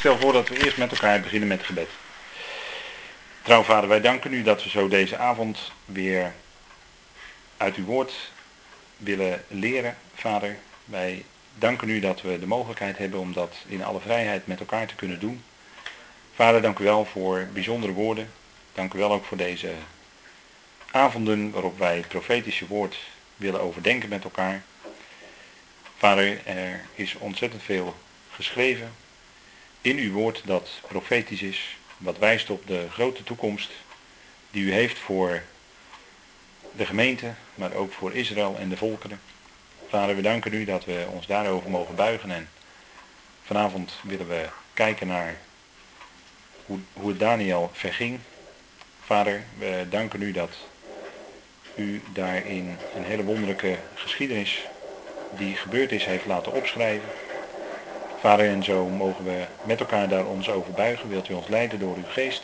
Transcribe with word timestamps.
stel 0.00 0.18
voor 0.18 0.32
dat 0.32 0.48
we 0.48 0.56
eerst 0.56 0.76
met 0.76 0.90
elkaar 0.90 1.20
beginnen 1.20 1.48
met 1.48 1.62
gebed. 1.62 1.88
Trouw 3.42 3.62
vader, 3.62 3.88
wij 3.88 4.00
danken 4.00 4.32
u 4.32 4.42
dat 4.42 4.62
we 4.62 4.68
zo 4.68 4.88
deze 4.88 5.16
avond 5.16 5.72
weer 5.84 6.32
uit 7.56 7.76
uw 7.76 7.84
woord 7.84 8.12
willen 8.96 9.44
leren, 9.48 9.96
vader. 10.14 10.56
Wij 10.84 11.24
danken 11.54 11.88
u 11.88 12.00
dat 12.00 12.22
we 12.22 12.38
de 12.38 12.46
mogelijkheid 12.46 12.98
hebben 12.98 13.20
om 13.20 13.32
dat 13.32 13.56
in 13.66 13.84
alle 13.84 14.00
vrijheid 14.00 14.46
met 14.46 14.60
elkaar 14.60 14.86
te 14.86 14.94
kunnen 14.94 15.20
doen. 15.20 15.42
Vader, 16.34 16.62
dank 16.62 16.78
u 16.78 16.84
wel 16.84 17.04
voor 17.04 17.48
bijzondere 17.52 17.92
woorden. 17.92 18.30
Dank 18.72 18.94
u 18.94 18.98
wel 18.98 19.12
ook 19.12 19.24
voor 19.24 19.36
deze 19.36 19.72
avonden 20.90 21.50
waarop 21.50 21.78
wij 21.78 21.96
het 21.96 22.08
profetische 22.08 22.66
woord 22.66 22.98
willen 23.36 23.60
overdenken 23.60 24.08
met 24.08 24.24
elkaar. 24.24 24.62
Vader, 25.96 26.46
er 26.46 26.84
is 26.94 27.14
ontzettend 27.14 27.62
veel 27.62 27.96
geschreven 28.30 28.99
in 29.80 29.96
uw 29.96 30.12
woord 30.12 30.42
dat 30.44 30.70
profetisch 30.86 31.42
is, 31.42 31.76
wat 31.96 32.18
wijst 32.18 32.50
op 32.50 32.66
de 32.66 32.86
grote 32.90 33.22
toekomst 33.22 33.70
die 34.50 34.64
u 34.64 34.72
heeft 34.72 34.98
voor 34.98 35.42
de 36.72 36.86
gemeente, 36.86 37.34
maar 37.54 37.72
ook 37.72 37.92
voor 37.92 38.14
Israël 38.14 38.56
en 38.58 38.68
de 38.68 38.76
volkeren. 38.76 39.20
Vader, 39.88 40.16
we 40.16 40.22
danken 40.22 40.52
u 40.52 40.64
dat 40.64 40.84
we 40.84 41.06
ons 41.10 41.26
daarover 41.26 41.70
mogen 41.70 41.94
buigen 41.94 42.30
en 42.30 42.48
vanavond 43.42 43.92
willen 44.02 44.28
we 44.28 44.48
kijken 44.74 45.06
naar 45.06 45.36
hoe, 46.66 46.78
hoe 46.92 47.08
het 47.08 47.18
Daniel 47.18 47.70
verging. 47.72 48.20
Vader, 49.04 49.44
we 49.58 49.86
danken 49.88 50.22
u 50.22 50.32
dat 50.32 50.56
u 51.74 52.02
daarin 52.12 52.78
een 52.94 53.04
hele 53.04 53.24
wonderlijke 53.24 53.78
geschiedenis 53.94 54.68
die 55.28 55.56
gebeurd 55.56 55.92
is 55.92 56.04
heeft 56.04 56.24
laten 56.26 56.52
opschrijven. 56.52 57.12
Vader, 58.20 58.48
en 58.48 58.62
zo 58.62 58.86
mogen 58.86 59.24
we 59.24 59.46
met 59.62 59.80
elkaar 59.80 60.08
daar 60.08 60.26
ons 60.26 60.48
over 60.48 60.72
buigen. 60.72 61.08
Wilt 61.08 61.28
u 61.28 61.32
ons 61.32 61.48
leiden 61.48 61.78
door 61.78 61.96
uw 61.96 62.08
geest 62.08 62.42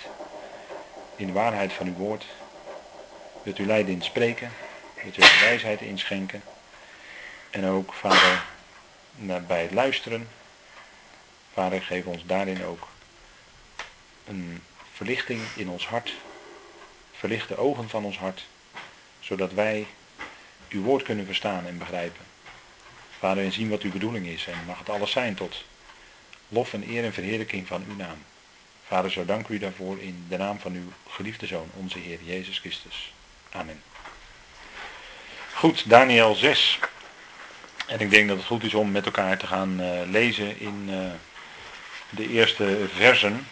in 1.17 1.27
de 1.27 1.33
waarheid 1.33 1.73
van 1.73 1.87
uw 1.87 1.95
woord. 1.95 2.27
Wilt 3.43 3.59
u 3.59 3.67
leiden 3.67 3.95
in 3.95 4.03
spreken. 4.03 4.51
Wilt 5.03 5.17
u 5.17 5.21
wijsheid 5.41 5.81
inschenken. 5.81 6.43
En 7.51 7.67
ook, 7.67 7.93
Vader, 7.93 8.43
bij 9.47 9.63
het 9.63 9.73
luisteren. 9.73 10.29
Vader, 11.53 11.83
geef 11.83 12.05
ons 12.05 12.27
daarin 12.27 12.65
ook 12.65 12.89
een 14.27 14.63
verlichting 14.93 15.41
in 15.57 15.69
ons 15.69 15.87
hart. 15.87 16.13
Verlicht 17.13 17.49
de 17.49 17.57
ogen 17.57 17.89
van 17.89 18.05
ons 18.05 18.19
hart. 18.19 18.47
Zodat 19.21 19.53
wij 19.53 19.87
uw 20.69 20.83
woord 20.83 21.03
kunnen 21.03 21.27
verstaan 21.27 21.67
en 21.67 21.79
begrijpen. 21.79 22.36
Vader, 23.27 23.45
en 23.45 23.53
zien 23.53 23.69
wat 23.69 23.83
uw 23.83 23.91
bedoeling 23.91 24.27
is. 24.27 24.47
En 24.47 24.65
mag 24.67 24.79
het 24.79 24.89
alles 24.89 25.11
zijn 25.11 25.35
tot 25.35 25.65
lof 26.49 26.73
en 26.73 26.89
eer 26.89 27.05
en 27.05 27.13
verheerlijking 27.13 27.67
van 27.67 27.85
uw 27.89 27.97
naam. 27.97 28.25
Vader, 28.87 29.11
zo 29.11 29.25
dank 29.25 29.49
u 29.49 29.59
daarvoor 29.59 30.01
in 30.01 30.25
de 30.29 30.37
naam 30.37 30.61
van 30.61 30.73
uw 30.73 30.93
geliefde 31.09 31.47
Zoon, 31.47 31.71
onze 31.75 31.99
Heer 31.99 32.19
Jezus 32.25 32.59
Christus. 32.59 33.13
Amen. 33.51 33.83
Goed, 35.55 35.89
Daniel 35.89 36.35
6. 36.35 36.79
En 37.87 38.01
ik 38.01 38.11
denk 38.11 38.29
dat 38.29 38.37
het 38.37 38.47
goed 38.47 38.65
is 38.65 38.75
om 38.75 38.91
met 38.91 39.05
elkaar 39.05 39.39
te 39.39 39.47
gaan 39.47 39.81
uh, 39.81 40.01
lezen 40.11 40.61
in 40.61 40.87
uh, 40.89 41.11
de 42.11 42.29
eerste 42.29 42.89
versen. 42.95 43.47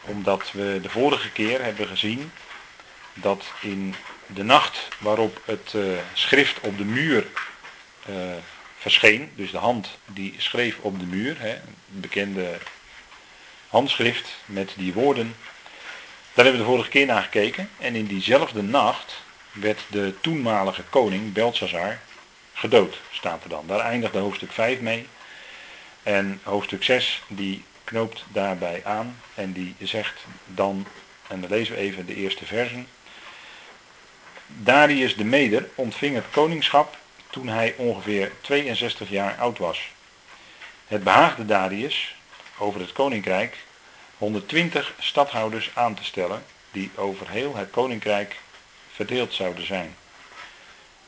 Omdat 0.00 0.52
we 0.52 0.78
de 0.82 0.90
vorige 0.90 1.30
keer 1.30 1.62
hebben 1.62 1.86
gezien 1.86 2.32
dat 3.14 3.44
in 3.60 3.94
de 4.26 4.42
nacht 4.42 4.88
waarop 4.98 5.42
het 5.44 5.72
uh, 5.76 5.98
schrift 6.12 6.60
op 6.60 6.78
de 6.78 6.84
muur 6.84 7.26
uh, 8.10 8.16
verscheen. 8.78 9.30
Dus 9.34 9.50
de 9.50 9.58
hand 9.58 9.98
die 10.06 10.34
schreef 10.38 10.78
op 10.80 10.98
de 10.98 11.06
muur, 11.06 11.40
hè, 11.40 11.52
een 11.52 12.00
bekende 12.00 12.58
handschrift 13.68 14.34
met 14.46 14.72
die 14.76 14.92
woorden. 14.92 15.36
Daar 16.34 16.44
hebben 16.44 16.62
we 16.62 16.68
de 16.68 16.72
vorige 16.72 16.90
keer 16.90 17.06
naar 17.06 17.22
gekeken. 17.22 17.68
En 17.78 17.94
in 17.94 18.06
diezelfde 18.06 18.62
nacht 18.62 19.22
werd 19.52 19.80
de 19.88 20.14
toenmalige 20.20 20.82
koning 20.82 21.32
Belshazzar 21.32 21.98
gedood, 22.52 23.00
staat 23.10 23.42
er 23.42 23.48
dan. 23.48 23.66
Daar 23.66 23.80
eindigde 23.80 24.18
hoofdstuk 24.18 24.52
5 24.52 24.80
mee. 24.80 25.06
En 26.02 26.40
hoofdstuk 26.42 26.82
6 26.82 27.22
die 27.28 27.64
knoopt 27.84 28.24
daarbij 28.32 28.80
aan 28.84 29.20
en 29.34 29.52
die 29.52 29.74
zegt 29.82 30.24
dan, 30.46 30.86
en 31.26 31.40
dan 31.40 31.50
lezen 31.50 31.74
we 31.74 31.80
even 31.80 32.06
de 32.06 32.14
eerste 32.14 32.44
versen. 32.44 32.86
Darius 34.46 35.16
de 35.16 35.24
Meder 35.24 35.68
ontving 35.74 36.14
het 36.14 36.24
koningschap 36.30 36.96
toen 37.34 37.48
hij 37.48 37.74
ongeveer 37.76 38.32
62 38.40 39.08
jaar 39.08 39.36
oud 39.38 39.58
was. 39.58 39.88
Het 40.86 41.04
behaagde 41.04 41.44
Darius 41.44 42.14
over 42.58 42.80
het 42.80 42.92
koninkrijk 42.92 43.56
120 44.18 44.94
stadhouders 44.98 45.70
aan 45.74 45.94
te 45.94 46.04
stellen 46.04 46.44
die 46.70 46.90
over 46.94 47.30
heel 47.30 47.56
het 47.56 47.70
koninkrijk 47.70 48.36
verdeeld 48.92 49.32
zouden 49.32 49.66
zijn. 49.66 49.96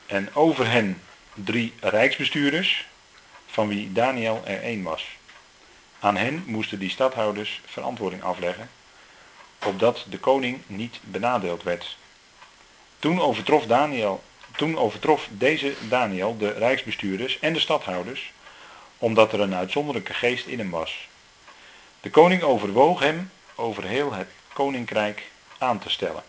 En 0.06 0.34
over 0.34 0.70
hen 0.70 1.02
drie 1.34 1.72
rijksbestuurders, 1.80 2.86
van 3.46 3.68
wie 3.68 3.92
Daniel 3.92 4.42
er 4.44 4.62
één 4.62 4.82
was. 4.82 5.04
Aan 5.98 6.16
hen 6.16 6.42
moesten 6.46 6.78
die 6.78 6.90
stadhouders 6.90 7.60
verantwoording 7.66 8.22
afleggen, 8.22 8.70
opdat 9.64 10.04
de 10.08 10.18
koning 10.18 10.62
niet 10.66 10.98
benadeeld 11.02 11.62
werd. 11.62 11.96
Toen 12.98 13.20
overtrof 13.20 13.66
Daniel 13.66 14.22
toen 14.56 14.78
overtrof 14.78 15.28
deze 15.30 15.74
Daniel 15.88 16.36
de 16.36 16.52
rijksbestuurders 16.52 17.38
en 17.40 17.52
de 17.52 17.60
stadhouders, 17.60 18.32
omdat 18.98 19.32
er 19.32 19.40
een 19.40 19.54
uitzonderlijke 19.54 20.14
geest 20.14 20.46
in 20.46 20.58
hem 20.58 20.70
was. 20.70 21.08
De 22.00 22.10
koning 22.10 22.42
overwoog 22.42 23.00
hem 23.00 23.30
over 23.54 23.84
heel 23.84 24.12
het 24.12 24.28
koninkrijk 24.52 25.22
aan 25.58 25.78
te 25.78 25.90
stellen. 25.90 26.22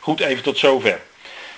Goed, 0.00 0.20
even 0.20 0.42
tot 0.42 0.58
zover. 0.58 1.00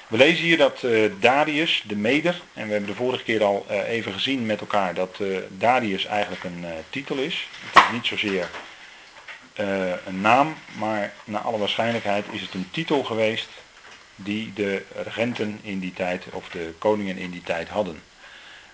We 0.09 0.17
lezen 0.17 0.45
hier 0.45 0.57
dat 0.57 0.83
uh, 0.83 1.13
Darius, 1.21 1.83
de 1.87 1.97
Meder, 1.97 2.41
en 2.53 2.67
we 2.67 2.73
hebben 2.73 2.91
de 2.91 2.97
vorige 2.97 3.23
keer 3.23 3.45
al 3.45 3.67
uh, 3.71 3.89
even 3.89 4.13
gezien 4.13 4.47
met 4.47 4.61
elkaar 4.61 4.95
dat 4.95 5.19
uh, 5.21 5.39
Darius 5.49 6.05
eigenlijk 6.05 6.45
een 6.45 6.65
titel 6.91 7.17
is. 7.17 7.49
Het 7.71 7.83
is 7.83 7.91
niet 7.93 8.07
zozeer 8.07 8.49
een 10.07 10.21
naam, 10.21 10.57
maar 10.79 11.13
naar 11.25 11.41
alle 11.41 11.59
waarschijnlijkheid 11.59 12.25
is 12.31 12.41
het 12.41 12.55
een 12.55 12.69
titel 12.71 13.05
geweest 13.05 13.49
die 14.17 14.53
de 14.53 14.85
regenten 14.95 15.59
in 15.63 15.79
die 15.79 15.93
tijd, 15.93 16.25
of 16.31 16.49
de 16.49 16.75
koningen 16.79 17.17
in 17.17 17.31
die 17.31 17.43
tijd 17.43 17.69
hadden. 17.69 18.03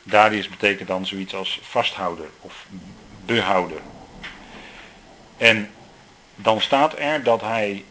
Darius 0.03 0.49
betekent 0.49 0.88
dan 0.88 1.06
zoiets 1.06 1.34
als 1.34 1.60
vasthouder 1.62 2.28
of 2.41 2.66
behouder. 3.25 3.81
En 5.37 5.71
dan 6.34 6.60
staat 6.60 6.99
er 6.99 7.22
dat 7.22 7.41
hij, 7.41 7.84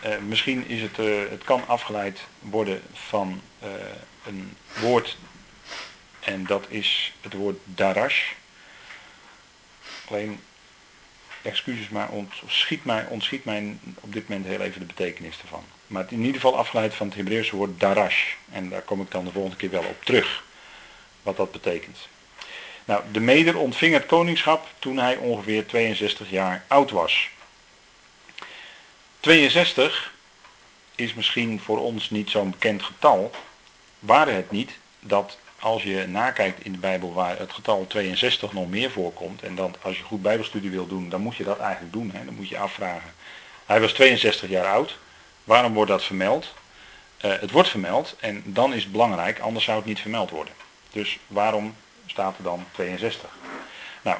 eh, 0.00 0.18
misschien 0.18 0.68
is 0.68 0.80
het, 0.82 0.98
eh, 0.98 1.30
het 1.30 1.44
kan 1.44 1.66
afgeleid 1.66 2.20
worden 2.38 2.82
van 2.92 3.40
eh, 3.58 3.70
een 4.26 4.56
woord, 4.80 5.16
en 6.20 6.46
dat 6.46 6.66
is 6.68 7.12
het 7.20 7.32
woord 7.32 7.58
darash. 7.64 8.32
Alleen 10.08 10.40
excuses, 11.42 11.88
maar 11.88 12.08
ontschiet 12.08 12.84
mij, 12.84 13.06
ontschiet 13.06 13.44
mij 13.44 13.78
op 14.00 14.12
dit 14.12 14.28
moment 14.28 14.46
heel 14.46 14.60
even 14.60 14.80
de 14.80 14.86
betekenis 14.86 15.40
ervan. 15.40 15.64
Maar 15.92 16.04
in 16.08 16.18
ieder 16.18 16.34
geval 16.34 16.56
afgeleid 16.56 16.94
van 16.94 17.06
het 17.06 17.16
Hebreeuwse 17.16 17.56
woord 17.56 17.80
darash. 17.80 18.34
En 18.52 18.68
daar 18.68 18.82
kom 18.82 19.00
ik 19.00 19.10
dan 19.10 19.24
de 19.24 19.32
volgende 19.32 19.56
keer 19.56 19.70
wel 19.70 19.84
op 19.84 20.04
terug. 20.04 20.44
Wat 21.22 21.36
dat 21.36 21.52
betekent. 21.52 21.98
Nou, 22.84 23.02
de 23.12 23.20
Meder 23.20 23.58
ontving 23.58 23.94
het 23.94 24.06
koningschap 24.06 24.66
toen 24.78 24.98
hij 24.98 25.16
ongeveer 25.16 25.66
62 25.66 26.30
jaar 26.30 26.64
oud 26.66 26.90
was. 26.90 27.28
62 29.20 30.12
is 30.94 31.14
misschien 31.14 31.60
voor 31.60 31.78
ons 31.78 32.10
niet 32.10 32.30
zo'n 32.30 32.50
bekend 32.50 32.82
getal. 32.82 33.30
Waren 33.98 34.34
het 34.34 34.50
niet 34.50 34.70
dat 35.00 35.38
als 35.58 35.82
je 35.82 36.06
nakijkt 36.06 36.64
in 36.64 36.72
de 36.72 36.78
Bijbel 36.78 37.12
waar 37.12 37.38
het 37.38 37.52
getal 37.52 37.86
62 37.86 38.52
nog 38.52 38.68
meer 38.68 38.90
voorkomt, 38.90 39.42
en 39.42 39.54
dan 39.54 39.74
als 39.82 39.96
je 39.96 40.02
goed 40.02 40.22
Bijbelstudie 40.22 40.70
wil 40.70 40.86
doen, 40.86 41.08
dan 41.08 41.20
moet 41.20 41.36
je 41.36 41.44
dat 41.44 41.58
eigenlijk 41.58 41.92
doen. 41.92 42.10
Hè? 42.14 42.24
Dan 42.24 42.34
moet 42.34 42.48
je 42.48 42.58
afvragen. 42.58 43.12
Hij 43.66 43.80
was 43.80 43.92
62 43.92 44.48
jaar 44.48 44.66
oud. 44.66 44.98
Waarom 45.44 45.74
wordt 45.74 45.90
dat 45.90 46.04
vermeld? 46.04 46.54
Uh, 47.24 47.32
het 47.40 47.50
wordt 47.50 47.68
vermeld 47.68 48.16
en 48.20 48.42
dan 48.44 48.74
is 48.74 48.82
het 48.82 48.92
belangrijk, 48.92 49.40
anders 49.40 49.64
zou 49.64 49.76
het 49.76 49.86
niet 49.86 50.00
vermeld 50.00 50.30
worden. 50.30 50.54
Dus 50.92 51.18
waarom 51.26 51.74
staat 52.06 52.36
er 52.36 52.42
dan 52.42 52.66
62? 52.72 53.30
Nou, 54.02 54.18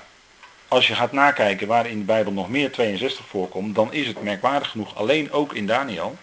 als 0.68 0.86
je 0.86 0.94
gaat 0.94 1.12
nakijken 1.12 1.66
waar 1.66 1.86
in 1.86 1.98
de 1.98 2.04
Bijbel 2.04 2.32
nog 2.32 2.48
meer 2.48 2.72
62 2.72 3.26
voorkomt, 3.26 3.74
dan 3.74 3.92
is 3.92 4.06
het 4.06 4.22
merkwaardig 4.22 4.70
genoeg 4.70 4.96
alleen 4.96 5.32
ook 5.32 5.52
in 5.52 5.66
Daniel. 5.66 6.16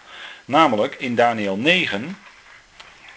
Namelijk 0.46 0.96
in 0.96 1.16
Daniel 1.16 1.56
9, 1.56 2.18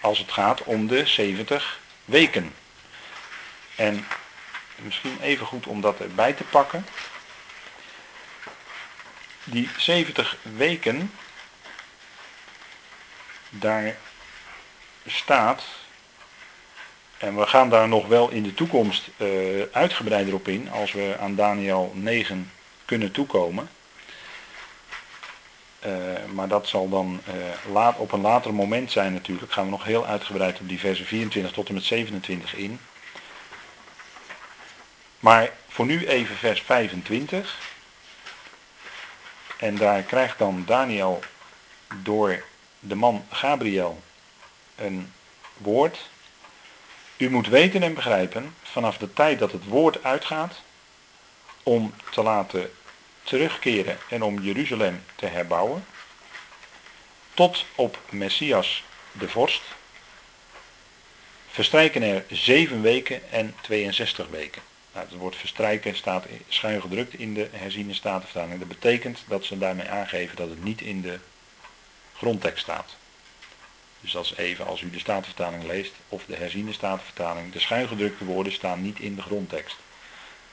als 0.01 0.19
het 0.19 0.33
gaat 0.33 0.65
om 0.65 0.87
de 0.87 1.07
70 1.07 1.81
weken. 2.05 2.55
En 3.77 4.07
misschien 4.77 5.19
even 5.21 5.47
goed 5.47 5.67
om 5.67 5.81
dat 5.81 6.01
erbij 6.01 6.33
te 6.33 6.45
pakken. 6.45 6.87
Die 9.45 9.69
70 9.77 10.37
weken, 10.57 11.13
daar 13.53 13.97
staat 15.07 15.63
En 17.23 17.37
we 17.37 17.47
gaan 17.47 17.69
daar 17.69 17.89
nog 17.89 18.07
wel 18.07 18.31
in 18.31 18.43
de 18.43 18.55
toekomst 18.55 19.09
uh, 19.17 19.63
uitgebreider 19.73 20.35
op 20.35 20.49
in 20.49 20.71
als 20.71 20.93
we 20.93 21.17
aan 21.21 21.35
Daniel 21.35 21.93
9 21.95 22.51
kunnen 22.85 23.13
toekomen. 23.13 23.69
Uh, 25.87 25.93
maar 26.33 26.49
dat 26.49 26.69
zal 26.69 26.89
dan 26.89 27.21
uh, 27.29 27.73
laat, 27.73 27.97
op 27.97 28.13
een 28.13 28.21
later 28.21 28.55
moment 28.55 28.91
zijn 28.91 29.13
natuurlijk. 29.13 29.53
Gaan 29.53 29.65
we 29.65 29.71
nog 29.71 29.85
heel 29.85 30.07
uitgebreid 30.07 30.61
op 30.61 30.69
die 30.69 30.79
versen 30.79 31.07
24 31.07 31.53
tot 31.53 31.69
en 31.69 31.75
met 31.75 31.85
27 31.85 32.55
in. 32.55 32.81
Maar 35.21 35.51
voor 35.69 35.87
nu 35.87 36.07
even 36.07 36.37
vers 36.37 36.63
25. 36.63 37.59
En 39.57 39.77
daar 39.77 40.03
krijgt 40.03 40.39
dan 40.39 40.63
Daniel 40.67 41.21
door 42.03 42.43
de 42.85 42.95
man 42.95 43.25
Gabriel 43.31 44.03
een 44.77 45.13
woord. 45.57 46.11
U 47.17 47.31
moet 47.31 47.49
weten 47.49 47.83
en 47.83 47.95
begrijpen 47.95 48.55
vanaf 48.63 48.99
de 48.99 49.13
tijd 49.13 49.39
dat 49.39 49.53
het 49.53 49.65
woord 49.65 50.05
uitgaat 50.05 50.61
om 51.63 51.95
te 52.11 52.23
laten 52.23 52.71
terugkeren 53.23 53.99
en 54.09 54.23
om 54.23 54.41
Jeruzalem 54.41 55.05
te 55.15 55.27
herbouwen, 55.27 55.85
tot 57.35 57.65
op 57.75 57.99
Messias 58.11 58.85
de 59.13 59.29
vorst, 59.29 59.63
verstrijken 61.49 62.03
er 62.03 62.25
zeven 62.31 62.83
weken 62.83 63.31
en 63.31 63.55
62 63.61 64.29
weken. 64.29 64.63
Nou, 64.93 65.07
het 65.07 65.19
woord 65.19 65.37
verstrijken 65.37 65.97
staat 65.97 66.27
schuin 66.49 66.81
gedrukt 66.81 67.15
in 67.15 67.35
de 67.35 67.49
herziene 67.53 67.95
statenvertaling. 67.95 68.59
Dat 68.59 68.69
betekent 68.69 69.25
dat 69.29 69.45
ze 69.45 69.59
daarmee 69.59 69.89
aangeven 69.89 70.37
dat 70.37 70.49
het 70.49 70.65
niet 70.65 70.81
in 70.81 71.01
de 71.01 71.19
grondtekst 72.23 72.63
staat. 72.63 72.97
Dus 74.01 74.13
dat 74.13 74.25
is 74.25 74.35
even 74.37 74.67
als 74.67 74.81
u 74.81 74.91
de 74.91 74.99
statenvertaling 74.99 75.65
leest 75.65 75.93
of 76.09 76.25
de 76.27 76.37
herziene 76.37 76.73
statenvertaling. 76.73 77.53
De 77.53 77.61
schuin 77.61 77.89
gedrukte 77.89 78.25
woorden 78.25 78.53
staan 78.53 78.83
niet 78.83 78.99
in 78.99 79.15
de 79.15 79.23
grondtekst. 79.23 79.77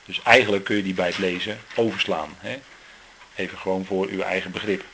Dus 0.04 0.22
eigenlijk 0.22 0.64
kun 0.64 0.76
je 0.76 0.82
die 0.82 0.94
bij 0.94 1.06
het 1.06 1.18
lezen 1.18 1.58
overslaan. 1.76 2.34
Hè? 2.38 2.58
Even 3.34 3.58
gewoon 3.58 3.84
voor 3.84 4.06
uw 4.06 4.20
eigen 4.20 4.50
begrip. 4.50 4.84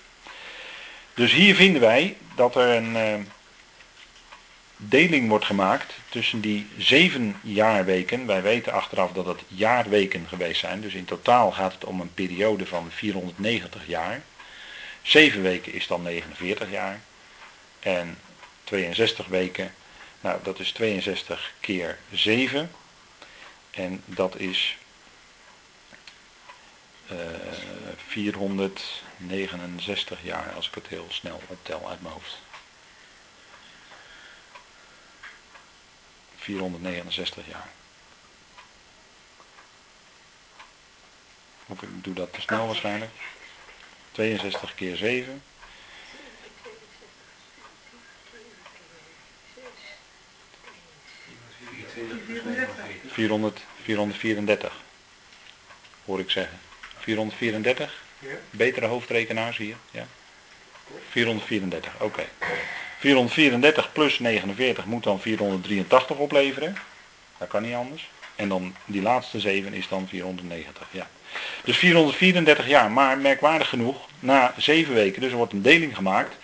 Dus 1.14 1.32
hier 1.32 1.54
vinden 1.54 1.80
wij 1.80 2.16
dat 2.34 2.56
er 2.56 2.68
een 2.76 2.96
uh, 2.96 3.26
deling 4.76 5.28
wordt 5.28 5.44
gemaakt 5.44 5.94
tussen 6.08 6.40
die 6.40 6.66
zeven 6.78 7.36
jaarweken. 7.42 8.26
Wij 8.26 8.42
weten 8.42 8.72
achteraf 8.72 9.12
dat 9.12 9.26
het 9.26 9.42
jaarweken 9.48 10.26
geweest 10.28 10.60
zijn. 10.60 10.80
Dus 10.80 10.94
in 10.94 11.04
totaal 11.04 11.52
gaat 11.52 11.72
het 11.72 11.84
om 11.84 12.00
een 12.00 12.14
periode 12.14 12.66
van 12.66 12.90
490 12.90 13.86
jaar. 13.86 14.22
Zeven 15.06 15.42
weken 15.42 15.72
is 15.72 15.86
dan 15.86 16.02
49 16.02 16.70
jaar. 16.70 17.00
En 17.80 18.18
62 18.64 19.26
weken, 19.26 19.74
nou 20.20 20.42
dat 20.42 20.58
is 20.58 20.72
62 20.72 21.52
keer 21.60 21.98
7. 22.12 22.70
En 23.70 24.02
dat 24.04 24.36
is 24.36 24.76
uh, 27.10 27.34
eh, 27.34 27.40
469 28.06 30.18
jaar, 30.22 30.52
als 30.52 30.68
ik 30.68 30.74
het 30.74 30.86
heel 30.86 31.06
snel 31.08 31.42
optel 31.46 31.88
uit 31.88 32.02
mijn 32.02 32.14
hoofd. 32.14 32.38
469 36.36 37.46
jaar. 37.46 37.68
Ik 41.68 42.04
doe 42.04 42.14
dat 42.14 42.32
te 42.32 42.40
snel 42.40 42.66
waarschijnlijk. 42.66 43.10
62 44.16 44.74
keer 44.74 44.96
7. 44.96 45.42
400, 53.06 53.64
434, 53.82 54.72
hoor 56.04 56.20
ik 56.20 56.30
zeggen. 56.30 56.58
434? 56.98 58.02
Ja. 58.18 58.28
Betere 58.50 58.86
hoofdrekenaars 58.86 59.56
hier, 59.56 59.76
ja. 59.90 60.06
434, 61.10 61.92
oké. 62.00 62.26
434 62.98 63.92
plus 63.92 64.18
49 64.18 64.84
moet 64.84 65.02
dan 65.02 65.20
483 65.20 66.16
opleveren. 66.16 66.76
Dat 67.38 67.48
kan 67.48 67.62
niet 67.62 67.74
anders. 67.74 68.08
En 68.36 68.48
dan 68.48 68.74
die 68.84 69.02
laatste 69.02 69.40
7 69.40 69.72
is 69.72 69.88
dan 69.88 70.08
490, 70.08 70.86
ja. 70.90 71.08
Dus 71.64 71.76
434 71.76 72.68
jaar, 72.68 72.90
maar 72.90 73.18
merkwaardig 73.18 73.68
genoeg, 73.68 73.96
na 74.20 74.54
7 74.56 74.94
weken, 74.94 75.20
dus 75.20 75.30
er 75.30 75.36
wordt 75.36 75.52
een 75.52 75.62
deling 75.62 75.96
gemaakt. 75.96 76.36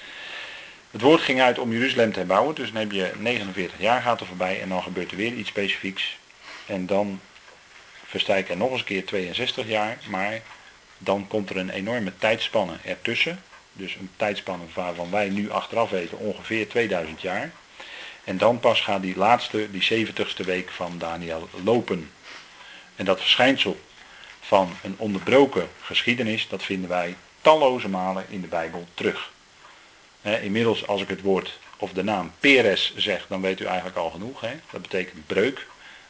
Het 0.90 1.00
woord 1.00 1.20
ging 1.20 1.40
uit 1.40 1.58
om 1.58 1.72
Jeruzalem 1.72 2.12
te 2.12 2.18
herbouwen, 2.18 2.54
dus 2.54 2.72
dan 2.72 2.80
heb 2.80 2.92
je 2.92 3.12
49 3.18 3.80
jaar 3.80 4.02
gaat 4.02 4.20
er 4.20 4.26
voorbij 4.26 4.60
en 4.60 4.68
dan 4.68 4.82
gebeurt 4.82 5.10
er 5.10 5.16
weer 5.16 5.32
iets 5.32 5.48
specifieks. 5.48 6.18
En 6.66 6.86
dan 6.86 7.20
verstrijken 8.06 8.50
er 8.50 8.56
nog 8.56 8.70
eens 8.70 8.80
een 8.80 8.86
keer 8.86 9.04
62 9.04 9.66
jaar, 9.66 9.98
maar 10.08 10.40
dan 10.98 11.26
komt 11.28 11.50
er 11.50 11.56
een 11.56 11.70
enorme 11.70 12.12
tijdspanne 12.18 12.74
ertussen. 12.84 13.42
Dus 13.72 13.94
een 13.94 14.10
tijdspanne 14.16 14.64
waarvan 14.74 15.10
wij 15.10 15.28
nu 15.28 15.50
achteraf 15.50 15.90
weten 15.90 16.18
ongeveer 16.18 16.68
2000 16.68 17.20
jaar. 17.20 17.50
En 18.24 18.38
dan 18.38 18.60
pas 18.60 18.80
gaat 18.80 19.02
die 19.02 19.16
laatste, 19.16 19.68
die 19.70 20.06
70ste 20.06 20.44
week 20.44 20.70
van 20.70 20.98
Daniel 20.98 21.48
lopen. 21.64 22.10
En 22.96 23.04
dat 23.04 23.20
verschijnsel 23.20 23.80
van 24.40 24.76
een 24.82 24.94
onderbroken 24.96 25.68
geschiedenis, 25.80 26.48
dat 26.48 26.62
vinden 26.62 26.88
wij 26.88 27.16
talloze 27.40 27.88
malen 27.88 28.24
in 28.28 28.40
de 28.40 28.46
Bijbel 28.46 28.86
terug. 28.94 29.30
inmiddels 30.22 30.86
als 30.86 31.02
ik 31.02 31.08
het 31.08 31.20
woord 31.20 31.58
of 31.76 31.92
de 31.92 32.04
naam 32.04 32.32
Peres 32.40 32.94
zeg, 32.96 33.26
dan 33.28 33.40
weet 33.40 33.60
u 33.60 33.64
eigenlijk 33.64 33.96
al 33.96 34.10
genoeg. 34.10 34.40
Dat 34.70 34.82
betekent 34.82 35.26
breuk. 35.26 35.66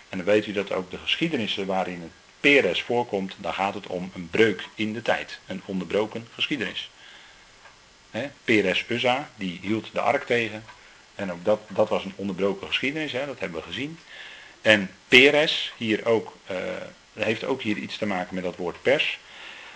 En 0.08 0.18
dan 0.18 0.26
weet 0.26 0.46
u 0.46 0.52
dat 0.52 0.72
ook 0.72 0.90
de 0.90 0.98
geschiedenissen 0.98 1.66
waarin 1.66 2.00
het 2.00 2.10
Peres 2.40 2.82
voorkomt, 2.82 3.34
dan 3.38 3.54
gaat 3.54 3.74
het 3.74 3.86
om 3.86 4.10
een 4.14 4.28
breuk 4.30 4.64
in 4.74 4.92
de 4.92 5.02
tijd. 5.02 5.38
Een 5.46 5.62
onderbroken 5.64 6.28
geschiedenis. 6.34 6.90
Peres 8.44 8.84
Uzza, 8.88 9.30
die 9.36 9.58
hield 9.62 9.88
de 9.92 10.00
ark 10.00 10.24
tegen. 10.24 10.64
En 11.14 11.32
ook 11.32 11.44
dat, 11.44 11.60
dat 11.68 11.88
was 11.88 12.04
een 12.04 12.12
onderbroken 12.16 12.66
geschiedenis, 12.66 13.12
dat 13.12 13.38
hebben 13.38 13.60
we 13.60 13.66
gezien. 13.66 13.98
En 14.60 14.90
Peres, 15.08 15.72
hier 15.76 16.06
ook, 16.06 16.36
uh, 16.50 16.56
heeft 17.12 17.44
ook 17.44 17.62
hier 17.62 17.76
iets 17.76 17.98
te 17.98 18.06
maken 18.06 18.34
met 18.34 18.44
dat 18.44 18.56
woord 18.56 18.82
pers. 18.82 19.18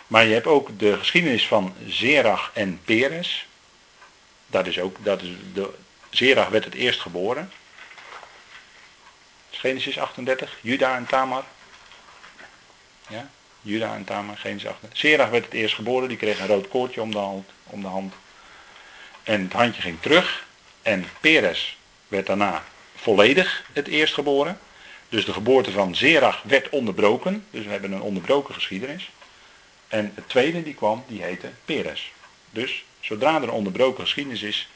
Maar 0.06 0.24
je 0.24 0.32
hebt 0.32 0.46
ook 0.46 0.78
de 0.78 0.98
geschiedenis 0.98 1.46
van 1.46 1.74
Zerach 1.86 2.50
en 2.54 2.80
Peres. 2.84 3.46
Dat 4.46 4.66
is 4.66 4.78
ook, 4.78 4.96
dat 5.04 5.22
is 5.22 5.28
de, 5.54 5.74
Zerach 6.10 6.48
werd 6.48 6.64
het 6.64 6.74
eerst 6.74 7.00
geboren. 7.00 7.50
Genesis 9.50 9.98
38, 9.98 10.58
Juda 10.60 10.96
en 10.96 11.06
Tamar. 11.06 11.44
Ja, 13.08 13.30
Juda 13.60 13.94
en 13.94 14.04
Tamar, 14.04 14.36
Genesis 14.36 14.68
38. 14.68 14.98
Serach 14.98 15.30
werd 15.30 15.44
het 15.44 15.54
eerst 15.54 15.74
geboren, 15.74 16.08
die 16.08 16.16
kreeg 16.16 16.38
een 16.38 16.46
rood 16.46 16.68
koordje 16.68 17.00
om 17.02 17.10
de 17.10 17.18
hand. 17.18 17.48
Om 17.64 17.80
de 17.80 17.86
hand. 17.86 18.14
En 19.22 19.42
het 19.42 19.52
handje 19.52 19.82
ging 19.82 20.00
terug. 20.00 20.45
En 20.86 21.04
Peres 21.20 21.76
werd 22.08 22.26
daarna 22.26 22.64
volledig 22.94 23.64
het 23.72 23.88
eerst 23.88 24.14
geboren. 24.14 24.58
Dus 25.08 25.24
de 25.24 25.32
geboorte 25.32 25.70
van 25.70 25.94
Zerach 25.94 26.42
werd 26.42 26.68
onderbroken. 26.68 27.46
Dus 27.50 27.64
we 27.64 27.70
hebben 27.70 27.92
een 27.92 28.00
onderbroken 28.00 28.54
geschiedenis. 28.54 29.10
En 29.88 30.12
het 30.14 30.28
tweede 30.28 30.62
die 30.62 30.74
kwam, 30.74 31.04
die 31.08 31.22
heette 31.22 31.50
Peres. 31.64 32.12
Dus 32.50 32.84
zodra 33.00 33.36
er 33.36 33.42
een 33.42 33.50
onderbroken 33.50 34.02
geschiedenis 34.02 34.42
is, 34.42 34.68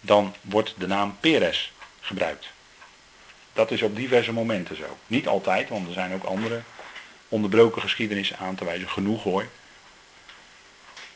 dan 0.00 0.34
wordt 0.40 0.74
de 0.78 0.86
naam 0.86 1.16
Peres 1.20 1.72
gebruikt. 2.00 2.48
Dat 3.52 3.70
is 3.70 3.82
op 3.82 3.96
diverse 3.96 4.32
momenten 4.32 4.76
zo. 4.76 4.98
Niet 5.06 5.28
altijd, 5.28 5.68
want 5.68 5.86
er 5.86 5.92
zijn 5.92 6.14
ook 6.14 6.24
andere 6.24 6.62
onderbroken 7.28 7.82
geschiedenissen 7.82 8.38
aan 8.38 8.54
te 8.54 8.64
wijzen. 8.64 8.88
Genoeg 8.88 9.22
hoor. 9.22 9.46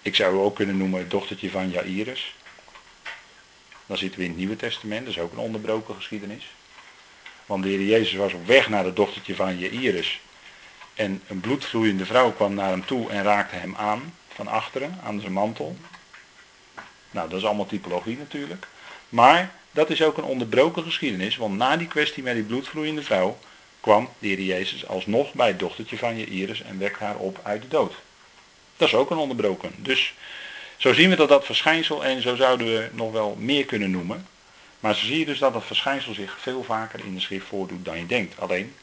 Ik 0.02 0.14
zou 0.14 0.38
ook 0.38 0.56
kunnen 0.56 0.76
noemen 0.76 1.00
het 1.00 1.10
dochtertje 1.10 1.50
van 1.50 1.70
Jairus. 1.70 2.34
Dan 3.86 3.96
zitten 3.96 4.18
we 4.18 4.24
in 4.24 4.30
het 4.30 4.38
Nieuwe 4.38 4.56
Testament, 4.56 5.06
dat 5.06 5.14
is 5.14 5.20
ook 5.20 5.32
een 5.32 5.38
onderbroken 5.38 5.94
geschiedenis. 5.94 6.44
Want 7.46 7.62
de 7.62 7.68
Heer 7.68 7.82
Jezus 7.82 8.14
was 8.14 8.32
op 8.32 8.46
weg 8.46 8.68
naar 8.68 8.84
het 8.84 8.96
dochtertje 8.96 9.34
van 9.34 9.58
Jairus. 9.58 10.20
En 10.94 11.22
een 11.26 11.40
bloedvloeiende 11.40 12.06
vrouw 12.06 12.32
kwam 12.32 12.54
naar 12.54 12.70
hem 12.70 12.84
toe 12.84 13.10
en 13.10 13.22
raakte 13.22 13.56
hem 13.56 13.74
aan, 13.76 14.14
van 14.28 14.46
achteren, 14.46 14.98
aan 15.04 15.20
zijn 15.20 15.32
mantel. 15.32 15.76
Nou, 17.10 17.28
dat 17.28 17.38
is 17.38 17.44
allemaal 17.44 17.66
typologie 17.66 18.16
natuurlijk. 18.16 18.66
Maar 19.08 19.54
dat 19.70 19.90
is 19.90 20.02
ook 20.02 20.16
een 20.16 20.24
onderbroken 20.24 20.82
geschiedenis, 20.82 21.36
want 21.36 21.56
na 21.56 21.76
die 21.76 21.88
kwestie 21.88 22.22
met 22.22 22.34
die 22.34 22.42
bloedvloeiende 22.42 23.02
vrouw 23.02 23.38
kwam 23.80 24.08
de 24.18 24.26
Heer 24.26 24.40
Jezus 24.40 24.86
alsnog 24.86 25.32
bij 25.32 25.48
het 25.48 25.58
dochtertje 25.58 25.98
van 25.98 26.18
Jairus 26.18 26.62
en 26.62 26.78
wekte 26.78 27.04
haar 27.04 27.16
op 27.16 27.40
uit 27.42 27.62
de 27.62 27.68
dood. 27.68 27.94
Dat 28.76 28.88
is 28.88 28.94
ook 28.94 29.10
een 29.10 29.16
onderbroken. 29.16 29.74
Dus 29.76 30.14
zo 30.76 30.92
zien 30.92 31.10
we 31.10 31.16
dat 31.16 31.28
dat 31.28 31.44
verschijnsel, 31.44 32.04
en 32.04 32.22
zo 32.22 32.34
zouden 32.34 32.66
we 32.66 32.88
nog 32.92 33.12
wel 33.12 33.36
meer 33.38 33.64
kunnen 33.64 33.90
noemen, 33.90 34.26
maar 34.80 34.94
zo 34.94 35.06
zie 35.06 35.18
je 35.18 35.24
dus 35.24 35.38
dat 35.38 35.52
dat 35.52 35.64
verschijnsel 35.64 36.14
zich 36.14 36.36
veel 36.40 36.64
vaker 36.64 37.00
in 37.04 37.14
de 37.14 37.20
schrift 37.20 37.46
voordoet 37.46 37.84
dan 37.84 37.98
je 37.98 38.06
denkt. 38.06 38.40
Alleen, 38.40 38.74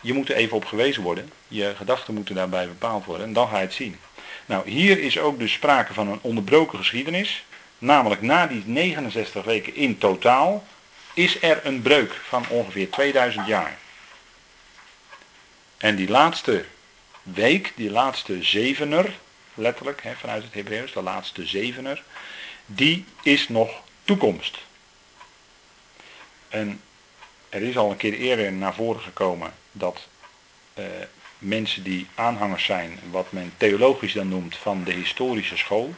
je 0.00 0.12
moet 0.12 0.28
er 0.28 0.36
even 0.36 0.56
op 0.56 0.64
gewezen 0.64 1.02
worden, 1.02 1.30
je 1.48 1.72
gedachten 1.76 2.14
moeten 2.14 2.34
daarbij 2.34 2.66
bepaald 2.66 3.04
worden 3.04 3.26
en 3.26 3.32
dan 3.32 3.48
ga 3.48 3.56
je 3.56 3.64
het 3.64 3.74
zien. 3.74 3.98
Nou, 4.46 4.70
hier 4.70 4.98
is 4.98 5.18
ook 5.18 5.38
dus 5.38 5.52
sprake 5.52 5.94
van 5.94 6.08
een 6.08 6.18
onderbroken 6.22 6.78
geschiedenis, 6.78 7.44
Namelijk 7.82 8.22
na 8.22 8.46
die 8.46 8.62
69 8.66 9.44
weken 9.44 9.74
in 9.74 9.98
totaal 9.98 10.64
is 11.14 11.42
er 11.42 11.60
een 11.66 11.82
breuk 11.82 12.12
van 12.12 12.44
ongeveer 12.48 12.90
2000 12.90 13.46
jaar. 13.46 13.78
En 15.76 15.96
die 15.96 16.08
laatste 16.08 16.64
week, 17.22 17.72
die 17.76 17.90
laatste 17.90 18.42
zevener, 18.42 19.14
letterlijk 19.54 20.02
hè, 20.02 20.14
vanuit 20.14 20.42
het 20.42 20.54
Hebreeuws, 20.54 20.92
de 20.92 21.02
laatste 21.02 21.46
zevener, 21.46 22.02
die 22.66 23.04
is 23.22 23.48
nog 23.48 23.82
toekomst. 24.04 24.58
En 26.48 26.80
er 27.48 27.62
is 27.62 27.76
al 27.76 27.90
een 27.90 27.96
keer 27.96 28.14
eerder 28.14 28.52
naar 28.52 28.74
voren 28.74 29.00
gekomen 29.00 29.52
dat 29.72 30.08
eh, 30.74 30.84
mensen 31.38 31.82
die 31.82 32.06
aanhangers 32.14 32.64
zijn, 32.64 32.98
wat 33.10 33.32
men 33.32 33.52
theologisch 33.56 34.12
dan 34.12 34.28
noemt, 34.28 34.56
van 34.56 34.84
de 34.84 34.92
historische 34.92 35.56
school, 35.56 35.94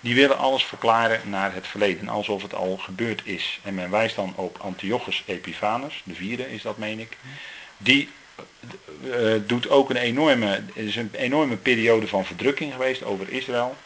die 0.00 0.14
willen 0.14 0.38
alles 0.38 0.64
verklaren 0.64 1.30
naar 1.30 1.54
het 1.54 1.66
verleden, 1.66 2.08
alsof 2.08 2.42
het 2.42 2.54
al 2.54 2.76
gebeurd 2.76 3.22
is. 3.24 3.60
En 3.62 3.74
men 3.74 3.90
wijst 3.90 4.16
dan 4.16 4.32
op 4.36 4.58
Antiochus 4.58 5.22
Epiphanes, 5.26 6.02
de 6.04 6.14
vierde 6.14 6.52
is 6.52 6.62
dat 6.62 6.78
meen 6.78 6.98
ik, 6.98 7.16
die 7.76 8.08
doet 9.46 9.68
ook 9.68 9.90
een 9.90 9.96
enorme, 9.96 10.62
is 10.72 10.96
een 10.96 11.10
enorme 11.12 11.56
periode 11.56 12.06
van 12.06 12.24
verdrukking 12.24 12.72
geweest 12.72 13.04
over 13.04 13.32
Israël. 13.32 13.76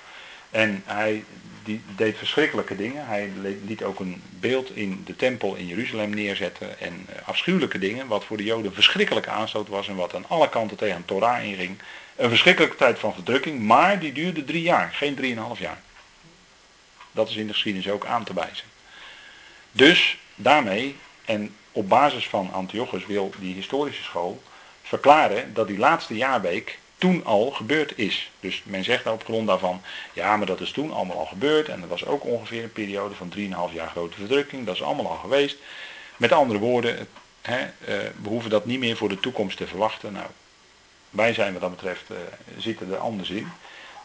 En 0.51 0.83
hij 0.85 1.25
die 1.65 1.81
deed 1.97 2.19
verschrikkelijke 2.19 2.77
dingen. 2.77 3.07
Hij 3.07 3.31
liet 3.65 3.83
ook 3.83 4.01
een 4.01 4.23
beeld 4.31 4.77
in 4.77 5.03
de 5.05 5.17
tempel 5.17 5.55
in 5.55 5.67
Jeruzalem 5.67 6.15
neerzetten. 6.15 6.81
En 6.81 7.07
eh, 7.09 7.29
afschuwelijke 7.29 7.79
dingen, 7.79 8.07
wat 8.07 8.25
voor 8.25 8.37
de 8.37 8.45
Joden 8.45 8.67
een 8.67 8.73
verschrikkelijke 8.73 9.31
aanstoot 9.31 9.69
was 9.69 9.89
en 9.89 9.95
wat 9.95 10.15
aan 10.15 10.29
alle 10.29 10.49
kanten 10.49 10.77
tegen 10.77 11.05
Torah 11.05 11.45
inging. 11.45 11.79
Een 12.17 12.29
verschrikkelijke 12.29 12.77
tijd 12.77 12.99
van 12.99 13.15
verdrukking, 13.15 13.61
maar 13.61 13.99
die 13.99 14.13
duurde 14.13 14.45
drie 14.45 14.63
jaar, 14.63 14.91
geen 14.93 15.15
drieënhalf 15.15 15.59
jaar. 15.59 15.81
Dat 17.13 17.29
is 17.29 17.37
in 17.37 17.47
de 17.47 17.53
geschiedenis 17.53 17.91
ook 17.91 18.07
aan 18.07 18.25
te 18.25 18.35
wijzen. 18.35 18.67
Dus 19.73 20.19
daarmee, 20.35 20.97
en 21.31 21.55
op 21.73 21.89
basis 21.89 22.29
van 22.29 22.53
Antiochus 22.53 23.07
wil 23.07 23.31
die 23.39 23.55
historische 23.55 24.03
school 24.03 24.43
verklaren 24.83 25.55
dat 25.55 25.67
die 25.67 25.79
laatste 25.79 26.17
jaarweek 26.17 26.79
toen 26.99 27.25
al 27.25 27.51
gebeurd 27.51 27.93
is. 27.99 28.31
Dus 28.41 28.63
men 28.65 28.85
zegt 28.85 29.07
op 29.07 29.25
grond 29.25 29.47
daarvan, 29.47 29.83
ja, 30.13 30.37
maar 30.37 30.47
dat 30.47 30.61
is 30.61 30.71
toen 30.71 30.93
allemaal 30.93 31.19
al 31.19 31.27
gebeurd 31.27 31.69
en 31.69 31.83
er 31.83 31.89
was 31.89 32.07
ook 32.07 32.25
ongeveer 32.25 32.63
een 32.63 32.73
periode 32.73 33.15
van 33.15 33.33
3,5 33.37 33.75
jaar 33.75 33.89
grote 33.89 34.17
verdrukking, 34.17 34.67
dat 34.67 34.75
is 34.75 34.83
allemaal 34.83 35.09
al 35.09 35.17
geweest. 35.17 35.57
Met 36.17 36.33
andere 36.33 36.59
woorden, 36.59 37.09
eh, 37.41 37.55
we 38.23 38.29
hoeven 38.29 38.51
dat 38.51 38.67
niet 38.67 38.79
meer 38.79 38.97
voor 38.97 39.09
de 39.09 39.21
toekomst 39.21 39.57
te 39.57 39.67
verwachten. 39.67 40.13
Nou, 40.13 40.27
wij 41.11 41.35
zijn 41.35 41.53
wat 41.53 41.63
dat 41.63 41.71
betreft, 41.71 42.11
uh, 42.11 42.17
zitten 42.59 42.93
er 42.93 42.99
anders 42.99 43.31
in. 43.31 43.49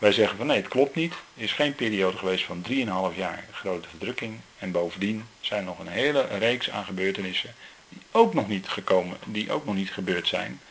Wij 0.05 0.13
zeggen 0.13 0.37
van 0.37 0.47
nee, 0.47 0.57
het 0.57 0.67
klopt 0.67 0.95
niet. 0.95 1.13
Er 1.13 1.43
is 1.43 1.51
geen 1.51 1.75
periode 1.75 2.17
geweest 2.17 2.43
van 2.45 2.65
3,5 3.11 3.17
jaar 3.17 3.45
grote 3.51 3.89
verdrukking. 3.89 4.39
En 4.59 4.71
bovendien 4.71 5.25
zijn 5.39 5.63
nog 5.63 5.79
een 5.79 5.87
hele 5.87 6.27
reeks 6.37 6.69
aan 6.69 6.85
gebeurtenissen 6.85 7.53
die 7.89 8.01
ook 8.11 8.33
nog 8.33 8.47
niet 8.47 8.67
gekomen, 8.67 9.17
die 9.25 9.51
ook 9.51 9.65
nog 9.65 9.75
niet 9.75 9.91
gebeurd 9.91 10.27
zijn. 10.27 10.61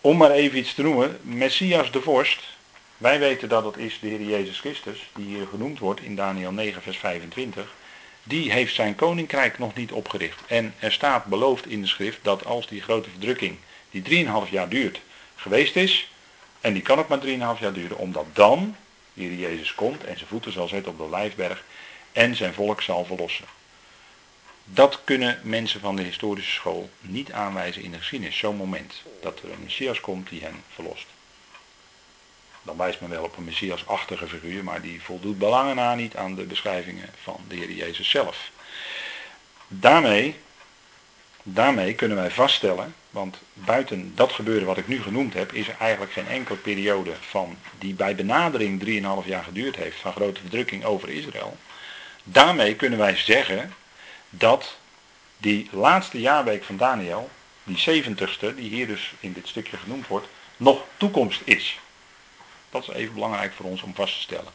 Om 0.00 0.16
maar 0.16 0.30
even 0.30 0.58
iets 0.58 0.74
te 0.74 0.82
noemen, 0.82 1.18
Messias 1.22 1.92
de 1.92 2.00
Vorst, 2.00 2.42
wij 2.96 3.18
weten 3.18 3.48
dat 3.48 3.64
het 3.64 3.76
is 3.76 3.98
de 4.00 4.08
Heer 4.08 4.22
Jezus 4.22 4.60
Christus, 4.60 5.10
die 5.14 5.26
hier 5.26 5.46
genoemd 5.46 5.78
wordt 5.78 6.00
in 6.00 6.16
Daniel 6.16 6.52
9, 6.52 6.82
vers 6.82 6.98
25, 6.98 7.74
die 8.22 8.52
heeft 8.52 8.74
zijn 8.74 8.94
koninkrijk 8.94 9.58
nog 9.58 9.74
niet 9.74 9.92
opgericht. 9.92 10.40
En 10.46 10.74
er 10.78 10.92
staat 10.92 11.24
beloofd 11.24 11.66
in 11.66 11.80
de 11.80 11.88
schrift 11.88 12.18
dat 12.22 12.44
als 12.44 12.66
die 12.66 12.82
grote 12.82 13.10
verdrukking, 13.10 13.56
die 13.90 14.26
3,5 14.46 14.50
jaar 14.50 14.68
duurt, 14.68 15.00
geweest 15.36 15.76
is, 15.76 16.08
en 16.60 16.72
die 16.72 16.82
kan 16.82 16.98
ook 16.98 17.08
maar 17.08 17.20
3,5 17.20 17.60
jaar 17.60 17.72
duren, 17.72 17.98
omdat 17.98 18.26
dan 18.32 18.76
de 19.12 19.22
Heer 19.22 19.38
Jezus 19.38 19.74
komt 19.74 20.04
en 20.04 20.16
zijn 20.16 20.28
voeten 20.28 20.52
zal 20.52 20.68
zetten 20.68 20.92
op 20.92 20.98
de 20.98 21.08
Lijfberg 21.08 21.64
en 22.12 22.36
zijn 22.36 22.54
volk 22.54 22.82
zal 22.82 23.04
verlossen. 23.04 23.46
Dat 24.64 25.00
kunnen 25.04 25.40
mensen 25.42 25.80
van 25.80 25.96
de 25.96 26.02
historische 26.02 26.52
school 26.52 26.90
niet 27.00 27.32
aanwijzen 27.32 27.82
in 27.82 27.90
de 27.90 27.98
geschiedenis. 27.98 28.38
Zo'n 28.38 28.56
moment 28.56 29.02
dat 29.22 29.42
er 29.42 29.52
een 29.52 29.62
Messias 29.62 30.00
komt 30.00 30.28
die 30.28 30.42
hen 30.42 30.62
verlost. 30.74 31.06
Dan 32.62 32.76
wijst 32.76 33.00
men 33.00 33.10
wel 33.10 33.24
op 33.24 33.36
een 33.36 33.44
Messias-achtige 33.44 34.28
figuur, 34.28 34.64
maar 34.64 34.80
die 34.80 35.02
voldoet 35.02 35.38
belangen 35.38 35.76
na 35.76 35.94
niet 35.94 36.16
aan 36.16 36.34
de 36.34 36.42
beschrijvingen 36.42 37.08
van 37.22 37.40
de 37.48 37.56
Heer 37.56 37.70
Jezus 37.70 38.10
zelf. 38.10 38.50
Daarmee, 39.68 40.36
daarmee 41.42 41.94
kunnen 41.94 42.16
wij 42.16 42.30
vaststellen, 42.30 42.94
want 43.10 43.38
buiten 43.54 44.12
dat 44.14 44.32
gebeuren 44.32 44.66
wat 44.66 44.78
ik 44.78 44.88
nu 44.88 45.02
genoemd 45.02 45.34
heb, 45.34 45.52
is 45.52 45.68
er 45.68 45.76
eigenlijk 45.78 46.12
geen 46.12 46.28
enkele 46.28 46.58
periode 46.58 47.12
van 47.20 47.56
die 47.78 47.94
bij 47.94 48.14
benadering 48.14 48.84
3,5 49.22 49.28
jaar 49.28 49.44
geduurd 49.44 49.76
heeft 49.76 49.96
van 49.96 50.12
grote 50.12 50.40
verdrukking 50.40 50.84
over 50.84 51.08
Israël. 51.08 51.56
Daarmee 52.24 52.74
kunnen 52.74 52.98
wij 52.98 53.16
zeggen 53.16 53.74
dat 54.30 54.76
die 55.36 55.68
laatste 55.72 56.20
jaarweek 56.20 56.64
van 56.64 56.76
Daniel, 56.76 57.30
die 57.64 57.78
zeventigste, 57.78 58.54
die 58.54 58.68
hier 58.70 58.86
dus 58.86 59.12
in 59.20 59.32
dit 59.32 59.48
stukje 59.48 59.76
genoemd 59.76 60.06
wordt, 60.06 60.26
nog 60.56 60.84
toekomst 60.96 61.40
is. 61.44 61.78
Dat 62.70 62.82
is 62.82 62.94
even 62.94 63.14
belangrijk 63.14 63.52
voor 63.52 63.66
ons 63.66 63.82
om 63.82 63.94
vast 63.94 64.14
te 64.14 64.20
stellen. 64.20 64.52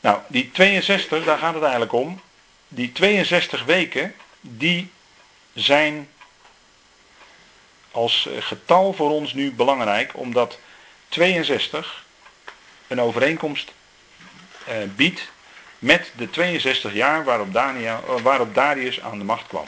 Nou, 0.00 0.20
die 0.28 0.50
62, 0.50 1.24
daar 1.24 1.38
gaat 1.38 1.54
het 1.54 1.62
eigenlijk 1.62 1.92
om. 1.92 2.20
Die 2.68 2.92
62 2.92 3.64
weken, 3.64 4.14
die 4.40 4.90
zijn 5.54 6.08
als 7.96 8.28
getal 8.38 8.92
voor 8.92 9.10
ons 9.10 9.32
nu 9.32 9.52
belangrijk, 9.52 10.16
omdat 10.16 10.58
62 11.08 12.04
een 12.86 13.00
overeenkomst 13.00 13.72
eh, 14.66 14.76
biedt 14.96 15.30
met 15.78 16.12
de 16.16 16.30
62 16.30 16.92
jaar 16.92 17.24
waarop, 17.24 17.54
eh, 17.54 17.98
waarop 18.22 18.54
Darius 18.54 19.00
aan 19.00 19.18
de 19.18 19.24
macht 19.24 19.46
kwam. 19.46 19.66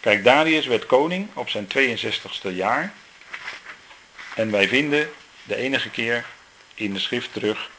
Kijk, 0.00 0.24
Darius 0.24 0.66
werd 0.66 0.86
koning 0.86 1.28
op 1.34 1.48
zijn 1.48 1.66
62ste 1.66 2.54
jaar. 2.54 2.92
En 4.34 4.50
wij 4.50 4.68
vinden 4.68 5.10
de 5.42 5.56
enige 5.56 5.90
keer 5.90 6.24
in 6.74 6.92
de 6.92 7.00
schrift 7.00 7.32
terug 7.32 7.70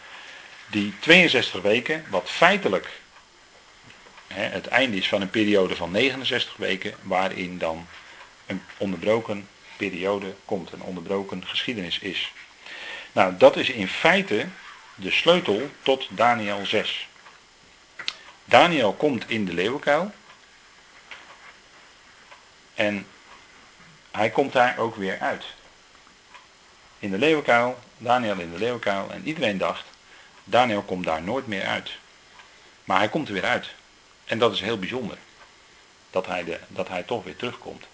die 0.67 0.93
62 0.99 1.61
weken, 1.61 2.05
wat 2.09 2.29
feitelijk 2.29 3.00
het 4.33 4.67
einde 4.67 4.97
is 4.97 5.07
van 5.07 5.21
een 5.21 5.29
periode 5.29 5.75
van 5.75 5.91
69 5.91 6.57
weken, 6.57 6.93
waarin 7.01 7.57
dan 7.57 7.87
een 8.45 8.61
onderbroken 8.77 9.47
periode 9.77 10.35
komt, 10.45 10.71
een 10.71 10.81
onderbroken 10.81 11.47
geschiedenis 11.47 11.99
is. 11.99 12.31
Nou, 13.11 13.37
dat 13.37 13.55
is 13.57 13.69
in 13.69 13.87
feite 13.87 14.45
de 14.95 15.11
sleutel 15.11 15.69
tot 15.81 16.07
Daniel 16.09 16.65
6. 16.65 17.07
Daniel 18.45 18.93
komt 18.93 19.29
in 19.29 19.45
de 19.45 19.53
leeuwenkuil. 19.53 20.11
En 22.73 23.07
hij 24.11 24.29
komt 24.29 24.53
daar 24.53 24.77
ook 24.77 24.95
weer 24.95 25.19
uit. 25.19 25.45
In 26.99 27.11
de 27.11 27.17
leeuwenkuil, 27.17 27.79
Daniel 27.97 28.39
in 28.39 28.51
de 28.51 28.57
leeuwenkuil. 28.57 29.11
En 29.11 29.27
iedereen 29.27 29.57
dacht, 29.57 29.85
Daniel 30.43 30.81
komt 30.81 31.05
daar 31.05 31.21
nooit 31.21 31.47
meer 31.47 31.65
uit. 31.65 31.91
Maar 32.83 32.97
hij 32.97 33.09
komt 33.09 33.27
er 33.27 33.33
weer 33.33 33.45
uit. 33.45 33.69
En 34.31 34.39
dat 34.39 34.53
is 34.53 34.61
heel 34.61 34.79
bijzonder. 34.79 35.17
Dat 36.09 36.25
hij, 36.25 36.43
de, 36.43 36.59
dat 36.67 36.87
hij 36.87 37.03
toch 37.03 37.23
weer 37.23 37.35
terugkomt. 37.35 37.85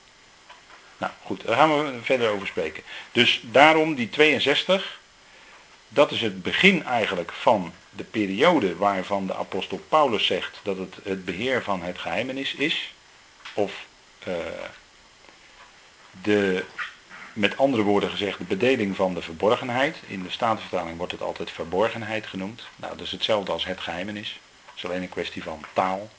Nou 0.98 1.12
goed, 1.24 1.44
daar 1.46 1.56
gaan 1.56 1.86
we 1.86 2.00
verder 2.02 2.30
over 2.30 2.48
spreken. 2.48 2.84
Dus 3.12 3.42
daarom 3.44 3.96
die 3.96 4.10
62 4.10 5.00
dat 5.88 6.12
is 6.12 6.22
het 6.22 6.44
begin 6.44 6.84
eigenlijk 6.84 7.32
van 7.32 7.74
de 7.90 8.04
periode 8.04 8.76
waarvan 8.76 9.28
de 9.28 9.36
apostel 9.36 9.78
Paulus 9.88 10.26
zegt 10.26 10.60
dat 10.64 10.78
het 10.78 10.96
het 11.04 11.26
beheer 11.26 11.64
van 11.64 11.82
het 11.82 12.00
geheimenis 12.00 12.54
is. 12.54 12.94
Of 13.54 13.86
uh, 14.28 14.36
de, 16.22 16.66
met 17.34 17.58
andere 17.58 17.84
woorden 17.84 18.10
gezegd, 18.10 18.38
de 18.38 18.44
bedeling 18.44 18.96
van 18.96 19.14
de 19.14 19.22
verborgenheid. 19.22 19.98
In 20.08 20.24
de 20.24 20.32
Statenvertaling 20.32 20.98
wordt 20.98 21.12
het 21.12 21.22
altijd 21.22 21.52
verborgenheid 21.52 22.28
genoemd. 22.28 22.64
Nou, 22.76 22.98
dat 22.98 23.06
is 23.06 23.12
hetzelfde 23.12 23.52
als 23.52 23.66
het 23.66 23.80
geheimenis. 23.80 24.40
Het 24.66 24.76
is 24.76 24.86
alleen 24.86 25.02
een 25.02 25.10
kwestie 25.10 25.44
van 25.44 25.64
taal. 25.74 26.10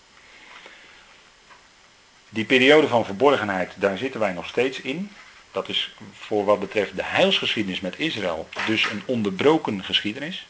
Die 2.28 2.44
periode 2.44 2.88
van 2.88 3.04
verborgenheid, 3.04 3.72
daar 3.76 3.98
zitten 3.98 4.20
wij 4.20 4.32
nog 4.32 4.48
steeds 4.48 4.80
in. 4.80 5.10
Dat 5.52 5.68
is 5.68 5.94
voor 6.12 6.44
wat 6.44 6.60
betreft 6.60 6.96
de 6.96 7.04
heilsgeschiedenis 7.04 7.80
met 7.80 7.98
Israël 7.98 8.48
dus 8.66 8.84
een 8.84 9.02
onderbroken 9.04 9.84
geschiedenis. 9.84 10.46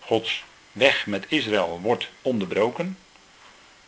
Gods 0.00 0.44
weg 0.72 1.06
met 1.06 1.24
Israël 1.28 1.80
wordt 1.82 2.08
onderbroken, 2.22 2.98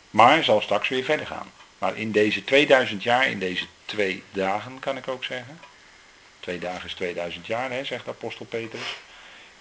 maar 0.09 0.43
zal 0.43 0.61
straks 0.61 0.89
weer 0.89 1.03
verder 1.03 1.27
gaan. 1.27 1.51
Maar 1.77 1.97
in 1.97 2.11
deze 2.11 2.43
2000 2.43 3.03
jaar, 3.03 3.27
in 3.27 3.39
deze 3.39 3.65
twee 3.85 4.23
dagen 4.31 4.79
kan 4.79 4.97
ik 4.97 5.07
ook 5.07 5.23
zeggen. 5.23 5.59
Twee 6.39 6.59
dagen 6.59 6.85
is 6.85 6.93
2000 6.93 7.45
jaar, 7.47 7.85
zegt 7.85 8.07
apostel 8.07 8.45
Petrus. 8.45 8.95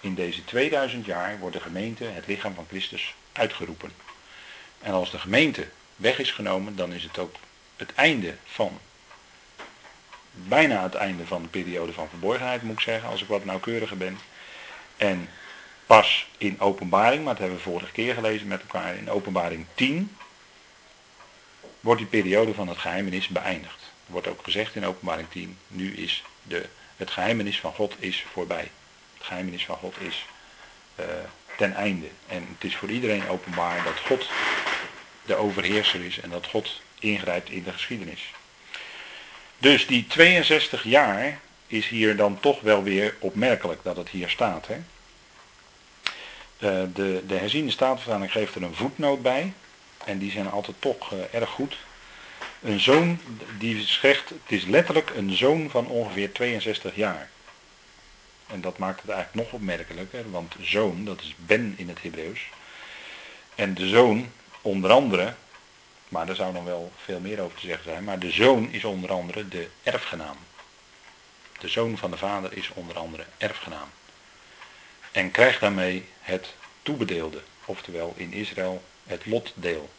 In 0.01 0.15
deze 0.15 0.45
2000 0.45 1.07
jaar 1.07 1.39
wordt 1.39 1.57
de 1.57 1.63
gemeente, 1.63 2.05
het 2.05 2.27
lichaam 2.27 2.55
van 2.55 2.67
Christus, 2.69 3.15
uitgeroepen. 3.33 3.93
En 4.81 4.93
als 4.93 5.11
de 5.11 5.19
gemeente 5.19 5.69
weg 5.97 6.19
is 6.19 6.31
genomen, 6.31 6.77
dan 6.77 6.93
is 6.93 7.03
het 7.03 7.19
ook 7.19 7.35
het 7.77 7.95
einde 7.95 8.37
van 8.45 8.81
bijna 10.31 10.83
het 10.83 10.95
einde 10.95 11.27
van 11.27 11.43
de 11.43 11.49
periode 11.49 11.93
van 11.93 12.09
verborgenheid, 12.09 12.63
moet 12.63 12.75
ik 12.75 12.81
zeggen, 12.81 13.09
als 13.09 13.23
ik 13.23 13.29
wat 13.29 13.45
nauwkeuriger 13.45 13.97
ben. 13.97 14.19
En 14.97 15.29
pas 15.87 16.27
in 16.39 16.61
openbaring, 16.61 17.25
maar 17.25 17.33
dat 17.33 17.43
hebben 17.43 17.57
we 17.57 17.71
vorige 17.71 17.93
keer 17.93 18.15
gelezen 18.15 18.47
met 18.47 18.61
elkaar, 18.61 18.97
in 18.97 19.11
openbaring 19.11 19.67
10 19.75 20.17
wordt 21.81 22.01
die 22.01 22.09
periode 22.11 22.55
van 22.55 22.69
het 22.69 22.79
geheimenis 22.79 23.29
beëindigd. 23.29 23.83
Er 24.07 24.13
wordt 24.13 24.27
ook 24.27 24.45
gezegd 24.45 24.75
in 24.75 24.87
openbaring 24.87 25.29
10, 25.31 25.59
nu 25.69 25.95
is 25.95 26.25
de, 26.43 26.67
het 26.97 27.11
geheimenis 27.11 27.61
van 27.61 27.73
God 27.73 27.95
is 27.99 28.25
voorbij. 28.33 28.71
Het 29.15 29.27
geheimenis 29.27 29.65
van 29.65 29.77
God 29.77 29.95
is 30.01 30.27
uh, 31.01 31.05
ten 31.57 31.75
einde. 31.75 32.07
En 32.27 32.47
het 32.53 32.65
is 32.65 32.77
voor 32.77 32.91
iedereen 32.91 33.29
openbaar 33.29 33.85
dat 33.85 34.01
God 34.07 34.29
de 35.25 35.35
overheerser 35.35 36.05
is 36.05 36.21
en 36.21 36.31
dat 36.31 36.47
God 36.47 36.81
ingrijpt 37.05 37.51
in 37.51 37.63
de 37.63 37.73
geschiedenis. 37.73 38.33
Dus 39.59 39.87
die 39.87 40.07
62 40.07 40.83
jaar 40.85 41.41
is 41.67 41.89
hier 41.89 42.17
dan 42.17 42.41
toch 42.41 42.61
wel 42.61 42.83
weer 42.83 43.15
opmerkelijk 43.19 43.81
dat 43.83 43.97
het 43.97 44.09
hier 44.09 44.29
staat. 44.29 44.67
Hè? 44.67 44.77
Uh, 46.59 46.89
de, 46.95 47.23
de 47.27 47.35
herziende 47.35 47.71
staatvertaling 47.71 48.33
geeft 48.33 48.55
er 48.55 48.63
een 48.63 48.75
voetnoot 48.75 49.23
bij. 49.23 49.53
En 50.05 50.19
die 50.19 50.31
zijn 50.31 50.51
altijd 50.51 50.77
toch 50.79 51.13
uh, 51.13 51.19
erg 51.31 51.51
goed. 51.51 51.77
Een 52.63 52.81
zoon, 52.81 53.21
die 53.59 53.83
zegt, 53.83 54.29
het 54.29 54.39
is 54.47 54.65
letterlijk 54.65 55.11
een 55.17 55.37
zoon 55.37 55.71
van 55.71 55.87
ongeveer 55.87 56.33
62 56.33 56.97
jaar. 56.97 57.31
En 58.47 58.61
dat 58.61 58.79
maakt 58.79 59.01
het 59.01 59.11
eigenlijk 59.11 59.45
nog 59.45 59.61
opmerkelijker, 59.61 60.31
want 60.31 60.55
zoon, 60.61 61.05
dat 61.05 61.21
is 61.21 61.35
ben 61.39 61.75
in 61.77 61.89
het 61.89 62.03
Hebreeuws. 62.03 62.41
En 63.55 63.75
de 63.75 63.89
zoon, 63.89 64.31
onder 64.63 64.91
andere, 64.91 65.35
maar 66.09 66.27
daar 66.27 66.35
zou 66.35 66.53
nog 66.53 66.65
wel 66.65 66.93
veel 67.05 67.21
meer 67.21 67.41
over 67.41 67.59
te 67.59 67.67
zeggen 67.67 67.85
zijn, 67.85 68.05
maar 68.05 68.19
de 68.19 68.31
zoon 68.31 68.73
is 68.73 68.85
onder 68.85 69.13
andere 69.13 69.49
de 69.49 69.69
erfgenaam. 69.83 70.37
De 71.59 71.69
zoon 71.69 71.99
van 71.99 72.11
de 72.11 72.17
vader 72.17 72.57
is 72.57 72.71
onder 72.75 72.99
andere 72.99 73.25
erfgenaam. 73.39 73.89
En 75.13 75.31
krijgt 75.31 75.61
daarmee 75.61 76.09
het 76.21 76.55
toebedeelde, 76.83 77.43
oftewel 77.65 78.15
in 78.17 78.33
Israël 78.33 78.85
het 79.05 79.27
lotdeel. 79.27 79.91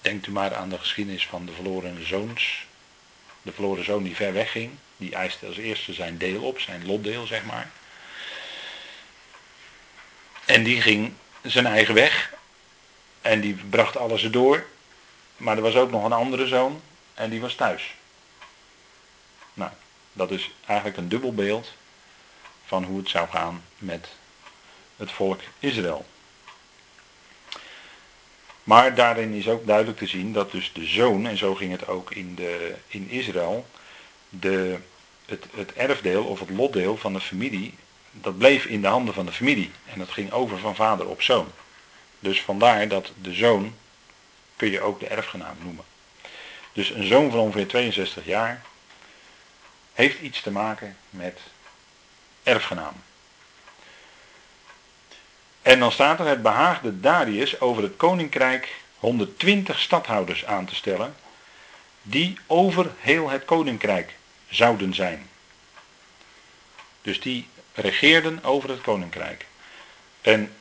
Denkt 0.00 0.26
u 0.26 0.30
maar 0.30 0.54
aan 0.54 0.68
de 0.68 0.78
geschiedenis 0.78 1.26
van 1.26 1.46
de 1.46 1.52
verloren 1.52 2.06
zoons. 2.06 2.66
De 3.42 3.52
verloren 3.52 3.84
zoon 3.84 4.02
die 4.02 4.16
ver 4.16 4.32
weg 4.32 4.50
ging, 4.50 4.72
die 4.96 5.14
eiste 5.14 5.46
als 5.46 5.56
eerste 5.56 5.92
zijn 5.92 6.18
deel 6.18 6.42
op, 6.42 6.60
zijn 6.60 6.86
lotdeel 6.86 7.26
zeg 7.26 7.44
maar. 7.44 7.70
En 10.44 10.62
die 10.62 10.80
ging 10.80 11.12
zijn 11.42 11.66
eigen 11.66 11.94
weg. 11.94 12.32
En 13.24 13.40
die 13.40 13.54
bracht 13.54 13.96
alles 13.96 14.24
erdoor. 14.24 14.64
Maar 15.36 15.56
er 15.56 15.62
was 15.62 15.76
ook 15.76 15.90
nog 15.90 16.04
een 16.04 16.12
andere 16.12 16.46
zoon 16.46 16.80
en 17.14 17.30
die 17.30 17.40
was 17.40 17.54
thuis. 17.54 17.94
Nou, 19.54 19.70
dat 20.12 20.30
is 20.30 20.50
eigenlijk 20.66 20.98
een 20.98 21.08
dubbel 21.08 21.34
beeld 21.34 21.72
van 22.64 22.84
hoe 22.84 22.98
het 22.98 23.08
zou 23.08 23.28
gaan 23.28 23.64
met 23.78 24.08
het 24.96 25.12
volk 25.12 25.40
Israël. 25.58 26.06
Maar 28.64 28.94
daarin 28.94 29.32
is 29.32 29.48
ook 29.48 29.66
duidelijk 29.66 29.98
te 29.98 30.06
zien 30.06 30.32
dat 30.32 30.50
dus 30.50 30.72
de 30.72 30.86
zoon, 30.86 31.26
en 31.26 31.36
zo 31.36 31.54
ging 31.54 31.72
het 31.72 31.88
ook 31.88 32.10
in, 32.10 32.34
de, 32.34 32.74
in 32.86 33.10
Israël, 33.10 33.66
de, 34.28 34.78
het, 35.24 35.44
het 35.54 35.72
erfdeel 35.72 36.24
of 36.24 36.40
het 36.40 36.50
lotdeel 36.50 36.96
van 36.96 37.12
de 37.12 37.20
familie, 37.20 37.74
dat 38.10 38.38
bleef 38.38 38.64
in 38.64 38.80
de 38.80 38.86
handen 38.86 39.14
van 39.14 39.26
de 39.26 39.32
familie. 39.32 39.70
En 39.92 39.98
dat 39.98 40.10
ging 40.10 40.32
over 40.32 40.58
van 40.58 40.74
vader 40.74 41.08
op 41.08 41.22
zoon. 41.22 41.52
Dus 42.24 42.42
vandaar 42.42 42.88
dat 42.88 43.12
de 43.22 43.34
zoon 43.34 43.74
kun 44.56 44.70
je 44.70 44.80
ook 44.80 45.00
de 45.00 45.06
erfgenaam 45.06 45.56
noemen. 45.62 45.84
Dus 46.72 46.90
een 46.90 47.06
zoon 47.06 47.30
van 47.30 47.40
ongeveer 47.40 47.68
62 47.68 48.24
jaar 48.24 48.62
heeft 49.92 50.20
iets 50.20 50.40
te 50.40 50.50
maken 50.50 50.96
met 51.10 51.40
erfgenaam. 52.42 52.94
En 55.62 55.78
dan 55.78 55.92
staat 55.92 56.20
er, 56.20 56.26
het 56.26 56.42
behaagde 56.42 57.00
Darius 57.00 57.60
over 57.60 57.82
het 57.82 57.96
koninkrijk 57.96 58.74
120 58.98 59.78
stadhouders 59.78 60.44
aan 60.44 60.66
te 60.66 60.74
stellen, 60.74 61.14
die 62.02 62.38
over 62.46 62.90
heel 62.98 63.28
het 63.28 63.44
koninkrijk 63.44 64.14
zouden 64.48 64.94
zijn. 64.94 65.28
Dus 67.02 67.20
die 67.20 67.48
regeerden 67.74 68.44
over 68.44 68.70
het 68.70 68.80
koninkrijk. 68.80 69.46
En 70.20 70.52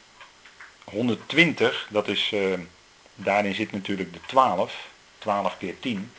120, 0.83 1.87
dat 1.89 2.07
is, 2.07 2.31
uh, 2.33 2.53
daarin 3.15 3.55
zit 3.55 3.71
natuurlijk 3.71 4.13
de 4.13 4.19
12, 4.25 4.87
12 5.17 5.57
keer 5.57 5.79
10. 5.79 6.11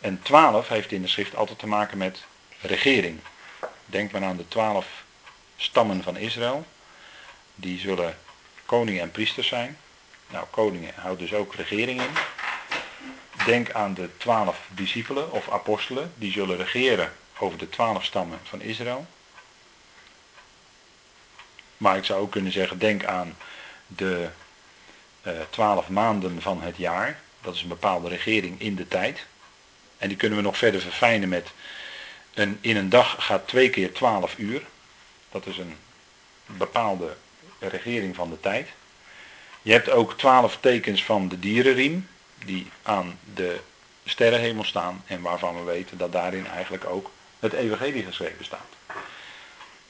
En 0.00 0.22
12 0.22 0.68
heeft 0.68 0.92
in 0.92 1.02
de 1.02 1.08
schrift 1.08 1.36
altijd 1.36 1.58
te 1.58 1.66
maken 1.66 1.98
met 1.98 2.24
regering. 2.60 3.20
Denk 3.86 4.10
maar 4.10 4.24
aan 4.24 4.36
de 4.36 4.48
12 4.48 4.86
stammen 5.56 6.02
van 6.02 6.16
Israël 6.16 6.66
die 7.54 7.78
zullen 7.78 8.16
koningen 8.66 9.02
en 9.02 9.10
priesters 9.10 9.48
zijn. 9.48 9.78
Nou, 10.28 10.46
koningen 10.50 10.94
houdt 10.96 11.20
dus 11.20 11.34
ook 11.34 11.54
regering 11.54 12.00
in. 12.00 12.10
Denk 13.44 13.72
aan 13.72 13.94
de 13.94 14.08
twaalf 14.16 14.66
discipelen 14.68 15.32
of 15.32 15.50
apostelen, 15.50 16.12
die 16.14 16.32
zullen 16.32 16.56
regeren 16.56 17.12
over 17.38 17.58
de 17.58 17.68
twaalf 17.68 18.04
stammen 18.04 18.38
van 18.42 18.60
Israël. 18.60 19.06
Maar 21.76 21.96
ik 21.96 22.04
zou 22.04 22.20
ook 22.20 22.30
kunnen 22.30 22.52
zeggen, 22.52 22.78
denk 22.78 23.04
aan 23.04 23.36
de 23.96 24.28
eh, 25.22 25.32
twaalf 25.50 25.88
maanden 25.88 26.42
van 26.42 26.62
het 26.62 26.76
jaar. 26.76 27.20
Dat 27.40 27.54
is 27.54 27.62
een 27.62 27.68
bepaalde 27.68 28.08
regering 28.08 28.60
in 28.60 28.74
de 28.74 28.88
tijd. 28.88 29.26
En 29.98 30.08
die 30.08 30.16
kunnen 30.16 30.38
we 30.38 30.44
nog 30.44 30.58
verder 30.58 30.80
verfijnen 30.80 31.28
met, 31.28 31.50
een, 32.34 32.58
in 32.60 32.76
een 32.76 32.88
dag 32.88 33.16
gaat 33.18 33.48
twee 33.48 33.70
keer 33.70 33.92
twaalf 33.92 34.38
uur. 34.38 34.62
Dat 35.30 35.46
is 35.46 35.58
een 35.58 35.76
bepaalde 36.46 37.16
regering 37.58 38.14
van 38.14 38.30
de 38.30 38.40
tijd. 38.40 38.68
Je 39.62 39.72
hebt 39.72 39.90
ook 39.90 40.18
twaalf 40.18 40.58
tekens 40.60 41.04
van 41.04 41.28
de 41.28 41.38
dierenriem, 41.38 42.08
die 42.44 42.70
aan 42.82 43.18
de 43.34 43.60
sterrenhemel 44.04 44.64
staan 44.64 45.02
en 45.06 45.20
waarvan 45.20 45.56
we 45.56 45.62
weten 45.62 45.98
dat 45.98 46.12
daarin 46.12 46.46
eigenlijk 46.46 46.84
ook 46.84 47.10
het 47.38 47.52
evangelie 47.52 48.04
geschreven 48.04 48.44
staat. 48.44 48.76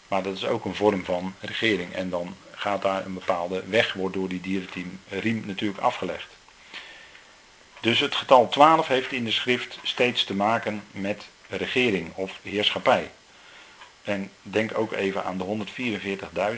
Maar 0.09 0.23
dat 0.23 0.37
is 0.37 0.47
ook 0.47 0.65
een 0.65 0.75
vorm 0.75 1.05
van 1.05 1.35
regering 1.41 1.95
en 1.95 2.11
dan 2.11 2.37
gaat 2.61 2.83
daar 2.83 3.05
een 3.05 3.15
bepaalde 3.15 3.63
weg, 3.67 3.93
wordt 3.93 4.15
door 4.15 4.29
die 4.29 4.41
dierenriem 4.41 5.43
natuurlijk 5.47 5.81
afgelegd. 5.81 6.27
Dus 7.81 8.01
het 8.01 8.15
getal 8.15 8.49
12 8.49 8.87
heeft 8.87 9.13
in 9.13 9.25
de 9.25 9.31
schrift 9.31 9.79
steeds 9.83 10.25
te 10.25 10.35
maken 10.35 10.83
met 10.91 11.29
regering 11.49 12.15
of 12.15 12.33
heerschappij. 12.43 13.11
En 14.03 14.31
denk 14.43 14.79
ook 14.79 14.93
even 14.93 15.25
aan 15.25 15.39
de 15.39 15.67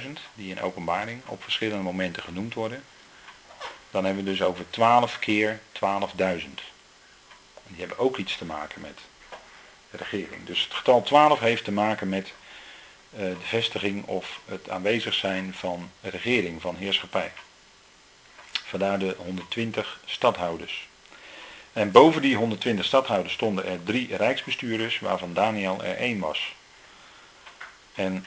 144.000 0.01 0.07
die 0.35 0.51
in 0.51 0.61
openbaring 0.61 1.21
op 1.27 1.43
verschillende 1.43 1.83
momenten 1.83 2.23
genoemd 2.23 2.55
worden. 2.55 2.85
Dan 3.91 4.05
hebben 4.05 4.25
we 4.25 4.31
dus 4.31 4.43
over 4.43 4.71
12 4.71 5.19
keer 5.19 5.61
12.000. 5.73 5.81
Die 7.67 7.79
hebben 7.79 7.99
ook 7.99 8.17
iets 8.17 8.37
te 8.37 8.45
maken 8.45 8.81
met 8.81 8.99
regering. 9.91 10.47
Dus 10.47 10.63
het 10.63 10.75
getal 10.75 11.03
12 11.03 11.41
heeft 11.41 11.65
te 11.65 11.73
maken 11.73 12.09
met 12.09 12.33
de 13.17 13.37
vestiging 13.43 14.07
of 14.07 14.41
het 14.45 14.71
aanwezig 14.71 15.15
zijn 15.15 15.55
van 15.55 15.91
regering, 16.01 16.61
van 16.61 16.77
heerschappij. 16.77 17.33
Vandaar 18.53 18.99
de 18.99 19.15
120 19.19 20.01
stadhouders. 20.05 20.89
En 21.73 21.91
boven 21.91 22.23
die 22.23 22.37
120 22.37 22.85
stadhouders 22.85 23.35
stonden 23.35 23.67
er 23.67 23.83
drie 23.83 24.17
rijksbestuurders, 24.17 24.99
waarvan 24.99 25.35
Daniel 25.35 25.83
er 25.83 25.97
één 25.97 26.19
was. 26.19 26.55
En 27.95 28.27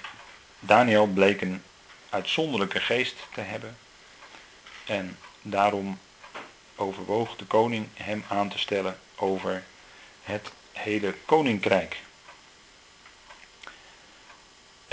Daniel 0.60 1.08
bleek 1.08 1.42
een 1.42 1.64
uitzonderlijke 2.10 2.80
geest 2.80 3.16
te 3.34 3.42
hebben. 3.42 3.78
En 4.86 5.18
daarom 5.42 6.00
overwoog 6.76 7.36
de 7.36 7.46
koning 7.46 7.88
hem 7.94 8.24
aan 8.28 8.50
te 8.50 8.60
stellen 8.60 9.00
over 9.16 9.64
het 10.24 10.52
hele 10.72 11.16
koninkrijk. 11.26 11.98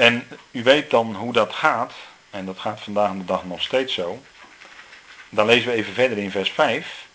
En 0.02 0.26
u 0.50 0.62
weet 0.62 0.90
dan 0.90 1.14
hoe 1.14 1.32
dat 1.32 1.52
gaat, 1.52 1.92
en 2.30 2.46
dat 2.46 2.58
gaat 2.58 2.80
vandaag 2.80 3.12
de 3.12 3.24
dag 3.24 3.44
nog 3.44 3.62
steeds 3.62 3.94
zo. 3.94 4.22
Dan 5.28 5.46
lezen 5.46 5.70
we 5.70 5.76
even 5.76 5.92
verder 5.92 6.18
in 6.18 6.30
vers 6.30 6.50
5. 6.50 7.06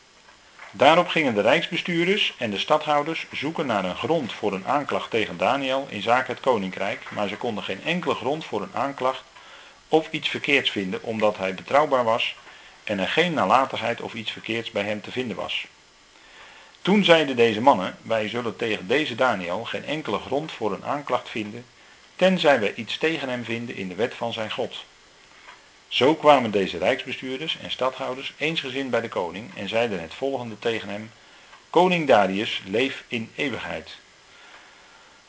Daarop 0.71 1.07
gingen 1.07 1.33
de 1.33 1.41
rijksbestuurders 1.41 2.33
en 2.37 2.49
de 2.49 2.57
stadhouders 2.57 3.25
zoeken 3.31 3.65
naar 3.65 3.85
een 3.85 3.95
grond 3.95 4.33
voor 4.33 4.53
een 4.53 4.67
aanklacht 4.67 5.09
tegen 5.09 5.37
Daniel 5.37 5.87
in 5.89 6.01
zaken 6.01 6.33
het 6.33 6.43
koninkrijk, 6.43 7.11
maar 7.11 7.27
ze 7.27 7.37
konden 7.37 7.63
geen 7.63 7.83
enkele 7.83 8.15
grond 8.15 8.45
voor 8.45 8.61
een 8.61 8.75
aanklacht 8.75 9.23
of 9.87 10.07
iets 10.11 10.29
verkeerds 10.29 10.69
vinden, 10.69 11.03
omdat 11.03 11.37
hij 11.37 11.53
betrouwbaar 11.53 12.03
was 12.03 12.35
en 12.83 12.99
er 12.99 13.09
geen 13.09 13.33
nalatigheid 13.33 14.01
of 14.01 14.13
iets 14.13 14.31
verkeerds 14.31 14.71
bij 14.71 14.83
hem 14.83 15.01
te 15.01 15.11
vinden 15.11 15.37
was. 15.37 15.67
Toen 16.81 17.03
zeiden 17.03 17.35
deze 17.35 17.61
mannen, 17.61 17.97
wij 18.01 18.29
zullen 18.29 18.55
tegen 18.55 18.87
deze 18.87 19.15
Daniel 19.15 19.63
geen 19.63 19.85
enkele 19.85 20.19
grond 20.19 20.51
voor 20.51 20.73
een 20.73 20.85
aanklacht 20.85 21.29
vinden, 21.29 21.65
tenzij 22.17 22.59
wij 22.59 22.73
iets 22.73 22.97
tegen 22.97 23.29
hem 23.29 23.43
vinden 23.43 23.75
in 23.75 23.87
de 23.87 23.95
wet 23.95 24.13
van 24.13 24.33
zijn 24.33 24.51
God. 24.51 24.83
Zo 25.87 26.15
kwamen 26.15 26.51
deze 26.51 26.77
rijksbestuurders 26.77 27.57
en 27.63 27.71
stadhouders 27.71 28.33
eensgezind 28.37 28.89
bij 28.89 29.01
de 29.01 29.09
koning 29.09 29.55
en 29.55 29.69
zeiden 29.69 30.01
het 30.01 30.13
volgende 30.13 30.59
tegen 30.59 30.89
hem: 30.89 31.11
Koning 31.69 32.07
Darius, 32.07 32.61
leef 32.65 33.03
in 33.07 33.31
eeuwigheid. 33.35 33.97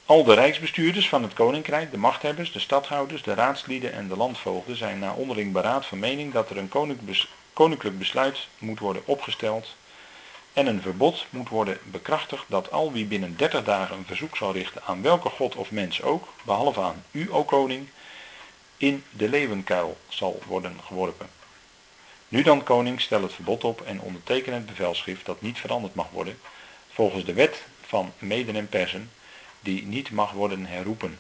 Al 0.07 0.25
de 0.25 0.35
rijksbestuurders 0.35 1.09
van 1.09 1.23
het 1.23 1.33
koninkrijk, 1.33 1.91
de 1.91 1.99
machthebbers, 1.99 2.53
de 2.53 2.59
stadhouders, 2.59 3.23
de 3.23 3.35
raadslieden 3.35 3.93
en 3.93 4.09
de 4.09 4.17
landvoogden 4.17 4.77
zijn 4.77 4.99
na 4.99 5.13
onderling 5.13 5.53
beraad 5.53 5.87
van 5.87 5.99
mening 5.99 6.33
dat 6.33 6.51
er 6.51 6.57
een 6.57 6.73
koninklijk 7.53 7.99
besluit 7.99 8.47
moet 8.59 8.79
worden 8.79 9.03
opgesteld 9.05 9.75
en 10.59 10.67
een 10.67 10.83
verbod 10.83 11.27
moet 11.31 11.49
worden 11.49 11.79
bekrachtigd 11.85 12.45
dat 12.47 12.71
al 12.71 12.93
wie 12.93 13.05
binnen 13.05 13.37
30 13.37 13.65
dagen 13.65 13.97
een 13.97 14.05
verzoek 14.07 14.37
zal 14.37 14.53
richten 14.53 14.83
aan 14.85 15.03
welke 15.03 15.29
god 15.29 15.57
of 15.57 15.71
mens 15.71 16.03
ook, 16.03 16.29
behalve 16.45 16.81
aan 16.81 17.05
u, 17.11 17.33
o 17.33 17.45
koning, 17.45 17.89
in 18.77 19.05
de 19.11 19.29
leeuwenkuil 19.29 19.97
zal 20.09 20.43
worden 20.47 20.77
geworpen. 20.87 21.29
Nu 22.29 22.43
dan, 22.43 22.63
koning, 22.63 23.01
stel 23.01 23.23
het 23.23 23.33
verbod 23.33 23.65
op 23.65 23.81
en 23.81 24.01
onderteken 24.01 24.53
het 24.53 24.67
bevelschrift 24.67 25.27
dat 25.27 25.41
niet 25.41 25.59
veranderd 25.59 25.95
mag 25.95 26.11
worden, 26.11 26.39
volgens 26.89 27.25
de 27.25 27.33
wet 27.33 27.65
van 27.81 28.13
Meden 28.19 28.57
en 28.57 28.69
Persen, 28.69 29.11
die 29.61 29.87
niet 29.87 30.11
mag 30.11 30.33
worden 30.33 30.67
herroepen. 30.67 31.19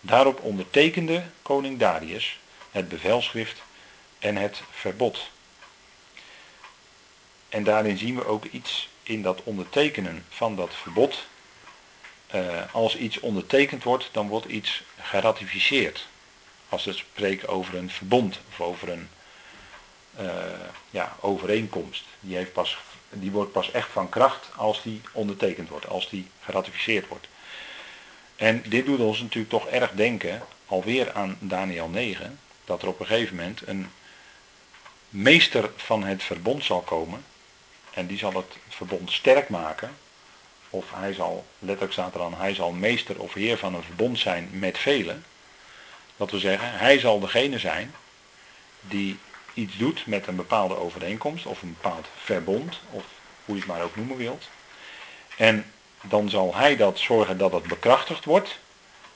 Daarop 0.00 0.40
ondertekende 0.40 1.22
koning 1.42 1.78
Darius 1.78 2.38
het 2.70 2.88
bevelschrift 2.88 3.62
en 4.18 4.36
het 4.36 4.62
verbod. 4.70 5.30
En 7.48 7.64
daarin 7.64 7.98
zien 7.98 8.16
we 8.16 8.26
ook 8.26 8.44
iets 8.44 8.88
in 9.02 9.22
dat 9.22 9.42
ondertekenen 9.42 10.24
van 10.28 10.56
dat 10.56 10.74
verbod. 10.74 11.26
Uh, 12.34 12.74
als 12.74 12.96
iets 12.96 13.20
ondertekend 13.20 13.82
wordt, 13.82 14.08
dan 14.12 14.28
wordt 14.28 14.46
iets 14.46 14.82
geratificeerd. 15.00 16.06
Als 16.68 16.84
we 16.84 16.92
spreken 16.92 17.48
over 17.48 17.74
een 17.74 17.90
verbond 17.90 18.38
of 18.48 18.60
over 18.60 18.88
een 18.88 19.08
uh, 20.20 20.28
ja, 20.90 21.16
overeenkomst. 21.20 22.04
Die, 22.20 22.36
heeft 22.36 22.52
pas, 22.52 22.78
die 23.10 23.30
wordt 23.30 23.52
pas 23.52 23.70
echt 23.70 23.90
van 23.90 24.08
kracht 24.08 24.48
als 24.56 24.82
die 24.82 25.00
ondertekend 25.12 25.68
wordt, 25.68 25.88
als 25.88 26.08
die 26.08 26.26
geratificeerd 26.40 27.08
wordt. 27.08 27.28
En 28.36 28.62
dit 28.68 28.86
doet 28.86 29.00
ons 29.00 29.20
natuurlijk 29.20 29.50
toch 29.50 29.66
erg 29.66 29.90
denken, 29.90 30.42
alweer 30.66 31.12
aan 31.12 31.36
Daniel 31.40 31.88
9, 31.88 32.38
dat 32.64 32.82
er 32.82 32.88
op 32.88 33.00
een 33.00 33.06
gegeven 33.06 33.36
moment 33.36 33.62
een 33.66 33.90
meester 35.08 35.70
van 35.76 36.04
het 36.04 36.22
verbond 36.22 36.64
zal 36.64 36.80
komen. 36.80 37.24
En 37.96 38.06
die 38.06 38.18
zal 38.18 38.32
het 38.32 38.56
verbond 38.68 39.12
sterk 39.12 39.48
maken. 39.48 39.96
Of 40.70 40.84
hij 40.94 41.12
zal, 41.12 41.46
letterlijk 41.58 41.92
staat 41.92 42.14
er 42.14 42.22
aan, 42.22 42.34
hij 42.34 42.54
zal 42.54 42.72
meester 42.72 43.20
of 43.20 43.34
heer 43.34 43.58
van 43.58 43.74
een 43.74 43.82
verbond 43.82 44.18
zijn 44.18 44.48
met 44.52 44.78
velen. 44.78 45.24
Dat 46.16 46.30
wil 46.30 46.40
zeggen, 46.40 46.72
hij 46.72 46.98
zal 46.98 47.20
degene 47.20 47.58
zijn 47.58 47.94
die 48.80 49.18
iets 49.54 49.76
doet 49.76 50.06
met 50.06 50.26
een 50.26 50.36
bepaalde 50.36 50.76
overeenkomst 50.76 51.46
of 51.46 51.62
een 51.62 51.76
bepaald 51.80 52.06
verbond, 52.16 52.80
of 52.90 53.04
hoe 53.44 53.54
je 53.54 53.60
het 53.60 53.70
maar 53.70 53.82
ook 53.82 53.96
noemen 53.96 54.16
wilt. 54.16 54.48
En 55.36 55.72
dan 56.02 56.30
zal 56.30 56.54
hij 56.54 56.76
dat 56.76 56.98
zorgen 56.98 57.38
dat 57.38 57.52
het 57.52 57.66
bekrachtigd 57.66 58.24
wordt, 58.24 58.58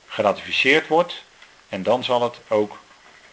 geratificeerd 0.07 0.87
wordt, 0.87 1.23
en 1.69 1.83
dan 1.83 2.03
zal 2.03 2.21
het 2.21 2.39
ook 2.47 2.79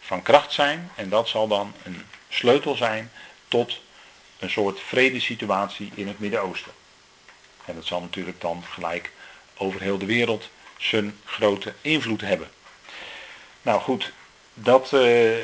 van 0.01 0.23
kracht 0.23 0.53
zijn, 0.53 0.91
en 0.95 1.09
dat 1.09 1.29
zal 1.29 1.49
dan 1.49 1.75
een 1.85 2.07
sleutel 2.29 2.75
zijn 2.75 3.13
tot 3.49 3.81
een 4.39 4.51
soort 4.51 4.81
vredesituatie 4.81 5.91
in 5.95 6.09
het 6.09 6.19
Midden-Oosten. 6.19 6.73
En 7.65 7.75
dat 7.75 7.85
zal 7.85 8.01
natuurlijk 8.01 8.41
dan 8.41 8.65
gelijk 8.71 9.13
over 9.57 9.81
heel 9.81 9.99
de 9.99 10.07
wereld 10.07 10.51
zijn 10.79 11.17
grote 11.25 11.75
invloed 11.81 12.21
hebben. 12.21 12.49
Nou 13.63 13.81
goed, 13.81 14.13
dat, 14.55 14.93
uh, 14.95 15.37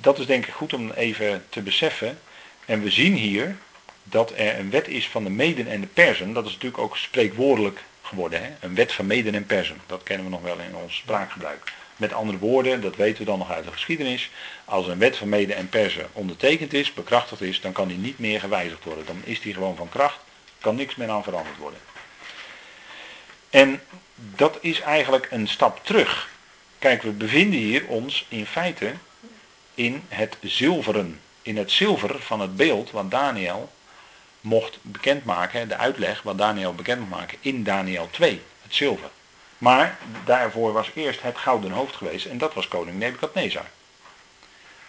dat 0.00 0.18
is 0.18 0.26
denk 0.26 0.46
ik 0.46 0.52
goed 0.52 0.72
om 0.72 0.90
even 0.90 1.44
te 1.48 1.62
beseffen. 1.62 2.20
En 2.64 2.82
we 2.82 2.90
zien 2.90 3.14
hier 3.14 3.56
dat 4.02 4.32
er 4.36 4.58
een 4.58 4.70
wet 4.70 4.88
is 4.88 5.08
van 5.08 5.24
de 5.24 5.30
Meden 5.30 5.66
en 5.66 5.80
de 5.80 5.86
Persen. 5.86 6.32
Dat 6.32 6.46
is 6.46 6.52
natuurlijk 6.52 6.82
ook 6.82 6.96
spreekwoordelijk 6.96 7.82
geworden. 8.02 8.42
Hè? 8.42 8.50
Een 8.60 8.74
wet 8.74 8.92
van 8.92 9.06
Meden 9.06 9.34
en 9.34 9.46
Persen. 9.46 9.80
Dat 9.86 10.02
kennen 10.02 10.26
we 10.26 10.32
nog 10.32 10.42
wel 10.42 10.58
in 10.58 10.76
ons 10.76 10.96
spraakgebruik. 10.96 11.72
Met 12.00 12.12
andere 12.12 12.38
woorden, 12.38 12.80
dat 12.80 12.96
weten 12.96 13.18
we 13.18 13.24
dan 13.24 13.38
nog 13.38 13.50
uit 13.50 13.64
de 13.64 13.72
geschiedenis. 13.72 14.30
Als 14.64 14.86
een 14.86 14.98
wet 14.98 15.16
van 15.16 15.28
Meden 15.28 15.56
en 15.56 15.68
Persen 15.68 16.08
ondertekend 16.12 16.72
is, 16.72 16.94
bekrachtigd 16.94 17.40
is, 17.40 17.60
dan 17.60 17.72
kan 17.72 17.88
die 17.88 17.98
niet 17.98 18.18
meer 18.18 18.40
gewijzigd 18.40 18.84
worden. 18.84 19.06
Dan 19.06 19.20
is 19.24 19.40
die 19.40 19.54
gewoon 19.54 19.76
van 19.76 19.88
kracht, 19.88 20.18
kan 20.60 20.74
niks 20.74 20.94
meer 20.94 21.08
aan 21.08 21.22
veranderd 21.22 21.56
worden. 21.56 21.80
En 23.50 23.82
dat 24.14 24.58
is 24.60 24.80
eigenlijk 24.80 25.28
een 25.30 25.48
stap 25.48 25.84
terug. 25.84 26.28
Kijk, 26.78 27.02
we 27.02 27.10
bevinden 27.10 27.58
hier 27.58 27.86
ons 27.86 28.26
in 28.28 28.46
feite 28.46 28.92
in 29.74 30.02
het 30.08 30.36
zilveren. 30.40 31.20
In 31.42 31.56
het 31.56 31.72
zilver 31.72 32.20
van 32.20 32.40
het 32.40 32.56
beeld 32.56 32.90
wat 32.90 33.10
Daniel 33.10 33.72
mocht 34.40 34.78
bekendmaken, 34.82 35.68
de 35.68 35.76
uitleg 35.76 36.22
wat 36.22 36.38
Daniel 36.38 36.74
bekend 36.74 36.98
mocht 37.00 37.10
maken 37.10 37.38
in 37.40 37.64
Daniel 37.64 38.08
2, 38.10 38.40
het 38.62 38.74
zilver. 38.74 39.10
Maar 39.60 39.98
daarvoor 40.24 40.72
was 40.72 40.90
eerst 40.94 41.22
het 41.22 41.38
gouden 41.38 41.70
hoofd 41.70 41.96
geweest 41.96 42.26
en 42.26 42.38
dat 42.38 42.54
was 42.54 42.68
koning 42.68 42.98
Nebukadnezar. 42.98 43.66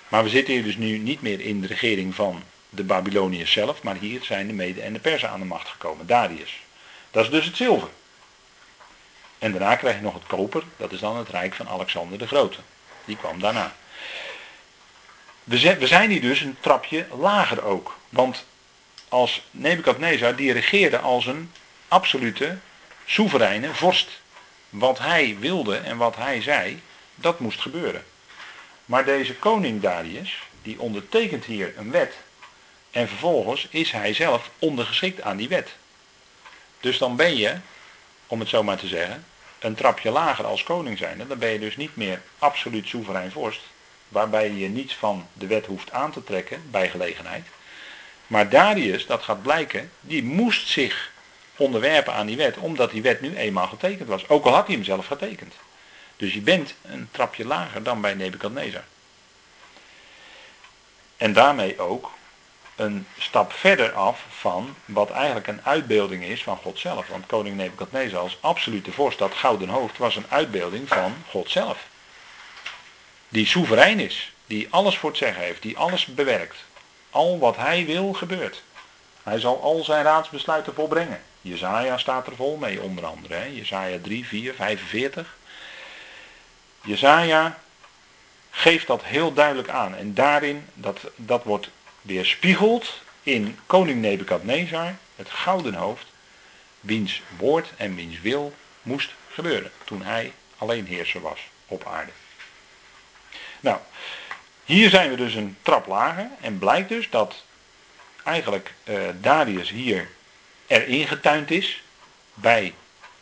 Maar 0.07 0.23
we 0.23 0.29
zitten 0.29 0.53
hier 0.53 0.63
dus 0.63 0.75
nu 0.75 0.97
niet 0.97 1.21
meer 1.21 1.39
in 1.39 1.61
de 1.61 1.67
regering 1.67 2.15
van 2.15 2.43
de 2.69 2.83
Babyloniërs 2.83 3.51
zelf, 3.51 3.83
maar 3.83 3.95
hier 3.95 4.23
zijn 4.23 4.47
de 4.47 4.53
Mede 4.53 4.81
en 4.81 4.93
de 4.93 4.99
Persen 4.99 5.29
aan 5.29 5.39
de 5.39 5.45
macht 5.45 5.67
gekomen, 5.67 6.07
Darius. 6.07 6.61
Dat 7.11 7.23
is 7.23 7.29
dus 7.29 7.45
het 7.45 7.55
zilver. 7.55 7.89
En 9.39 9.51
daarna 9.51 9.75
krijg 9.75 9.95
je 9.95 10.01
nog 10.01 10.13
het 10.13 10.27
koper, 10.27 10.63
dat 10.77 10.91
is 10.91 10.99
dan 10.99 11.17
het 11.17 11.29
rijk 11.29 11.53
van 11.53 11.67
Alexander 11.67 12.17
de 12.17 12.27
Grote. 12.27 12.59
Die 13.05 13.17
kwam 13.17 13.39
daarna. 13.39 13.75
We 15.43 15.87
zijn 15.87 16.09
hier 16.09 16.21
dus 16.21 16.41
een 16.41 16.57
trapje 16.59 17.05
lager 17.19 17.63
ook. 17.63 17.97
Want 18.09 18.45
als 19.09 19.41
Nebukadnezar, 19.51 20.35
die 20.35 20.53
regeerde 20.53 20.99
als 20.99 21.25
een 21.25 21.51
absolute, 21.87 22.57
soevereine 23.05 23.73
vorst. 23.73 24.20
Wat 24.71 24.99
hij 24.99 25.37
wilde 25.39 25.77
en 25.77 25.97
wat 25.97 26.15
hij 26.15 26.41
zei, 26.41 26.81
dat 27.15 27.39
moest 27.39 27.59
gebeuren. 27.59 28.03
Maar 28.85 29.05
deze 29.05 29.35
koning 29.35 29.81
Darius, 29.81 30.37
die 30.61 30.79
ondertekent 30.79 31.45
hier 31.45 31.73
een 31.77 31.91
wet. 31.91 32.13
En 32.91 33.07
vervolgens 33.07 33.67
is 33.69 33.91
hij 33.91 34.13
zelf 34.13 34.49
ondergeschikt 34.59 35.21
aan 35.21 35.37
die 35.37 35.47
wet. 35.47 35.75
Dus 36.79 36.97
dan 36.97 37.15
ben 37.15 37.37
je, 37.37 37.55
om 38.27 38.39
het 38.39 38.49
zo 38.49 38.63
maar 38.63 38.77
te 38.77 38.87
zeggen, 38.87 39.25
een 39.59 39.75
trapje 39.75 40.11
lager 40.11 40.45
als 40.45 40.63
koning 40.63 40.97
zijn. 40.97 41.23
Dan 41.27 41.37
ben 41.37 41.49
je 41.49 41.59
dus 41.59 41.77
niet 41.77 41.95
meer 41.95 42.21
absoluut 42.39 42.87
soeverein 42.87 43.31
vorst. 43.31 43.61
Waarbij 44.07 44.51
je 44.51 44.69
niets 44.69 44.95
van 44.95 45.27
de 45.33 45.47
wet 45.47 45.65
hoeft 45.65 45.91
aan 45.91 46.11
te 46.11 46.23
trekken 46.23 46.63
bij 46.69 46.89
gelegenheid. 46.89 47.47
Maar 48.27 48.49
Darius, 48.49 49.05
dat 49.05 49.23
gaat 49.23 49.41
blijken, 49.41 49.91
die 49.99 50.23
moest 50.23 50.67
zich 50.67 51.11
onderwerpen 51.61 52.13
aan 52.13 52.25
die 52.25 52.37
wet, 52.37 52.57
omdat 52.57 52.91
die 52.91 53.01
wet 53.01 53.21
nu 53.21 53.35
eenmaal 53.35 53.67
getekend 53.67 54.07
was. 54.07 54.29
Ook 54.29 54.45
al 54.45 54.53
had 54.53 54.65
hij 54.65 54.75
hem 54.75 54.83
zelf 54.83 55.05
getekend. 55.05 55.53
Dus 56.15 56.33
je 56.33 56.41
bent 56.41 56.73
een 56.81 57.07
trapje 57.11 57.45
lager 57.45 57.83
dan 57.83 58.01
bij 58.01 58.13
Nebukadnezar. 58.13 58.83
En 61.17 61.33
daarmee 61.33 61.79
ook 61.79 62.11
een 62.75 63.07
stap 63.17 63.53
verder 63.53 63.91
af 63.91 64.25
van 64.29 64.75
wat 64.85 65.09
eigenlijk 65.09 65.47
een 65.47 65.61
uitbeelding 65.63 66.23
is 66.23 66.43
van 66.43 66.57
God 66.57 66.79
zelf. 66.79 67.07
Want 67.07 67.25
koning 67.25 67.55
Nebukadnezar 67.55 68.19
als 68.19 68.37
absolute 68.41 68.91
vorst, 68.91 69.17
dat 69.17 69.33
gouden 69.33 69.69
hoofd, 69.69 69.97
was 69.97 70.15
een 70.15 70.25
uitbeelding 70.29 70.87
van 70.87 71.15
God 71.29 71.49
zelf. 71.49 71.87
Die 73.29 73.45
soeverein 73.45 73.99
is, 73.99 74.33
die 74.45 74.67
alles 74.69 74.97
voor 74.97 75.09
het 75.09 75.19
zeggen 75.19 75.43
heeft, 75.43 75.61
die 75.61 75.77
alles 75.77 76.05
bewerkt. 76.05 76.57
Al 77.09 77.39
wat 77.39 77.57
hij 77.57 77.85
wil 77.85 78.13
gebeurt. 78.13 78.63
Hij 79.23 79.39
zal 79.39 79.61
al 79.61 79.83
zijn 79.83 80.03
raadsbesluiten 80.03 80.73
volbrengen. 80.73 81.21
Jezaja 81.41 81.97
staat 81.97 82.27
er 82.27 82.35
vol 82.35 82.57
mee 82.57 82.81
onder 82.81 83.05
andere. 83.05 83.33
Hè? 83.33 83.45
Jezaja 83.45 83.97
3, 84.01 84.25
4, 84.25 84.53
45. 84.53 85.35
Jezaja 86.81 87.59
geeft 88.51 88.87
dat 88.87 89.03
heel 89.03 89.33
duidelijk 89.33 89.69
aan. 89.69 89.95
En 89.95 90.13
daarin, 90.13 90.65
dat, 90.73 90.99
dat 91.15 91.43
wordt 91.43 91.69
weerspiegeld 92.01 93.01
in 93.23 93.59
koning 93.65 94.01
Nebukadnezar, 94.01 94.95
het 95.15 95.29
gouden 95.29 95.73
hoofd, 95.73 96.05
wiens 96.79 97.21
woord 97.37 97.71
en 97.77 97.95
wiens 97.95 98.21
wil 98.21 98.53
moest 98.81 99.13
gebeuren 99.29 99.71
toen 99.83 100.01
hij 100.01 100.33
alleen 100.57 100.85
heerser 100.85 101.21
was 101.21 101.39
op 101.67 101.85
aarde. 101.85 102.11
Nou, 103.59 103.77
hier 104.65 104.89
zijn 104.89 105.09
we 105.09 105.15
dus 105.15 105.33
een 105.33 105.57
trap 105.61 105.87
lager 105.87 106.27
en 106.41 106.59
blijkt 106.59 106.89
dus 106.89 107.09
dat 107.09 107.43
eigenlijk 108.23 108.73
uh, 108.83 108.99
Darius 109.21 109.69
hier 109.69 110.09
erin 110.71 111.07
getuind 111.07 111.51
is 111.51 111.83
bij 112.33 112.73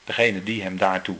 degene 0.03 0.43
die 0.43 0.61
hem 0.61 0.77
daartoe, 0.77 1.17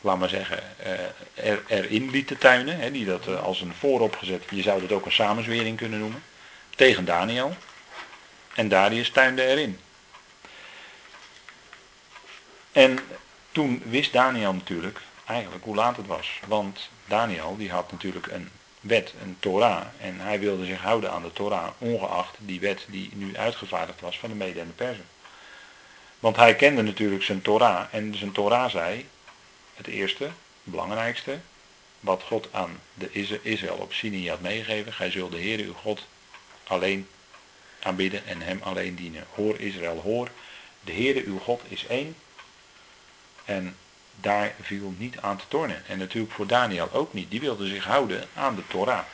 laat 0.00 0.18
maar 0.18 0.28
zeggen, 0.28 0.62
uh, 0.80 1.50
er, 1.50 1.62
erin 1.66 2.10
liet 2.10 2.26
te 2.26 2.38
tuinen. 2.38 2.80
Hè, 2.80 2.90
die 2.90 3.04
dat 3.04 3.28
uh, 3.28 3.42
als 3.42 3.60
een 3.60 3.74
vooropgezet, 3.78 4.42
je 4.50 4.62
zou 4.62 4.80
dat 4.80 4.92
ook 4.92 5.06
een 5.06 5.12
samenzwering 5.12 5.76
kunnen 5.76 5.98
noemen, 5.98 6.22
tegen 6.76 7.04
Daniel. 7.04 7.56
En 8.54 8.68
Darius 8.68 9.10
tuinde 9.10 9.46
erin. 9.46 9.78
En 12.72 12.98
toen 13.52 13.82
wist 13.84 14.12
Daniel 14.12 14.52
natuurlijk 14.52 15.00
eigenlijk 15.26 15.64
hoe 15.64 15.74
laat 15.74 15.96
het 15.96 16.06
was. 16.06 16.40
Want 16.46 16.88
Daniel 17.06 17.56
die 17.56 17.70
had 17.70 17.92
natuurlijk 17.92 18.26
een 18.26 18.50
wet, 18.80 19.14
een 19.22 19.36
Torah. 19.40 19.82
En 20.00 20.20
hij 20.20 20.40
wilde 20.40 20.64
zich 20.64 20.80
houden 20.80 21.10
aan 21.10 21.22
de 21.22 21.32
Torah, 21.32 21.68
ongeacht 21.78 22.36
die 22.38 22.60
wet 22.60 22.86
die 22.88 23.10
nu 23.14 23.36
uitgevaardigd 23.36 24.00
was 24.00 24.18
van 24.18 24.28
de 24.28 24.34
Mede 24.34 24.60
en 24.60 24.66
de 24.66 24.72
Persen. 24.72 25.06
Want 26.22 26.36
hij 26.36 26.56
kende 26.56 26.82
natuurlijk 26.82 27.22
zijn 27.22 27.42
Torah 27.42 27.84
en 27.90 28.16
zijn 28.16 28.32
Torah 28.32 28.70
zei, 28.70 29.08
het 29.74 29.86
eerste, 29.86 30.30
belangrijkste, 30.62 31.38
wat 32.00 32.22
God 32.22 32.48
aan 32.50 32.80
de 32.94 33.38
Israël 33.42 33.76
op 33.76 33.92
Sinai 33.92 34.28
had 34.28 34.40
meegegeven. 34.40 34.92
Gij 34.92 35.10
zult 35.10 35.32
de 35.32 35.38
Heer 35.38 35.58
uw 35.58 35.72
God 35.72 36.06
alleen 36.64 37.08
aanbidden 37.82 38.26
en 38.26 38.42
hem 38.42 38.60
alleen 38.62 38.94
dienen. 38.94 39.24
Hoor 39.34 39.60
Israël, 39.60 40.00
hoor. 40.00 40.28
De 40.80 40.92
Heere 40.92 41.24
uw 41.24 41.38
God 41.38 41.62
is 41.68 41.86
één. 41.86 42.16
En 43.44 43.76
daar 44.20 44.54
viel 44.60 44.94
niet 44.98 45.18
aan 45.18 45.36
te 45.36 45.44
tornen. 45.48 45.86
En 45.86 45.98
natuurlijk 45.98 46.32
voor 46.32 46.46
Daniel 46.46 46.92
ook 46.92 47.12
niet. 47.12 47.30
Die 47.30 47.40
wilde 47.40 47.66
zich 47.66 47.84
houden 47.84 48.28
aan 48.34 48.54
de 48.54 48.66
Torah. 48.66 49.04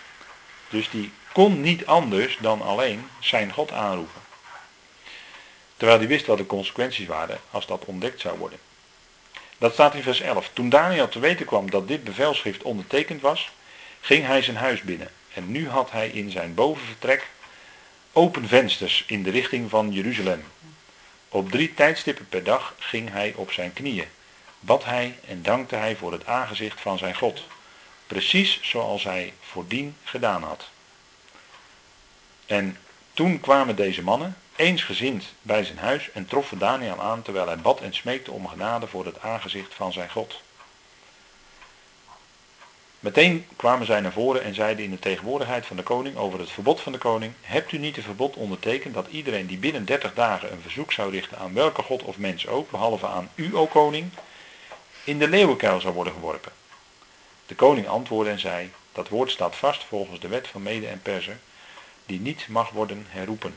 Dus 0.68 0.90
die 0.90 1.12
kon 1.32 1.60
niet 1.60 1.86
anders 1.86 2.38
dan 2.40 2.62
alleen 2.62 3.08
zijn 3.20 3.52
God 3.52 3.72
aanroepen. 3.72 4.27
Terwijl 5.78 5.98
hij 5.98 6.08
wist 6.08 6.26
wat 6.26 6.38
de 6.38 6.46
consequenties 6.46 7.06
waren 7.06 7.40
als 7.50 7.66
dat 7.66 7.84
ontdekt 7.84 8.20
zou 8.20 8.38
worden. 8.38 8.58
Dat 9.58 9.72
staat 9.72 9.94
in 9.94 10.02
vers 10.02 10.20
11. 10.20 10.50
Toen 10.52 10.68
Daniel 10.68 11.08
te 11.08 11.18
weten 11.18 11.46
kwam 11.46 11.70
dat 11.70 11.88
dit 11.88 12.04
bevelschrift 12.04 12.62
ondertekend 12.62 13.20
was, 13.20 13.50
ging 14.00 14.26
hij 14.26 14.42
zijn 14.42 14.56
huis 14.56 14.80
binnen. 14.80 15.10
En 15.34 15.50
nu 15.50 15.68
had 15.68 15.90
hij 15.90 16.08
in 16.08 16.30
zijn 16.30 16.54
bovenvertrek 16.54 17.26
open 18.12 18.48
vensters 18.48 19.04
in 19.06 19.22
de 19.22 19.30
richting 19.30 19.70
van 19.70 19.92
Jeruzalem. 19.92 20.44
Op 21.28 21.50
drie 21.50 21.74
tijdstippen 21.74 22.28
per 22.28 22.44
dag 22.44 22.74
ging 22.78 23.10
hij 23.10 23.32
op 23.36 23.52
zijn 23.52 23.72
knieën, 23.72 24.06
bad 24.60 24.84
hij 24.84 25.18
en 25.26 25.42
dankte 25.42 25.76
hij 25.76 25.96
voor 25.96 26.12
het 26.12 26.26
aangezicht 26.26 26.80
van 26.80 26.98
zijn 26.98 27.14
God, 27.14 27.42
precies 28.06 28.58
zoals 28.62 29.04
hij 29.04 29.32
voordien 29.40 29.96
gedaan 30.04 30.42
had. 30.42 30.68
En 32.46 32.76
toen 33.14 33.40
kwamen 33.40 33.76
deze 33.76 34.02
mannen, 34.02 34.36
eensgezind 34.58 35.24
bij 35.42 35.64
zijn 35.64 35.78
huis 35.78 36.10
en 36.10 36.26
troffen 36.26 36.58
Daniel 36.58 37.00
aan 37.00 37.22
terwijl 37.22 37.46
hij 37.46 37.58
bad 37.58 37.80
en 37.80 37.94
smeekte 37.94 38.30
om 38.30 38.48
genade 38.48 38.86
voor 38.86 39.04
het 39.04 39.20
aangezicht 39.20 39.74
van 39.74 39.92
zijn 39.92 40.10
God. 40.10 40.40
Meteen 43.00 43.46
kwamen 43.56 43.86
zij 43.86 44.00
naar 44.00 44.12
voren 44.12 44.42
en 44.42 44.54
zeiden 44.54 44.84
in 44.84 44.90
de 44.90 44.98
tegenwoordigheid 44.98 45.66
van 45.66 45.76
de 45.76 45.82
koning 45.82 46.16
over 46.16 46.38
het 46.38 46.50
verbod 46.50 46.80
van 46.80 46.92
de 46.92 46.98
koning: 46.98 47.32
Hebt 47.40 47.72
u 47.72 47.78
niet 47.78 47.96
een 47.96 48.02
verbod 48.02 48.36
ondertekend 48.36 48.94
dat 48.94 49.06
iedereen 49.08 49.46
die 49.46 49.58
binnen 49.58 49.84
30 49.84 50.14
dagen 50.14 50.52
een 50.52 50.60
verzoek 50.62 50.92
zou 50.92 51.10
richten 51.10 51.38
aan 51.38 51.54
welke 51.54 51.82
god 51.82 52.02
of 52.02 52.18
mens 52.18 52.46
ook, 52.46 52.70
behalve 52.70 53.06
aan 53.06 53.30
u, 53.34 53.56
o 53.56 53.66
koning, 53.66 54.10
in 55.04 55.18
de 55.18 55.28
leeuwenkuil 55.28 55.80
zou 55.80 55.94
worden 55.94 56.12
geworpen? 56.12 56.52
De 57.46 57.54
koning 57.54 57.88
antwoordde 57.88 58.32
en 58.32 58.40
zei: 58.40 58.70
Dat 58.92 59.08
woord 59.08 59.30
staat 59.30 59.56
vast 59.56 59.84
volgens 59.84 60.20
de 60.20 60.28
wet 60.28 60.48
van 60.48 60.62
Mede 60.62 60.86
en 60.86 61.02
Perzer, 61.02 61.38
die 62.06 62.20
niet 62.20 62.48
mag 62.48 62.70
worden 62.70 63.06
herroepen. 63.08 63.54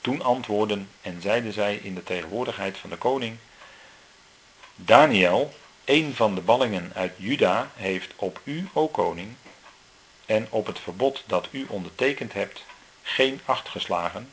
Toen 0.00 0.22
antwoordden 0.22 0.88
en 1.00 1.20
zeiden 1.20 1.52
zij 1.52 1.76
in 1.76 1.94
de 1.94 2.02
tegenwoordigheid 2.02 2.78
van 2.78 2.90
de 2.90 2.96
koning: 2.96 3.36
Daniel, 4.74 5.54
een 5.84 6.14
van 6.14 6.34
de 6.34 6.40
ballingen 6.40 6.92
uit 6.94 7.12
Juda, 7.16 7.70
heeft 7.74 8.12
op 8.16 8.40
u, 8.44 8.68
o 8.72 8.88
koning, 8.88 9.34
en 10.26 10.46
op 10.50 10.66
het 10.66 10.78
verbod 10.80 11.22
dat 11.26 11.48
u 11.50 11.66
ondertekend 11.68 12.32
hebt, 12.32 12.64
geen 13.02 13.40
acht 13.44 13.68
geslagen, 13.68 14.30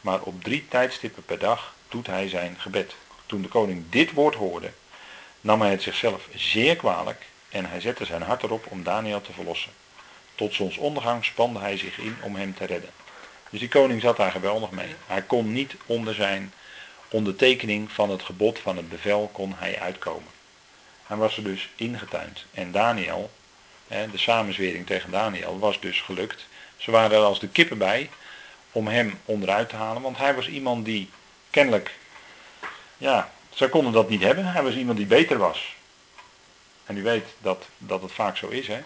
maar 0.00 0.20
op 0.20 0.42
drie 0.42 0.68
tijdstippen 0.68 1.24
per 1.24 1.38
dag 1.38 1.74
doet 1.88 2.06
hij 2.06 2.28
zijn 2.28 2.56
gebed. 2.58 2.94
Toen 3.26 3.42
de 3.42 3.48
koning 3.48 3.84
dit 3.90 4.12
woord 4.12 4.34
hoorde, 4.34 4.72
nam 5.40 5.60
hij 5.60 5.70
het 5.70 5.82
zichzelf 5.82 6.28
zeer 6.34 6.76
kwalijk 6.76 7.26
en 7.48 7.64
hij 7.70 7.80
zette 7.80 8.04
zijn 8.04 8.22
hart 8.22 8.42
erop 8.42 8.66
om 8.68 8.82
Daniel 8.82 9.20
te 9.20 9.32
verlossen. 9.32 9.72
Tot 10.34 10.54
zonsondergang 10.54 11.24
spande 11.24 11.58
hij 11.58 11.76
zich 11.76 11.98
in 11.98 12.16
om 12.22 12.36
hem 12.36 12.54
te 12.54 12.64
redden. 12.64 12.90
Dus 13.50 13.60
die 13.60 13.68
koning 13.68 14.00
zat 14.00 14.16
daar 14.16 14.30
geweldig 14.30 14.70
mee. 14.70 14.94
Hij 15.06 15.22
kon 15.22 15.52
niet 15.52 15.74
onder 15.86 16.14
zijn 16.14 16.52
ondertekening 17.08 17.92
van 17.92 18.10
het 18.10 18.22
gebod 18.22 18.58
van 18.58 18.76
het 18.76 18.88
bevel 18.88 19.30
kon 19.32 19.54
hij 19.56 19.80
uitkomen. 19.80 20.30
Hij 21.06 21.16
was 21.16 21.36
er 21.36 21.44
dus 21.44 21.68
ingetuind. 21.76 22.44
En 22.50 22.72
Daniel, 22.72 23.30
de 23.86 24.08
samenzwering 24.14 24.86
tegen 24.86 25.10
Daniel, 25.10 25.58
was 25.58 25.80
dus 25.80 26.00
gelukt. 26.00 26.46
Ze 26.76 26.90
waren 26.90 27.16
er 27.16 27.24
als 27.24 27.40
de 27.40 27.48
kippen 27.48 27.78
bij 27.78 28.10
om 28.72 28.88
hem 28.88 29.18
onderuit 29.24 29.68
te 29.68 29.76
halen. 29.76 30.02
Want 30.02 30.18
hij 30.18 30.34
was 30.34 30.48
iemand 30.48 30.84
die 30.84 31.10
kennelijk, 31.50 31.94
ja, 32.98 33.32
zij 33.50 33.68
konden 33.68 33.92
dat 33.92 34.08
niet 34.08 34.22
hebben. 34.22 34.52
Hij 34.52 34.62
was 34.62 34.74
iemand 34.74 34.96
die 34.98 35.06
beter 35.06 35.38
was. 35.38 35.76
En 36.84 36.96
u 36.96 37.02
weet 37.02 37.26
dat, 37.38 37.66
dat 37.78 38.02
het 38.02 38.12
vaak 38.12 38.36
zo 38.36 38.48
is. 38.48 38.66
Hè? 38.66 38.80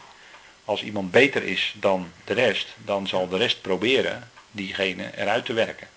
Als 0.64 0.82
iemand 0.82 1.10
beter 1.10 1.42
is 1.42 1.74
dan 1.76 2.12
de 2.24 2.34
rest, 2.34 2.68
dan 2.84 3.06
zal 3.06 3.28
de 3.28 3.36
rest 3.36 3.60
proberen 3.60 4.30
diegene 4.52 5.16
eruit 5.16 5.44
te 5.44 5.52
werken. 5.52 5.88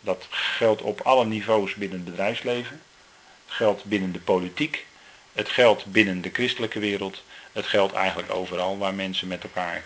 Dat 0.00 0.26
geldt 0.30 0.82
op 0.82 1.00
alle 1.00 1.24
niveaus 1.24 1.74
binnen 1.74 1.98
het 1.98 2.10
bedrijfsleven. 2.10 2.80
Het 3.46 3.54
geldt 3.54 3.84
binnen 3.84 4.12
de 4.12 4.20
politiek. 4.20 4.86
Het 5.32 5.48
geldt 5.48 5.86
binnen 5.86 6.20
de 6.20 6.30
christelijke 6.32 6.78
wereld. 6.78 7.22
Het 7.52 7.66
geldt 7.66 7.92
eigenlijk 7.92 8.30
overal 8.30 8.78
waar 8.78 8.94
mensen 8.94 9.28
met 9.28 9.42
elkaar 9.42 9.82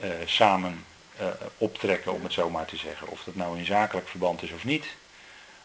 uh, 0.00 0.10
samen 0.24 0.84
uh, 1.20 1.26
optrekken, 1.58 2.12
om 2.12 2.22
het 2.22 2.32
zo 2.32 2.50
maar 2.50 2.66
te 2.66 2.76
zeggen. 2.76 3.08
Of 3.08 3.24
dat 3.24 3.34
nou 3.34 3.58
in 3.58 3.64
zakelijk 3.64 4.08
verband 4.08 4.42
is 4.42 4.52
of 4.52 4.64
niet. 4.64 4.86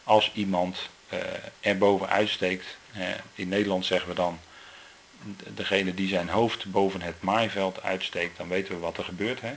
Als 0.04 0.30
iemand 0.34 0.88
uh, 1.12 1.18
er 1.60 1.78
bovenuit 1.78 2.28
steekt, 2.28 2.66
in 3.34 3.48
Nederland 3.48 3.86
zeggen 3.86 4.08
we 4.08 4.14
dan, 4.14 4.40
degene 5.54 5.94
die 5.94 6.08
zijn 6.08 6.28
hoofd 6.28 6.70
boven 6.70 7.02
het 7.02 7.22
maaiveld 7.22 7.82
uitsteekt, 7.82 8.36
dan 8.36 8.48
weten 8.48 8.74
we 8.74 8.80
wat 8.80 8.98
er 8.98 9.04
gebeurt. 9.04 9.40
Hè? 9.40 9.54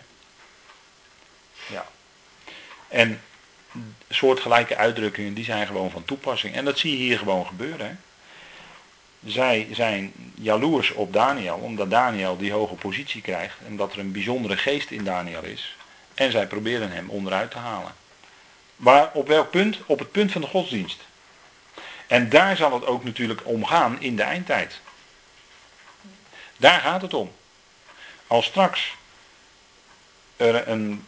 Ja. 1.72 1.86
En 2.88 3.22
soortgelijke 4.10 4.76
uitdrukkingen, 4.76 5.34
die 5.34 5.44
zijn 5.44 5.68
gewoon 5.68 5.92
van 5.92 6.06
toepassing. 6.06 6.56
En 6.56 6.66
dat 6.66 6.80
zie 6.80 6.92
je 6.92 6.98
hier 6.98 7.18
gewoon 7.18 7.46
gebeuren. 7.46 7.88
Hè? 7.88 7.94
Zij 9.32 9.68
zijn 9.72 10.14
jaloers 10.36 10.92
op 10.92 11.14
Daniel, 11.14 11.56
omdat 11.56 11.90
Daniel 11.90 12.38
die 12.38 12.52
hoge 12.52 12.76
positie 12.76 13.22
krijgt 13.22 13.56
en 13.66 13.76
dat 13.78 13.94
er 13.94 14.00
een 14.00 14.12
bijzondere 14.12 14.58
geest 14.58 14.92
in 14.92 15.04
Daniel 15.04 15.44
is. 15.44 15.76
En 16.14 16.32
zij 16.32 16.48
proberen 16.48 16.92
hem 16.92 17.10
onderuit 17.10 17.52
te 17.52 17.58
halen. 17.58 17.94
Maar 18.76 19.10
op 19.14 19.28
welk 19.28 19.50
punt? 19.50 19.78
Op 19.86 20.00
het 20.00 20.12
punt 20.12 20.32
van 20.32 20.42
de 20.42 20.48
godsdienst. 20.48 21.00
En 22.08 22.30
daar 22.30 22.58
zal 22.58 22.74
het 22.74 22.86
ook 22.86 23.04
natuurlijk 23.04 23.42
om 23.44 23.66
gaan 23.66 24.02
in 24.02 24.16
de 24.16 24.24
eindtijd. 24.24 24.80
Daar 26.58 26.80
gaat 26.80 27.02
het 27.02 27.14
om. 27.14 27.32
Als 28.28 28.46
straks 28.46 28.96
er 30.38 30.68
een 30.68 31.06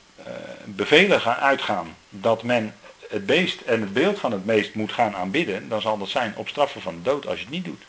bevelen 0.66 1.22
gaan 1.22 1.36
uitgaan 1.36 1.96
dat 2.10 2.44
men 2.44 2.76
het 3.10 3.26
beest 3.26 3.62
en 3.62 3.82
het 3.82 3.94
beeld 3.94 4.20
van 4.20 4.32
het 4.32 4.46
beest 4.46 4.74
moet 4.74 4.92
gaan 4.92 5.16
aanbidden, 5.16 5.70
dan 5.70 5.82
zal 5.82 5.98
dat 5.98 6.10
zijn 6.10 6.34
op 6.36 6.48
straffen 6.48 6.82
van 6.82 6.96
de 6.96 7.02
dood 7.02 7.28
als 7.28 7.38
je 7.38 7.44
het 7.44 7.54
niet 7.54 7.66
doet. 7.66 7.84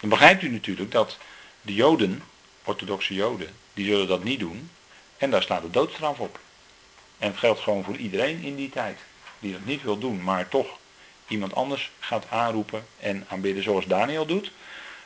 Dan 0.00 0.10
begrijpt 0.10 0.42
u 0.42 0.50
natuurlijk 0.50 0.90
dat 0.90 1.18
de 1.60 1.74
Joden, 1.74 2.22
orthodoxe 2.64 3.14
Joden, 3.14 3.48
die 3.74 3.86
zullen 3.86 4.06
dat 4.06 4.24
niet 4.24 4.40
doen. 4.40 4.70
En 5.16 5.30
daar 5.30 5.42
staat 5.42 5.62
de 5.62 5.70
doodstraf 5.70 6.18
op. 6.18 6.38
En 7.18 7.28
het 7.28 7.38
geldt 7.38 7.60
gewoon 7.60 7.84
voor 7.84 7.96
iedereen 7.96 8.42
in 8.42 8.56
die 8.56 8.70
tijd 8.70 8.98
die 9.38 9.52
dat 9.52 9.64
niet 9.64 9.82
wil 9.82 9.98
doen, 9.98 10.22
maar 10.22 10.48
toch 10.48 10.78
iemand 11.28 11.54
anders 11.54 11.90
gaat 12.00 12.26
aanroepen 12.30 12.86
en 13.00 13.26
aanbidden 13.28 13.62
zoals 13.62 13.86
Daniel 13.86 14.26
doet, 14.26 14.50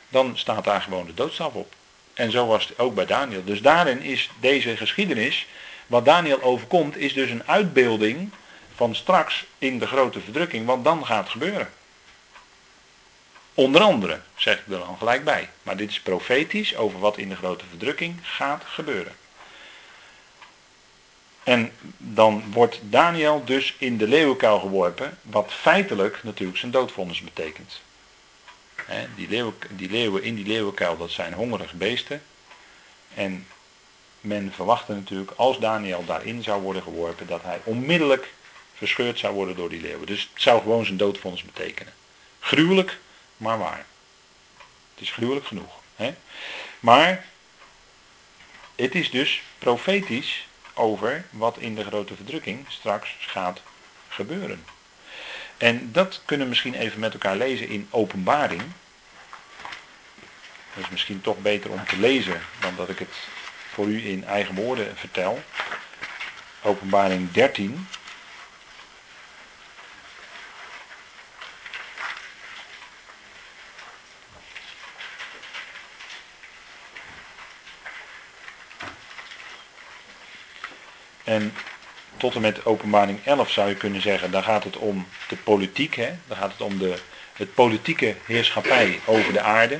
dan 0.09 0.37
staat 0.37 0.63
daar 0.63 0.81
gewoon 0.81 1.05
de 1.05 1.13
doodstraf 1.13 1.53
op. 1.53 1.73
En 2.13 2.31
zo 2.31 2.47
was 2.47 2.67
het 2.67 2.79
ook 2.79 2.95
bij 2.95 3.05
Daniel. 3.05 3.43
Dus 3.43 3.61
daarin 3.61 4.01
is 4.01 4.29
deze 4.39 4.77
geschiedenis, 4.77 5.47
wat 5.87 6.05
Daniel 6.05 6.41
overkomt, 6.41 6.97
is 6.97 7.13
dus 7.13 7.29
een 7.29 7.47
uitbeelding 7.47 8.29
van 8.75 8.95
straks 8.95 9.45
in 9.57 9.79
de 9.79 9.87
grote 9.87 10.19
verdrukking, 10.19 10.65
wat 10.65 10.83
dan 10.83 11.05
gaat 11.05 11.29
gebeuren. 11.29 11.69
Onder 13.53 13.81
andere, 13.81 14.19
zeg 14.35 14.59
ik 14.59 14.73
er 14.73 14.79
dan 14.79 14.97
gelijk 14.97 15.23
bij. 15.23 15.49
Maar 15.63 15.77
dit 15.77 15.89
is 15.89 16.01
profetisch 16.01 16.75
over 16.75 16.99
wat 16.99 17.17
in 17.17 17.29
de 17.29 17.35
grote 17.35 17.65
verdrukking 17.69 18.19
gaat 18.21 18.63
gebeuren. 18.65 19.15
En 21.43 21.71
dan 21.97 22.43
wordt 22.51 22.79
Daniel 22.81 23.43
dus 23.45 23.75
in 23.77 23.97
de 23.97 24.07
leeuwenkuil 24.07 24.59
geworpen, 24.59 25.17
wat 25.21 25.53
feitelijk 25.53 26.23
natuurlijk 26.23 26.57
zijn 26.57 26.71
doodvonnis 26.71 27.21
betekent. 27.21 27.81
die, 29.15 29.29
leeuwen, 29.29 29.53
die 29.69 29.89
leeuwen 29.89 30.23
in 30.23 30.35
die 30.35 30.45
leeuwenkuil, 30.45 30.97
dat 30.97 31.11
zijn 31.11 31.33
hongerige 31.33 31.75
beesten. 31.75 32.21
En 33.13 33.47
men 34.21 34.53
verwachtte 34.53 34.93
natuurlijk, 34.93 35.31
als 35.35 35.59
Daniel 35.59 36.05
daarin 36.05 36.43
zou 36.43 36.61
worden 36.61 36.83
geworpen, 36.83 37.27
dat 37.27 37.43
hij 37.43 37.59
onmiddellijk 37.63 38.33
verscheurd 38.73 39.19
zou 39.19 39.33
worden 39.33 39.55
door 39.55 39.69
die 39.69 39.81
leeuwen. 39.81 40.07
Dus 40.07 40.29
het 40.33 40.41
zou 40.41 40.61
gewoon 40.61 40.85
zijn 40.85 40.97
doodvonnis 40.97 41.43
betekenen. 41.43 41.93
Gruwelijk, 42.39 42.97
maar 43.37 43.57
waar. 43.57 43.85
Het 44.93 45.03
is 45.03 45.11
gruwelijk 45.11 45.45
genoeg. 45.45 45.73
Hè? 45.95 46.13
Maar 46.79 47.25
het 48.75 48.95
is 48.95 49.11
dus 49.11 49.41
profetisch 49.59 50.47
over 50.73 51.25
wat 51.29 51.57
in 51.57 51.75
de 51.75 51.83
grote 51.83 52.15
verdrukking 52.15 52.65
straks 52.69 53.15
gaat 53.19 53.61
gebeuren. 54.09 54.65
En 55.57 55.91
dat 55.91 56.21
kunnen 56.25 56.45
we 56.45 56.49
misschien 56.49 56.73
even 56.73 56.99
met 56.99 57.13
elkaar 57.13 57.35
lezen 57.35 57.69
in 57.69 57.87
openbaring. 57.89 58.61
Dat 60.73 60.83
is 60.83 60.89
misschien 60.89 61.21
toch 61.21 61.37
beter 61.37 61.71
om 61.71 61.85
te 61.85 61.97
lezen 61.97 62.41
dan 62.59 62.75
dat 62.75 62.89
ik 62.89 62.99
het 62.99 63.15
voor 63.77 63.87
u 63.87 64.07
in 64.07 64.25
eigen 64.25 64.55
woorden 64.55 64.97
vertel. 64.97 65.43
Openbaring 66.61 67.31
13. 67.31 67.87
En 81.23 81.53
tot 82.17 82.35
en 82.35 82.41
met 82.41 82.65
openbaring 82.65 83.25
11 83.25 83.51
zou 83.51 83.69
je 83.69 83.75
kunnen 83.75 84.01
zeggen, 84.01 84.31
daar 84.31 84.43
gaat 84.43 84.63
het 84.63 84.77
om 84.77 85.07
de 85.27 85.35
politiek, 85.35 85.95
hè? 85.95 86.09
daar 86.27 86.37
gaat 86.37 86.51
het 86.51 86.61
om 86.61 86.77
de, 86.77 86.99
het 87.33 87.53
politieke 87.53 88.15
heerschappij 88.25 88.99
over 89.05 89.33
de 89.33 89.41
aarde. 89.41 89.79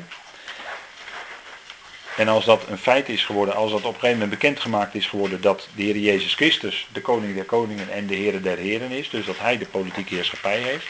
En 2.18 2.28
als 2.28 2.46
dat 2.46 2.68
een 2.68 2.78
feit 2.78 3.10
is 3.10 3.26
geworden, 3.26 3.56
als 3.56 3.72
dat 3.72 3.80
op 3.80 3.86
een 3.86 4.00
gegeven 4.00 4.20
moment 4.20 4.30
bekendgemaakt 4.30 4.96
is 4.96 5.08
geworden 5.08 5.42
dat 5.42 5.68
de 5.76 5.84
Heer 5.84 5.98
Jezus 5.98 6.34
Christus 6.34 6.88
de 6.94 7.02
koning 7.02 7.36
der 7.36 7.44
koningen 7.44 7.90
en 7.90 8.08
de 8.08 8.16
Heer 8.16 8.42
der 8.42 8.58
heren 8.58 8.92
is, 8.92 9.10
dus 9.10 9.26
dat 9.26 9.40
hij 9.40 9.58
de 9.58 9.66
politieke 9.66 10.16
heerschappij 10.16 10.60
heeft, 10.60 10.88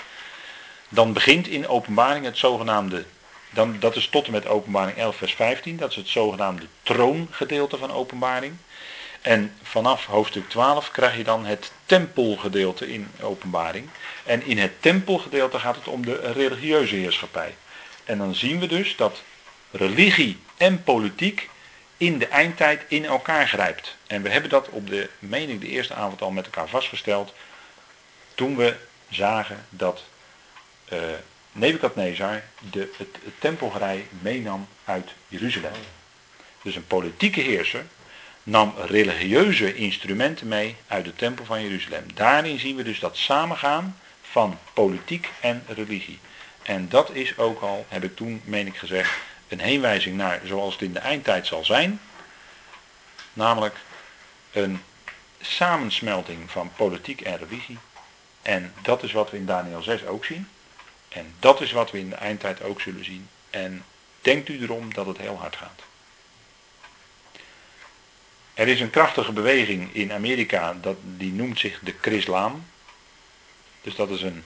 dan 0.89 1.13
begint 1.13 1.47
in 1.47 1.67
openbaring 1.67 2.25
het 2.25 2.37
zogenaamde, 2.37 3.05
dan, 3.49 3.75
dat 3.79 3.95
is 3.95 4.07
tot 4.07 4.25
en 4.25 4.31
met 4.31 4.47
openbaring 4.47 4.97
11 4.97 5.15
vers 5.15 5.33
15, 5.33 5.77
dat 5.77 5.89
is 5.89 5.95
het 5.95 6.07
zogenaamde 6.07 6.65
troongedeelte 6.83 7.77
van 7.77 7.91
openbaring. 7.91 8.55
En 9.21 9.53
vanaf 9.63 10.05
hoofdstuk 10.05 10.49
12 10.49 10.91
krijg 10.91 11.17
je 11.17 11.23
dan 11.23 11.45
het 11.45 11.71
tempelgedeelte 11.85 12.93
in 12.93 13.07
openbaring. 13.21 13.89
En 14.23 14.45
in 14.45 14.57
het 14.57 14.81
tempelgedeelte 14.81 15.59
gaat 15.59 15.75
het 15.75 15.87
om 15.87 16.05
de 16.05 16.31
religieuze 16.33 16.95
heerschappij. 16.95 17.55
En 18.03 18.17
dan 18.17 18.35
zien 18.35 18.59
we 18.59 18.67
dus 18.67 18.95
dat 18.95 19.21
religie 19.71 20.39
en 20.57 20.83
politiek 20.83 21.49
in 21.97 22.17
de 22.17 22.27
eindtijd 22.27 22.83
in 22.87 23.05
elkaar 23.05 23.47
grijpt. 23.47 23.95
En 24.07 24.21
we 24.21 24.29
hebben 24.29 24.49
dat 24.49 24.69
op 24.69 24.89
de, 24.89 25.09
mening 25.19 25.61
de 25.61 25.67
eerste 25.67 25.93
avond 25.93 26.21
al 26.21 26.31
met 26.31 26.45
elkaar 26.45 26.69
vastgesteld. 26.69 27.33
Toen 28.35 28.55
we 28.55 28.75
zagen 29.09 29.65
dat 29.69 30.03
uh, 30.93 30.99
Nebukadnezar 31.51 32.43
de, 32.71 32.93
het, 32.97 33.17
het 33.23 33.33
tempelgerij 33.39 34.07
meenam 34.21 34.67
uit 34.85 35.09
Jeruzalem. 35.27 35.71
Dus 36.61 36.75
een 36.75 36.87
politieke 36.87 37.41
heerser 37.41 37.85
nam 38.43 38.73
religieuze 38.85 39.75
instrumenten 39.75 40.47
mee 40.47 40.75
uit 40.87 41.05
de 41.05 41.15
tempel 41.15 41.45
van 41.45 41.63
Jeruzalem. 41.63 42.05
Daarin 42.13 42.59
zien 42.59 42.75
we 42.75 42.83
dus 42.83 42.99
dat 42.99 43.17
samengaan 43.17 43.97
van 44.21 44.59
politiek 44.73 45.29
en 45.41 45.63
religie. 45.67 46.19
En 46.63 46.89
dat 46.89 47.09
is 47.13 47.37
ook 47.37 47.61
al, 47.61 47.85
heb 47.89 48.03
ik 48.03 48.15
toen, 48.15 48.41
meen 48.43 48.67
ik 48.67 48.77
gezegd, 48.77 49.11
een 49.47 49.59
heenwijzing 49.59 50.17
naar 50.17 50.41
zoals 50.43 50.73
het 50.73 50.81
in 50.81 50.93
de 50.93 50.99
eindtijd 50.99 51.47
zal 51.47 51.65
zijn. 51.65 51.99
Namelijk 53.33 53.75
een 54.51 54.81
samensmelting 55.41 56.51
van 56.51 56.71
politiek 56.75 57.21
en 57.21 57.37
religie. 57.37 57.77
En 58.41 58.73
dat 58.81 59.03
is 59.03 59.11
wat 59.11 59.31
we 59.31 59.37
in 59.37 59.45
Daniel 59.45 59.81
6 59.81 60.05
ook 60.05 60.25
zien. 60.25 60.47
En 61.09 61.33
dat 61.39 61.61
is 61.61 61.71
wat 61.71 61.91
we 61.91 61.99
in 61.99 62.09
de 62.09 62.15
eindtijd 62.15 62.61
ook 62.61 62.81
zullen 62.81 63.05
zien. 63.05 63.29
En 63.49 63.83
denkt 64.21 64.49
u 64.49 64.61
erom 64.61 64.93
dat 64.93 65.05
het 65.05 65.17
heel 65.17 65.37
hard 65.37 65.55
gaat. 65.55 65.81
Er 68.53 68.67
is 68.67 68.79
een 68.79 68.89
krachtige 68.89 69.31
beweging 69.31 69.93
in 69.93 70.13
Amerika, 70.13 70.77
dat, 70.81 70.97
die 71.01 71.31
noemt 71.31 71.59
zich 71.59 71.79
de 71.79 71.93
Chrislaam. 72.01 72.65
Dus 73.81 73.95
dat 73.95 74.09
is 74.09 74.21
een 74.21 74.43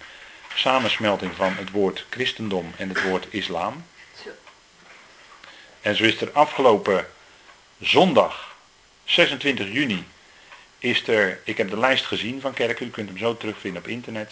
samensmelting 0.55 1.35
van 1.35 1.55
het 1.55 1.71
woord 1.71 2.05
christendom 2.09 2.73
en 2.77 2.89
het 2.89 3.03
woord 3.03 3.27
islam. 3.29 3.85
En 5.81 5.95
zo 5.95 6.03
is 6.03 6.21
er 6.21 6.31
afgelopen 6.31 7.07
zondag, 7.79 8.55
26 9.03 9.71
juni, 9.71 10.07
is 10.79 11.07
er, 11.07 11.39
ik 11.43 11.57
heb 11.57 11.69
de 11.69 11.79
lijst 11.79 12.05
gezien 12.05 12.41
van 12.41 12.53
kerken, 12.53 12.87
u 12.87 12.89
kunt 12.89 13.09
hem 13.09 13.17
zo 13.17 13.37
terugvinden 13.37 13.81
op 13.81 13.87
internet, 13.87 14.31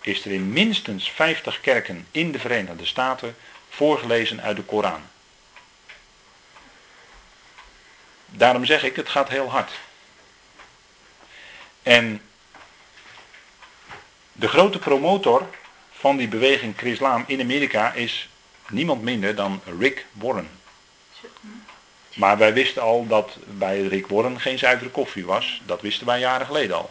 is 0.00 0.24
er 0.24 0.32
in 0.32 0.52
minstens 0.52 1.10
50 1.10 1.60
kerken 1.60 2.06
in 2.10 2.32
de 2.32 2.38
Verenigde 2.38 2.86
Staten 2.86 3.36
voorgelezen 3.68 4.42
uit 4.42 4.56
de 4.56 4.62
Koran. 4.62 5.02
Daarom 8.26 8.64
zeg 8.64 8.82
ik, 8.82 8.96
het 8.96 9.08
gaat 9.08 9.28
heel 9.28 9.50
hard. 9.50 9.70
En 11.82 12.22
de 14.32 14.48
grote 14.48 14.78
promotor 14.78 15.48
van 15.92 16.16
die 16.16 16.28
beweging 16.28 16.76
Chrislaam 16.76 17.24
in 17.26 17.40
Amerika 17.40 17.92
is 17.92 18.28
niemand 18.68 19.02
minder 19.02 19.34
dan 19.34 19.60
Rick 19.78 20.06
Warren. 20.12 20.57
Maar 22.14 22.38
wij 22.38 22.52
wisten 22.52 22.82
al 22.82 23.06
dat 23.06 23.36
bij 23.44 23.80
Rick 23.86 24.06
Warren 24.06 24.40
geen 24.40 24.58
zuivere 24.58 24.90
koffie 24.90 25.26
was. 25.26 25.62
Dat 25.66 25.80
wisten 25.80 26.06
wij 26.06 26.18
jaren 26.20 26.46
geleden 26.46 26.76
al. 26.76 26.90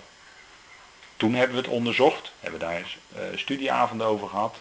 Toen 1.18 1.34
hebben 1.34 1.56
we 1.56 1.62
het 1.62 1.72
onderzocht, 1.72 2.32
hebben 2.40 2.60
daar 2.60 2.96
uh, 3.16 3.22
studieavonden 3.36 4.08
over 4.08 4.28
gehad. 4.28 4.58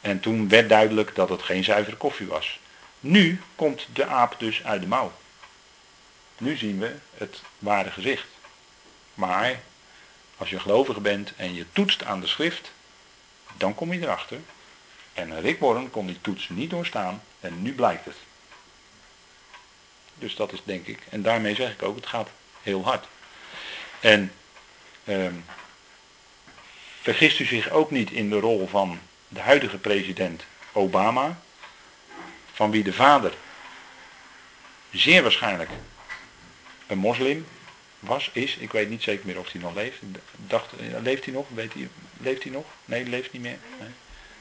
En 0.00 0.20
toen 0.20 0.48
werd 0.48 0.68
duidelijk 0.68 1.14
dat 1.14 1.28
het 1.28 1.42
geen 1.42 1.64
zuivere 1.64 1.96
koffie 1.96 2.26
was. 2.26 2.58
Nu 3.00 3.40
komt 3.56 3.86
de 3.92 4.06
aap 4.06 4.34
dus 4.38 4.64
uit 4.64 4.80
de 4.80 4.86
mouw. 4.86 5.12
Nu 6.38 6.56
zien 6.56 6.78
we 6.78 6.94
het 7.14 7.42
ware 7.58 7.90
gezicht. 7.90 8.26
Maar 9.14 9.60
als 10.36 10.50
je 10.50 10.60
gelovige 10.60 11.00
bent 11.00 11.32
en 11.36 11.54
je 11.54 11.66
toetst 11.72 12.04
aan 12.04 12.20
de 12.20 12.26
schrift, 12.26 12.72
dan 13.56 13.74
kom 13.74 13.92
je 13.92 14.00
erachter. 14.00 14.38
En 15.12 15.40
Rick 15.40 15.60
Warren 15.60 15.90
kon 15.90 16.06
die 16.06 16.20
toets 16.20 16.48
niet 16.48 16.70
doorstaan 16.70 17.22
en 17.40 17.62
nu 17.62 17.74
blijkt 17.74 18.04
het. 18.04 18.16
Dus 20.20 20.34
dat 20.34 20.52
is 20.52 20.60
denk 20.64 20.86
ik, 20.86 20.98
en 21.10 21.22
daarmee 21.22 21.54
zeg 21.54 21.72
ik 21.72 21.82
ook, 21.82 21.96
het 21.96 22.06
gaat 22.06 22.28
heel 22.62 22.84
hard. 22.84 23.06
En 24.00 24.32
ehm, 25.04 25.34
vergist 27.00 27.38
u 27.38 27.44
zich 27.44 27.70
ook 27.70 27.90
niet 27.90 28.10
in 28.10 28.30
de 28.30 28.40
rol 28.40 28.68
van 28.68 28.98
de 29.28 29.40
huidige 29.40 29.78
president 29.78 30.44
Obama, 30.72 31.40
van 32.52 32.70
wie 32.70 32.82
de 32.82 32.92
vader 32.92 33.32
zeer 34.90 35.22
waarschijnlijk 35.22 35.70
een 36.86 36.98
moslim 36.98 37.46
was, 38.00 38.30
is, 38.32 38.56
ik 38.56 38.72
weet 38.72 38.88
niet 38.88 39.02
zeker 39.02 39.26
meer 39.26 39.38
of 39.38 39.52
hij 39.52 39.60
nog 39.60 39.74
leeft. 39.74 39.98
Dacht, 40.36 40.72
leeft 41.02 41.24
hij 41.24 41.34
nog? 41.34 41.46
Weet 41.54 41.72
hij, 41.72 41.88
leeft 42.18 42.42
hij 42.42 42.52
nog? 42.52 42.64
Nee, 42.84 43.04
leeft 43.04 43.32
niet 43.32 43.42
meer. 43.42 43.58
Nee. 43.78 43.88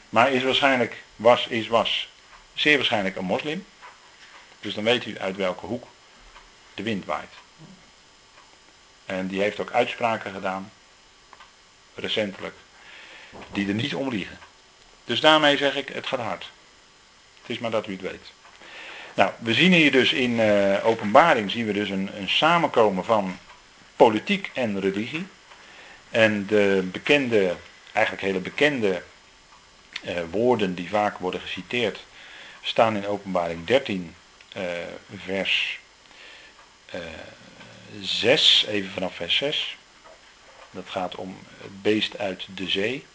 Maar 0.09 0.31
is 0.31 0.43
waarschijnlijk, 0.43 1.03
was, 1.15 1.47
is, 1.47 1.67
was, 1.67 2.09
zeer 2.53 2.77
waarschijnlijk 2.77 3.15
een 3.15 3.25
moslim. 3.25 3.65
Dus 4.61 4.73
dan 4.73 4.83
weet 4.83 5.05
u 5.05 5.19
uit 5.19 5.35
welke 5.35 5.65
hoek 5.65 5.87
de 6.73 6.83
wind 6.83 7.05
waait. 7.05 7.33
En 9.05 9.27
die 9.27 9.41
heeft 9.41 9.59
ook 9.59 9.71
uitspraken 9.71 10.33
gedaan, 10.33 10.71
recentelijk, 11.95 12.55
die 13.51 13.67
er 13.67 13.73
niet 13.73 13.95
om 13.95 14.09
liegen. 14.09 14.37
Dus 15.05 15.19
daarmee 15.19 15.57
zeg 15.57 15.75
ik, 15.75 15.89
het 15.89 16.07
gaat 16.07 16.19
hard. 16.19 16.51
Het 17.41 17.49
is 17.49 17.59
maar 17.59 17.71
dat 17.71 17.87
u 17.87 17.91
het 17.91 18.01
weet. 18.01 18.31
Nou, 19.13 19.31
we 19.39 19.53
zien 19.53 19.73
hier 19.73 19.91
dus 19.91 20.13
in 20.13 20.31
uh, 20.31 20.85
openbaring 20.85 21.51
zien 21.51 21.65
we 21.65 21.73
dus 21.73 21.89
een, 21.89 22.09
een 22.17 22.29
samenkomen 22.29 23.05
van 23.05 23.37
politiek 23.95 24.51
en 24.53 24.79
religie. 24.79 25.27
En 26.09 26.45
de 26.45 26.87
bekende, 26.91 27.55
eigenlijk 27.91 28.25
hele 28.25 28.39
bekende 28.39 29.03
uh, 30.01 30.11
woorden 30.31 30.75
die 30.75 30.89
vaak 30.89 31.17
worden 31.17 31.41
geciteerd, 31.41 31.99
staan 32.61 32.95
in 32.95 33.07
openbaring 33.07 33.65
13, 33.65 34.01
uh, 34.01 34.07
eh, 34.07 34.18
vers 35.15 35.79
6, 38.01 38.65
even 38.67 38.91
vanaf 38.91 39.15
vers 39.15 39.35
6. 39.35 39.77
Dat 40.71 40.89
gaat 40.89 41.15
om 41.15 41.37
het 41.61 41.81
beest 41.81 42.17
uit 42.17 42.45
de 42.55 42.69
zee. 42.69 43.05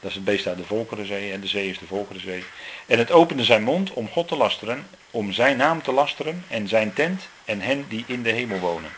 Dat 0.00 0.10
is 0.10 0.16
het 0.16 0.24
beest 0.24 0.46
uit 0.46 0.56
de 0.56 0.64
Volkerenzee 0.64 1.32
en 1.32 1.40
de 1.40 1.46
zee 1.46 1.70
is 1.70 1.78
de 1.78 1.86
Volkerenzee. 1.86 2.44
En 2.86 2.98
het 2.98 3.10
opende 3.10 3.44
zijn 3.44 3.62
mond 3.62 3.92
om 3.92 4.08
God 4.08 4.28
te 4.28 4.36
lasteren, 4.36 4.88
om 5.10 5.32
zijn 5.32 5.56
naam 5.56 5.82
te 5.82 5.92
lasteren 5.92 6.44
en 6.48 6.68
zijn 6.68 6.92
tent 6.92 7.28
en 7.44 7.60
hen 7.60 7.88
die 7.88 8.04
in 8.06 8.22
de 8.22 8.30
hemel 8.30 8.58
wonen. 8.58 8.90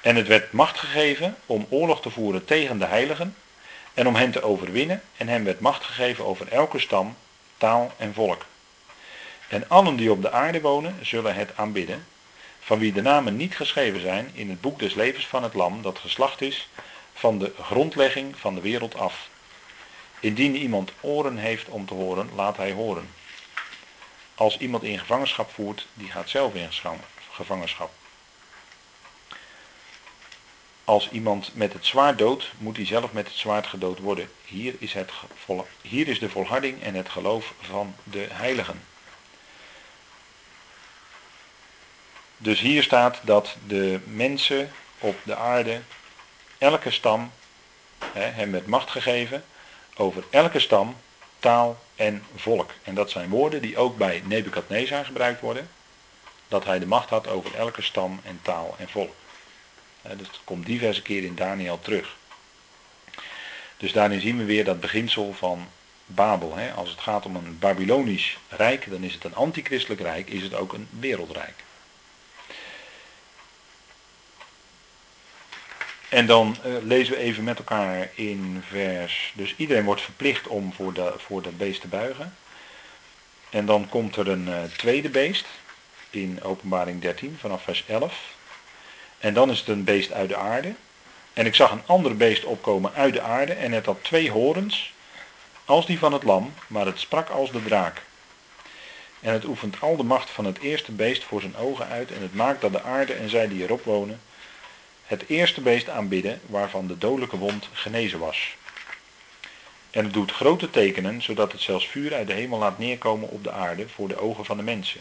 En 0.00 0.16
het 0.16 0.26
werd 0.26 0.52
macht 0.52 0.78
gegeven 0.78 1.36
om 1.46 1.66
oorlog 1.68 2.02
te 2.02 2.10
voeren 2.10 2.44
tegen 2.44 2.78
de 2.78 2.84
heiligen 2.84 3.36
en 3.94 4.06
om 4.06 4.14
hen 4.14 4.30
te 4.30 4.42
overwinnen. 4.42 5.02
En 5.16 5.28
hem 5.28 5.44
werd 5.44 5.60
macht 5.60 5.84
gegeven 5.84 6.24
over 6.24 6.48
elke 6.48 6.78
stam, 6.78 7.16
taal 7.56 7.92
en 7.96 8.14
volk. 8.14 8.46
En 9.50 9.68
allen 9.68 9.96
die 9.96 10.10
op 10.10 10.22
de 10.22 10.30
aarde 10.30 10.60
wonen 10.60 11.06
zullen 11.06 11.34
het 11.34 11.56
aanbidden, 11.56 12.06
van 12.60 12.78
wie 12.78 12.92
de 12.92 13.02
namen 13.02 13.36
niet 13.36 13.56
geschreven 13.56 14.00
zijn 14.00 14.30
in 14.34 14.50
het 14.50 14.60
boek 14.60 14.78
des 14.78 14.94
levens 14.94 15.26
van 15.26 15.42
het 15.42 15.54
lam 15.54 15.82
dat 15.82 15.98
geslacht 15.98 16.40
is 16.40 16.68
van 17.12 17.38
de 17.38 17.52
grondlegging 17.60 18.38
van 18.38 18.54
de 18.54 18.60
wereld 18.60 18.94
af. 18.94 19.28
Indien 20.20 20.56
iemand 20.56 20.92
oren 21.00 21.36
heeft 21.36 21.68
om 21.68 21.86
te 21.86 21.94
horen, 21.94 22.30
laat 22.34 22.56
hij 22.56 22.72
horen. 22.72 23.10
Als 24.34 24.58
iemand 24.58 24.82
in 24.82 24.98
gevangenschap 24.98 25.50
voert, 25.50 25.86
die 25.94 26.10
gaat 26.10 26.28
zelf 26.28 26.54
in 26.54 26.68
gevangenschap. 27.30 27.90
Als 30.84 31.10
iemand 31.10 31.50
met 31.54 31.72
het 31.72 31.86
zwaard 31.86 32.18
doodt, 32.18 32.50
moet 32.58 32.76
hij 32.76 32.86
zelf 32.86 33.12
met 33.12 33.26
het 33.26 33.36
zwaard 33.36 33.66
gedood 33.66 33.98
worden. 33.98 34.30
Hier 34.44 34.74
is, 34.78 34.92
het, 34.92 35.10
hier 35.82 36.08
is 36.08 36.18
de 36.18 36.28
volharding 36.28 36.82
en 36.82 36.94
het 36.94 37.08
geloof 37.08 37.54
van 37.60 37.94
de 38.04 38.26
heiligen. 38.30 38.89
Dus 42.42 42.60
hier 42.60 42.82
staat 42.82 43.18
dat 43.22 43.56
de 43.66 44.00
mensen 44.04 44.70
op 44.98 45.16
de 45.22 45.36
aarde, 45.36 45.80
elke 46.58 46.90
stam, 46.90 47.32
hè, 48.04 48.22
hem 48.22 48.50
werd 48.50 48.66
macht 48.66 48.90
gegeven 48.90 49.44
over 49.96 50.24
elke 50.30 50.58
stam, 50.58 50.96
taal 51.38 51.78
en 51.96 52.22
volk. 52.34 52.70
En 52.82 52.94
dat 52.94 53.10
zijn 53.10 53.28
woorden 53.28 53.62
die 53.62 53.78
ook 53.78 53.96
bij 53.96 54.22
Nebukadnezar 54.24 55.04
gebruikt 55.04 55.40
worden. 55.40 55.68
Dat 56.48 56.64
hij 56.64 56.78
de 56.78 56.86
macht 56.86 57.10
had 57.10 57.28
over 57.28 57.54
elke 57.54 57.82
stam 57.82 58.20
en 58.24 58.38
taal 58.42 58.74
en 58.78 58.88
volk. 58.88 59.14
Dat 60.02 60.40
komt 60.44 60.66
diverse 60.66 61.02
keren 61.02 61.28
in 61.28 61.34
Daniel 61.34 61.78
terug. 61.80 62.16
Dus 63.76 63.92
daarin 63.92 64.20
zien 64.20 64.38
we 64.38 64.44
weer 64.44 64.64
dat 64.64 64.80
beginsel 64.80 65.32
van 65.32 65.68
Babel. 66.06 66.56
Als 66.74 66.90
het 66.90 67.00
gaat 67.00 67.26
om 67.26 67.36
een 67.36 67.58
Babylonisch 67.58 68.38
rijk, 68.48 68.90
dan 68.90 69.02
is 69.02 69.14
het 69.14 69.24
een 69.24 69.34
antichristelijk 69.34 70.00
rijk, 70.00 70.28
is 70.28 70.42
het 70.42 70.54
ook 70.54 70.72
een 70.72 70.88
wereldrijk. 70.90 71.54
En 76.10 76.26
dan 76.26 76.56
uh, 76.66 76.74
lezen 76.82 77.14
we 77.14 77.20
even 77.20 77.44
met 77.44 77.58
elkaar 77.58 78.08
in 78.14 78.62
vers. 78.68 79.32
Dus 79.34 79.54
iedereen 79.56 79.84
wordt 79.84 80.00
verplicht 80.00 80.46
om 80.46 80.72
voor, 80.72 80.92
de, 80.92 81.14
voor 81.16 81.42
dat 81.42 81.58
beest 81.58 81.80
te 81.80 81.88
buigen. 81.88 82.34
En 83.50 83.66
dan 83.66 83.88
komt 83.88 84.16
er 84.16 84.28
een 84.28 84.48
uh, 84.48 84.62
tweede 84.76 85.08
beest 85.08 85.46
in 86.10 86.42
Openbaring 86.42 87.00
13 87.00 87.36
vanaf 87.40 87.62
vers 87.62 87.84
11. 87.86 88.34
En 89.18 89.34
dan 89.34 89.50
is 89.50 89.58
het 89.58 89.68
een 89.68 89.84
beest 89.84 90.12
uit 90.12 90.28
de 90.28 90.36
aarde. 90.36 90.74
En 91.32 91.46
ik 91.46 91.54
zag 91.54 91.70
een 91.70 91.86
ander 91.86 92.16
beest 92.16 92.44
opkomen 92.44 92.92
uit 92.94 93.12
de 93.12 93.20
aarde 93.20 93.52
en 93.52 93.72
het 93.72 93.86
had 93.86 94.04
twee 94.04 94.30
horens, 94.30 94.92
als 95.64 95.86
die 95.86 95.98
van 95.98 96.12
het 96.12 96.22
lam, 96.22 96.54
maar 96.66 96.86
het 96.86 96.98
sprak 96.98 97.28
als 97.28 97.52
de 97.52 97.62
draak. 97.62 98.02
En 99.20 99.32
het 99.32 99.44
oefent 99.44 99.80
al 99.80 99.96
de 99.96 100.02
macht 100.02 100.30
van 100.30 100.44
het 100.44 100.58
eerste 100.58 100.92
beest 100.92 101.24
voor 101.24 101.40
zijn 101.40 101.56
ogen 101.56 101.86
uit 101.86 102.12
en 102.12 102.22
het 102.22 102.34
maakt 102.34 102.60
dat 102.60 102.72
de 102.72 102.82
aarde 102.82 103.12
en 103.12 103.28
zij 103.28 103.48
die 103.48 103.62
erop 103.62 103.84
wonen 103.84 104.20
het 105.10 105.24
eerste 105.26 105.60
beest 105.60 105.88
aanbidden 105.88 106.40
waarvan 106.46 106.86
de 106.86 106.98
dodelijke 106.98 107.36
wond 107.36 107.68
genezen 107.72 108.18
was. 108.18 108.56
En 109.90 110.04
het 110.04 110.12
doet 110.12 110.32
grote 110.32 110.70
tekenen, 110.70 111.22
zodat 111.22 111.52
het 111.52 111.60
zelfs 111.60 111.88
vuur 111.88 112.14
uit 112.14 112.26
de 112.26 112.32
hemel 112.32 112.58
laat 112.58 112.78
neerkomen 112.78 113.28
op 113.28 113.44
de 113.44 113.50
aarde 113.50 113.88
voor 113.88 114.08
de 114.08 114.18
ogen 114.18 114.44
van 114.44 114.56
de 114.56 114.62
mensen. 114.62 115.00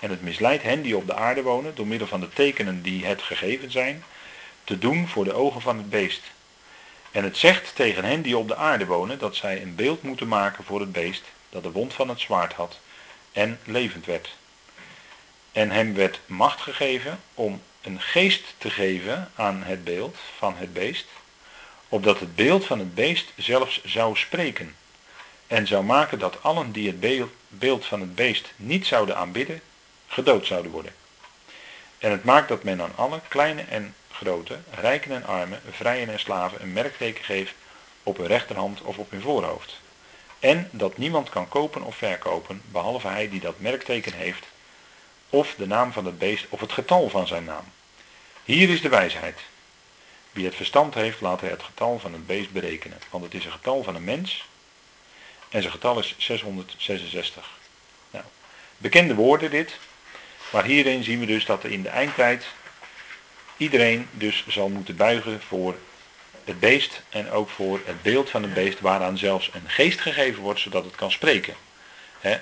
En 0.00 0.10
het 0.10 0.22
misleidt 0.22 0.62
hen 0.62 0.82
die 0.82 0.96
op 0.96 1.06
de 1.06 1.14
aarde 1.14 1.42
wonen 1.42 1.74
door 1.74 1.86
middel 1.86 2.06
van 2.08 2.20
de 2.20 2.28
tekenen 2.28 2.82
die 2.82 3.04
het 3.06 3.22
gegeven 3.22 3.70
zijn, 3.70 4.04
te 4.64 4.78
doen 4.78 5.08
voor 5.08 5.24
de 5.24 5.32
ogen 5.32 5.60
van 5.60 5.76
het 5.76 5.90
beest. 5.90 6.22
En 7.10 7.24
het 7.24 7.36
zegt 7.36 7.74
tegen 7.74 8.04
hen 8.04 8.22
die 8.22 8.38
op 8.38 8.48
de 8.48 8.56
aarde 8.56 8.86
wonen 8.86 9.18
dat 9.18 9.36
zij 9.36 9.62
een 9.62 9.74
beeld 9.74 10.02
moeten 10.02 10.28
maken 10.28 10.64
voor 10.64 10.80
het 10.80 10.92
beest 10.92 11.24
dat 11.48 11.62
de 11.62 11.70
wond 11.70 11.94
van 11.94 12.08
het 12.08 12.20
zwaard 12.20 12.52
had 12.52 12.78
en 13.32 13.58
levend 13.64 14.06
werd. 14.06 14.36
En 15.52 15.70
hem 15.70 15.94
werd 15.94 16.20
macht 16.26 16.60
gegeven 16.60 17.20
om 17.34 17.60
een 17.82 18.00
geest 18.00 18.42
te 18.58 18.70
geven 18.70 19.30
aan 19.34 19.62
het 19.62 19.84
beeld 19.84 20.16
van 20.36 20.54
het 20.56 20.72
beest, 20.72 21.06
opdat 21.88 22.20
het 22.20 22.34
beeld 22.34 22.64
van 22.66 22.78
het 22.78 22.94
beest 22.94 23.32
zelfs 23.36 23.84
zou 23.84 24.16
spreken 24.16 24.76
en 25.46 25.66
zou 25.66 25.84
maken 25.84 26.18
dat 26.18 26.42
allen 26.42 26.72
die 26.72 26.86
het 26.86 27.28
beeld 27.48 27.84
van 27.84 28.00
het 28.00 28.14
beest 28.14 28.52
niet 28.56 28.86
zouden 28.86 29.16
aanbidden, 29.16 29.60
gedood 30.06 30.46
zouden 30.46 30.70
worden. 30.70 30.94
En 31.98 32.10
het 32.10 32.24
maakt 32.24 32.48
dat 32.48 32.62
men 32.62 32.82
aan 32.82 32.96
alle 32.96 33.20
kleine 33.28 33.62
en 33.62 33.94
grote, 34.10 34.58
rijken 34.70 35.10
en 35.10 35.24
armen, 35.24 35.60
vrijen 35.70 36.08
en 36.08 36.20
slaven 36.20 36.62
een 36.62 36.72
merkteken 36.72 37.24
geeft 37.24 37.54
op 38.02 38.16
hun 38.16 38.26
rechterhand 38.26 38.80
of 38.80 38.98
op 38.98 39.10
hun 39.10 39.20
voorhoofd. 39.20 39.80
En 40.38 40.68
dat 40.72 40.96
niemand 40.96 41.28
kan 41.28 41.48
kopen 41.48 41.82
of 41.82 41.96
verkopen, 41.96 42.62
behalve 42.70 43.08
hij 43.08 43.28
die 43.28 43.40
dat 43.40 43.60
merkteken 43.60 44.12
heeft, 44.12 44.46
of 45.30 45.54
de 45.54 45.66
naam 45.66 45.92
van 45.92 46.04
het 46.04 46.18
beest 46.18 46.46
of 46.48 46.60
het 46.60 46.72
getal 46.72 47.08
van 47.08 47.26
zijn 47.26 47.44
naam. 47.44 47.64
Hier 48.44 48.68
is 48.68 48.80
de 48.80 48.88
wijsheid. 48.88 49.40
Wie 50.32 50.44
het 50.44 50.54
verstand 50.54 50.94
heeft, 50.94 51.20
laat 51.20 51.40
hij 51.40 51.50
het 51.50 51.62
getal 51.62 51.98
van 51.98 52.12
het 52.12 52.26
beest 52.26 52.52
berekenen, 52.52 52.98
want 53.10 53.24
het 53.24 53.34
is 53.34 53.44
een 53.44 53.52
getal 53.52 53.82
van 53.82 53.94
een 53.94 54.04
mens 54.04 54.46
en 55.48 55.60
zijn 55.60 55.72
getal 55.72 55.98
is 55.98 56.14
666. 56.18 57.50
Nou, 58.10 58.24
bekende 58.76 59.14
woorden 59.14 59.50
dit, 59.50 59.76
maar 60.52 60.64
hierin 60.64 61.04
zien 61.04 61.20
we 61.20 61.26
dus 61.26 61.44
dat 61.44 61.64
in 61.64 61.82
de 61.82 61.88
eindtijd 61.88 62.46
iedereen 63.56 64.08
dus 64.10 64.44
zal 64.48 64.68
moeten 64.68 64.96
buigen 64.96 65.42
voor 65.42 65.76
het 66.44 66.60
beest 66.60 67.02
en 67.08 67.30
ook 67.30 67.48
voor 67.48 67.80
het 67.84 68.02
beeld 68.02 68.30
van 68.30 68.42
het 68.42 68.54
beest 68.54 68.80
waaraan 68.80 69.18
zelfs 69.18 69.50
een 69.52 69.70
geest 69.70 70.00
gegeven 70.00 70.42
wordt 70.42 70.60
zodat 70.60 70.84
het 70.84 70.94
kan 70.94 71.10
spreken. 71.10 71.54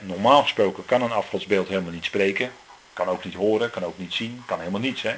normaal 0.01 0.43
gesproken 0.43 0.85
kan 0.85 1.03
een 1.03 1.13
afgodsbeeld 1.13 1.69
helemaal 1.69 1.93
niet 1.93 2.05
spreken, 2.05 2.53
kan 2.97 3.09
ook 3.09 3.25
niet 3.25 3.35
horen, 3.35 3.71
kan 3.71 3.85
ook 3.85 3.99
niet 3.99 4.13
zien, 4.13 4.43
kan 4.47 4.59
helemaal 4.59 4.81
niets. 4.81 5.03
Hè? 5.03 5.15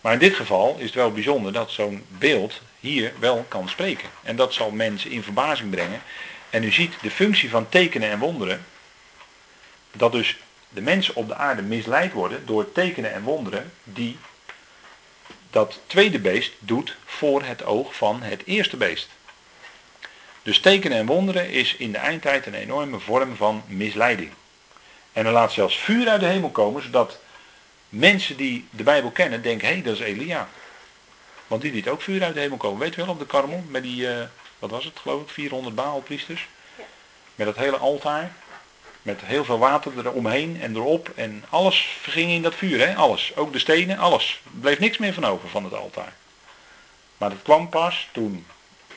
Maar 0.00 0.12
in 0.12 0.18
dit 0.18 0.34
geval 0.34 0.76
is 0.78 0.84
het 0.84 0.94
wel 0.94 1.12
bijzonder 1.12 1.52
dat 1.52 1.70
zo'n 1.70 2.04
beeld 2.08 2.60
hier 2.80 3.12
wel 3.18 3.44
kan 3.48 3.68
spreken. 3.68 4.08
En 4.22 4.36
dat 4.36 4.54
zal 4.54 4.70
mensen 4.70 5.10
in 5.10 5.22
verbazing 5.22 5.70
brengen. 5.70 6.02
En 6.50 6.64
u 6.64 6.70
ziet 6.70 6.94
de 7.02 7.10
functie 7.10 7.50
van 7.50 7.68
tekenen 7.68 8.10
en 8.10 8.18
wonderen, 8.18 8.64
dat 9.92 10.12
dus 10.12 10.36
de 10.68 10.80
mensen 10.80 11.14
op 11.14 11.28
de 11.28 11.34
aarde 11.34 11.62
misleid 11.62 12.12
worden 12.12 12.46
door 12.46 12.72
tekenen 12.72 13.12
en 13.12 13.22
wonderen 13.22 13.72
die 13.84 14.18
dat 15.50 15.80
tweede 15.86 16.18
beest 16.18 16.52
doet 16.58 16.96
voor 17.04 17.42
het 17.42 17.64
oog 17.64 17.94
van 17.94 18.22
het 18.22 18.42
eerste 18.44 18.76
beest. 18.76 19.08
Dus 20.42 20.60
tekenen 20.60 20.98
en 20.98 21.06
wonderen 21.06 21.50
is 21.50 21.76
in 21.76 21.92
de 21.92 21.98
eindtijd 21.98 22.46
een 22.46 22.54
enorme 22.54 22.98
vorm 22.98 23.36
van 23.36 23.62
misleiding. 23.66 24.30
En 25.12 25.26
er 25.26 25.32
laat 25.32 25.52
zelfs 25.52 25.78
vuur 25.78 26.08
uit 26.08 26.20
de 26.20 26.26
hemel 26.26 26.50
komen, 26.50 26.82
zodat 26.82 27.18
mensen 27.88 28.36
die 28.36 28.66
de 28.70 28.82
Bijbel 28.82 29.10
kennen 29.10 29.42
denken, 29.42 29.68
hé, 29.68 29.74
hey, 29.74 29.82
dat 29.82 29.94
is 29.94 30.00
Elia. 30.00 30.48
Want 31.46 31.62
die 31.62 31.72
liet 31.72 31.88
ook 31.88 32.02
vuur 32.02 32.22
uit 32.22 32.34
de 32.34 32.40
hemel 32.40 32.56
komen. 32.56 32.80
Weet 32.80 32.94
je 32.94 33.04
wel, 33.04 33.12
op 33.12 33.18
de 33.18 33.26
karmel, 33.26 33.64
met 33.68 33.82
die, 33.82 34.02
uh, 34.02 34.22
wat 34.58 34.70
was 34.70 34.84
het 34.84 34.98
geloof 34.98 35.22
ik, 35.22 35.28
400 35.28 35.74
baalpriesters. 35.74 36.48
Met 37.34 37.46
dat 37.46 37.56
hele 37.56 37.76
altaar. 37.76 38.32
Met 39.02 39.20
heel 39.24 39.44
veel 39.44 39.58
water 39.58 39.92
eromheen 39.98 40.60
en 40.60 40.76
erop. 40.76 41.12
En 41.14 41.44
alles 41.48 41.96
verging 42.00 42.30
in 42.30 42.42
dat 42.42 42.54
vuur, 42.54 42.86
hè? 42.86 42.94
alles. 42.94 43.32
Ook 43.36 43.52
de 43.52 43.58
stenen, 43.58 43.98
alles. 43.98 44.40
Er 44.44 44.60
bleef 44.60 44.78
niks 44.78 44.98
meer 44.98 45.14
van 45.14 45.24
over 45.24 45.48
van 45.48 45.64
het 45.64 45.74
altaar. 45.74 46.12
Maar 47.16 47.30
dat 47.30 47.42
kwam 47.42 47.68
pas 47.68 48.08
toen 48.12 48.46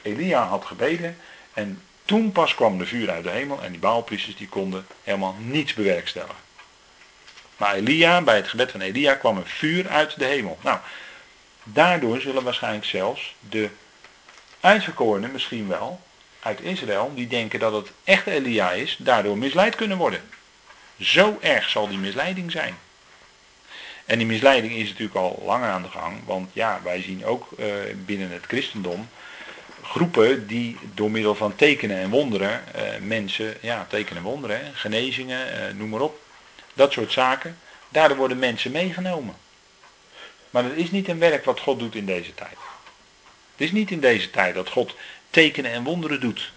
Elia 0.02 0.48
had 0.48 0.66
gebeden. 0.66 1.18
En 1.54 1.82
toen 2.06 2.32
pas 2.32 2.56
kwam 2.56 2.78
de 2.78 2.86
vuur 2.86 3.10
uit 3.10 3.24
de 3.24 3.30
hemel. 3.30 3.62
En 3.62 3.72
die 3.72 3.80
baalpriesters 3.80 4.36
die 4.36 4.48
konden 4.48 4.88
helemaal 5.04 5.36
niets 5.40 5.74
bewerkstelligen. 5.74 6.44
Maar 7.58 7.74
Elia, 7.74 8.22
bij 8.22 8.36
het 8.36 8.48
gebed 8.48 8.72
van 8.72 8.82
Elia 8.82 9.16
kwam 9.16 9.38
een 9.38 9.46
vuur 9.46 9.90
uit 9.90 10.20
de 10.20 10.26
hemel. 10.26 10.58
Nou, 10.62 10.80
daardoor 11.64 12.22
zullen 12.22 12.44
waarschijnlijk 12.44 12.86
zelfs 12.86 13.36
de 13.50 13.70
uitverkorenen 14.60 15.32
misschien 15.32 15.68
wel 15.68 16.02
uit 16.40 16.62
Israël, 16.62 17.12
die 17.16 17.28
denken 17.28 17.60
dat 17.60 17.74
het 17.74 17.92
echt 18.04 18.28
Elia 18.28 18.72
is, 18.72 18.96
daardoor 19.00 19.38
misleid 19.38 19.76
kunnen 19.76 19.98
worden. 19.98 20.22
Zo 21.00 21.38
erg 21.42 21.70
zal 21.70 21.88
die 21.88 21.98
misleiding 21.98 22.52
zijn. 22.52 22.78
En 24.06 24.18
die 24.18 24.28
misleiding 24.28 24.74
is 24.74 24.88
natuurlijk 24.88 25.16
al 25.16 25.44
langer 25.46 25.70
aan 25.70 25.82
de 25.82 25.90
gang, 25.90 26.26
want 26.26 26.50
ja, 26.54 26.80
wij 26.84 27.02
zien 27.02 27.26
ook 27.26 27.48
uh, 27.58 27.66
binnen 28.06 28.32
het 28.32 28.46
christendom 28.48 29.10
groepen 29.90 30.48
die 30.48 30.78
door 30.94 31.12
middel 31.12 31.36
van 31.36 31.56
tekenen 31.56 31.98
en 31.98 32.10
wonderen 32.10 32.64
uh, 32.76 32.82
mensen, 33.02 33.58
ja, 33.62 33.86
tekenen 33.90 34.18
en 34.18 34.30
wonderen, 34.30 34.76
genezingen, 34.76 35.48
uh, 35.48 35.78
noem 35.78 35.90
maar 35.90 36.02
op, 36.02 36.20
dat 36.74 36.92
soort 36.92 37.12
zaken, 37.12 37.58
daardoor 37.90 38.18
worden 38.18 38.40
mensen 38.40 38.72
meegenomen. 38.72 39.36
Maar 40.50 40.64
het 40.64 40.78
is 40.78 40.92
niet 40.92 41.08
een 41.08 41.20
werk 41.20 41.46
wat 41.46 41.60
God 41.60 41.80
doet 41.80 41.96
in 41.96 42.06
deze 42.06 42.34
tijd. 42.34 42.58
Het 43.52 43.66
is 43.66 43.72
niet 43.72 43.92
in 43.92 44.00
deze 44.00 44.30
tijd 44.30 44.56
dat 44.56 44.70
God 44.70 44.96
tekenen 45.30 45.72
en 45.72 45.84
wonderen 45.84 46.20
doet. 46.20 46.52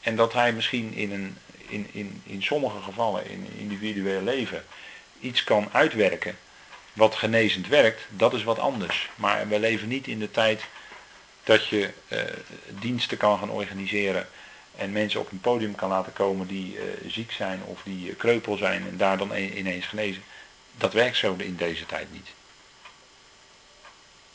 En 0.00 0.16
dat 0.16 0.32
hij 0.32 0.52
misschien 0.52 0.94
in, 0.94 1.12
een, 1.12 1.36
in, 1.68 1.88
in, 1.92 2.22
in 2.24 2.42
sommige 2.42 2.82
gevallen, 2.82 3.30
in 3.30 3.46
individueel 3.58 4.22
leven, 4.22 4.64
iets 5.20 5.44
kan 5.44 5.68
uitwerken 5.72 6.38
wat 6.92 7.14
genezend 7.14 7.68
werkt, 7.68 8.00
dat 8.08 8.34
is 8.34 8.44
wat 8.44 8.58
anders. 8.58 9.08
Maar 9.14 9.48
we 9.48 9.58
leven 9.58 9.88
niet 9.88 10.06
in 10.06 10.18
de 10.18 10.30
tijd 10.30 10.64
dat 11.44 11.66
je 11.66 11.90
uh, 12.08 12.18
diensten 12.68 13.16
kan 13.16 13.38
gaan 13.38 13.50
organiseren 13.50 14.28
en 14.76 14.92
mensen 14.92 15.20
op 15.20 15.30
een 15.30 15.40
podium 15.40 15.74
kan 15.74 15.88
laten 15.88 16.12
komen 16.12 16.46
die 16.46 16.76
uh, 16.76 16.82
ziek 17.06 17.32
zijn 17.32 17.62
of 17.64 17.82
die 17.82 18.08
uh, 18.10 18.16
kreupel 18.16 18.56
zijn 18.56 18.86
en 18.86 18.96
daar 18.96 19.18
dan 19.18 19.36
ineens 19.36 19.86
genezen. 19.86 20.22
Dat 20.76 20.92
werkt 20.92 21.16
zo 21.16 21.34
in 21.38 21.56
deze 21.56 21.86
tijd 21.86 22.12
niet. 22.12 22.28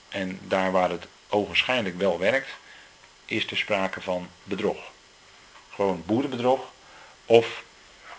En 0.10 0.40
daar 0.44 0.72
waar 0.72 0.90
het 0.90 1.08
ogenschijnlijk 1.30 1.98
wel 1.98 2.20
werkt, 2.20 2.50
is 3.26 3.52
er 3.52 3.58
sprake 3.58 4.02
van 4.02 4.30
bedrog. 4.44 4.78
Gewoon 5.70 6.04
boerenbedrog 6.06 6.72
of 7.26 7.64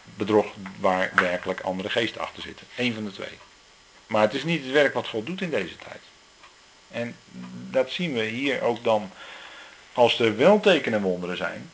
bedrog 0.04 0.46
waar 0.80 1.12
werkelijk 1.14 1.60
andere 1.60 1.90
geesten 1.90 2.20
achter 2.20 2.42
zitten. 2.42 2.66
Eén 2.76 2.94
van 2.94 3.04
de 3.04 3.12
twee. 3.12 3.38
Maar 4.06 4.22
het 4.22 4.34
is 4.34 4.44
niet 4.44 4.62
het 4.64 4.72
werk 4.72 4.94
wat 4.94 5.08
God 5.08 5.26
doet 5.26 5.40
in 5.40 5.50
deze 5.50 5.76
tijd. 5.76 6.00
En 6.90 7.16
dat 7.70 7.90
zien 7.90 8.12
we 8.12 8.22
hier 8.22 8.62
ook 8.62 8.84
dan 8.84 9.10
als 9.92 10.20
er 10.20 10.36
wel 10.36 10.60
tekenen 10.60 11.02
wonderen 11.02 11.36
zijn, 11.36 11.70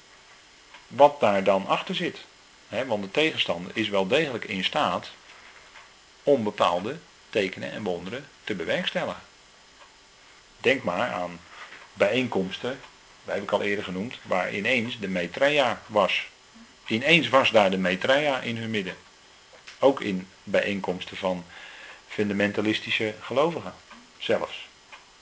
wat 0.87 1.21
daar 1.21 1.45
dan 1.45 1.67
achter 1.67 1.95
zit. 1.95 2.19
want 2.87 3.03
de 3.03 3.11
tegenstander 3.11 3.71
is 3.75 3.89
wel 3.89 4.07
degelijk 4.07 4.45
in 4.45 4.65
staat 4.65 5.11
om 6.23 6.45
bepaalde 6.45 6.97
tekenen 7.31 7.73
en 7.73 7.83
wonderen 7.83 8.29
te 8.45 8.55
bewerkstelligen. 8.55 9.23
Denk 10.59 10.83
maar 10.83 11.11
aan 11.11 11.41
bijeenkomsten, 11.93 12.81
dat 13.25 13.35
heb 13.35 13.43
ik 13.43 13.51
al 13.51 13.62
eerder 13.62 13.85
genoemd, 13.85 14.19
waar 14.23 14.55
ineens 14.55 14.99
de 14.99 15.09
Maitreya 15.09 15.81
was. 15.87 16.27
Ineens 16.87 17.29
was 17.29 17.51
daar 17.51 17.71
de 17.71 17.79
Maitreya 17.79 18.41
in 18.41 18.57
hun 18.57 18.71
midden. 18.71 18.97
Ook 19.79 20.01
in 20.01 20.29
bijeenkomsten 20.45 21.17
van 21.17 21.45
fundamentalistische 22.09 23.15
gelovigen. 23.21 23.75
zelfs. 24.19 24.67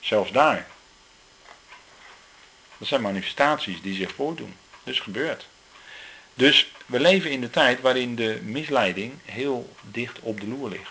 Zelfs 0.02 0.32
daar. 0.32 0.66
Dat 2.78 2.88
zijn 2.88 3.00
manifestaties 3.00 3.82
die 3.82 3.94
zich 3.94 4.14
voordoen. 4.14 4.56
Dus 4.82 5.00
gebeurt. 5.00 5.46
Dus 6.34 6.72
we 6.86 7.00
leven 7.00 7.30
in 7.30 7.40
de 7.40 7.50
tijd 7.50 7.80
waarin 7.80 8.14
de 8.16 8.40
misleiding 8.42 9.12
heel 9.24 9.72
dicht 9.80 10.20
op 10.20 10.40
de 10.40 10.46
loer 10.46 10.68
ligt. 10.68 10.90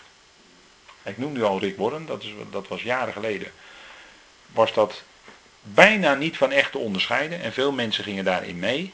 Ik 1.04 1.18
noemde 1.18 1.44
al 1.44 1.60
Rick 1.60 1.78
Warren, 1.78 2.06
dat, 2.06 2.24
is, 2.24 2.34
dat 2.52 2.68
was 2.68 2.82
jaren 2.82 3.14
geleden. 3.14 3.52
Was 4.48 4.74
dat 4.74 5.04
bijna 5.62 6.14
niet 6.14 6.38
van 6.38 6.52
echt 6.52 6.72
te 6.72 6.78
onderscheiden 6.78 7.42
en 7.42 7.54
veel 7.54 7.72
mensen 7.72 8.04
gingen 8.04 8.24
daarin 8.24 8.60
mee. 8.60 8.94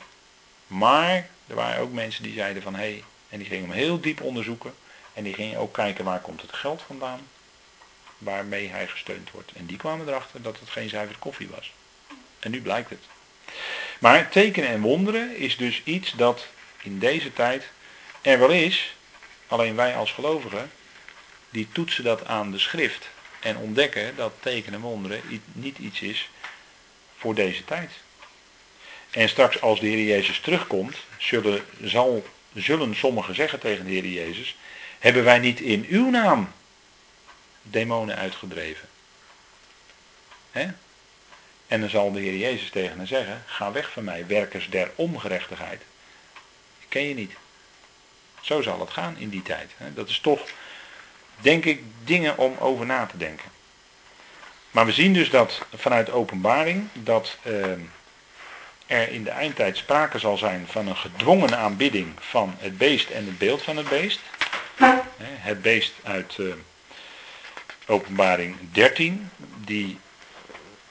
Maar 0.68 1.30
er 1.48 1.56
waren 1.56 1.82
ook 1.82 1.92
mensen 1.92 2.24
die 2.24 2.34
zeiden 2.34 2.62
van 2.62 2.76
hé, 2.76 2.80
hey, 2.80 3.04
en 3.30 3.38
die 3.38 3.48
gingen 3.48 3.70
hem 3.70 3.78
heel 3.78 4.00
diep 4.02 4.22
onderzoeken. 4.22 4.74
En 5.14 5.24
die 5.24 5.34
gingen 5.34 5.60
ook 5.60 5.74
kijken 5.74 6.06
waar 6.06 6.20
komt 6.20 6.42
het 6.42 6.54
geld 6.54 6.82
vandaan 6.82 7.20
waarmee 8.18 8.68
hij 8.68 8.88
gesteund 8.88 9.32
wordt. 9.32 9.52
En 9.52 9.66
die 9.66 9.78
kwamen 9.78 10.08
erachter 10.08 10.42
dat 10.42 10.60
het 10.60 10.70
geen 10.70 10.90
zuiver 10.90 11.18
koffie 11.20 11.48
was. 11.48 11.74
En 12.40 12.52
nu 12.52 12.62
blijkt 12.62 12.90
het. 12.90 13.04
Maar 14.00 14.30
tekenen 14.30 14.70
en 14.70 14.82
wonderen 14.82 15.38
is 15.38 15.58
dus 15.58 15.82
iets 15.84 16.12
dat 16.12 16.48
in 16.84 17.00
deze 17.00 17.34
tijd 17.34 17.64
er 18.22 18.40
wel 18.40 18.50
is, 18.50 18.96
alleen 19.48 19.76
wij 19.76 19.96
als 19.96 20.12
gelovigen, 20.12 20.72
die 21.50 21.68
toetsen 21.72 22.04
dat 22.04 22.26
aan 22.26 22.52
de 22.52 22.60
schrift 22.60 23.10
en 23.40 23.58
ontdekken 23.58 24.16
dat 24.16 24.34
tekenen 24.40 24.74
en 24.74 24.86
wonderen 24.86 25.22
niet 25.54 25.78
iets 25.78 26.02
is 26.02 26.30
voor 27.18 27.36
deze 27.36 27.66
tijd. 27.66 27.92
En 29.12 29.30
straks 29.30 29.62
als 29.62 29.80
de 29.80 29.88
Heer 29.88 30.06
Jezus 30.06 30.40
terugkomt, 30.40 30.96
zullen, 31.18 31.66
zal, 31.82 32.26
zullen 32.54 32.96
sommigen 32.96 33.36
zeggen 33.36 33.60
tegen 33.60 33.86
de 33.86 33.92
Heer 33.92 34.06
Jezus, 34.06 34.56
hebben 35.00 35.24
wij 35.24 35.40
niet 35.40 35.60
in 35.60 35.86
uw 35.90 36.10
naam 36.10 36.52
demonen 37.70 38.16
uitgedreven? 38.16 38.88
Hè? 40.52 40.68
En 41.68 41.80
dan 41.80 41.90
zal 41.90 42.12
de 42.12 42.20
Heer 42.20 42.38
Jezus 42.38 42.70
tegen 42.70 42.98
hen 42.98 43.08
zeggen, 43.08 43.44
ga 43.46 43.72
weg 43.72 43.92
van 43.92 44.04
mij, 44.04 44.28
werkers 44.28 44.70
der 44.70 44.92
ongerechtigheid. 44.96 45.82
Ik 46.80 46.90
ken 46.90 47.08
je 47.08 47.14
niet. 47.14 47.34
Zo 48.42 48.62
zal 48.62 48.80
het 48.80 48.90
gaan 48.90 49.18
in 49.18 49.30
die 49.30 49.42
tijd. 49.42 49.72
Dat 49.94 50.10
is 50.10 50.20
toch, 50.20 50.42
denk 51.36 51.66
ik, 51.66 51.82
dingen 52.04 52.38
om 52.38 52.56
over 52.60 52.86
na 52.86 53.06
te 53.06 53.18
denken. 53.18 53.52
Maar 54.72 54.86
we 54.86 54.92
zien 54.92 55.14
dus 55.14 55.30
dat 55.30 55.66
vanuit 55.76 56.10
openbaring 56.10 56.88
dat 56.94 57.38
uh, 57.44 57.66
er 58.86 59.10
in 59.10 59.24
de 59.24 59.30
eindtijd 59.30 59.78
sprake 59.78 60.20
zal 60.20 60.38
zijn 60.38 60.68
van 60.68 60.88
een 60.88 60.98
gedwongen 60.98 61.58
aanbidding 61.58 62.14
van 62.20 62.56
het 62.58 62.78
beest 62.78 63.10
en 63.10 63.26
het 63.26 63.38
beeld 63.38 63.62
van 63.62 63.78
het 63.78 63.90
beest. 63.90 64.20
Het 65.20 65.62
beest 65.62 65.94
uit 66.04 66.38
uh, 66.38 66.54
openbaring 67.88 68.56
13, 68.72 69.30
die 69.66 69.98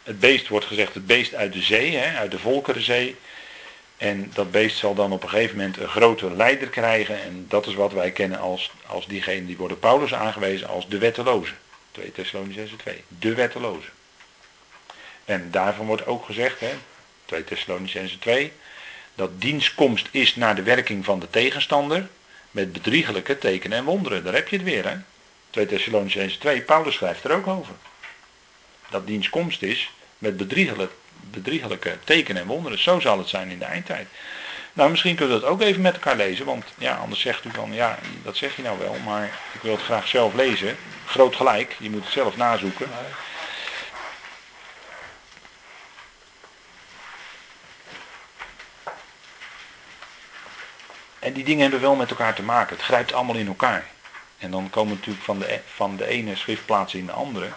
het 0.03 0.21
beest 0.21 0.49
wordt 0.49 0.67
gezegd, 0.67 0.95
het 0.95 1.07
beest 1.07 1.35
uit 1.35 1.53
de 1.53 1.63
zee, 1.63 1.97
hè, 1.97 2.19
uit 2.19 2.31
de 2.31 2.39
Volkerenzee. 2.39 3.17
En 3.97 4.31
dat 4.35 4.51
beest 4.51 4.77
zal 4.77 4.95
dan 4.95 5.13
op 5.13 5.23
een 5.23 5.29
gegeven 5.29 5.57
moment 5.57 5.77
een 5.79 5.89
grote 5.89 6.31
leider 6.31 6.69
krijgen. 6.69 7.23
En 7.23 7.47
dat 7.49 7.67
is 7.67 7.75
wat 7.75 7.93
wij 7.93 8.11
kennen 8.11 8.39
als, 8.39 8.71
als 8.87 9.07
diegene 9.07 9.47
die 9.47 9.57
worden 9.57 9.79
Paulus 9.79 10.15
aangewezen 10.15 10.69
als 10.69 10.89
de 10.89 10.99
wetteloze. 10.99 11.53
2 11.91 12.13
Thessalonicense 12.13 12.77
2. 12.77 13.05
De 13.09 13.35
wetteloze. 13.35 13.89
En 15.25 15.51
daarvan 15.51 15.87
wordt 15.87 16.07
ook 16.07 16.25
gezegd, 16.25 16.61
hè, 16.61 16.73
2 17.25 17.45
Thessalonicense 17.45 18.19
2, 18.19 18.53
dat 19.15 19.41
dienstkomst 19.41 20.09
is 20.11 20.37
naar 20.37 20.55
de 20.55 20.63
werking 20.63 21.05
van 21.05 21.21
de 21.21 21.31
tegenstander 21.31 22.09
met 22.51 22.73
bedriegelijke 22.73 23.39
tekenen 23.39 23.79
en 23.79 23.85
wonderen. 23.85 24.25
Daar 24.25 24.35
heb 24.35 24.49
je 24.49 24.57
het 24.57 24.65
weer, 24.65 24.89
hè. 24.89 24.97
2 25.57 25.67
Thessalonicense 25.67 26.39
2, 26.39 26.63
Paulus 26.63 26.95
schrijft 26.95 27.25
er 27.25 27.33
ook 27.33 27.47
over. 27.47 27.75
Dat 28.91 29.07
dienstkomst 29.07 29.63
is 29.63 29.91
met 30.19 30.37
bedriegelijke, 30.37 30.95
bedriegelijke 31.31 31.99
tekenen 32.05 32.43
en 32.43 32.49
wonderen. 32.49 32.79
Zo 32.79 33.01
zal 33.01 33.19
het 33.19 33.29
zijn 33.29 33.51
in 33.51 33.59
de 33.59 33.65
eindtijd. 33.65 34.09
Nou, 34.73 34.91
misschien 34.91 35.17
kunnen 35.17 35.35
we 35.35 35.41
dat 35.41 35.51
ook 35.51 35.61
even 35.61 35.83
met 35.83 35.95
elkaar 35.95 36.17
lezen, 36.17 36.45
want 36.45 36.65
ja, 36.79 36.97
anders 36.97 37.21
zegt 37.21 37.45
u 37.45 37.51
van, 37.51 37.73
ja, 37.73 37.99
dat 38.23 38.37
zeg 38.37 38.57
je 38.57 38.63
nou 38.63 38.79
wel, 38.79 38.97
maar 39.05 39.25
ik 39.53 39.61
wil 39.61 39.73
het 39.73 39.83
graag 39.83 40.09
zelf 40.09 40.35
lezen. 40.35 40.77
Groot 41.07 41.37
gelijk, 41.37 41.77
je 41.79 41.91
moet 41.91 42.05
het 42.05 42.13
zelf 42.13 42.37
nazoeken. 42.37 42.89
En 51.19 51.33
die 51.33 51.45
dingen 51.45 51.63
hebben 51.63 51.81
wel 51.81 51.95
met 51.95 52.11
elkaar 52.11 52.35
te 52.35 52.43
maken. 52.43 52.77
Het 52.77 52.85
grijpt 52.85 53.13
allemaal 53.13 53.37
in 53.37 53.47
elkaar. 53.47 53.95
En 54.39 54.51
dan 54.51 54.71
komen 54.71 54.91
we 54.91 54.99
natuurlijk 54.99 55.25
van 55.25 55.39
de, 55.39 55.61
van 55.75 55.97
de 55.97 56.07
ene 56.07 56.37
schriftplaats 56.37 56.95
in 56.95 57.07
de 57.07 57.13
andere. 57.13 57.49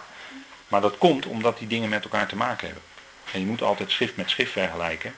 Maar 0.68 0.80
dat 0.80 0.98
komt 0.98 1.26
omdat 1.26 1.58
die 1.58 1.68
dingen 1.68 1.88
met 1.88 2.04
elkaar 2.04 2.28
te 2.28 2.36
maken 2.36 2.66
hebben. 2.66 2.84
En 3.32 3.40
je 3.40 3.46
moet 3.46 3.62
altijd 3.62 3.90
schrift 3.90 4.16
met 4.16 4.30
schrift 4.30 4.52
vergelijken. 4.52 5.14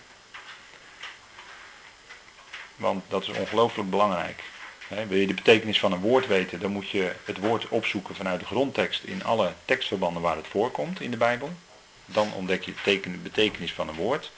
Want 2.76 3.04
dat 3.08 3.22
is 3.22 3.28
ongelooflijk 3.28 3.90
belangrijk. 3.90 4.42
wil 4.88 5.18
je 5.18 5.26
de 5.26 5.34
betekenis 5.34 5.78
van 5.78 5.92
een 5.92 6.00
woord 6.00 6.26
weten, 6.26 6.60
dan 6.60 6.70
moet 6.70 6.90
je 6.90 7.12
het 7.24 7.38
woord 7.38 7.68
opzoeken 7.68 8.14
vanuit 8.14 8.40
de 8.40 8.46
grondtekst 8.46 9.04
in 9.04 9.24
alle 9.24 9.52
tekstverbanden 9.64 10.22
waar 10.22 10.36
het 10.36 10.46
voorkomt 10.46 11.00
in 11.00 11.10
de 11.10 11.16
Bijbel. 11.16 11.52
Dan 12.04 12.32
ontdek 12.32 12.62
je 12.62 12.74
de 12.84 13.08
betekenis 13.08 13.72
van 13.72 13.88
een 13.88 13.94
woord. 13.94 14.30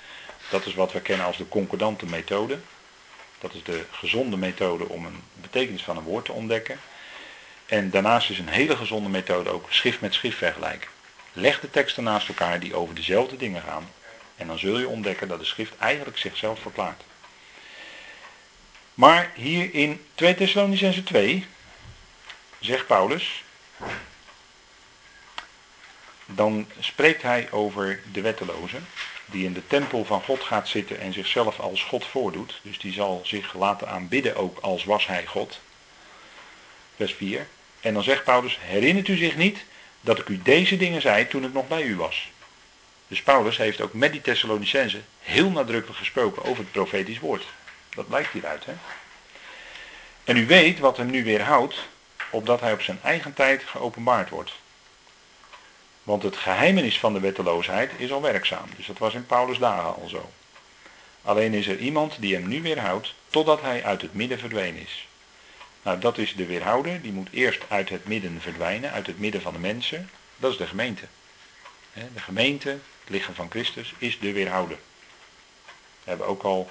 Dat 0.51 0.66
is 0.66 0.75
wat 0.75 0.93
we 0.93 1.01
kennen 1.01 1.27
als 1.27 1.37
de 1.37 1.49
concordante 1.49 2.07
methode. 2.07 2.59
Dat 3.39 3.55
is 3.55 3.62
de 3.62 3.85
gezonde 3.91 4.37
methode 4.37 4.89
om 4.89 5.07
een 5.07 5.22
betekenis 5.35 5.83
van 5.83 5.97
een 5.97 6.03
woord 6.03 6.25
te 6.25 6.33
ontdekken. 6.33 6.81
En 7.75 7.91
daarnaast 7.91 8.31
is 8.31 8.39
een 8.39 8.49
hele 8.49 8.77
gezonde 8.77 9.09
methode 9.09 9.51
ook 9.51 9.66
schrift 9.70 10.01
met 10.01 10.14
schrift 10.14 10.39
vergelijken. 10.39 10.89
Leg 11.33 11.61
de 11.61 11.70
teksten 11.70 12.05
naast 12.05 12.29
elkaar 12.29 12.61
die 12.61 12.75
over 12.75 12.95
dezelfde 12.95 13.37
dingen 13.37 13.62
gaan. 13.62 13.91
En 14.37 14.47
dan 14.47 14.59
zul 14.59 14.79
je 14.79 14.89
ontdekken 14.89 15.29
dat 15.29 15.39
de 15.39 15.45
schrift 15.45 15.77
eigenlijk 15.79 16.18
zichzelf 16.18 16.61
verklaart. 16.61 17.03
Maar 18.95 19.31
hier 19.35 19.75
in 19.75 20.07
2 20.14 20.35
Thessalonicense 20.35 21.03
2 21.03 21.47
zegt 22.61 22.87
Paulus, 22.87 23.45
dan 26.27 26.66
spreekt 26.81 27.22
hij 27.22 27.49
over 27.51 28.01
de 28.12 28.20
wetteloze, 28.20 28.79
die 29.27 29.45
in 29.45 29.53
de 29.53 29.66
tempel 29.66 30.05
van 30.05 30.22
God 30.22 30.43
gaat 30.43 30.68
zitten 30.68 31.01
en 31.01 31.12
zichzelf 31.12 31.61
als 31.61 31.83
God 31.83 32.05
voordoet. 32.05 32.61
Dus 32.62 32.79
die 32.79 32.93
zal 32.93 33.20
zich 33.25 33.55
laten 33.55 33.89
aanbidden 33.89 34.37
ook 34.37 34.59
als 34.59 34.85
was 34.85 35.07
hij 35.07 35.27
God. 35.27 35.61
Vers 36.97 37.12
4. 37.12 37.47
En 37.85 37.95
dan 37.95 38.03
zegt 38.03 38.24
Paulus, 38.24 38.59
herinnert 38.61 39.09
u 39.09 39.16
zich 39.16 39.37
niet 39.37 39.59
dat 40.01 40.18
ik 40.18 40.28
u 40.28 40.41
deze 40.43 40.76
dingen 40.76 41.01
zei 41.01 41.28
toen 41.28 41.45
ik 41.45 41.53
nog 41.53 41.68
bij 41.68 41.82
u 41.82 41.97
was. 41.97 42.30
Dus 43.09 43.22
Paulus 43.22 43.57
heeft 43.57 43.80
ook 43.80 43.93
met 43.93 44.12
die 44.12 44.20
Thessalonicense 44.20 45.01
heel 45.20 45.51
nadrukkelijk 45.51 45.99
gesproken 45.99 46.45
over 46.45 46.62
het 46.62 46.72
profetisch 46.72 47.18
woord. 47.18 47.45
Dat 47.95 48.09
blijkt 48.09 48.32
hieruit. 48.32 48.64
Hè? 48.64 48.72
En 50.24 50.37
u 50.37 50.47
weet 50.47 50.78
wat 50.78 50.97
hem 50.97 51.11
nu 51.11 51.24
weerhoudt, 51.24 51.89
opdat 52.30 52.61
hij 52.61 52.72
op 52.72 52.82
zijn 52.82 52.99
eigen 53.03 53.35
tijd 53.35 53.62
geopenbaard 53.62 54.30
wordt. 54.30 54.53
Want 56.03 56.22
het 56.22 56.37
geheimenis 56.37 56.99
van 56.99 57.12
de 57.12 57.20
wetteloosheid 57.20 57.91
is 57.97 58.12
al 58.12 58.22
werkzaam. 58.22 58.68
Dus 58.76 58.87
dat 58.87 58.99
was 58.99 59.14
in 59.14 59.26
Paulus 59.26 59.59
dagen 59.59 60.03
al 60.03 60.09
zo. 60.09 60.30
Alleen 61.22 61.55
is 61.55 61.66
er 61.66 61.78
iemand 61.78 62.16
die 62.20 62.35
hem 62.35 62.49
nu 62.49 62.62
weerhoudt, 62.62 63.14
totdat 63.30 63.61
hij 63.61 63.85
uit 63.85 64.03
het 64.03 64.14
midden 64.14 64.39
verdwenen 64.39 64.82
is. 64.82 65.07
Nou, 65.85 65.99
dat 65.99 66.18
is 66.18 66.35
de 66.35 66.47
weerhouder. 66.47 67.03
Die 67.03 67.12
moet 67.12 67.28
eerst 67.30 67.62
uit 67.68 67.89
het 67.89 68.05
midden 68.05 68.41
verdwijnen, 68.41 68.91
uit 68.91 69.07
het 69.07 69.18
midden 69.18 69.43
van 69.43 69.53
de 69.53 69.59
mensen. 69.59 70.11
Dat 70.37 70.53
is 70.53 70.57
de 70.57 70.66
gemeente. 70.66 71.05
De 71.93 72.20
gemeente, 72.20 72.68
het 72.68 73.09
lichaam 73.09 73.35
van 73.35 73.51
Christus, 73.51 73.95
is 73.99 74.18
de 74.18 74.32
weerhouder. 74.32 74.78
We 76.05 76.11
hebben 76.11 76.26
ook 76.26 76.43
al 76.43 76.70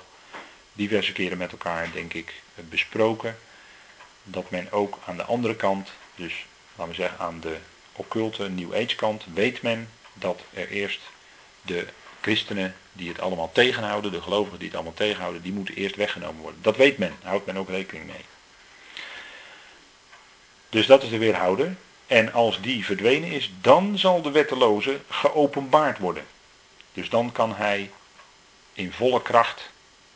diverse 0.73 1.11
keren 1.11 1.37
met 1.37 1.51
elkaar, 1.51 1.91
denk 1.93 2.13
ik, 2.13 2.33
besproken 2.55 3.37
dat 4.23 4.49
men 4.49 4.71
ook 4.71 4.99
aan 5.05 5.17
de 5.17 5.23
andere 5.23 5.55
kant, 5.55 5.91
dus 6.15 6.45
laten 6.75 6.93
we 6.93 7.01
zeggen 7.01 7.19
aan 7.19 7.39
de 7.39 7.57
occulte 7.91 8.49
New 8.49 8.75
Age 8.75 8.95
kant, 8.95 9.23
weet 9.33 9.61
men 9.61 9.89
dat 10.13 10.41
er 10.53 10.69
eerst 10.69 11.01
de 11.61 11.87
christenen 12.21 12.75
die 12.93 13.09
het 13.09 13.19
allemaal 13.19 13.51
tegenhouden, 13.51 14.11
de 14.11 14.21
gelovigen 14.21 14.57
die 14.59 14.67
het 14.67 14.75
allemaal 14.75 14.93
tegenhouden, 14.93 15.41
die 15.41 15.53
moeten 15.53 15.75
eerst 15.75 15.95
weggenomen 15.95 16.41
worden. 16.41 16.61
Dat 16.61 16.77
weet 16.77 16.97
men, 16.97 17.15
houdt 17.23 17.45
men 17.45 17.57
ook 17.57 17.69
rekening 17.69 18.05
mee. 18.05 18.25
Dus 20.73 20.85
dat 20.85 21.03
is 21.03 21.09
de 21.09 21.17
weerhouder. 21.17 21.75
En 22.07 22.33
als 22.33 22.61
die 22.61 22.85
verdwenen 22.85 23.29
is, 23.29 23.51
dan 23.61 23.97
zal 23.97 24.21
de 24.21 24.31
wetteloze 24.31 24.99
geopenbaard 25.09 25.97
worden. 25.97 26.25
Dus 26.93 27.09
dan 27.09 27.31
kan 27.31 27.55
hij 27.55 27.91
in 28.73 28.91
volle 28.91 29.21
kracht 29.21 29.69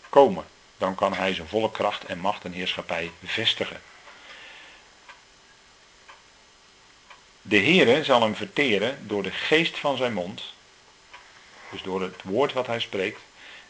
komen. 0.10 0.46
Dan 0.78 0.96
kan 0.96 1.14
hij 1.14 1.34
zijn 1.34 1.48
volle 1.48 1.72
kracht 1.72 2.06
en 2.06 2.20
macht 2.20 2.44
en 2.44 2.52
heerschappij 2.52 3.12
vestigen. 3.24 3.82
De 7.42 7.58
Heere 7.58 8.04
zal 8.04 8.22
hem 8.22 8.36
verteren 8.36 9.08
door 9.08 9.24
de 9.24 9.32
geest 9.32 9.78
van 9.78 9.98
zijn 9.98 10.14
mond. 10.14 10.44
Dus 11.72 11.82
door 11.82 12.02
het 12.02 12.22
woord 12.24 12.54
wat 12.54 12.68
hij 12.68 12.80
spreekt. 12.80 13.22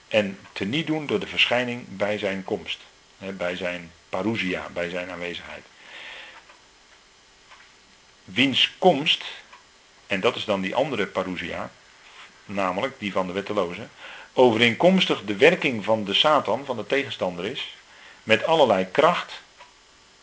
En 0.07 0.39
teniet 0.51 0.87
doen 0.87 1.05
door 1.05 1.19
de 1.19 1.27
verschijning 1.27 1.85
bij 1.87 2.17
zijn 2.17 2.43
komst. 2.43 2.79
Bij 3.17 3.55
zijn 3.55 3.91
parousia, 4.09 4.69
bij 4.73 4.89
zijn 4.89 5.11
aanwezigheid 5.11 5.63
wiens 8.27 8.71
komst 8.77 9.23
en 10.07 10.19
dat 10.19 10.35
is 10.35 10.45
dan 10.45 10.61
die 10.61 10.75
andere 10.75 11.05
parousia, 11.05 11.71
namelijk 12.45 12.99
die 12.99 13.11
van 13.11 13.27
de 13.27 13.33
wetteloze, 13.33 13.87
overeenkomstig 14.33 15.23
de 15.25 15.35
werking 15.35 15.83
van 15.83 16.03
de 16.03 16.13
Satan, 16.13 16.65
van 16.65 16.77
de 16.77 16.87
tegenstander 16.87 17.45
is, 17.45 17.75
met 18.23 18.45
allerlei 18.45 18.85
kracht, 18.91 19.41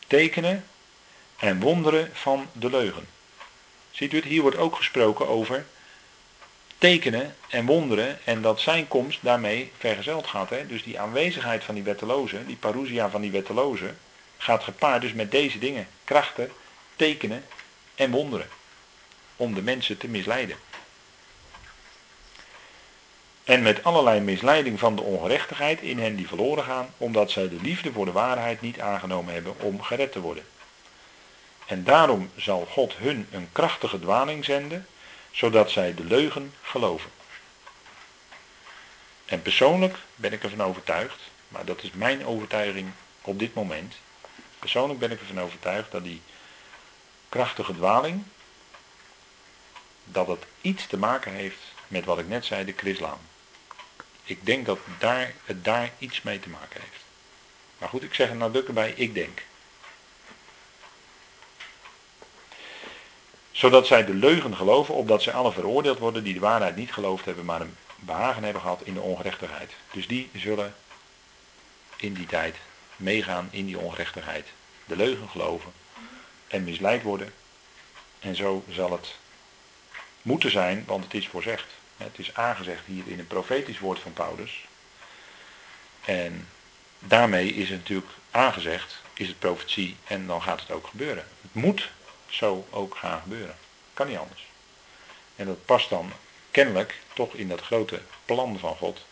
tekenen 0.06 0.64
en 1.38 1.60
wonderen 1.60 2.10
van 2.12 2.48
de 2.52 2.70
leugen. 2.70 3.06
Ziet 3.90 4.12
u 4.12 4.16
het? 4.16 4.24
Hier 4.24 4.42
wordt 4.42 4.56
ook 4.56 4.76
gesproken 4.76 5.28
over 5.28 5.66
tekenen 6.78 7.36
en 7.48 7.66
wonderen 7.66 8.18
en 8.24 8.42
dat 8.42 8.60
zijn 8.60 8.88
komst 8.88 9.18
daarmee 9.22 9.72
vergezeld 9.78 10.26
gaat. 10.26 10.50
Hè? 10.50 10.66
Dus 10.66 10.82
die 10.82 11.00
aanwezigheid 11.00 11.64
van 11.64 11.74
die 11.74 11.84
wetteloze, 11.84 12.46
die 12.46 12.56
parousia 12.56 13.10
van 13.10 13.20
die 13.20 13.30
wetteloze, 13.30 13.94
gaat 14.36 14.62
gepaard 14.62 15.00
dus 15.00 15.12
met 15.12 15.30
deze 15.30 15.58
dingen. 15.58 15.88
Krachten, 16.04 16.50
tekenen 16.96 17.44
en 17.94 18.10
wonderen. 18.10 18.48
Om 19.36 19.54
de 19.54 19.62
mensen 19.62 19.98
te 19.98 20.08
misleiden. 20.08 20.56
En 23.44 23.62
met 23.62 23.84
allerlei 23.84 24.20
misleiding 24.20 24.78
van 24.78 24.96
de 24.96 25.02
ongerechtigheid 25.02 25.80
in 25.80 25.98
hen 25.98 26.16
die 26.16 26.28
verloren 26.28 26.64
gaan, 26.64 26.88
omdat 26.96 27.30
zij 27.30 27.48
de 27.48 27.58
liefde 27.62 27.92
voor 27.92 28.04
de 28.04 28.12
waarheid 28.12 28.60
niet 28.60 28.80
aangenomen 28.80 29.34
hebben 29.34 29.60
om 29.60 29.82
gered 29.82 30.12
te 30.12 30.20
worden. 30.20 30.44
En 31.66 31.84
daarom 31.84 32.30
zal 32.36 32.66
God 32.70 32.96
hun 32.96 33.26
een 33.30 33.48
krachtige 33.52 34.00
dwaling 34.00 34.44
zenden, 34.44 34.86
zodat 35.30 35.70
zij 35.70 35.94
de 35.94 36.04
leugen 36.04 36.54
geloven. 36.62 37.10
En 39.24 39.42
persoonlijk 39.42 39.96
ben 40.14 40.32
ik 40.32 40.42
ervan 40.42 40.62
overtuigd, 40.62 41.20
maar 41.48 41.64
dat 41.64 41.82
is 41.82 41.90
mijn 41.92 42.26
overtuiging 42.26 42.90
op 43.22 43.38
dit 43.38 43.54
moment. 43.54 43.94
Persoonlijk 44.58 44.98
ben 44.98 45.10
ik 45.10 45.20
ervan 45.20 45.40
overtuigd 45.40 45.90
dat 45.90 46.04
die 46.04 46.22
krachtige 47.34 47.74
dwaling, 47.74 48.22
dat 50.04 50.26
het 50.26 50.44
iets 50.60 50.86
te 50.86 50.96
maken 50.96 51.32
heeft 51.32 51.58
met 51.88 52.04
wat 52.04 52.18
ik 52.18 52.28
net 52.28 52.44
zei, 52.44 52.64
de 52.64 52.74
Chrislaan. 52.76 53.18
Ik 54.24 54.46
denk 54.46 54.66
dat 54.66 54.78
daar, 54.98 55.34
het 55.44 55.64
daar 55.64 55.90
iets 55.98 56.22
mee 56.22 56.40
te 56.40 56.48
maken 56.48 56.80
heeft. 56.80 57.04
Maar 57.78 57.88
goed, 57.88 58.02
ik 58.02 58.14
zeg 58.14 58.28
er 58.28 58.36
nadrukkelijk 58.36 58.80
bij, 58.80 59.04
ik 59.04 59.14
denk. 59.14 59.42
Zodat 63.50 63.86
zij 63.86 64.04
de 64.04 64.14
leugen 64.14 64.56
geloven, 64.56 64.94
opdat 64.94 65.22
zij 65.22 65.32
alle 65.32 65.52
veroordeeld 65.52 65.98
worden 65.98 66.24
die 66.24 66.34
de 66.34 66.40
waarheid 66.40 66.76
niet 66.76 66.92
geloofd 66.92 67.24
hebben, 67.24 67.44
maar 67.44 67.60
een 67.60 67.76
behagen 67.96 68.42
hebben 68.44 68.62
gehad 68.62 68.82
in 68.82 68.94
de 68.94 69.00
ongerechtigheid. 69.00 69.72
Dus 69.92 70.06
die 70.06 70.30
zullen 70.34 70.74
in 71.96 72.14
die 72.14 72.26
tijd 72.26 72.56
meegaan 72.96 73.48
in 73.50 73.66
die 73.66 73.78
ongerechtigheid. 73.78 74.46
De 74.84 74.96
leugen 74.96 75.28
geloven 75.28 75.72
en 76.54 76.64
misleid 76.64 77.02
worden. 77.02 77.32
En 78.20 78.36
zo 78.36 78.64
zal 78.68 78.92
het 78.92 79.14
moeten 80.22 80.50
zijn, 80.50 80.84
want 80.86 81.04
het 81.04 81.14
is 81.14 81.28
voorzegd. 81.28 81.66
Het 81.96 82.18
is 82.18 82.34
aangezegd 82.34 82.82
hier 82.86 83.02
in 83.06 83.18
een 83.18 83.26
profetisch 83.26 83.78
woord 83.78 83.98
van 83.98 84.12
Paulus. 84.12 84.64
En 86.04 86.48
daarmee 86.98 87.48
is 87.48 87.68
het 87.68 87.78
natuurlijk 87.78 88.10
aangezegd, 88.30 89.02
is 89.14 89.28
het 89.28 89.38
profetie 89.38 89.96
en 90.06 90.26
dan 90.26 90.42
gaat 90.42 90.60
het 90.60 90.70
ook 90.70 90.86
gebeuren. 90.86 91.24
Het 91.40 91.54
moet 91.54 91.90
zo 92.26 92.66
ook 92.70 92.96
gaan 92.96 93.20
gebeuren. 93.20 93.56
Kan 93.94 94.06
niet 94.06 94.18
anders. 94.18 94.44
En 95.36 95.46
dat 95.46 95.64
past 95.64 95.90
dan 95.90 96.12
kennelijk 96.50 96.98
toch 97.12 97.34
in 97.34 97.48
dat 97.48 97.60
grote 97.60 98.00
plan 98.24 98.58
van 98.58 98.76
God. 98.76 99.06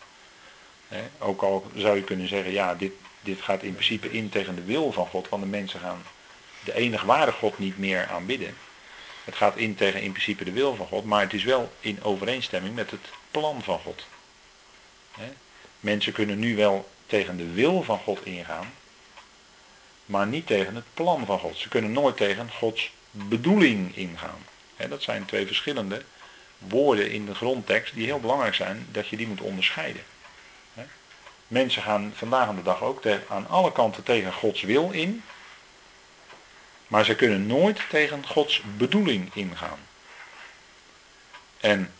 ook 1.19 1.41
al 1.41 1.71
zou 1.75 1.95
je 1.95 2.03
kunnen 2.03 2.27
zeggen, 2.27 2.51
ja, 2.51 2.75
dit, 2.75 2.93
dit 3.21 3.41
gaat 3.41 3.63
in 3.63 3.73
principe 3.73 4.11
in 4.11 4.29
tegen 4.29 4.55
de 4.55 4.63
wil 4.63 4.91
van 4.91 5.07
God, 5.07 5.29
want 5.29 5.43
de 5.43 5.49
mensen 5.49 5.79
gaan 5.79 6.03
de 6.63 6.73
enige 6.73 7.05
ware 7.05 7.31
God 7.31 7.59
niet 7.59 7.77
meer 7.77 8.07
aanbidden. 8.07 8.55
Het 9.23 9.35
gaat 9.35 9.57
in 9.57 9.75
tegen 9.75 10.01
in 10.01 10.11
principe 10.11 10.43
de 10.43 10.51
wil 10.51 10.75
van 10.75 10.87
God, 10.87 11.05
maar 11.05 11.21
het 11.21 11.33
is 11.33 11.43
wel 11.43 11.71
in 11.79 12.03
overeenstemming 12.03 12.75
met 12.75 12.91
het 12.91 13.09
plan 13.31 13.63
van 13.63 13.79
God. 13.79 14.05
Mensen 15.79 16.13
kunnen 16.13 16.39
nu 16.39 16.55
wel 16.55 16.89
tegen 17.05 17.37
de 17.37 17.53
wil 17.53 17.83
van 17.83 17.99
God 17.99 18.25
ingaan, 18.25 18.73
maar 20.05 20.27
niet 20.27 20.47
tegen 20.47 20.75
het 20.75 20.85
plan 20.93 21.25
van 21.25 21.39
God. 21.39 21.57
Ze 21.57 21.69
kunnen 21.69 21.91
nooit 21.91 22.17
tegen 22.17 22.51
Gods 22.51 22.91
bedoeling 23.11 23.95
ingaan. 23.95 24.45
dat 24.89 25.03
zijn 25.03 25.25
twee 25.25 25.47
verschillende 25.47 26.03
woorden 26.57 27.11
in 27.11 27.25
de 27.25 27.35
grondtekst 27.35 27.93
die 27.93 28.05
heel 28.05 28.19
belangrijk 28.19 28.55
zijn 28.55 28.87
dat 28.91 29.07
je 29.07 29.17
die 29.17 29.27
moet 29.27 29.41
onderscheiden. 29.41 30.03
Mensen 31.47 31.81
gaan 31.81 32.11
vandaag 32.15 32.47
aan 32.47 32.55
de 32.55 32.63
dag 32.63 32.81
ook 32.81 33.01
aan 33.27 33.47
alle 33.47 33.71
kanten 33.71 34.03
tegen 34.03 34.33
Gods 34.33 34.61
wil 34.61 34.91
in, 34.91 35.23
maar 36.93 37.05
ze 37.05 37.15
kunnen 37.15 37.47
nooit 37.47 37.79
tegen 37.89 38.25
Gods 38.25 38.61
bedoeling 38.77 39.29
ingaan. 39.33 39.79
En 41.59 41.93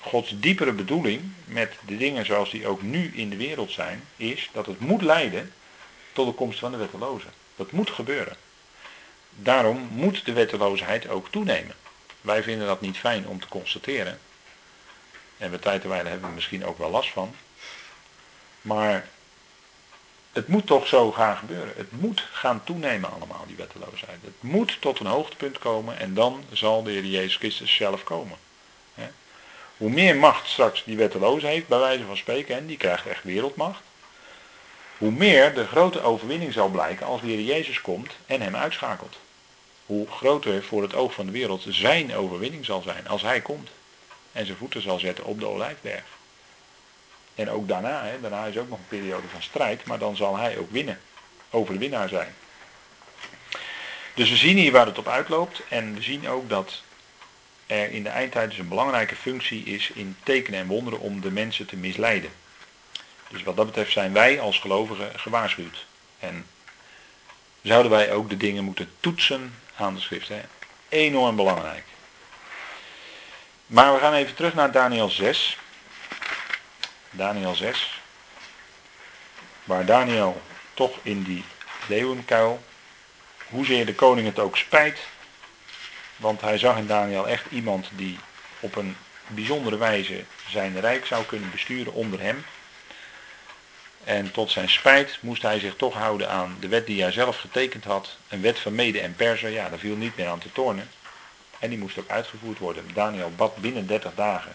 Gods 0.00 0.32
diepere 0.40 0.72
bedoeling 0.72 1.22
met 1.44 1.74
de 1.86 1.96
dingen 1.96 2.26
zoals 2.26 2.50
die 2.50 2.66
ook 2.66 2.82
nu 2.82 3.12
in 3.14 3.30
de 3.30 3.36
wereld 3.36 3.70
zijn, 3.70 4.04
is 4.16 4.50
dat 4.52 4.66
het 4.66 4.80
moet 4.80 5.02
leiden 5.02 5.52
tot 6.12 6.26
de 6.26 6.32
komst 6.32 6.58
van 6.58 6.70
de 6.70 6.76
wetteloze. 6.76 7.26
Dat 7.56 7.72
moet 7.72 7.90
gebeuren. 7.90 8.36
Daarom 9.30 9.88
moet 9.90 10.24
de 10.24 10.32
wetteloosheid 10.32 11.08
ook 11.08 11.28
toenemen. 11.30 11.74
Wij 12.20 12.42
vinden 12.42 12.66
dat 12.66 12.80
niet 12.80 12.98
fijn 12.98 13.26
om 13.26 13.40
te 13.40 13.48
constateren. 13.48 14.18
En 15.36 15.50
bij 15.50 15.58
tijd 15.58 15.84
en 15.84 15.90
hebben 15.90 16.28
we 16.28 16.34
misschien 16.34 16.64
ook 16.64 16.78
wel 16.78 16.90
last 16.90 17.10
van. 17.10 17.34
Maar 18.60 19.08
het 20.36 20.48
moet 20.48 20.66
toch 20.66 20.86
zo 20.86 21.12
gaan 21.12 21.36
gebeuren. 21.36 21.72
Het 21.76 22.00
moet 22.00 22.24
gaan 22.32 22.64
toenemen 22.64 23.12
allemaal, 23.12 23.44
die 23.46 23.56
wetteloosheid. 23.56 24.18
Het 24.24 24.42
moet 24.42 24.76
tot 24.80 25.00
een 25.00 25.06
hoogtepunt 25.06 25.58
komen 25.58 25.98
en 25.98 26.14
dan 26.14 26.44
zal 26.52 26.82
de 26.82 26.90
Heer 26.90 27.04
Jezus 27.04 27.36
Christus 27.36 27.74
zelf 27.74 28.04
komen. 28.04 28.36
Hoe 29.76 29.90
meer 29.90 30.16
macht 30.16 30.48
straks 30.48 30.84
die 30.84 30.96
wetteloze 30.96 31.46
heeft, 31.46 31.68
bij 31.68 31.78
wijze 31.78 32.04
van 32.04 32.16
spreken, 32.16 32.56
en 32.56 32.66
die 32.66 32.76
krijgt 32.76 33.06
echt 33.06 33.24
wereldmacht. 33.24 33.80
Hoe 34.98 35.10
meer 35.10 35.54
de 35.54 35.66
grote 35.66 36.02
overwinning 36.02 36.52
zal 36.52 36.68
blijken 36.68 37.06
als 37.06 37.20
de 37.20 37.26
Heer 37.26 37.44
Jezus 37.44 37.80
komt 37.80 38.12
en 38.26 38.40
hem 38.40 38.56
uitschakelt. 38.56 39.16
Hoe 39.86 40.06
groter 40.10 40.62
voor 40.62 40.82
het 40.82 40.94
oog 40.94 41.14
van 41.14 41.26
de 41.26 41.32
wereld 41.32 41.66
zijn 41.68 42.16
overwinning 42.16 42.64
zal 42.64 42.82
zijn 42.82 43.08
als 43.08 43.22
hij 43.22 43.40
komt. 43.40 43.68
En 44.32 44.46
zijn 44.46 44.58
voeten 44.58 44.82
zal 44.82 44.98
zetten 44.98 45.24
op 45.24 45.40
de 45.40 45.46
olijfberg. 45.46 46.15
En 47.36 47.50
ook 47.50 47.68
daarna, 47.68 48.04
hè, 48.04 48.20
daarna 48.20 48.44
is 48.44 48.58
ook 48.58 48.68
nog 48.68 48.78
een 48.78 48.98
periode 48.98 49.28
van 49.28 49.42
strijd, 49.42 49.84
maar 49.84 49.98
dan 49.98 50.16
zal 50.16 50.36
hij 50.36 50.58
ook 50.58 50.70
winnen. 50.70 51.00
Over 51.50 51.72
de 51.72 51.80
winnaar 51.80 52.08
zijn. 52.08 52.34
Dus 54.14 54.30
we 54.30 54.36
zien 54.36 54.56
hier 54.56 54.72
waar 54.72 54.86
het 54.86 54.98
op 54.98 55.08
uitloopt. 55.08 55.62
En 55.68 55.94
we 55.94 56.02
zien 56.02 56.28
ook 56.28 56.48
dat 56.48 56.82
er 57.66 57.90
in 57.90 58.02
de 58.02 58.08
eindtijd 58.08 58.50
dus 58.50 58.58
een 58.58 58.68
belangrijke 58.68 59.16
functie 59.16 59.64
is 59.64 59.90
in 59.90 60.16
tekenen 60.22 60.60
en 60.60 60.66
wonderen 60.66 61.00
om 61.00 61.20
de 61.20 61.30
mensen 61.30 61.66
te 61.66 61.76
misleiden. 61.76 62.30
Dus 63.28 63.42
wat 63.42 63.56
dat 63.56 63.66
betreft 63.66 63.92
zijn 63.92 64.12
wij 64.12 64.40
als 64.40 64.58
gelovigen 64.58 65.20
gewaarschuwd. 65.20 65.86
En 66.18 66.46
zouden 67.62 67.90
wij 67.90 68.12
ook 68.12 68.28
de 68.28 68.36
dingen 68.36 68.64
moeten 68.64 68.90
toetsen 69.00 69.54
aan 69.76 69.94
de 69.94 70.00
schrift. 70.00 70.28
Hè? 70.28 70.40
Enorm 70.88 71.36
belangrijk. 71.36 71.84
Maar 73.66 73.94
we 73.94 74.00
gaan 74.00 74.14
even 74.14 74.34
terug 74.34 74.54
naar 74.54 74.72
Daniel 74.72 75.08
6. 75.08 75.58
Daniel 77.16 77.54
6. 77.54 78.00
Waar 79.64 79.84
Daniel 79.84 80.42
toch 80.74 80.98
in 81.02 81.22
die 81.22 81.44
leeuwenkuil, 81.88 82.62
hoezeer 83.48 83.86
de 83.86 83.94
koning 83.94 84.26
het 84.26 84.38
ook 84.38 84.56
spijt, 84.56 84.98
want 86.16 86.40
hij 86.40 86.58
zag 86.58 86.76
in 86.76 86.86
Daniel 86.86 87.28
echt 87.28 87.44
iemand 87.50 87.88
die 87.92 88.18
op 88.60 88.76
een 88.76 88.96
bijzondere 89.26 89.76
wijze 89.76 90.24
zijn 90.48 90.80
rijk 90.80 91.06
zou 91.06 91.24
kunnen 91.24 91.50
besturen 91.50 91.92
onder 91.92 92.20
hem. 92.20 92.44
En 94.04 94.32
tot 94.32 94.50
zijn 94.50 94.68
spijt 94.68 95.18
moest 95.20 95.42
hij 95.42 95.58
zich 95.58 95.76
toch 95.76 95.94
houden 95.94 96.30
aan 96.30 96.56
de 96.60 96.68
wet 96.68 96.86
die 96.86 97.02
hij 97.02 97.12
zelf 97.12 97.36
getekend 97.36 97.84
had. 97.84 98.16
Een 98.28 98.40
wet 98.40 98.58
van 98.58 98.74
Mede 98.74 99.00
en 99.00 99.14
Persen, 99.14 99.50
ja, 99.50 99.68
daar 99.68 99.78
viel 99.78 99.96
niet 99.96 100.16
meer 100.16 100.28
aan 100.28 100.38
te 100.38 100.52
tornen. 100.52 100.90
En 101.58 101.68
die 101.68 101.78
moest 101.78 101.98
ook 101.98 102.08
uitgevoerd 102.08 102.58
worden. 102.58 102.90
Daniel 102.94 103.32
bad 103.36 103.56
binnen 103.56 103.86
30 103.86 104.14
dagen 104.14 104.52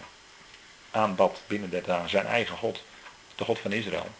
aanbad 0.92 1.40
binnen 1.46 1.70
30 1.70 1.88
dagen 1.88 2.10
zijn 2.10 2.26
eigen 2.26 2.56
God, 2.56 2.82
de 3.34 3.44
God 3.44 3.58
van 3.58 3.72
Israël. 3.72 4.10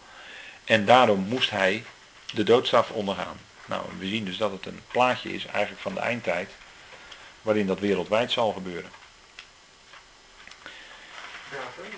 En 0.65 0.85
daarom 0.85 1.21
moest 1.21 1.51
hij 1.51 1.85
de 2.33 2.43
doodstraf 2.43 2.91
ondergaan. 2.91 3.41
Nou, 3.67 3.87
we 3.99 4.07
zien 4.07 4.25
dus 4.25 4.37
dat 4.37 4.53
het 4.53 4.67
een 4.67 4.81
plaatje 4.91 5.35
is 5.35 5.47
eigenlijk 5.47 5.83
van 5.83 5.95
de 5.95 6.01
eindtijd, 6.01 6.51
waarin 7.43 7.67
dat 7.67 7.81
wereldwijd 7.81 8.33
zal 8.33 8.53
gebeuren. 8.53 8.91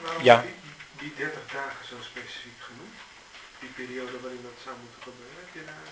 waarom 0.02 0.24
ja. 0.24 0.40
die, 0.40 0.54
die 0.98 1.14
30 1.16 1.40
dagen 1.52 1.86
zo 1.86 1.94
specifiek 2.00 2.58
genoemd? 2.58 2.94
Die 3.58 3.68
periode 3.68 4.20
waarin 4.20 4.42
dat 4.42 4.62
zou 4.64 4.76
moeten 4.80 5.02
gebeuren? 5.02 5.36
Heb 5.44 5.54
je 5.54 5.64
daar 5.64 5.86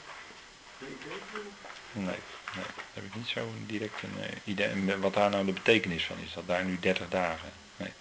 een 0.81 0.97
idee 1.01 1.21
van? 1.31 1.41
Nee, 1.93 2.05
nee, 2.05 2.17
daar 2.55 2.93
heb 2.93 3.05
ik 3.05 3.15
niet 3.15 3.29
zo 3.29 3.49
direct 3.67 4.03
een 4.03 4.19
uh, 4.19 4.27
idee. 4.45 4.99
Wat 4.99 5.15
daar 5.15 5.31
nou 5.31 5.47
de 5.47 5.53
betekenis 5.53 6.05
van 6.05 6.19
is, 6.19 6.33
dat 6.33 6.47
daar 6.47 6.65
nu 6.65 6.79
30 6.79 7.09
dagen. 7.09 7.53
Nee. 7.77 7.93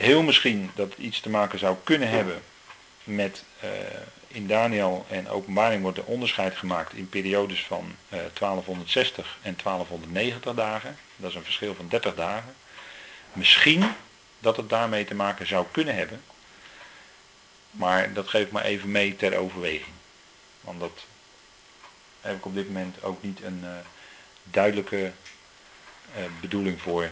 Heel 0.00 0.22
misschien 0.22 0.70
dat 0.74 0.90
het 0.90 0.98
iets 0.98 1.20
te 1.20 1.28
maken 1.28 1.58
zou 1.58 1.76
kunnen 1.84 2.08
hebben 2.08 2.42
met 3.04 3.44
uh, 3.64 3.70
in 4.28 4.46
Daniel 4.46 5.06
en 5.08 5.28
openbaring 5.28 5.82
wordt 5.82 5.98
er 5.98 6.04
onderscheid 6.04 6.56
gemaakt 6.56 6.92
in 6.92 7.08
periodes 7.08 7.64
van 7.64 7.94
1260 8.08 9.24
eh, 9.24 9.48
en 9.48 9.56
1290 9.62 10.54
dagen. 10.54 10.96
Dat 11.16 11.30
is 11.30 11.36
een 11.36 11.44
verschil 11.44 11.74
van 11.74 11.88
30 11.88 12.14
dagen. 12.14 12.54
Misschien 13.32 13.92
dat 14.38 14.56
het 14.56 14.68
daarmee 14.68 15.04
te 15.04 15.14
maken 15.14 15.46
zou 15.46 15.66
kunnen 15.70 15.94
hebben. 15.94 16.22
Maar 17.70 18.12
dat 18.12 18.28
geef 18.28 18.46
ik 18.46 18.52
maar 18.52 18.64
even 18.64 18.90
mee 18.90 19.16
ter 19.16 19.36
overweging. 19.36 19.94
Want 20.60 20.80
dat 20.80 21.04
heb 22.20 22.36
ik 22.36 22.46
op 22.46 22.54
dit 22.54 22.66
moment 22.66 23.02
ook 23.02 23.22
niet 23.22 23.42
een 23.42 23.60
uh, 23.64 23.70
duidelijke 24.44 25.12
bedoeling 26.40 26.80
voor 26.80 27.10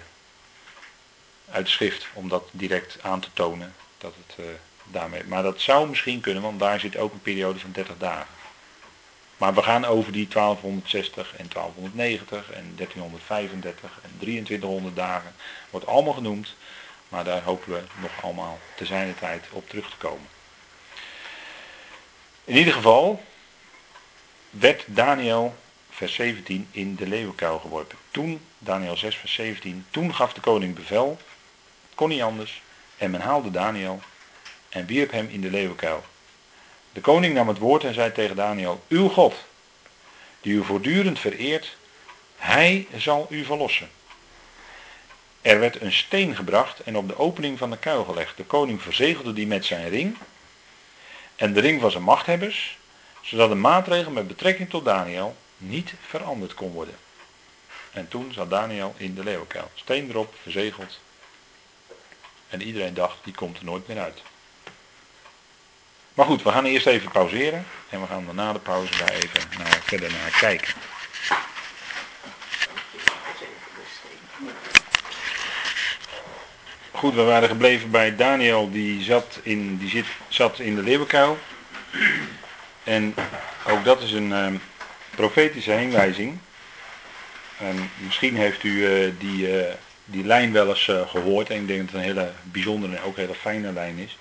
uit 1.50 1.64
de 1.64 1.72
schrift. 1.72 2.06
Om 2.12 2.28
dat 2.28 2.48
direct 2.50 2.98
aan 3.02 3.20
te 3.20 3.28
tonen. 3.32 3.74
Dat 3.98 4.14
het, 4.26 4.46
uh, 4.46 4.52
daarmee, 4.84 5.24
maar 5.24 5.42
dat 5.42 5.60
zou 5.60 5.88
misschien 5.88 6.20
kunnen, 6.20 6.42
want 6.42 6.58
daar 6.58 6.80
zit 6.80 6.96
ook 6.96 7.12
een 7.12 7.22
periode 7.22 7.58
van 7.58 7.72
30 7.72 7.94
dagen. 7.98 8.34
Maar 9.36 9.54
we 9.54 9.62
gaan 9.62 9.84
over 9.84 10.12
die 10.12 10.28
1260 10.28 11.36
en 11.36 11.48
1290 11.48 12.50
en 12.50 12.72
1335 12.76 13.98
en 14.02 14.10
2300 14.18 14.96
dagen. 14.96 15.34
Wordt 15.70 15.86
allemaal 15.86 16.12
genoemd. 16.12 16.54
Maar 17.08 17.24
daar 17.24 17.42
hopen 17.42 17.72
we 17.72 17.82
nog 18.00 18.10
allemaal 18.22 18.58
te 18.76 18.86
zijner 18.86 19.14
tijd 19.14 19.46
op 19.50 19.68
terug 19.68 19.90
te 19.90 19.96
komen. 19.96 20.28
In 22.44 22.56
ieder 22.56 22.72
geval 22.72 23.22
werd 24.50 24.84
Daniel, 24.86 25.56
vers 25.90 26.14
17, 26.14 26.68
in 26.70 26.94
de 26.94 27.06
leeuwenkuil 27.06 27.58
geworpen. 27.58 27.98
Toen, 28.10 28.40
Daniel 28.58 28.96
6, 28.96 29.16
vers 29.16 29.32
17, 29.32 29.86
toen 29.90 30.14
gaf 30.14 30.32
de 30.32 30.40
koning 30.40 30.74
bevel, 30.74 31.18
kon 31.98 32.20
anders, 32.22 32.62
en 32.96 33.10
men 33.10 33.20
haalde 33.20 33.50
Daniel 33.50 34.00
en 34.68 34.86
wierp 34.86 35.10
hem 35.10 35.28
in 35.28 35.40
de 35.40 35.50
leeuwenkuil. 35.50 36.04
De 36.92 37.00
koning 37.00 37.34
nam 37.34 37.48
het 37.48 37.58
woord 37.58 37.84
en 37.84 37.94
zei 37.94 38.12
tegen 38.12 38.36
Daniel, 38.36 38.82
uw 38.88 39.08
God, 39.08 39.34
die 40.40 40.54
u 40.54 40.64
voortdurend 40.64 41.18
vereert, 41.18 41.76
hij 42.36 42.86
zal 42.96 43.26
u 43.30 43.44
verlossen. 43.44 43.90
Er 45.40 45.60
werd 45.60 45.80
een 45.80 45.92
steen 45.92 46.36
gebracht 46.36 46.80
en 46.80 46.96
op 46.96 47.08
de 47.08 47.18
opening 47.18 47.58
van 47.58 47.70
de 47.70 47.78
kuil 47.78 48.04
gelegd. 48.04 48.36
De 48.36 48.44
koning 48.44 48.82
verzegelde 48.82 49.32
die 49.32 49.46
met 49.46 49.64
zijn 49.64 49.88
ring 49.88 50.16
en 51.36 51.52
de 51.52 51.60
ring 51.60 51.80
van 51.80 51.90
zijn 51.90 52.02
machthebbers, 52.02 52.78
zodat 53.20 53.48
de 53.48 53.54
maatregel 53.54 54.10
met 54.10 54.26
betrekking 54.26 54.70
tot 54.70 54.84
Daniel 54.84 55.36
niet 55.56 55.94
veranderd 56.06 56.54
kon 56.54 56.72
worden. 56.72 56.96
En 57.92 58.08
toen 58.08 58.32
zat 58.32 58.50
Daniel 58.50 58.94
in 58.96 59.14
de 59.14 59.24
leeuwenkuil. 59.24 59.70
Steen 59.74 60.10
erop, 60.10 60.34
verzegeld. 60.42 61.00
En 62.48 62.62
iedereen 62.62 62.94
dacht, 62.94 63.16
die 63.24 63.34
komt 63.34 63.58
er 63.58 63.64
nooit 63.64 63.88
meer 63.88 63.98
uit. 63.98 64.22
Maar 66.14 66.26
goed, 66.26 66.42
we 66.42 66.50
gaan 66.50 66.64
eerst 66.64 66.86
even 66.86 67.10
pauzeren. 67.10 67.66
En 67.90 68.00
we 68.00 68.06
gaan 68.06 68.24
daarna 68.24 68.52
de 68.52 68.58
pauze 68.58 68.98
daar 68.98 69.12
even 69.12 69.58
naar, 69.58 69.80
verder 69.82 70.10
naar 70.10 70.36
kijken. 70.40 70.74
Goed, 76.90 77.14
we 77.14 77.22
waren 77.22 77.48
gebleven 77.48 77.90
bij 77.90 78.16
Daniel, 78.16 78.70
die 78.70 79.02
zat 79.02 79.38
in, 79.42 79.76
die 79.76 79.88
zit, 79.88 80.06
zat 80.28 80.58
in 80.58 80.74
de 80.74 80.82
leeuwenkuil. 80.82 81.38
En 82.84 83.14
ook 83.66 83.84
dat 83.84 84.02
is 84.02 84.12
een 84.12 84.30
uh, 84.30 84.46
profetische 85.10 85.72
heenwijzing. 85.72 86.38
En 87.58 87.90
misschien 87.96 88.36
heeft 88.36 88.62
u 88.62 88.70
uh, 88.70 89.12
die, 89.18 89.58
uh, 89.58 89.72
die 90.10 90.24
lijn 90.24 90.52
wel 90.52 90.68
eens 90.68 90.90
gehoord. 91.06 91.50
En 91.50 91.60
ik 91.60 91.66
denk 91.66 91.80
dat 91.80 91.88
het 91.88 91.96
een 91.96 92.16
hele 92.16 92.32
bijzondere 92.42 92.96
en 92.96 93.02
ook 93.02 93.16
hele 93.16 93.34
fijne 93.34 93.72
lijn 93.72 93.98
is. 93.98 94.16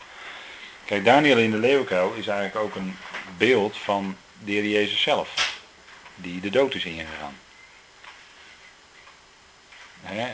Kijk, 0.85 1.05
Daniel 1.05 1.37
in 1.37 1.51
de 1.51 1.57
leeuwenkuil 1.57 2.13
is 2.13 2.27
eigenlijk 2.27 2.65
ook 2.65 2.75
een 2.75 2.95
beeld 3.37 3.77
van 3.77 4.15
de 4.43 4.51
Heer 4.51 4.65
Jezus 4.65 5.01
zelf. 5.01 5.59
Die 6.15 6.39
de 6.39 6.49
dood 6.49 6.75
is 6.75 6.85
ingegaan. 6.85 7.35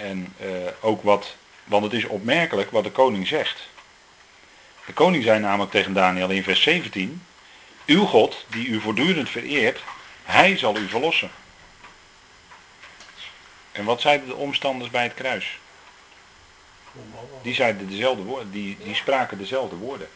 en 0.01 0.33
ook 0.81 1.03
wat 1.03 1.35
want 1.63 1.83
het 1.83 1.93
is 1.93 2.05
opmerkelijk 2.05 2.71
wat 2.71 2.83
de 2.83 2.91
koning 2.91 3.27
zegt. 3.27 3.67
De 4.85 4.93
koning 4.93 5.23
zei 5.23 5.39
namelijk 5.39 5.71
tegen 5.71 5.93
Daniel 5.93 6.29
in 6.29 6.43
vers 6.43 6.61
17: 6.61 7.23
Uw 7.85 8.05
God, 8.05 8.45
die 8.49 8.67
u 8.67 8.79
voortdurend 8.79 9.29
vereert, 9.29 9.83
hij 10.23 10.57
zal 10.57 10.77
u 10.77 10.87
verlossen. 10.87 11.31
En 13.73 13.85
wat 13.85 14.01
zeiden 14.01 14.27
de 14.27 14.35
omstanders 14.35 14.89
bij 14.89 15.03
het 15.03 15.13
kruis? 15.13 15.57
Die 17.41 17.53
zeiden 17.53 17.89
dezelfde 17.89 18.23
woorden, 18.23 18.51
die, 18.51 18.77
die 18.83 18.95
spraken 18.95 19.37
dezelfde 19.37 19.75
woorden. 19.75 20.07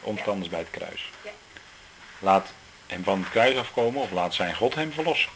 Omstanders 0.00 0.48
bij 0.48 0.58
het 0.58 0.70
kruis. 0.70 1.10
Laat 2.18 2.52
hem 2.86 3.04
van 3.04 3.18
het 3.18 3.30
kruis 3.30 3.56
afkomen 3.56 4.02
of 4.02 4.10
laat 4.10 4.34
zijn 4.34 4.54
God 4.54 4.74
hem 4.74 4.92
verlossen. 4.92 5.30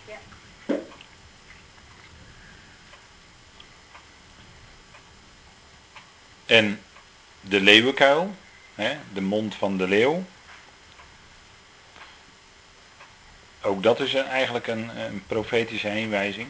En 6.47 6.83
de 7.41 7.61
leeuwenkuil, 7.61 8.35
hè, 8.75 8.97
de 9.13 9.21
mond 9.21 9.55
van 9.55 9.77
de 9.77 9.89
leeuw. 9.89 10.25
Ook 13.63 13.83
dat 13.83 14.01
is 14.01 14.15
een, 14.15 14.27
eigenlijk 14.27 14.67
een, 14.67 14.99
een 14.99 15.25
profetische 15.27 15.89
heenwijzing. 15.89 16.49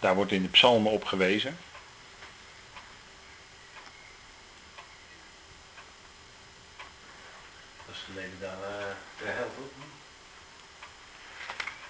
Daar 0.00 0.14
wordt 0.14 0.32
in 0.32 0.42
de 0.42 0.48
psalmen 0.48 0.92
op 0.92 1.04
gewezen. 1.04 1.58
Dat 7.86 7.94
is 7.94 8.02
geleden 8.06 8.38
dan 8.40 8.50
uh, 8.50 8.86
de 9.18 9.24
helft 9.24 9.56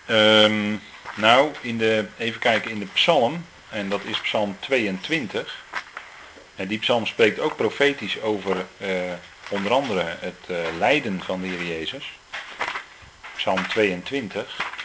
um, 0.08 0.82
nou, 1.16 1.52
in 1.60 1.78
de, 1.78 2.06
even 2.16 2.40
kijken, 2.40 2.70
in 2.70 2.78
de 2.78 2.86
psalm 2.86 3.44
en 3.70 3.88
dat 3.88 4.04
is 4.04 4.20
Psalm 4.20 4.56
22. 4.60 5.64
En 6.56 6.68
die 6.68 6.78
psalm 6.78 7.06
spreekt 7.06 7.38
ook 7.38 7.56
profetisch 7.56 8.20
over 8.20 8.66
eh, 8.78 9.12
onder 9.48 9.72
andere 9.72 10.16
het 10.20 10.46
uh, 10.50 10.56
lijden 10.78 11.22
van 11.22 11.40
de 11.40 11.46
Heer 11.46 11.64
Jezus. 11.64 12.18
Psalm 13.36 13.68
22. 13.68 14.77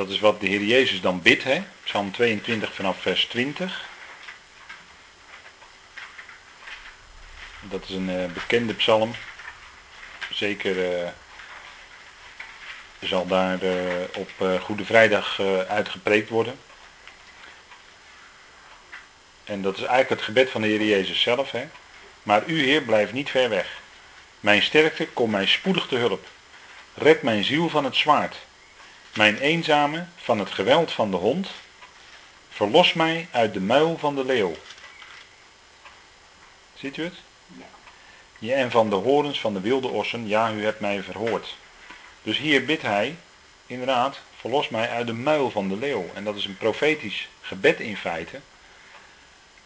Dat 0.00 0.08
is 0.08 0.20
wat 0.20 0.40
de 0.40 0.46
Heer 0.46 0.62
Jezus 0.62 1.00
dan 1.00 1.22
bidt, 1.22 1.44
hè? 1.44 1.62
Psalm 1.84 2.10
22 2.10 2.74
vanaf 2.74 3.00
vers 3.00 3.24
20. 3.24 3.84
Dat 7.60 7.82
is 7.82 7.90
een 7.90 8.08
uh, 8.08 8.24
bekende 8.32 8.74
psalm. 8.74 9.14
Zeker 10.32 11.02
uh, 11.02 11.08
zal 13.00 13.26
daar 13.26 13.62
uh, 13.62 13.74
op 14.16 14.60
Goede 14.60 14.84
Vrijdag 14.84 15.40
uitgepreekt 15.68 16.28
worden. 16.28 16.58
En 19.44 19.62
dat 19.62 19.74
is 19.74 19.82
eigenlijk 19.82 20.10
het 20.10 20.22
gebed 20.22 20.50
van 20.50 20.60
de 20.60 20.68
Heer 20.68 20.84
Jezus 20.84 21.20
zelf. 21.20 21.50
Hè? 21.50 21.68
Maar 22.22 22.42
u 22.46 22.62
Heer 22.64 22.82
blijft 22.82 23.12
niet 23.12 23.30
ver 23.30 23.48
weg. 23.48 23.80
Mijn 24.40 24.62
sterkte, 24.62 25.08
kom 25.08 25.30
mij 25.30 25.46
spoedig 25.46 25.86
te 25.86 25.96
hulp. 25.96 26.26
Red 26.94 27.22
mijn 27.22 27.44
ziel 27.44 27.68
van 27.68 27.84
het 27.84 27.96
zwaard. 27.96 28.36
Mijn 29.14 29.38
eenzame 29.38 30.06
van 30.16 30.38
het 30.38 30.50
geweld 30.50 30.92
van 30.92 31.10
de 31.10 31.16
hond. 31.16 31.48
Verlos 32.48 32.92
mij 32.92 33.28
uit 33.30 33.54
de 33.54 33.60
muil 33.60 33.98
van 33.98 34.14
de 34.14 34.24
leeuw. 34.24 34.54
Ziet 36.74 36.96
u 36.96 37.04
het? 37.04 37.14
Ja, 38.38 38.54
en 38.54 38.70
van 38.70 38.90
de 38.90 38.96
horens 38.96 39.40
van 39.40 39.52
de 39.52 39.60
wilde 39.60 39.88
ossen, 39.88 40.28
ja, 40.28 40.52
u 40.52 40.64
hebt 40.64 40.80
mij 40.80 41.02
verhoord. 41.02 41.56
Dus 42.22 42.38
hier 42.38 42.64
bidt 42.64 42.82
hij, 42.82 43.16
inderdaad, 43.66 44.20
verlos 44.36 44.68
mij 44.68 44.88
uit 44.88 45.06
de 45.06 45.12
muil 45.12 45.50
van 45.50 45.68
de 45.68 45.76
leeuw. 45.76 46.10
En 46.14 46.24
dat 46.24 46.36
is 46.36 46.44
een 46.44 46.56
profetisch 46.56 47.28
gebed 47.40 47.80
in 47.80 47.96
feite, 47.96 48.40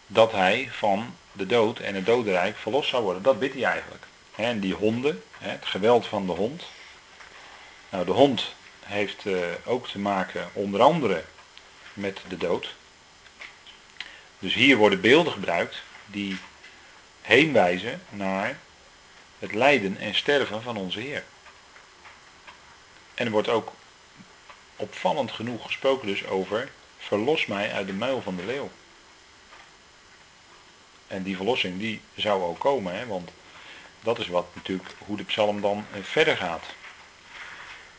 dat 0.07 0.31
hij 0.31 0.69
van 0.71 1.15
de 1.31 1.45
dood 1.45 1.79
en 1.79 1.95
het 1.95 2.05
dodenrijk 2.05 2.57
verlost 2.57 2.89
zou 2.89 3.03
worden. 3.03 3.23
Dat 3.23 3.39
bidt 3.39 3.53
hij 3.53 3.63
eigenlijk. 3.63 4.03
En 4.35 4.59
die 4.59 4.73
honden, 4.73 5.23
het 5.37 5.65
geweld 5.65 6.07
van 6.07 6.25
de 6.25 6.31
hond. 6.31 6.63
Nou, 7.89 8.05
de 8.05 8.11
hond 8.11 8.55
heeft 8.85 9.25
eh, 9.25 9.37
ook 9.65 9.87
te 9.87 9.99
maken 9.99 10.49
onder 10.53 10.81
andere 10.81 11.23
met 11.93 12.19
de 12.27 12.37
dood. 12.37 12.73
Dus 14.39 14.53
hier 14.53 14.77
worden 14.77 15.01
beelden 15.01 15.33
gebruikt 15.33 15.81
die 16.05 16.37
heenwijzen 17.21 18.01
naar 18.09 18.57
het 19.39 19.53
lijden 19.53 19.97
en 19.97 20.15
sterven 20.15 20.61
van 20.61 20.77
onze 20.77 20.99
Heer. 20.99 21.23
En 23.13 23.25
er 23.25 23.31
wordt 23.31 23.49
ook 23.49 23.71
opvallend 24.75 25.31
genoeg 25.31 25.65
gesproken 25.65 26.07
dus 26.07 26.25
over 26.25 26.69
verlos 26.97 27.45
mij 27.45 27.71
uit 27.71 27.87
de 27.87 27.93
muil 27.93 28.21
van 28.21 28.35
de 28.35 28.45
leeuw. 28.45 28.69
En 31.07 31.23
die 31.23 31.35
verlossing 31.35 31.79
die 31.79 32.01
zou 32.15 32.43
ook 32.43 32.59
komen, 32.59 32.95
hè, 32.95 33.05
want 33.05 33.31
dat 34.01 34.19
is 34.19 34.27
wat 34.27 34.45
natuurlijk 34.53 34.89
hoe 34.97 35.17
de 35.17 35.23
psalm 35.23 35.61
dan 35.61 35.85
eh, 35.91 36.03
verder 36.03 36.37
gaat. 36.37 36.65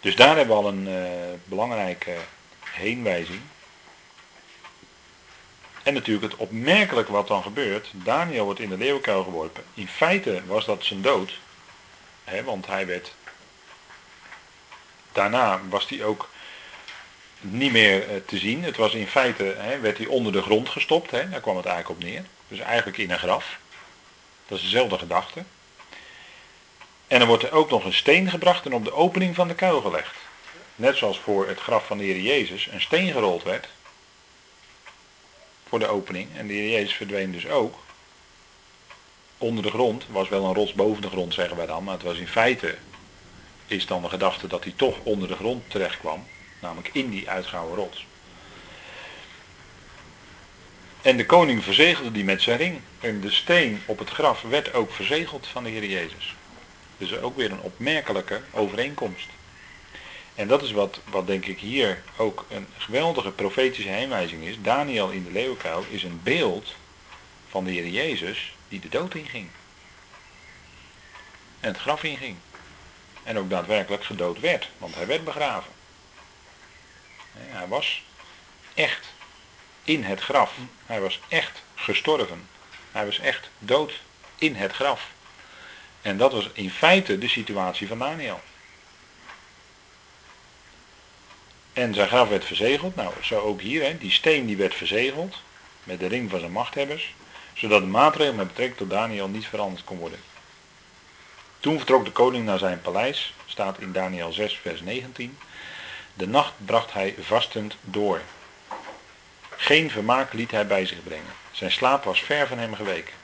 Dus 0.07 0.17
daar 0.17 0.37
hebben 0.37 0.57
we 0.57 0.63
al 0.63 0.69
een 0.69 0.89
uh, 0.89 1.05
belangrijke 1.45 2.17
heenwijzing. 2.65 3.41
En 5.83 5.95
natuurlijk 5.95 6.33
het 6.33 6.41
opmerkelijk 6.41 7.09
wat 7.09 7.29
dan 7.29 7.43
gebeurt. 7.43 7.91
Daniel 7.93 8.45
wordt 8.45 8.61
in 8.61 8.69
de 8.69 8.77
leeuwenkuil 8.77 9.25
geworpen. 9.25 9.65
In 9.75 9.89
feite 9.89 10.43
was 10.47 10.65
dat 10.65 10.85
zijn 10.85 11.03
dood. 11.03 11.39
Hè, 12.25 12.45
want 12.45 12.67
hij 12.67 12.87
werd. 12.87 13.15
Daarna 15.13 15.61
was 15.69 15.89
hij 15.89 16.05
ook 16.05 16.29
niet 17.41 17.73
meer 17.73 18.09
eh, 18.09 18.17
te 18.27 18.39
zien. 18.39 18.65
Het 18.65 18.77
was 18.77 18.95
in 18.95 19.07
feite, 19.07 19.55
hè, 19.59 19.81
werd 19.81 19.99
hij 19.99 20.07
onder 20.07 20.33
de 20.33 20.43
grond 20.43 20.69
gestopt. 20.69 21.11
Hè, 21.11 21.29
daar 21.29 21.41
kwam 21.41 21.57
het 21.57 21.67
eigenlijk 21.67 22.01
op 22.01 22.07
neer. 22.09 22.25
Dus 22.49 22.59
eigenlijk 22.59 22.99
in 22.99 23.11
een 23.11 23.19
graf. 23.19 23.59
Dat 24.47 24.59
is 24.59 24.65
dezelfde 24.65 24.99
gedachte. 24.99 25.45
En 27.07 27.21
er 27.21 27.27
wordt 27.27 27.43
er 27.43 27.53
ook 27.53 27.71
nog 27.71 27.85
een 27.85 27.93
steen 27.93 28.31
gebracht 28.31 28.67
en 28.67 28.75
op 28.75 28.85
de 28.85 28.93
opening 28.93 29.35
van 29.35 29.49
de 29.49 29.55
kuil 29.55 29.81
gelegd. 29.81 30.15
Net 30.77 30.97
zoals 30.97 31.19
voor 31.19 31.49
het 31.49 31.61
graf 31.61 31.87
van 31.87 31.99
de 31.99 32.05
Heer 32.05 32.21
Jezus 32.21 32.69
een 32.71 32.81
steen 32.81 33.13
gerold 33.13 33.43
werd. 33.43 33.69
Voor 35.69 35.79
de 35.79 35.87
opening. 35.87 36.29
En 36.37 36.47
de 36.47 36.53
Heer 36.53 36.71
Jezus 36.71 36.95
verdween 36.95 37.33
dus 37.33 37.49
ook. 37.49 37.79
Onder 39.39 39.63
de 39.63 39.71
grond. 39.71 40.05
Was 40.11 40.29
wel 40.29 40.45
een 40.45 40.55
rots 40.55 40.73
boven 40.73 41.03
de 41.03 41.09
grond 41.09 41.35
zeggen 41.35 41.57
wij 41.57 41.67
dan. 41.67 41.85
Maar 41.85 41.95
het 41.95 42.03
was 42.03 42.19
in 42.19 42.29
feite. 42.29 42.75
Is 43.67 43.87
dan 43.87 44.03
de 44.03 44.09
gedachte 44.09 44.47
dat 44.47 44.65
hij 44.65 44.73
toch 44.77 44.99
onder 45.03 45.29
de 45.29 45.37
grond 45.37 45.71
terecht 45.71 45.99
kwam. 45.99 46.27
Namelijk 46.61 46.91
in 46.93 47.11
die 47.11 47.31
uitgouwen 47.31 47.77
rots. 47.77 48.07
En 51.03 51.17
de 51.17 51.27
koning 51.27 51.65
verzegelde 51.65 52.13
die 52.13 52.25
met 52.25 52.43
zijn 52.43 52.59
ring. 52.59 52.81
En 53.01 53.21
de 53.21 53.31
steen 53.31 53.83
op 53.87 53.99
het 53.99 54.11
graf 54.11 54.43
werd 54.43 54.75
ook 54.75 54.93
verzegeld 54.93 55.47
van 55.47 55.65
de 55.65 55.71
Heer 55.71 55.87
Jezus. 55.87 56.35
Dus 56.99 57.19
ook 57.19 57.37
weer 57.37 57.53
een 57.53 57.61
opmerkelijke 57.61 58.41
overeenkomst. 58.53 59.29
En 60.35 60.49
dat 60.49 60.63
is 60.63 60.73
wat, 60.73 61.01
wat 61.05 61.27
denk 61.27 61.47
ik 61.47 61.59
hier 61.59 62.03
ook 62.17 62.45
een 62.49 62.67
geweldige 62.77 63.31
profetische 63.31 63.89
heenwijzing 63.89 64.45
is. 64.45 64.57
Daniel 64.63 65.11
in 65.11 65.25
de 65.25 65.31
leeuwenkuil 65.31 65.85
is 65.91 66.03
een 66.03 66.21
beeld 66.23 66.75
van 67.49 67.65
de 67.65 67.71
Heer 67.71 67.89
Jezus 67.89 68.55
die 68.69 68.81
de 68.81 68.89
dood 68.89 69.15
inging. 69.15 69.49
En 71.61 71.69
het 71.69 71.79
graf 71.79 72.03
inging. 72.03 72.37
En 73.23 73.39
ook 73.39 73.51
daadwerkelijk 73.51 74.05
gedood 74.05 74.41
werd, 74.41 74.69
want 74.79 74.95
hij 74.95 75.07
werd 75.07 75.25
begraven. 75.25 75.73
Hij 77.37 77.69
was 77.69 78.03
echt 78.75 79.07
in 79.85 80.05
het 80.05 80.21
graf. 80.21 80.55
Hij 80.87 81.01
was 81.01 81.21
echt 81.29 81.63
gestorven. 81.75 82.49
Hij 82.93 83.05
was 83.05 83.19
echt 83.19 83.49
dood 83.59 84.01
in 84.39 84.55
het 84.55 84.73
graf. 84.73 85.11
En 86.07 86.17
dat 86.17 86.33
was 86.33 86.49
in 86.53 86.71
feite 86.71 87.19
de 87.19 87.29
situatie 87.29 87.89
van 87.89 87.99
Daniel. 87.99 88.41
En 91.73 91.95
zijn 91.95 92.09
graf 92.09 92.29
werd 92.29 92.45
verzegeld. 92.45 92.97
Nou, 92.97 93.13
zo 93.23 93.41
ook 93.41 93.61
hier. 93.61 93.83
Hè. 93.83 93.99
Die 93.99 94.11
steen 94.11 94.47
die 94.47 94.57
werd 94.57 94.75
verzegeld. 94.75 95.37
Met 95.85 96.01
de 96.01 96.07
ring 96.07 96.31
van 96.31 96.39
zijn 96.39 96.53
machthebbers. 96.53 97.15
Zodat 97.55 97.81
de 97.81 97.87
maatregel 97.87 98.35
met 98.35 98.47
betrekking 98.47 98.79
tot 98.79 98.91
Daniel 98.91 99.29
niet 99.29 99.47
veranderd 99.47 99.85
kon 99.85 99.99
worden. 99.99 100.19
Toen 101.61 101.77
vertrok 101.77 102.05
de 102.05 102.13
koning 102.13 102.45
naar 102.45 102.59
zijn 102.59 102.81
paleis. 102.81 103.35
Staat 103.47 103.79
in 103.79 103.93
Daniel 103.93 104.33
6 104.33 104.59
vers 104.63 104.81
19. 104.81 105.39
De 106.15 106.29
nacht 106.29 106.53
bracht 106.65 106.93
hij 106.93 107.15
vastend 107.21 107.77
door. 107.81 108.21
Geen 109.57 109.91
vermaak 109.91 110.33
liet 110.33 110.51
hij 110.51 110.67
bij 110.67 110.87
zich 110.87 111.03
brengen. 111.03 111.35
Zijn 111.51 111.73
slaap 111.73 112.05
was 112.05 112.21
ver 112.21 112.47
van 112.47 112.59
hem 112.59 112.75
geweken. 112.75 113.15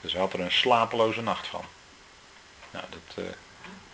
Dus 0.00 0.12
hij 0.12 0.20
had 0.20 0.32
er 0.32 0.40
een 0.40 0.52
slapeloze 0.52 1.22
nacht 1.22 1.46
van. 1.46 1.64
Nou, 2.70 2.84
dat 2.90 3.24
uh, 3.24 3.30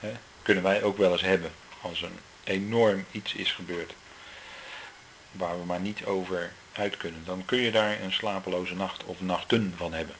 hè, 0.00 0.12
kunnen 0.42 0.62
wij 0.62 0.82
ook 0.82 0.96
wel 0.98 1.12
eens 1.12 1.20
hebben 1.20 1.52
als 1.80 2.02
een 2.02 2.18
enorm 2.44 3.04
iets 3.10 3.34
is 3.34 3.52
gebeurd. 3.52 3.94
Waar 5.32 5.58
we 5.58 5.64
maar 5.64 5.80
niet 5.80 6.04
over 6.04 6.52
uit 6.72 6.96
kunnen. 6.96 7.24
Dan 7.24 7.44
kun 7.44 7.58
je 7.58 7.70
daar 7.70 8.00
een 8.00 8.12
slapeloze 8.12 8.74
nacht 8.74 9.04
of 9.04 9.20
nachten 9.20 9.74
van 9.76 9.92
hebben. 9.92 10.14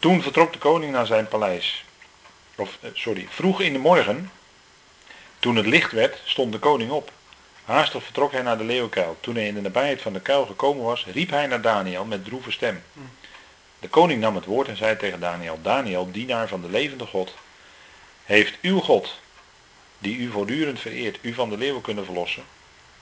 Toen 0.00 0.22
vertrok 0.22 0.52
de 0.52 0.58
koning 0.58 0.92
naar 0.92 1.06
zijn 1.06 1.28
paleis. 1.28 1.84
Of, 2.54 2.78
eh, 2.80 2.90
sorry, 2.94 3.26
vroeg 3.30 3.60
in 3.60 3.72
de 3.72 3.78
morgen, 3.78 4.30
toen 5.38 5.56
het 5.56 5.66
licht 5.66 5.92
werd, 5.92 6.20
stond 6.24 6.52
de 6.52 6.58
koning 6.58 6.90
op. 6.90 7.12
Haastig 7.64 8.04
vertrok 8.04 8.32
hij 8.32 8.42
naar 8.42 8.58
de 8.58 8.64
leeuwkuil. 8.64 9.16
Toen 9.20 9.34
hij 9.34 9.46
in 9.46 9.54
de 9.54 9.60
nabijheid 9.60 10.02
van 10.02 10.12
de 10.12 10.20
kuil 10.20 10.46
gekomen 10.46 10.84
was, 10.84 11.06
riep 11.12 11.30
hij 11.30 11.46
naar 11.46 11.60
Daniel 11.60 12.04
met 12.04 12.24
droeve 12.24 12.50
stem. 12.50 12.82
De 13.80 13.88
koning 13.88 14.20
nam 14.20 14.34
het 14.34 14.44
woord 14.44 14.68
en 14.68 14.76
zei 14.76 14.96
tegen 14.96 15.20
Daniel, 15.20 15.58
Daniel, 15.62 16.10
dienaar 16.12 16.48
van 16.48 16.60
de 16.60 16.68
levende 16.68 17.06
God, 17.06 17.34
heeft 18.24 18.58
uw 18.62 18.80
God, 18.80 19.18
die 19.98 20.16
u 20.16 20.30
voortdurend 20.30 20.80
vereert, 20.80 21.18
u 21.20 21.34
van 21.34 21.50
de 21.50 21.56
leeuwen 21.56 21.82
kunnen 21.82 22.04
verlossen? 22.04 22.44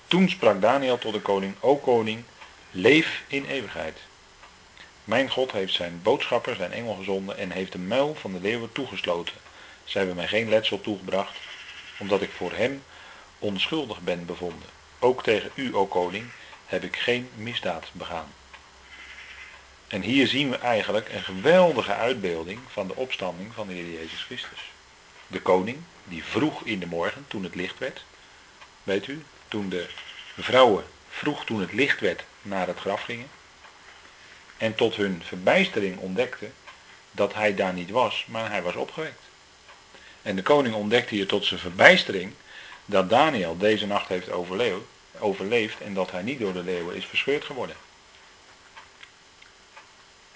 Toen 0.07 0.29
sprak 0.29 0.61
Daniel 0.61 0.99
tot 0.99 1.13
de 1.13 1.21
koning, 1.21 1.55
o 1.61 1.77
koning, 1.77 2.23
leef 2.71 3.23
in 3.27 3.45
eeuwigheid. 3.45 3.99
Mijn 5.05 5.31
God 5.31 5.53
heeft 5.53 5.75
zijn 5.75 6.01
boodschapper, 6.03 6.57
zijn 6.57 6.73
engel 6.73 6.95
gezonden 6.95 7.39
en 7.39 7.51
heeft 7.51 7.73
de 7.73 7.79
muil 7.79 8.15
van 8.15 8.33
de 8.33 8.41
leeuwen 8.41 8.73
toegesloten. 8.73 9.35
Zij 9.85 10.01
hebben 10.01 10.17
mij 10.17 10.29
geen 10.29 10.49
letsel 10.49 10.81
toegebracht, 10.81 11.37
omdat 11.99 12.23
ik 12.23 12.31
voor 12.31 12.53
hem 12.53 12.83
onschuldig 13.39 14.01
ben 14.01 14.27
bevonden. 14.27 14.69
Ook 14.99 15.23
tegen 15.23 15.51
u, 15.55 15.75
o 15.75 15.87
koning, 15.87 16.31
heb 16.67 16.83
ik 16.83 16.97
geen 16.97 17.31
misdaad 17.35 17.91
begaan. 17.93 18.33
En 19.89 20.03
hier 20.03 20.27
zien 20.27 20.51
we 20.51 20.57
eigenlijk 20.57 21.09
een 21.13 21.23
geweldige 21.23 21.95
uitbeelding 21.95 22.59
van 22.69 22.87
de 22.87 22.97
opstanding 22.97 23.55
van 23.55 23.67
de 23.67 23.73
Heer 23.75 23.91
Jezus 23.91 24.23
Christus. 24.23 24.71
De 25.27 25.41
koning, 25.41 25.79
die 26.05 26.25
vroeg 26.25 26.63
in 26.63 26.81
de 26.81 26.87
morgen, 26.87 27.25
toen 27.29 27.45
het 27.45 27.55
licht 27.55 27.79
werd, 27.79 28.05
weet 28.83 29.07
u, 29.07 29.23
toen 29.49 29.69
de 29.69 29.87
vrouwen 30.39 30.85
vroeg 31.09 31.45
toen 31.45 31.61
het 31.61 31.73
licht 31.73 32.01
werd 32.01 32.25
naar 32.43 32.67
het 32.67 32.79
graf 32.79 33.03
gingen, 33.03 33.29
en 34.57 34.75
tot 34.75 34.97
hun 34.97 35.23
verbijstering 35.25 35.99
ontdekten 35.99 36.53
dat 37.11 37.35
hij 37.35 37.55
daar 37.55 37.73
niet 37.73 37.91
was, 37.91 38.25
maar 38.29 38.51
hij 38.51 38.63
was 38.63 38.75
opgewekt. 38.75 39.23
En 40.23 40.37
de 40.37 40.43
koning 40.43 40.75
ontdekte 40.75 41.15
hier 41.15 41.27
tot 41.27 41.45
zijn 41.45 41.61
verbijstering 41.61 42.33
dat 42.85 43.11
Daniel 43.11 43.57
deze 43.57 43.87
nacht 43.87 44.09
heeft 44.09 44.31
overleefd 45.19 45.81
en 45.81 45.95
dat 45.95 46.11
hij 46.11 46.23
niet 46.23 46.39
door 46.39 46.53
de 46.53 46.63
leeuwen 46.63 46.97
is 46.97 47.05
verscheurd 47.05 47.45
geworden. 47.45 47.77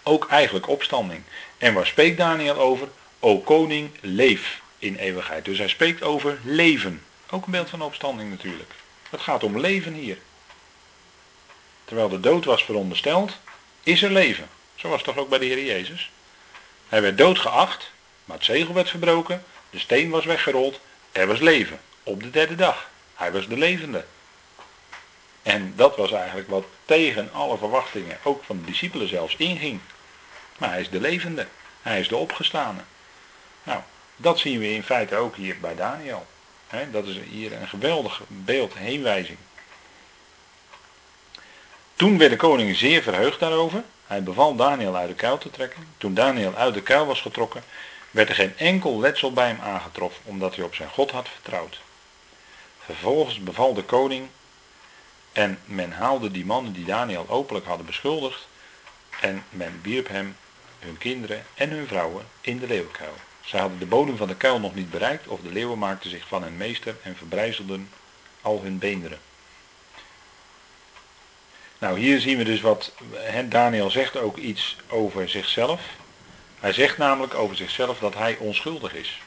Ook 0.02 0.28
eigenlijk 0.28 0.68
opstanding. 0.68 1.22
En 1.58 1.74
waar 1.74 1.86
spreekt 1.86 2.16
Daniel 2.16 2.56
over? 2.56 2.88
O 3.20 3.40
koning, 3.40 3.90
leef 4.00 4.60
in 4.78 4.96
eeuwigheid. 4.96 5.44
Dus 5.44 5.58
hij 5.58 5.68
spreekt 5.68 6.02
over 6.02 6.38
leven. 6.44 7.02
Ook 7.30 7.44
een 7.44 7.52
beeld 7.52 7.70
van 7.70 7.82
opstanding 7.82 8.30
natuurlijk. 8.30 8.70
Het 9.10 9.20
gaat 9.20 9.44
om 9.44 9.58
leven 9.58 9.92
hier. 9.92 10.18
Terwijl 11.84 12.08
de 12.08 12.20
dood 12.20 12.44
was 12.44 12.64
verondersteld, 12.64 13.38
is 13.82 14.02
er 14.02 14.10
leven. 14.10 14.48
Zo 14.74 14.88
was 14.88 14.96
het 14.96 15.06
toch 15.06 15.16
ook 15.16 15.28
bij 15.28 15.38
de 15.38 15.44
Heer 15.44 15.64
Jezus. 15.64 16.10
Hij 16.88 17.02
werd 17.02 17.18
doodgeacht, 17.18 17.90
maar 18.24 18.36
het 18.36 18.46
zegel 18.46 18.74
werd 18.74 18.90
verbroken, 18.90 19.44
de 19.70 19.78
steen 19.78 20.10
was 20.10 20.24
weggerold, 20.24 20.80
er 21.12 21.26
was 21.26 21.40
leven. 21.40 21.80
Op 22.02 22.22
de 22.22 22.30
derde 22.30 22.54
dag. 22.54 22.90
Hij 23.14 23.32
was 23.32 23.48
de 23.48 23.56
levende. 23.56 24.04
En 25.42 25.72
dat 25.76 25.96
was 25.96 26.12
eigenlijk 26.12 26.48
wat 26.48 26.64
tegen 26.84 27.32
alle 27.32 27.58
verwachtingen, 27.58 28.18
ook 28.22 28.44
van 28.44 28.58
de 28.58 28.64
discipelen 28.64 29.08
zelfs, 29.08 29.36
inging. 29.36 29.80
Maar 30.62 30.70
hij 30.70 30.80
is 30.80 30.90
de 30.90 31.00
levende. 31.00 31.46
Hij 31.82 32.00
is 32.00 32.08
de 32.08 32.16
opgestane. 32.16 32.80
Nou, 33.62 33.80
dat 34.16 34.38
zien 34.38 34.58
we 34.58 34.72
in 34.72 34.82
feite 34.82 35.16
ook 35.16 35.36
hier 35.36 35.60
bij 35.60 35.74
Daniel. 35.74 36.26
dat 36.90 37.06
is 37.06 37.18
hier 37.30 37.52
een 37.52 37.68
geweldig 37.68 38.20
beeld, 38.26 38.74
heenwijzing. 38.74 39.38
Toen 41.94 42.18
werd 42.18 42.30
de 42.30 42.36
koning 42.36 42.76
zeer 42.76 43.02
verheugd 43.02 43.40
daarover. 43.40 43.82
Hij 44.06 44.22
beval 44.22 44.54
Daniel 44.56 44.96
uit 44.96 45.08
de 45.08 45.14
kuil 45.14 45.38
te 45.38 45.50
trekken. 45.50 45.88
Toen 45.98 46.14
Daniel 46.14 46.54
uit 46.54 46.74
de 46.74 46.82
kuil 46.82 47.06
was 47.06 47.20
getrokken, 47.20 47.64
werd 48.10 48.28
er 48.28 48.34
geen 48.34 48.58
enkel 48.58 49.00
letsel 49.00 49.32
bij 49.32 49.46
hem 49.46 49.60
aangetroffen, 49.60 50.22
omdat 50.24 50.56
hij 50.56 50.64
op 50.64 50.74
zijn 50.74 50.88
God 50.88 51.10
had 51.10 51.28
vertrouwd. 51.28 51.80
Vervolgens 52.78 53.38
beval 53.38 53.74
de 53.74 53.84
koning 53.84 54.28
en 55.32 55.58
men 55.64 55.92
haalde 55.92 56.30
die 56.30 56.44
mannen 56.44 56.72
die 56.72 56.84
Daniel 56.84 57.26
openlijk 57.28 57.66
hadden 57.66 57.86
beschuldigd 57.86 58.46
en 59.20 59.44
men 59.50 59.80
wierp 59.82 60.08
hem, 60.08 60.36
hun 60.82 60.98
kinderen 60.98 61.44
en 61.54 61.70
hun 61.70 61.86
vrouwen 61.86 62.26
in 62.40 62.58
de 62.58 62.66
leeuwenkuil. 62.66 63.14
Zij 63.44 63.60
hadden 63.60 63.78
de 63.78 63.86
bodem 63.86 64.16
van 64.16 64.28
de 64.28 64.36
kuil 64.36 64.60
nog 64.60 64.74
niet 64.74 64.90
bereikt 64.90 65.26
of 65.26 65.40
de 65.40 65.52
leeuwen 65.52 65.78
maakten 65.78 66.10
zich 66.10 66.26
van 66.26 66.42
hen 66.42 66.56
meester 66.56 66.96
en 67.02 67.16
verbrijzelden 67.16 67.88
al 68.40 68.62
hun 68.62 68.78
beenderen. 68.78 69.18
Nou, 71.78 71.98
hier 71.98 72.20
zien 72.20 72.38
we 72.38 72.44
dus 72.44 72.60
wat 72.60 72.92
Daniel 73.48 73.90
zegt 73.90 74.16
ook 74.16 74.36
iets 74.36 74.76
over 74.88 75.28
zichzelf. 75.28 75.80
Hij 76.60 76.72
zegt 76.72 76.98
namelijk 76.98 77.34
over 77.34 77.56
zichzelf 77.56 77.98
dat 77.98 78.14
hij 78.14 78.36
onschuldig 78.36 78.94
is. 78.94 79.20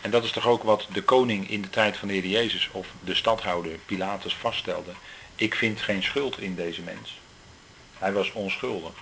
En 0.00 0.10
dat 0.10 0.24
is 0.24 0.30
toch 0.30 0.46
ook 0.46 0.62
wat 0.62 0.86
de 0.92 1.02
koning 1.02 1.50
in 1.50 1.62
de 1.62 1.70
tijd 1.70 1.96
van 1.96 2.08
de 2.08 2.28
Jezus 2.28 2.68
of 2.72 2.86
de 3.04 3.14
stadhouder 3.14 3.72
Pilatus 3.86 4.34
vaststelde. 4.34 4.92
Ik 5.36 5.54
vind 5.54 5.80
geen 5.80 6.02
schuld 6.02 6.38
in 6.38 6.54
deze 6.54 6.82
mens. 6.82 7.18
Hij 7.98 8.12
was 8.12 8.32
onschuldig. 8.32 8.92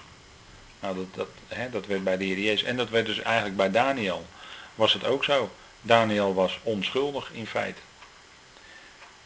Nou, 0.80 0.96
dat, 0.96 1.14
dat, 1.14 1.28
hè, 1.48 1.70
dat 1.70 1.86
werd 1.86 2.04
bij 2.04 2.16
de 2.16 2.24
Heer 2.24 2.38
Jezus. 2.38 2.62
En 2.62 2.76
dat 2.76 2.88
werd 2.88 3.06
dus 3.06 3.18
eigenlijk 3.18 3.56
bij 3.56 3.70
Daniel. 3.70 4.26
Was 4.74 4.92
het 4.92 5.04
ook 5.04 5.24
zo. 5.24 5.50
Daniel 5.80 6.34
was 6.34 6.58
onschuldig 6.62 7.30
in 7.32 7.46
feite. 7.46 7.80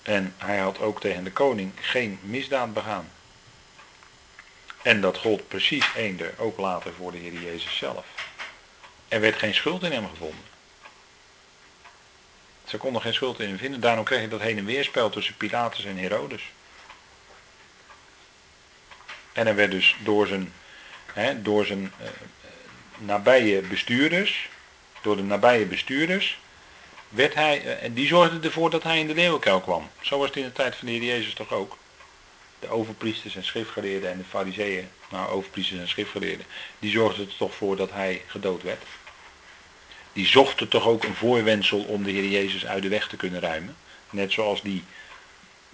En 0.02 0.34
hij 0.38 0.58
had 0.58 0.80
ook 0.80 1.00
tegen 1.00 1.24
de 1.24 1.32
koning 1.32 1.72
geen 1.80 2.18
misdaad 2.22 2.72
begaan. 2.72 3.10
En 4.82 5.00
dat 5.00 5.18
gold 5.18 5.48
precies 5.48 5.86
eender, 5.96 6.34
ook 6.38 6.58
later 6.58 6.92
voor 6.92 7.12
de 7.12 7.18
Heer 7.18 7.32
Jezus 7.32 7.76
zelf. 7.76 8.06
Er 9.08 9.20
werd 9.20 9.38
geen 9.38 9.54
schuld 9.54 9.82
in 9.82 9.92
hem 9.92 10.08
gevonden. 10.08 10.44
Ze 12.64 12.76
konden 12.76 13.02
geen 13.02 13.14
schuld 13.14 13.40
in 13.40 13.48
hem 13.48 13.58
vinden. 13.58 13.80
Daarom 13.80 14.04
kreeg 14.04 14.20
je 14.20 14.28
dat 14.28 14.40
heen 14.40 14.58
en 14.58 14.64
weer 14.64 14.84
spel 14.84 15.10
tussen 15.10 15.36
Pilatus 15.36 15.84
en 15.84 15.96
Herodes. 15.96 16.42
En 19.32 19.46
hij 19.46 19.54
werd 19.54 19.70
dus 19.70 19.96
door 20.02 20.26
zijn, 20.26 20.52
hè, 21.12 21.42
door 21.42 21.66
zijn 21.66 21.92
uh, 22.00 22.08
nabije 22.98 23.60
bestuurders, 23.60 24.48
door 25.02 25.16
de 25.16 25.22
nabije 25.22 25.66
bestuurders, 25.66 26.38
werd 27.08 27.34
hij, 27.34 27.78
en 27.78 27.92
die 27.92 28.06
zorgden 28.06 28.44
ervoor 28.44 28.70
dat 28.70 28.82
hij 28.82 28.98
in 28.98 29.06
de 29.06 29.14
leeuwenkuil 29.14 29.60
kwam. 29.60 29.90
Zo 30.00 30.18
was 30.18 30.26
het 30.26 30.36
in 30.36 30.44
de 30.44 30.52
tijd 30.52 30.76
van 30.76 30.86
de 30.86 30.92
Heer 30.92 31.02
Jezus 31.02 31.34
toch 31.34 31.52
ook. 31.52 31.76
De 32.58 32.68
overpriesters 32.68 33.36
en 33.36 33.44
schriftgeleerden 33.44 34.10
en 34.10 34.18
de 34.18 34.24
fariseeën, 34.24 34.88
nou 35.10 35.30
overpriesters 35.30 35.80
en 35.80 35.88
schriftgeleerden, 35.88 36.46
die 36.78 36.90
zorgden 36.90 37.26
er 37.26 37.36
toch 37.36 37.54
voor 37.54 37.76
dat 37.76 37.90
hij 37.90 38.22
gedood 38.26 38.62
werd. 38.62 38.82
Die 40.12 40.26
zochten 40.26 40.68
toch 40.68 40.86
ook 40.86 41.04
een 41.04 41.14
voorwensel 41.14 41.80
om 41.80 42.02
de 42.02 42.10
Heer 42.10 42.28
Jezus 42.28 42.66
uit 42.66 42.82
de 42.82 42.88
weg 42.88 43.08
te 43.08 43.16
kunnen 43.16 43.40
ruimen. 43.40 43.76
Net 44.10 44.32
zoals 44.32 44.62
die 44.62 44.84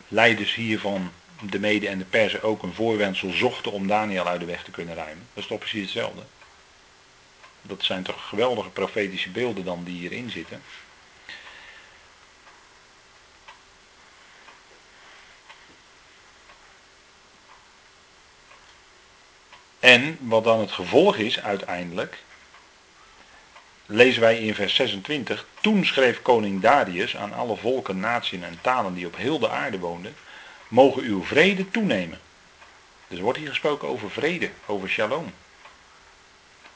leiders 0.08 0.54
hier 0.54 0.78
van 0.78 1.12
de 1.40 1.58
mede 1.58 1.88
en 1.88 1.98
de 1.98 2.04
persen 2.04 2.42
ook 2.42 2.62
een 2.62 2.74
voorwensel 2.74 3.30
zochten 3.30 3.72
om 3.72 3.86
Daniel 3.86 4.26
uit 4.26 4.40
de 4.40 4.46
weg 4.46 4.64
te 4.64 4.70
kunnen 4.70 4.94
ruimen. 4.94 5.26
Dat 5.34 5.42
is 5.42 5.48
toch 5.48 5.58
precies 5.58 5.82
hetzelfde. 5.82 6.22
Dat 7.62 7.82
zijn 7.82 8.02
toch 8.02 8.28
geweldige 8.28 8.70
profetische 8.70 9.30
beelden 9.30 9.64
dan 9.64 9.84
die 9.84 9.98
hierin 9.98 10.30
zitten. 10.30 10.62
En 19.78 20.18
wat 20.20 20.44
dan 20.44 20.60
het 20.60 20.72
gevolg 20.72 21.16
is 21.16 21.40
uiteindelijk, 21.40 22.18
lezen 23.86 24.20
wij 24.20 24.38
in 24.38 24.54
vers 24.54 24.74
26, 24.74 25.46
toen 25.60 25.84
schreef 25.84 26.22
koning 26.22 26.60
Darius 26.60 27.16
aan 27.16 27.32
alle 27.32 27.56
volken, 27.56 28.00
naties 28.00 28.40
en 28.40 28.58
talen 28.60 28.94
die 28.94 29.06
op 29.06 29.16
heel 29.16 29.38
de 29.38 29.48
aarde 29.48 29.78
woonden, 29.78 30.14
mogen 30.68 31.02
uw 31.02 31.24
vrede 31.24 31.70
toenemen. 31.70 32.20
Dus 33.08 33.18
er 33.18 33.24
wordt 33.24 33.38
hier 33.38 33.48
gesproken 33.48 33.88
over 33.88 34.10
vrede, 34.10 34.50
over 34.66 34.88
shalom. 34.88 35.32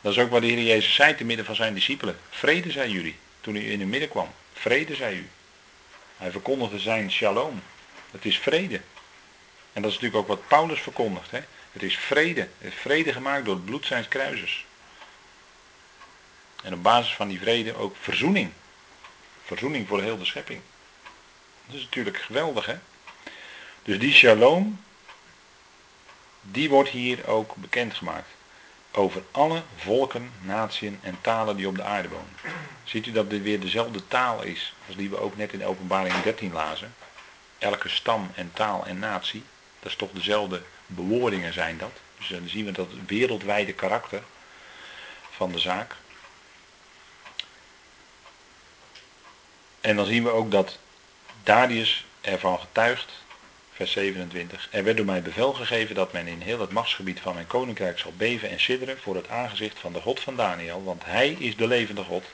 Dat 0.01 0.13
is 0.13 0.19
ook 0.19 0.31
wat 0.31 0.41
de 0.41 0.47
Heer 0.47 0.63
Jezus 0.63 0.95
zei 0.95 1.15
te 1.15 1.25
midden 1.25 1.47
van 1.47 1.55
zijn 1.55 1.75
discipelen. 1.75 2.19
Vrede 2.31 2.71
zei 2.71 2.93
jullie, 2.93 3.17
toen 3.41 3.55
hij 3.55 3.65
in 3.65 3.81
het 3.81 3.89
midden 3.89 4.09
kwam. 4.09 4.29
Vrede 4.53 4.95
zei 4.95 5.17
u. 5.17 5.29
Hij 6.17 6.31
verkondigde 6.31 6.79
zijn 6.79 7.11
shalom. 7.11 7.63
Het 8.11 8.25
is 8.25 8.39
vrede. 8.39 8.81
En 9.73 9.83
dat 9.83 9.91
is 9.91 9.99
natuurlijk 9.99 10.23
ook 10.23 10.37
wat 10.37 10.49
Paulus 10.49 10.81
verkondigt. 10.81 11.31
Hè? 11.31 11.41
Het 11.73 11.83
is 11.83 11.99
vrede. 11.99 12.41
Het 12.41 12.73
is 12.73 12.79
vrede 12.81 13.13
gemaakt 13.13 13.45
door 13.45 13.55
het 13.55 13.65
bloed 13.65 13.87
zijns 13.87 14.09
kruisers. 14.09 14.67
En 16.63 16.75
op 16.75 16.83
basis 16.83 17.15
van 17.15 17.29
die 17.29 17.41
vrede 17.41 17.77
ook 17.77 17.97
verzoening. 18.01 18.53
Verzoening 19.45 19.89
voor 19.89 20.03
heel 20.03 20.19
de 20.19 20.25
schepping. 20.25 20.61
Dat 21.67 21.77
is 21.77 21.83
natuurlijk 21.83 22.19
geweldig 22.19 22.67
hè. 22.67 22.79
Dus 23.83 23.99
die 23.99 24.13
shalom, 24.13 24.81
die 26.41 26.69
wordt 26.69 26.91
hier 26.91 27.27
ook 27.27 27.57
bekendgemaakt. 27.57 28.29
Over 28.95 29.23
alle 29.31 29.63
volken, 29.77 30.33
naties 30.41 30.91
en 31.01 31.19
talen 31.21 31.57
die 31.57 31.69
op 31.69 31.77
de 31.77 31.83
aarde 31.83 32.09
wonen. 32.09 32.37
Ziet 32.85 33.07
u 33.07 33.13
dat 33.13 33.31
dit 33.31 33.43
weer 33.43 33.61
dezelfde 33.61 34.09
taal 34.09 34.43
is 34.43 34.75
als 34.87 34.97
die 34.97 35.11
we 35.11 35.19
ook 35.19 35.37
net 35.37 35.53
in 35.53 35.65
openbaring 35.65 36.23
13 36.23 36.53
lazen. 36.53 36.95
Elke 37.59 37.89
stam 37.89 38.31
en 38.35 38.51
taal 38.55 38.87
en 38.87 38.99
natie, 38.99 39.45
dat 39.81 39.91
is 39.91 39.97
toch 39.97 40.11
dezelfde 40.13 40.63
bewoordingen 40.87 41.53
zijn 41.53 41.79
dat. 41.79 41.93
Dus 42.19 42.29
dan 42.29 42.49
zien 42.49 42.65
we 42.65 42.73
dat 42.73 42.89
wereldwijde 43.07 43.73
karakter 43.73 44.23
van 45.31 45.53
de 45.53 45.59
zaak. 45.59 45.95
En 49.81 49.97
dan 49.97 50.07
zien 50.07 50.23
we 50.23 50.31
ook 50.31 50.51
dat 50.51 50.79
Darius 51.43 52.05
ervan 52.21 52.59
getuigt, 52.59 53.13
vers 53.73 53.93
27, 53.93 54.69
er 54.71 54.85
werd 54.85 54.97
door 54.97 55.07
mij 55.07 55.23
bevel 55.23 55.53
gegeven 55.53 55.95
dat 55.95 56.13
men 56.13 56.27
in 56.27 56.41
heel 56.41 56.61
het 56.61 56.71
machtsgebied 56.73 57.21
van 57.21 57.35
mijn 57.35 57.47
koninkrijk 57.47 57.99
zal 57.99 58.13
beven 58.17 58.51
en 58.51 58.61
sidderen 58.61 58.99
voor 58.99 59.15
het 59.15 59.29
aangezicht 59.29 59.79
van 59.79 59.93
de 59.93 60.01
God 60.01 60.21
van 60.21 60.37
Daniel, 60.37 60.85
want 60.85 61.05
hij 61.05 61.31
is 61.31 61.57
de 61.57 61.67
levende 61.67 62.05
God 62.05 62.25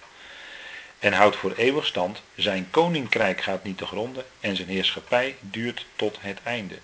en 0.99 1.13
houdt 1.13 1.37
voor 1.37 1.53
eeuwig 1.57 1.87
stand, 1.87 2.23
zijn 2.35 2.71
koninkrijk 2.71 3.41
gaat 3.41 3.65
niet 3.65 3.79
te 3.79 3.87
gronden 3.87 4.25
en 4.41 4.57
zijn 4.57 4.69
heerschappij 4.69 5.37
duurt 5.41 5.87
tot 5.97 6.17
het 6.21 6.39
einde. 6.43 6.79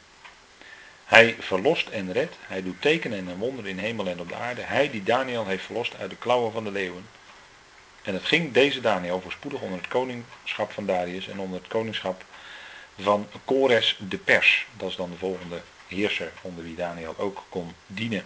Hij 1.05 1.37
verlost 1.39 1.89
en 1.89 2.13
redt, 2.13 2.37
hij 2.47 2.63
doet 2.63 2.81
tekenen 2.81 3.29
en 3.29 3.37
wonderen 3.37 3.71
in 3.71 3.79
hemel 3.79 4.07
en 4.07 4.21
op 4.21 4.29
de 4.29 4.35
aarde, 4.35 4.61
hij 4.61 4.91
die 4.91 5.03
Daniel 5.03 5.47
heeft 5.47 5.65
verlost 5.65 5.97
uit 5.97 6.11
de 6.11 6.17
klauwen 6.17 6.53
van 6.53 6.65
de 6.65 6.71
leeuwen. 6.71 7.07
En 8.03 8.15
het 8.15 8.25
ging 8.25 8.53
deze 8.53 8.81
Daniel 8.81 9.21
voorspoedig 9.21 9.61
onder 9.61 9.79
het 9.79 9.89
koningschap 9.89 10.73
van 10.73 10.87
Darius 10.87 11.29
en 11.29 11.39
onder 11.39 11.59
het 11.59 11.69
koningschap 11.69 12.25
van 12.99 13.29
Kores 13.45 13.97
de 14.09 14.19
Pers. 14.19 14.67
Dat 14.77 14.91
is 14.91 14.97
dan 14.97 15.11
de 15.11 15.17
volgende 15.17 15.61
heerser 15.87 16.33
onder 16.41 16.65
wie 16.65 16.75
Daniel 16.75 17.15
ook 17.19 17.43
kon 17.49 17.75
dienen. 17.87 18.25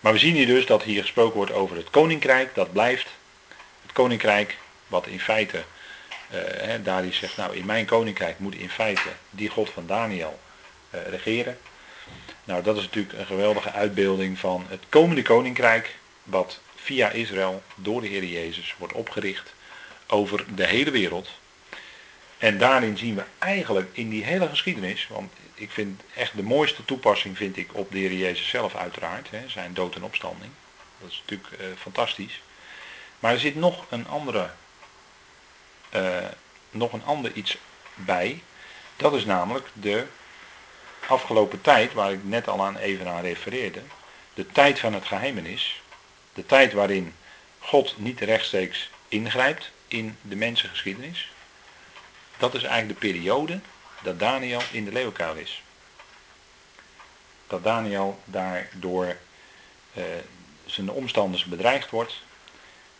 Maar 0.00 0.12
we 0.12 0.18
zien 0.18 0.34
hier 0.34 0.46
dus 0.46 0.66
dat 0.66 0.82
hier 0.82 1.00
gesproken 1.00 1.36
wordt 1.36 1.52
over 1.52 1.76
het 1.76 1.90
koninkrijk, 1.90 2.54
dat 2.54 2.72
blijft. 2.72 3.08
Het 3.82 3.92
koninkrijk 3.92 4.56
wat 4.86 5.06
in 5.06 5.20
feite, 5.20 5.62
uh, 6.32 6.74
Darius 6.82 7.16
zegt 7.16 7.36
nou 7.36 7.56
in 7.56 7.66
mijn 7.66 7.86
koninkrijk 7.86 8.38
moet 8.38 8.54
in 8.54 8.70
feite 8.70 9.08
die 9.30 9.48
God 9.48 9.70
van 9.70 9.86
Daniel 9.86 10.40
uh, 10.94 11.00
regeren. 11.06 11.58
Nou 12.44 12.62
dat 12.62 12.76
is 12.76 12.82
natuurlijk 12.82 13.18
een 13.18 13.26
geweldige 13.26 13.72
uitbeelding 13.72 14.38
van 14.38 14.66
het 14.68 14.80
komende 14.88 15.22
koninkrijk 15.22 15.94
wat 16.22 16.60
via 16.76 17.10
Israël 17.10 17.62
door 17.74 18.00
de 18.00 18.06
Heer 18.06 18.24
Jezus 18.24 18.74
wordt 18.78 18.94
opgericht 18.94 19.54
over 20.06 20.44
de 20.54 20.66
hele 20.66 20.90
wereld. 20.90 21.28
En 22.42 22.58
daarin 22.58 22.98
zien 22.98 23.14
we 23.14 23.24
eigenlijk 23.38 23.88
in 23.92 24.08
die 24.08 24.24
hele 24.24 24.48
geschiedenis, 24.48 25.08
want 25.08 25.32
ik 25.54 25.70
vind 25.70 26.02
echt 26.14 26.36
de 26.36 26.42
mooiste 26.42 26.84
toepassing 26.84 27.36
vind 27.36 27.56
ik 27.56 27.74
op 27.74 27.92
de 27.92 27.98
Heer 27.98 28.12
Jezus 28.12 28.48
zelf 28.48 28.74
uiteraard, 28.74 29.30
hè, 29.30 29.48
zijn 29.48 29.74
dood 29.74 29.94
en 29.94 30.02
opstanding. 30.02 30.52
Dat 30.98 31.10
is 31.10 31.22
natuurlijk 31.26 31.60
uh, 31.60 31.66
fantastisch. 31.78 32.42
Maar 33.18 33.32
er 33.32 33.38
zit 33.38 33.54
nog 33.54 33.84
een 33.88 34.08
andere, 34.08 34.50
uh, 35.94 36.16
nog 36.70 36.92
een 36.92 37.04
ander 37.04 37.32
iets 37.32 37.56
bij. 37.94 38.42
Dat 38.96 39.14
is 39.14 39.24
namelijk 39.24 39.68
de 39.72 40.06
afgelopen 41.06 41.60
tijd, 41.60 41.92
waar 41.92 42.12
ik 42.12 42.24
net 42.24 42.48
al 42.48 42.64
aan 42.64 42.76
even 42.76 43.08
aan 43.08 43.22
refereerde. 43.22 43.80
De 44.34 44.46
tijd 44.46 44.78
van 44.78 44.94
het 44.94 45.06
geheimenis. 45.06 45.82
De 46.34 46.46
tijd 46.46 46.72
waarin 46.72 47.14
God 47.58 47.98
niet 47.98 48.20
rechtstreeks 48.20 48.90
ingrijpt 49.08 49.70
in 49.88 50.16
de 50.20 50.36
mensengeschiedenis. 50.36 51.31
Dat 52.42 52.54
is 52.54 52.62
eigenlijk 52.62 53.00
de 53.00 53.06
periode 53.06 53.60
dat 54.02 54.18
Daniel 54.18 54.60
in 54.70 54.84
de 54.84 54.92
leeuwenkuil 54.92 55.34
is. 55.34 55.62
Dat 57.46 57.64
Daniel 57.64 58.20
daardoor 58.24 59.16
uh, 59.94 60.04
zijn 60.64 60.90
omstanders 60.90 61.44
bedreigd 61.44 61.90
wordt. 61.90 62.22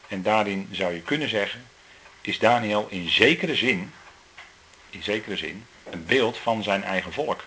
En 0.08 0.22
daarin 0.22 0.68
zou 0.70 0.94
je 0.94 1.00
kunnen 1.00 1.28
zeggen, 1.28 1.66
is 2.20 2.38
Daniel 2.38 2.86
in 2.90 3.08
zekere 3.08 3.54
zin, 3.54 3.92
in 4.90 5.02
zekere 5.02 5.36
zin, 5.36 5.66
een 5.90 6.04
beeld 6.06 6.38
van 6.38 6.62
zijn 6.62 6.84
eigen 6.84 7.12
volk. 7.12 7.44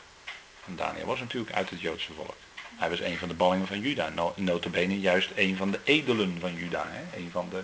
En 0.65 0.75
Daniel 0.75 1.05
was 1.05 1.19
natuurlijk 1.19 1.55
uit 1.55 1.69
het 1.69 1.81
Joodse 1.81 2.13
volk. 2.13 2.35
Hij 2.75 2.89
was 2.89 2.99
een 2.99 3.17
van 3.17 3.27
de 3.27 3.33
ballingen 3.33 3.67
van 3.67 3.79
Juda. 3.79 4.33
Notabene 4.35 4.99
juist 4.99 5.29
een 5.35 5.57
van 5.57 5.71
de 5.71 5.79
edelen 5.83 6.37
van 6.39 6.55
Juda. 6.55 6.85
Hè? 6.87 7.17
Een 7.17 7.31
van 7.31 7.49
de, 7.49 7.63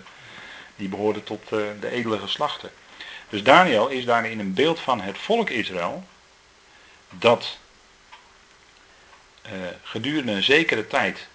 die 0.76 0.88
behoorde 0.88 1.22
tot 1.22 1.42
uh, 1.52 1.66
de 1.80 1.90
edele 1.90 2.18
geslachten. 2.18 2.70
Dus 3.32 3.42
Daniel 3.42 3.88
is 3.88 4.04
daarin 4.04 4.38
een 4.38 4.54
beeld 4.54 4.80
van 4.80 5.00
het 5.00 5.18
volk 5.18 5.50
Israël. 5.50 6.04
Dat 7.10 7.58
uh, 9.46 9.52
gedurende 9.82 10.32
een 10.32 10.42
zekere 10.42 10.86
tijd 10.86 11.28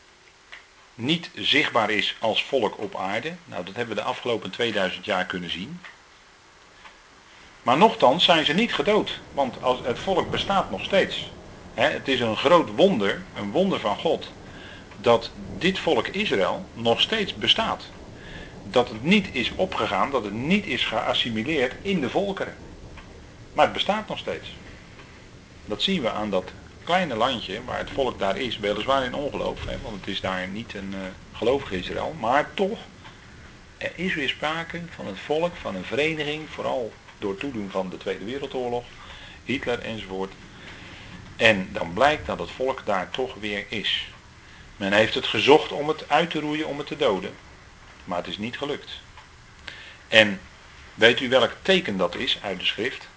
niet 0.95 1.29
zichtbaar 1.35 1.89
is 1.89 2.15
als 2.19 2.43
volk 2.43 2.77
op 2.77 2.95
aarde. 2.95 3.35
Nou, 3.45 3.65
dat 3.65 3.75
hebben 3.75 3.95
we 3.95 4.01
de 4.01 4.07
afgelopen 4.07 4.51
2000 4.51 5.05
jaar 5.05 5.25
kunnen 5.25 5.49
zien. 5.49 5.81
Maar 7.61 7.77
nochtans 7.77 8.23
zijn 8.23 8.45
ze 8.45 8.53
niet 8.53 8.73
gedood, 8.73 9.19
want 9.31 9.61
als 9.61 9.79
het 9.83 9.99
volk 9.99 10.31
bestaat 10.31 10.69
nog 10.69 10.83
steeds 10.83 11.31
het 11.83 12.07
is 12.07 12.19
een 12.19 12.37
groot 12.37 12.69
wonder, 12.75 13.23
een 13.33 13.51
wonder 13.51 13.79
van 13.79 13.97
God, 13.97 14.31
dat 14.95 15.31
dit 15.35 15.79
volk 15.79 16.07
Israël 16.07 16.65
nog 16.73 17.01
steeds 17.01 17.33
bestaat. 17.33 17.89
Dat 18.72 18.89
het 18.89 19.03
niet 19.03 19.28
is 19.32 19.51
opgegaan, 19.55 20.11
dat 20.11 20.24
het 20.24 20.34
niet 20.34 20.65
is 20.65 20.86
geassimileerd 20.86 21.76
in 21.82 22.01
de 22.01 22.09
volkeren. 22.09 22.55
Maar 23.53 23.65
het 23.65 23.74
bestaat 23.74 24.07
nog 24.07 24.18
steeds. 24.18 24.55
Dat 25.65 25.82
zien 25.82 26.01
we 26.01 26.11
aan 26.11 26.30
dat 26.30 26.51
kleine 26.84 27.15
landje 27.15 27.63
waar 27.63 27.78
het 27.78 27.89
volk 27.89 28.20
daar 28.20 28.38
is, 28.38 28.57
weliswaar 28.57 29.03
in 29.03 29.13
ongeloof, 29.13 29.65
hè, 29.65 29.78
want 29.82 29.95
het 29.95 30.07
is 30.07 30.22
daar 30.22 30.47
niet 30.47 30.74
een 30.74 30.93
uh, 30.93 30.99
gelovig 31.34 31.72
Israël, 31.72 32.15
maar 32.20 32.53
toch, 32.53 32.80
er 33.78 33.91
is 33.95 34.15
weer 34.15 34.30
sprake 34.30 34.82
van 34.89 35.07
het 35.07 35.20
volk, 35.20 35.55
van 35.55 35.76
een 35.76 35.84
vereniging, 35.84 36.49
vooral 36.49 36.93
door 37.20 37.38
toedoen 37.38 37.70
van 37.70 37.89
de 37.89 37.97
Tweede 37.97 38.26
Wereldoorlog, 38.26 38.84
Hitler 39.45 39.80
enzovoort. 39.80 40.34
En 41.36 41.70
dan 41.72 41.93
blijkt 41.93 42.26
dat 42.26 42.39
het 42.39 42.51
volk 42.51 42.82
daar 42.86 43.09
toch 43.09 43.34
weer 43.39 43.65
is. 43.70 44.07
Men 44.78 44.93
heeft 44.93 45.13
het 45.13 45.28
gezocht 45.28 45.72
om 45.72 45.88
het 45.88 46.09
uit 46.09 46.30
te 46.30 46.39
roeien, 46.39 46.68
om 46.68 46.78
het 46.78 46.88
te 46.88 46.97
doden. 46.97 47.34
Maar 48.07 48.17
het 48.17 48.27
is 48.27 48.37
niet 48.37 48.57
gelukt. 48.57 48.91
En 50.07 50.39
weet 50.93 51.19
u 51.19 51.29
welk 51.29 51.51
teken 51.61 51.97
dat 51.97 52.15
is 52.15 52.39
uit 52.41 52.59
de 52.59 52.65
schrift? 52.65 53.07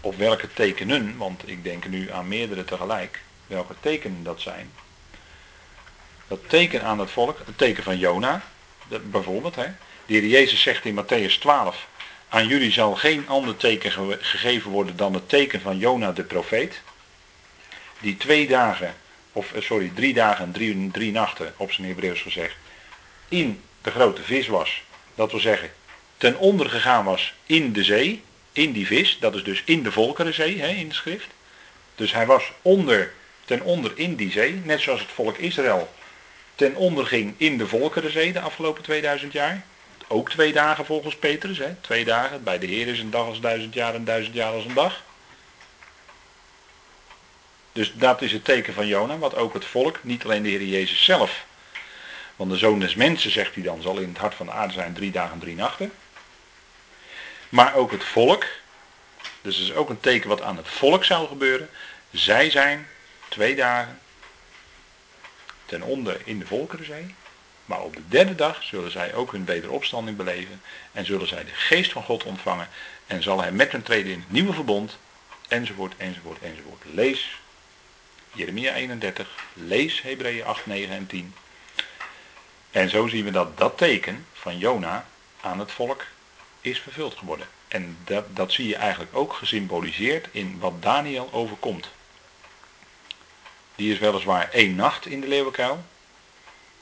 Of 0.00 0.16
welke 0.16 0.52
tekenen, 0.52 1.16
want 1.16 1.48
ik 1.48 1.64
denk 1.64 1.88
nu 1.88 2.10
aan 2.10 2.28
meerdere 2.28 2.64
tegelijk, 2.64 3.20
welke 3.46 3.74
tekenen 3.80 4.22
dat 4.22 4.40
zijn. 4.40 4.70
Dat 6.28 6.48
teken 6.48 6.82
aan 6.82 6.98
het 6.98 7.10
volk, 7.10 7.38
het 7.44 7.58
teken 7.58 7.82
van 7.82 7.98
Jona, 7.98 8.42
bijvoorbeeld. 9.02 9.56
Hè. 9.56 9.66
De 10.06 10.28
Jezus 10.28 10.62
zegt 10.62 10.84
in 10.84 11.04
Matthäus 11.04 11.38
12, 11.38 11.86
aan 12.28 12.46
jullie 12.46 12.72
zal 12.72 12.94
geen 12.94 13.28
ander 13.28 13.56
teken 13.56 13.92
gegeven 14.20 14.70
worden 14.70 14.96
dan 14.96 15.14
het 15.14 15.28
teken 15.28 15.60
van 15.60 15.78
Jona 15.78 16.12
de 16.12 16.24
profeet. 16.24 16.80
Die 18.00 18.16
twee 18.16 18.48
dagen, 18.48 18.94
of 19.32 19.52
eh, 19.52 19.62
sorry, 19.62 19.92
drie 19.94 20.14
dagen 20.14 20.44
en 20.44 20.52
drie, 20.52 20.90
drie 20.90 21.12
nachten, 21.12 21.54
op 21.56 21.72
zijn 21.72 21.86
Hebreeuws 21.86 22.20
gezegd, 22.20 22.56
in 23.30 23.62
de 23.82 23.90
grote 23.90 24.22
vis 24.22 24.46
was. 24.46 24.82
Dat 25.14 25.30
wil 25.30 25.40
zeggen, 25.40 25.70
ten 26.16 26.38
onder 26.38 26.70
gegaan 26.70 27.04
was 27.04 27.34
in 27.46 27.72
de 27.72 27.84
zee, 27.84 28.22
in 28.52 28.72
die 28.72 28.86
vis, 28.86 29.16
dat 29.20 29.34
is 29.34 29.44
dus 29.44 29.62
in 29.64 29.82
de 29.82 29.92
Volkerenzee, 29.92 30.60
hè, 30.60 30.68
in 30.68 30.88
de 30.88 30.94
schrift. 30.94 31.28
Dus 31.94 32.12
hij 32.12 32.26
was 32.26 32.52
onder, 32.62 33.12
ten 33.44 33.62
onder 33.62 33.92
in 33.94 34.14
die 34.14 34.30
zee, 34.30 34.60
net 34.64 34.80
zoals 34.80 35.00
het 35.00 35.10
volk 35.10 35.36
Israël 35.36 35.88
ten 36.60 36.74
onder 36.74 37.06
ging 37.06 37.34
in 37.36 37.58
de 37.58 37.66
Volkerenzee 37.66 38.32
de 38.32 38.40
afgelopen 38.40 38.82
2000 38.82 39.32
jaar. 39.32 39.64
Ook 40.08 40.30
twee 40.30 40.52
dagen 40.52 40.84
volgens 40.84 41.16
Petrus, 41.16 41.58
hè? 41.58 41.74
twee 41.80 42.04
dagen. 42.04 42.42
Bij 42.42 42.58
de 42.58 42.66
Heer 42.66 42.88
is 42.88 42.98
een 42.98 43.10
dag 43.10 43.26
als 43.26 43.40
duizend 43.40 43.74
jaar 43.74 43.94
en 43.94 44.04
duizend 44.04 44.34
jaar 44.34 44.52
als 44.52 44.64
een 44.64 44.74
dag. 44.74 45.02
Dus 47.72 47.92
dat 47.94 48.22
is 48.22 48.32
het 48.32 48.44
teken 48.44 48.74
van 48.74 48.86
Jona, 48.86 49.18
wat 49.18 49.36
ook 49.36 49.54
het 49.54 49.64
volk, 49.64 49.98
niet 50.02 50.24
alleen 50.24 50.42
de 50.42 50.48
Heer 50.48 50.62
Jezus 50.62 51.04
zelf. 51.04 51.44
Want 52.40 52.52
de 52.52 52.58
zoon 52.58 52.78
des 52.78 52.94
mensen, 52.94 53.30
zegt 53.30 53.54
hij 53.54 53.62
dan, 53.62 53.82
zal 53.82 53.98
in 53.98 54.08
het 54.08 54.18
hart 54.18 54.34
van 54.34 54.46
de 54.46 54.52
aarde 54.52 54.72
zijn 54.72 54.94
drie 54.94 55.10
dagen 55.10 55.32
en 55.32 55.38
drie 55.38 55.54
nachten. 55.54 55.92
Maar 57.48 57.74
ook 57.74 57.90
het 57.90 58.04
volk, 58.04 58.44
dus 59.42 59.56
dat 59.56 59.66
is 59.66 59.72
ook 59.72 59.88
een 59.88 60.00
teken 60.00 60.28
wat 60.28 60.40
aan 60.42 60.56
het 60.56 60.68
volk 60.68 61.04
zou 61.04 61.28
gebeuren. 61.28 61.70
Zij 62.10 62.50
zijn 62.50 62.88
twee 63.28 63.54
dagen 63.54 64.00
ten 65.64 65.82
onder 65.82 66.20
in 66.24 66.38
de 66.38 66.46
Volkerenzee. 66.46 67.14
Maar 67.64 67.80
op 67.80 67.94
de 67.94 68.08
derde 68.08 68.34
dag 68.34 68.62
zullen 68.62 68.90
zij 68.90 69.14
ook 69.14 69.32
hun 69.32 69.44
wederopstanding 69.44 70.16
beleven 70.16 70.62
en 70.92 71.04
zullen 71.04 71.28
zij 71.28 71.44
de 71.44 71.54
geest 71.54 71.92
van 71.92 72.02
God 72.02 72.24
ontvangen 72.24 72.68
en 73.06 73.22
zal 73.22 73.40
hij 73.40 73.52
met 73.52 73.72
hen 73.72 73.82
treden 73.82 74.12
in 74.12 74.20
het 74.20 74.30
nieuwe 74.30 74.52
verbond, 74.52 74.98
enzovoort, 75.48 75.94
enzovoort, 75.96 76.42
enzovoort. 76.42 76.82
Lees 76.92 77.38
Jeremia 78.32 78.74
31, 78.74 79.28
lees 79.52 80.02
Hebreeën 80.02 80.44
8, 80.44 80.66
9 80.66 80.94
en 80.94 81.06
10. 81.06 81.34
En 82.70 82.90
zo 82.90 83.06
zien 83.06 83.24
we 83.24 83.30
dat 83.30 83.58
dat 83.58 83.78
teken 83.78 84.26
van 84.32 84.58
Jona 84.58 85.06
aan 85.40 85.58
het 85.58 85.72
volk 85.72 86.04
is 86.60 86.80
vervuld 86.80 87.14
geworden. 87.14 87.46
En 87.68 87.98
dat, 88.04 88.36
dat 88.36 88.52
zie 88.52 88.68
je 88.68 88.76
eigenlijk 88.76 89.16
ook 89.16 89.32
gesymboliseerd 89.32 90.28
in 90.30 90.58
wat 90.58 90.82
Daniel 90.82 91.28
overkomt. 91.32 91.88
Die 93.74 93.92
is 93.92 93.98
weliswaar 93.98 94.50
één 94.50 94.74
nacht 94.74 95.06
in 95.06 95.20
de 95.20 95.28
leeuwenkuil. 95.28 95.84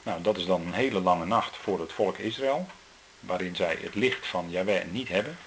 Nou, 0.03 0.21
dat 0.21 0.37
is 0.37 0.45
dan 0.45 0.61
een 0.61 0.73
hele 0.73 0.99
lange 0.99 1.25
nacht 1.25 1.57
voor 1.57 1.79
het 1.79 1.93
volk 1.93 2.17
Israël, 2.17 2.67
waarin 3.19 3.55
zij 3.55 3.77
het 3.81 3.95
licht 3.95 4.27
van 4.27 4.49
Yahweh 4.49 4.85
niet 4.91 5.07
hebben. 5.07 5.37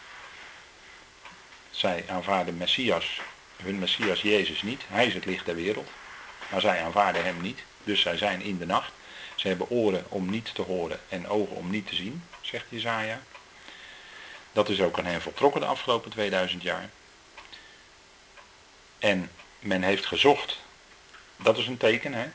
Zij 1.71 2.05
aanvaarden 2.09 2.57
Messias, 2.57 3.21
hun 3.57 3.79
Messias 3.79 4.23
Jezus 4.23 4.63
niet. 4.63 4.83
Hij 4.87 5.07
is 5.07 5.15
het 5.15 5.25
licht 5.25 5.47
der 5.47 5.55
wereld. 5.55 5.89
Maar 6.51 6.61
zij 6.61 6.83
aanvaarden 6.83 7.25
hem 7.25 7.41
niet. 7.41 7.63
Dus 7.85 8.01
zij 8.01 8.17
zijn 8.17 8.43
in 8.43 8.59
de 8.59 8.67
nacht. 8.67 8.93
Ze 9.43 9.49
hebben 9.49 9.71
oren 9.71 10.05
om 10.09 10.31
niet 10.31 10.55
te 10.55 10.63
horen 10.63 11.01
en 11.09 11.29
ogen 11.29 11.57
om 11.57 11.71
niet 11.71 11.87
te 11.87 11.95
zien, 11.95 12.25
zegt 12.41 12.65
Jezaja. 12.69 13.23
Dat 14.53 14.69
is 14.69 14.81
ook 14.81 14.99
aan 14.99 15.05
hen 15.05 15.23
voltrokken 15.23 15.61
de 15.61 15.67
afgelopen 15.67 16.11
2000 16.11 16.63
jaar. 16.63 16.91
En 18.99 19.31
men 19.59 19.83
heeft 19.83 20.07
gezocht 20.07 20.59
dat 21.37 21.59
is 21.59 21.67
een 21.67 21.77
teken, 21.77 22.13
hè? 22.13 22.27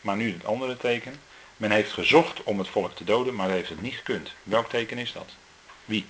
Maar 0.00 0.16
nu 0.16 0.32
het 0.32 0.44
andere 0.44 0.76
teken. 0.76 1.20
Men 1.56 1.70
heeft 1.70 1.92
gezocht 1.92 2.42
om 2.42 2.58
het 2.58 2.68
volk 2.68 2.96
te 2.96 3.04
doden, 3.04 3.34
maar 3.34 3.50
heeft 3.50 3.68
het 3.68 3.82
niet 3.82 3.94
gekund. 3.94 4.32
Welk 4.42 4.68
teken 4.68 4.98
is 4.98 5.12
dat? 5.12 5.34
Wie? 5.84 6.06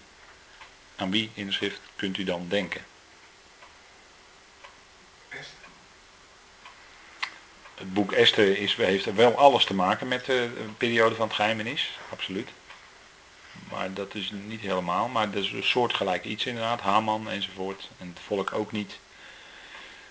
Aan 0.96 1.10
wie 1.10 1.30
in 1.34 1.46
de 1.46 1.52
schrift 1.52 1.80
kunt 1.96 2.18
u 2.18 2.24
dan 2.24 2.48
denken? 2.48 2.84
Het 7.76 7.94
boek 7.94 8.12
Esther 8.12 8.58
is, 8.58 8.74
heeft 8.74 9.14
wel 9.14 9.36
alles 9.38 9.64
te 9.64 9.74
maken 9.74 10.08
met 10.08 10.24
de 10.24 10.50
periode 10.76 11.14
van 11.14 11.26
het 11.26 11.36
geheimenis, 11.36 11.98
absoluut. 12.10 12.48
Maar 13.70 13.92
dat 13.92 14.14
is 14.14 14.30
niet 14.32 14.60
helemaal, 14.60 15.08
maar 15.08 15.30
dat 15.30 15.42
is 15.42 15.52
een 15.52 15.64
soortgelijk 15.64 16.24
iets 16.24 16.46
inderdaad, 16.46 16.80
Haman 16.80 17.30
enzovoort. 17.30 17.88
En 17.98 18.08
het 18.08 18.24
volk 18.26 18.52
ook 18.52 18.72
niet. 18.72 18.98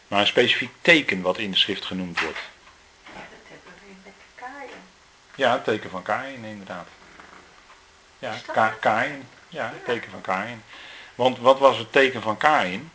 Maar 0.07 0.19
een 0.19 0.27
specifiek 0.27 0.71
teken 0.81 1.21
wat 1.21 1.37
in 1.37 1.51
de 1.51 1.57
schrift 1.57 1.85
genoemd 1.85 2.21
wordt. 2.21 2.39
Ja, 3.05 3.13
dat 3.13 3.39
hebben 3.47 3.73
we 3.79 3.93
met 4.03 4.13
Kain. 4.35 4.79
Ja, 5.35 5.51
het 5.51 5.63
teken 5.63 5.89
van 5.89 6.03
Kain 6.03 6.43
inderdaad. 6.43 6.87
Ja, 8.19 8.35
Ka 8.53 8.69
Kain. 8.79 9.27
Ja, 9.49 9.69
het 9.73 9.85
teken 9.85 10.11
van 10.11 10.21
Kain. 10.21 10.63
Want 11.15 11.37
wat 11.37 11.59
was 11.59 11.77
het 11.77 11.91
teken 11.91 12.21
van 12.21 12.37
Kain? 12.37 12.91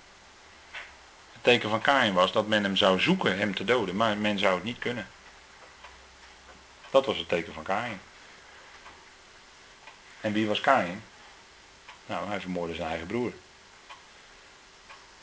Teken 1.41 1.71
van 1.71 1.81
Kain 1.81 2.13
was 2.13 2.33
dat 2.33 2.47
men 2.47 2.63
hem 2.63 2.77
zou 2.77 3.01
zoeken 3.01 3.39
hem 3.39 3.55
te 3.55 3.65
doden, 3.65 3.97
maar 3.97 4.17
men 4.17 4.39
zou 4.39 4.55
het 4.55 4.65
niet 4.65 4.79
kunnen. 4.79 5.09
Dat 6.91 7.07
was 7.07 7.19
het 7.19 7.29
teken 7.29 7.53
van 7.53 7.63
Kain. 7.63 8.01
En 10.21 10.33
wie 10.33 10.47
was 10.47 10.61
Kain? 10.61 11.03
Nou, 12.07 12.29
hij 12.29 12.41
vermoordde 12.41 12.75
zijn 12.75 12.89
eigen 12.89 13.07
broer. 13.07 13.33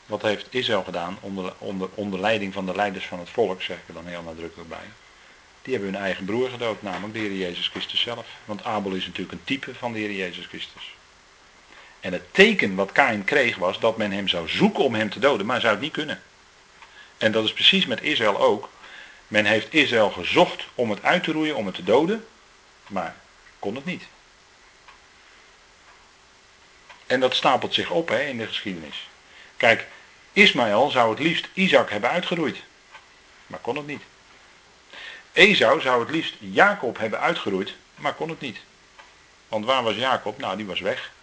Wat 0.06 0.22
heeft 0.22 0.54
Israël 0.54 0.84
gedaan 0.84 1.18
onder, 1.20 1.52
onder, 1.58 1.88
onder 1.94 2.20
leiding 2.20 2.52
van 2.52 2.66
de 2.66 2.74
leiders 2.74 3.06
van 3.06 3.18
het 3.18 3.30
volk, 3.30 3.62
zeg 3.62 3.76
ik 3.76 3.88
er 3.88 3.94
dan 3.94 4.06
heel 4.06 4.22
nadrukkelijk 4.22 4.68
bij. 4.68 4.86
Die 5.62 5.74
hebben 5.74 5.92
hun 5.92 6.02
eigen 6.02 6.24
broer 6.24 6.50
gedood, 6.50 6.82
namelijk 6.82 7.12
de 7.12 7.18
Heer 7.18 7.34
Jezus 7.34 7.68
Christus 7.68 8.00
zelf. 8.00 8.26
Want 8.44 8.64
Abel 8.64 8.92
is 8.92 9.06
natuurlijk 9.06 9.32
een 9.32 9.44
type 9.44 9.74
van 9.74 9.92
de 9.92 9.98
Heer 9.98 10.12
Jezus 10.12 10.46
Christus. 10.46 10.94
En 12.08 12.14
het 12.14 12.34
teken 12.34 12.74
wat 12.74 12.92
Kain 12.92 13.24
kreeg 13.24 13.56
was 13.56 13.80
dat 13.80 13.96
men 13.96 14.12
hem 14.12 14.28
zou 14.28 14.48
zoeken 14.48 14.84
om 14.84 14.94
hem 14.94 15.10
te 15.10 15.18
doden, 15.18 15.46
maar 15.46 15.60
zou 15.60 15.72
het 15.72 15.82
niet 15.82 15.92
kunnen. 15.92 16.22
En 17.18 17.32
dat 17.32 17.44
is 17.44 17.52
precies 17.52 17.86
met 17.86 18.02
Israël 18.02 18.38
ook. 18.38 18.68
Men 19.26 19.44
heeft 19.44 19.74
Israël 19.74 20.10
gezocht 20.10 20.64
om 20.74 20.90
het 20.90 21.02
uit 21.02 21.24
te 21.24 21.32
roeien, 21.32 21.56
om 21.56 21.66
het 21.66 21.74
te 21.74 21.82
doden, 21.84 22.26
maar 22.86 23.16
kon 23.58 23.74
het 23.74 23.84
niet. 23.84 24.02
En 27.06 27.20
dat 27.20 27.34
stapelt 27.34 27.74
zich 27.74 27.90
op 27.90 28.08
hè, 28.08 28.22
in 28.22 28.38
de 28.38 28.46
geschiedenis. 28.46 29.08
Kijk, 29.56 29.86
Ismaël 30.32 30.90
zou 30.90 31.10
het 31.10 31.18
liefst 31.18 31.48
Isaac 31.52 31.90
hebben 31.90 32.10
uitgeroeid. 32.10 32.62
Maar 33.46 33.60
kon 33.60 33.76
het 33.76 33.86
niet. 33.86 34.02
Esau 35.32 35.80
zou 35.80 36.00
het 36.00 36.10
liefst 36.10 36.34
Jacob 36.38 36.98
hebben 36.98 37.20
uitgeroeid. 37.20 37.74
Maar 37.94 38.14
kon 38.14 38.28
het 38.28 38.40
niet. 38.40 38.58
Want 39.48 39.64
waar 39.64 39.82
was 39.82 39.94
Jacob? 39.94 40.38
Nou, 40.38 40.56
die 40.56 40.66
was 40.66 40.80
weg. 40.80 41.16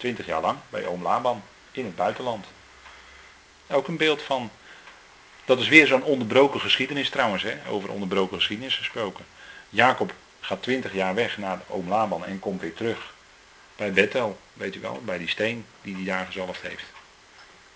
Twintig 0.00 0.26
jaar 0.26 0.40
lang 0.40 0.58
bij 0.68 0.86
oom 0.86 1.02
Laban. 1.02 1.42
In 1.70 1.84
het 1.84 1.96
buitenland. 1.96 2.46
Ook 3.66 3.88
een 3.88 3.96
beeld 3.96 4.22
van... 4.22 4.50
Dat 5.44 5.58
is 5.58 5.68
weer 5.68 5.86
zo'n 5.86 6.02
onderbroken 6.02 6.60
geschiedenis 6.60 7.10
trouwens. 7.10 7.42
Hè? 7.42 7.56
Over 7.68 7.90
onderbroken 7.90 8.36
geschiedenis 8.36 8.76
gesproken. 8.76 9.24
Jacob 9.68 10.12
gaat 10.40 10.62
twintig 10.62 10.92
jaar 10.92 11.14
weg 11.14 11.38
naar 11.38 11.60
oom 11.68 11.88
Laban 11.88 12.24
en 12.24 12.38
komt 12.38 12.60
weer 12.60 12.74
terug. 12.74 13.14
Bij 13.76 13.92
Bethel, 13.92 14.38
weet 14.52 14.74
u 14.74 14.80
wel. 14.80 15.02
Bij 15.04 15.18
die 15.18 15.28
steen 15.28 15.66
die 15.82 15.94
hij 15.94 16.04
daar 16.04 16.26
gezalfd 16.26 16.62
heeft 16.62 16.84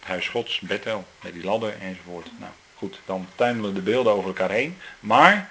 huis 0.05 0.29
gods, 0.29 0.61
Bethel, 0.61 1.05
met 1.23 1.33
die 1.33 1.45
ladder 1.45 1.75
enzovoort. 1.81 2.27
Nou 2.39 2.53
goed, 2.75 3.01
dan 3.05 3.29
tuimelen 3.35 3.75
de 3.75 3.81
beelden 3.81 4.13
over 4.13 4.27
elkaar 4.29 4.51
heen. 4.51 4.79
Maar 5.01 5.51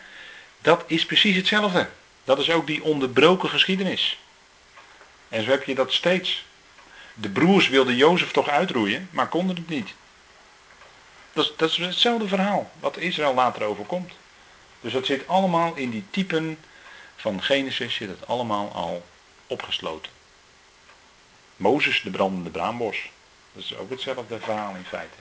dat 0.61 0.83
is 0.87 1.05
precies 1.05 1.35
hetzelfde. 1.35 1.89
Dat 2.23 2.39
is 2.39 2.49
ook 2.51 2.67
die 2.67 2.83
onderbroken 2.83 3.49
geschiedenis. 3.49 4.19
En 5.29 5.43
zo 5.43 5.49
heb 5.49 5.63
je 5.63 5.75
dat 5.75 5.93
steeds. 5.93 6.45
De 7.13 7.29
broers 7.29 7.69
wilden 7.69 7.95
Jozef 7.95 8.31
toch 8.31 8.47
uitroeien, 8.47 9.09
maar 9.11 9.27
konden 9.27 9.55
het 9.55 9.69
niet. 9.69 9.93
Dat 11.33 11.45
is, 11.45 11.53
dat 11.57 11.69
is 11.69 11.77
hetzelfde 11.77 12.27
verhaal 12.27 12.71
wat 12.79 12.97
Israël 12.97 13.33
later 13.33 13.63
overkomt. 13.63 14.11
Dus 14.81 14.93
dat 14.93 15.05
zit 15.05 15.27
allemaal 15.27 15.75
in 15.75 15.89
die 15.89 16.05
typen 16.09 16.57
van 17.15 17.43
Genesis, 17.43 17.93
zit 17.93 18.09
het 18.09 18.27
allemaal 18.27 18.71
al 18.71 19.05
opgesloten. 19.47 20.11
Mozes, 21.55 22.01
de 22.01 22.09
brandende 22.09 22.49
braambos. 22.49 23.09
Dat 23.53 23.63
is 23.63 23.77
ook 23.77 23.89
hetzelfde 23.89 24.39
verhaal 24.39 24.75
in 24.75 24.85
feite. 24.85 25.17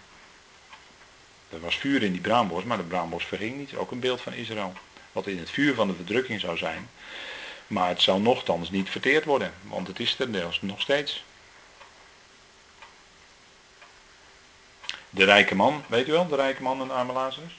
Er 1.48 1.60
was 1.60 1.76
vuur 1.76 2.02
in 2.02 2.12
die 2.12 2.20
braambos, 2.20 2.64
maar 2.64 2.76
de 2.76 2.82
braambos 2.82 3.24
verging 3.24 3.56
niet. 3.56 3.74
Ook 3.74 3.90
een 3.90 4.00
beeld 4.00 4.20
van 4.20 4.32
Israël. 4.32 4.72
wat 5.12 5.26
in 5.26 5.38
het 5.38 5.50
vuur 5.50 5.74
van 5.74 5.88
de 5.88 5.94
verdrukking 5.94 6.40
zou 6.40 6.56
zijn. 6.56 6.88
Maar 7.66 7.88
het 7.88 8.02
zal 8.02 8.20
nogthans 8.20 8.70
niet 8.70 8.90
verteerd 8.90 9.24
worden, 9.24 9.52
want 9.62 9.86
het 9.86 10.00
is 10.00 10.18
er 10.18 10.58
nog 10.60 10.80
steeds. 10.80 11.24
De 15.14 15.24
rijke 15.24 15.54
man, 15.54 15.84
weet 15.86 16.08
u 16.08 16.12
wel, 16.12 16.26
de 16.26 16.36
rijke 16.36 16.62
man 16.62 16.80
en 16.80 16.86
de 16.86 16.92
arme 16.92 17.12
Lazarus? 17.12 17.58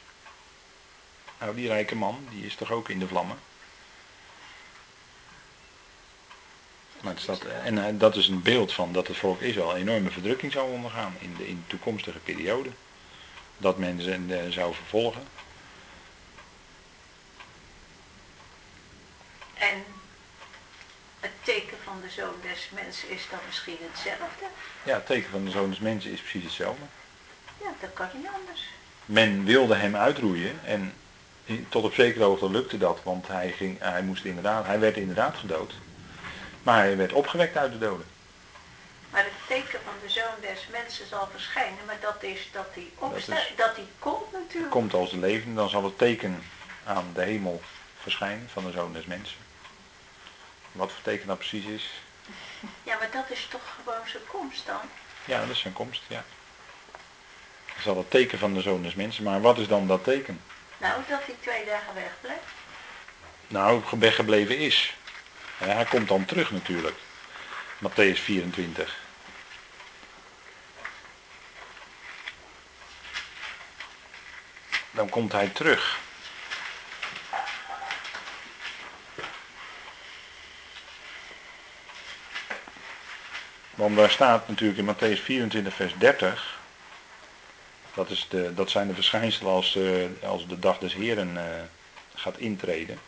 Nou, 1.39 1.55
die 1.55 1.67
rijke 1.67 1.95
man, 1.95 2.27
die 2.29 2.45
is 2.45 2.55
toch 2.55 2.71
ook 2.71 2.89
in 2.89 2.99
de 2.99 3.07
vlammen? 3.07 3.37
Maar 7.01 7.13
staat, 7.17 7.43
en 7.45 7.85
eh, 7.85 7.93
dat 7.99 8.15
is 8.15 8.27
een 8.27 8.41
beeld 8.41 8.73
van 8.73 8.93
dat 8.93 9.07
het 9.07 9.17
volk 9.17 9.41
Israël 9.41 9.71
een 9.71 9.81
enorme 9.81 10.09
verdrukking 10.09 10.51
zou 10.51 10.71
ondergaan 10.71 11.15
in 11.19 11.35
de, 11.37 11.47
in 11.47 11.55
de 11.55 11.67
toekomstige 11.67 12.19
periode. 12.19 12.69
Dat 13.57 13.77
men 13.77 14.01
ze 14.01 14.17
uh, 14.17 14.49
zou 14.49 14.73
vervolgen. 14.73 15.23
En 19.53 19.83
het 21.19 21.31
teken 21.41 21.77
van 21.83 22.01
de 22.01 22.09
zoon 22.09 22.35
des 22.41 22.69
mensen 22.73 23.09
is 23.09 23.27
dan 23.29 23.39
misschien 23.45 23.77
hetzelfde? 23.91 24.45
Ja, 24.83 24.93
het 24.93 25.05
teken 25.05 25.29
van 25.29 25.45
de 25.45 25.51
zoon 25.51 25.69
des 25.69 25.79
mensen 25.79 26.11
is 26.11 26.19
precies 26.19 26.43
hetzelfde. 26.43 26.83
Ja, 27.63 27.69
dat 27.79 27.93
kan 27.93 28.07
niet 28.13 28.27
anders. 28.39 28.61
Men 29.05 29.43
wilde 29.43 29.75
hem 29.75 29.95
uitroeien 29.95 30.59
en 30.65 30.93
tot 31.69 31.83
op 31.83 31.93
zekere 31.93 32.23
hoogte 32.23 32.49
lukte 32.49 32.77
dat, 32.77 32.99
want 33.03 33.27
hij, 33.27 33.51
ging, 33.51 33.79
hij, 33.79 34.01
moest 34.01 34.25
inderdaad, 34.25 34.65
hij 34.65 34.79
werd 34.79 34.97
inderdaad 34.97 35.37
gedood. 35.37 35.73
Maar 36.63 36.77
hij 36.77 36.97
werd 36.97 37.13
opgewekt 37.13 37.57
uit 37.57 37.71
de 37.71 37.77
doden. 37.77 38.05
Maar 39.09 39.23
het 39.23 39.47
teken 39.47 39.79
van 39.83 39.93
de 40.01 40.09
zoon 40.09 40.41
des 40.41 40.67
mensen 40.71 41.07
zal 41.07 41.27
verschijnen, 41.31 41.85
maar 41.85 41.99
dat 42.01 42.23
is 42.23 42.49
dat 42.51 42.67
hij 42.73 42.89
opstaat, 42.99 43.47
dat, 43.55 43.75
hij 43.75 43.87
komt 43.99 44.31
natuurlijk. 44.31 44.71
Komt 44.71 44.93
als 44.93 45.09
de 45.09 45.17
levende, 45.17 45.55
dan 45.55 45.69
zal 45.69 45.83
het 45.83 45.97
teken 45.97 46.43
aan 46.85 47.11
de 47.13 47.21
hemel 47.21 47.61
verschijnen 47.97 48.49
van 48.49 48.65
de 48.65 48.71
zoon 48.71 48.93
des 48.93 49.05
mensen. 49.05 49.37
Wat 50.71 50.91
voor 50.91 51.01
teken 51.01 51.27
dat 51.27 51.37
precies 51.37 51.65
is. 51.65 51.89
Ja, 52.83 52.97
maar 52.97 53.11
dat 53.11 53.29
is 53.29 53.47
toch 53.49 53.61
gewoon 53.75 54.07
zijn 54.07 54.23
komst 54.27 54.65
dan? 54.65 54.81
Ja, 55.25 55.39
dat 55.39 55.49
is 55.49 55.59
zijn 55.59 55.73
komst, 55.73 56.01
ja. 56.07 56.23
Dat 57.73 57.83
zal 57.83 57.97
het 57.97 58.09
teken 58.09 58.39
van 58.39 58.53
de 58.53 58.61
zoon 58.61 58.83
des 58.83 58.95
mensen. 58.95 59.23
Maar 59.23 59.41
wat 59.41 59.57
is 59.57 59.67
dan 59.67 59.87
dat 59.87 60.03
teken? 60.03 60.41
Nou, 60.77 61.01
dat 61.09 61.21
hij 61.25 61.35
twee 61.39 61.65
dagen 61.65 61.93
wegblijft. 61.93 62.43
Nou, 63.47 63.81
weggebleven 63.99 64.57
is. 64.57 64.95
hij 65.57 65.85
komt 65.85 66.07
dan 66.07 66.25
terug 66.25 66.51
natuurlijk. 66.51 66.95
Matthäus 67.83 68.19
24. 68.23 69.01
Dan 74.91 75.09
komt 75.09 75.31
hij 75.31 75.47
terug. 75.47 75.99
Want 83.75 83.95
daar 83.95 84.09
staat 84.09 84.47
natuurlijk 84.47 84.79
in 84.79 84.95
Matthäus 84.95 85.23
24, 85.23 85.73
vers 85.73 85.93
30. 85.97 86.52
Dat, 87.93 88.09
is 88.09 88.27
de, 88.29 88.53
dat 88.53 88.69
zijn 88.69 88.87
de 88.87 88.93
verschijnselen 88.93 89.51
als, 89.51 89.75
uh, 89.75 90.05
als 90.23 90.47
de 90.47 90.59
dag 90.59 90.77
des 90.77 90.93
Heren 90.93 91.33
uh, 91.35 91.41
gaat 92.15 92.37
intreden. 92.37 92.99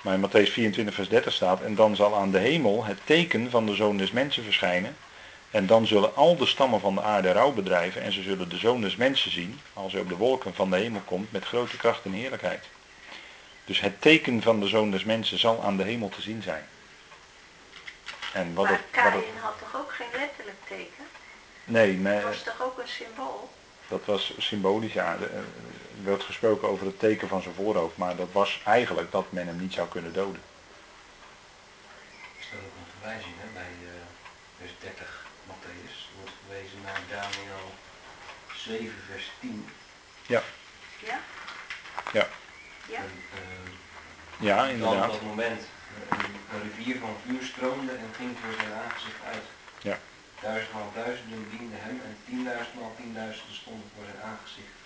Maar 0.00 0.14
in 0.14 0.28
Matthäus 0.28 0.52
24, 0.52 0.94
vers 0.94 1.08
30 1.08 1.32
staat: 1.32 1.60
En 1.60 1.74
dan 1.74 1.96
zal 1.96 2.14
aan 2.16 2.30
de 2.30 2.38
hemel 2.38 2.84
het 2.84 2.98
teken 3.04 3.50
van 3.50 3.66
de 3.66 3.74
zoon 3.74 3.96
des 3.96 4.10
mensen 4.10 4.44
verschijnen. 4.44 4.96
En 5.50 5.66
dan 5.66 5.86
zullen 5.86 6.16
al 6.16 6.36
de 6.36 6.46
stammen 6.46 6.80
van 6.80 6.94
de 6.94 7.02
aarde 7.02 7.32
rouw 7.32 7.52
bedrijven. 7.52 8.02
En 8.02 8.12
ze 8.12 8.22
zullen 8.22 8.48
de 8.48 8.56
zoon 8.56 8.80
des 8.80 8.96
mensen 8.96 9.30
zien. 9.30 9.60
Als 9.72 9.92
hij 9.92 10.00
op 10.00 10.08
de 10.08 10.16
wolken 10.16 10.54
van 10.54 10.70
de 10.70 10.76
hemel 10.76 11.00
komt 11.00 11.32
met 11.32 11.44
grote 11.44 11.76
kracht 11.76 12.04
en 12.04 12.12
heerlijkheid. 12.12 12.64
Dus 13.64 13.80
het 13.80 14.00
teken 14.00 14.42
van 14.42 14.60
de 14.60 14.68
zoon 14.68 14.90
des 14.90 15.04
mensen 15.04 15.38
zal 15.38 15.62
aan 15.62 15.76
de 15.76 15.82
hemel 15.82 16.08
te 16.08 16.20
zien 16.20 16.42
zijn. 16.42 16.66
En 18.32 18.54
wat 18.54 18.68
maar 18.68 18.82
Kain 18.90 19.22
had 19.40 19.58
toch 19.58 19.80
ook 19.80 19.92
geen 19.92 20.06
letterlijk 20.12 20.56
teken? 20.68 21.04
Nee, 21.64 21.96
maar... 21.96 22.14
Dat 22.14 22.22
was 22.22 22.42
toch 22.42 22.62
ook 22.62 22.78
een 22.78 22.88
symbool? 22.88 23.50
Dat 23.94 24.04
was 24.04 24.34
symbolisch, 24.38 24.92
ja. 24.92 25.16
Er 25.20 25.44
werd 26.02 26.22
gesproken 26.22 26.68
over 26.68 26.86
het 26.86 26.98
teken 26.98 27.28
van 27.28 27.42
zijn 27.42 27.54
voorhoofd, 27.54 27.96
maar 27.96 28.16
dat 28.16 28.28
was 28.32 28.60
eigenlijk 28.64 29.10
dat 29.12 29.32
men 29.32 29.46
hem 29.46 29.60
niet 29.60 29.72
zou 29.72 29.88
kunnen 29.88 30.12
doden. 30.12 30.42
Is 32.38 32.46
dat 32.50 32.60
ook 32.60 32.76
een 32.80 32.92
verwijzing 32.98 33.34
hè, 33.38 33.46
bij 33.52 33.72
uh, 33.82 33.88
vers 34.58 34.72
30 34.80 35.26
Matthäus? 35.50 35.94
wordt 36.16 36.32
verwezen 36.46 36.78
naar 36.84 37.00
Daniel 37.10 37.72
7 38.54 38.94
vers 39.10 39.30
10. 39.40 39.68
Ja. 40.26 40.42
Ja? 40.98 41.18
Ja. 42.12 42.26
Ja, 42.88 42.98
en, 42.98 43.22
uh, 43.32 44.48
ja 44.48 44.66
inderdaad. 44.66 45.06
op 45.06 45.12
dat 45.12 45.22
moment 45.22 45.62
een 46.52 46.62
rivier 46.62 46.98
van 46.98 47.16
vuur 47.26 47.42
stroomde 47.42 47.92
en 47.92 48.10
ging 48.16 48.36
voor 48.42 48.54
zijn 48.60 48.72
aangezicht 48.72 49.20
uit. 49.32 49.44
Ja. 49.78 49.98
Duizendmaal 50.44 50.92
duizenden 50.94 51.50
dienden 51.50 51.80
hem 51.80 52.00
en 52.04 52.16
tienduizendmaal 52.26 52.94
tienduizenden 52.96 53.54
stonden 53.54 53.90
voor 53.94 54.04
zijn 54.04 54.22
aangezicht. 54.30 54.78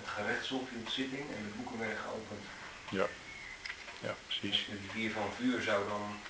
Het 0.00 0.08
gerechtshof 0.08 0.70
hield 0.70 0.90
zitting 0.90 1.20
en 1.36 1.42
de 1.42 1.56
boeken 1.56 1.78
werden 1.78 1.98
geopend. 1.98 2.44
Ja, 2.88 3.06
ja 4.00 4.14
precies. 4.26 4.66
Dus 4.66 4.66
de 4.66 4.76
rivier 4.86 5.10
van 5.10 5.32
vuur 5.36 5.62
zou 5.62 5.88
dan 5.88 6.20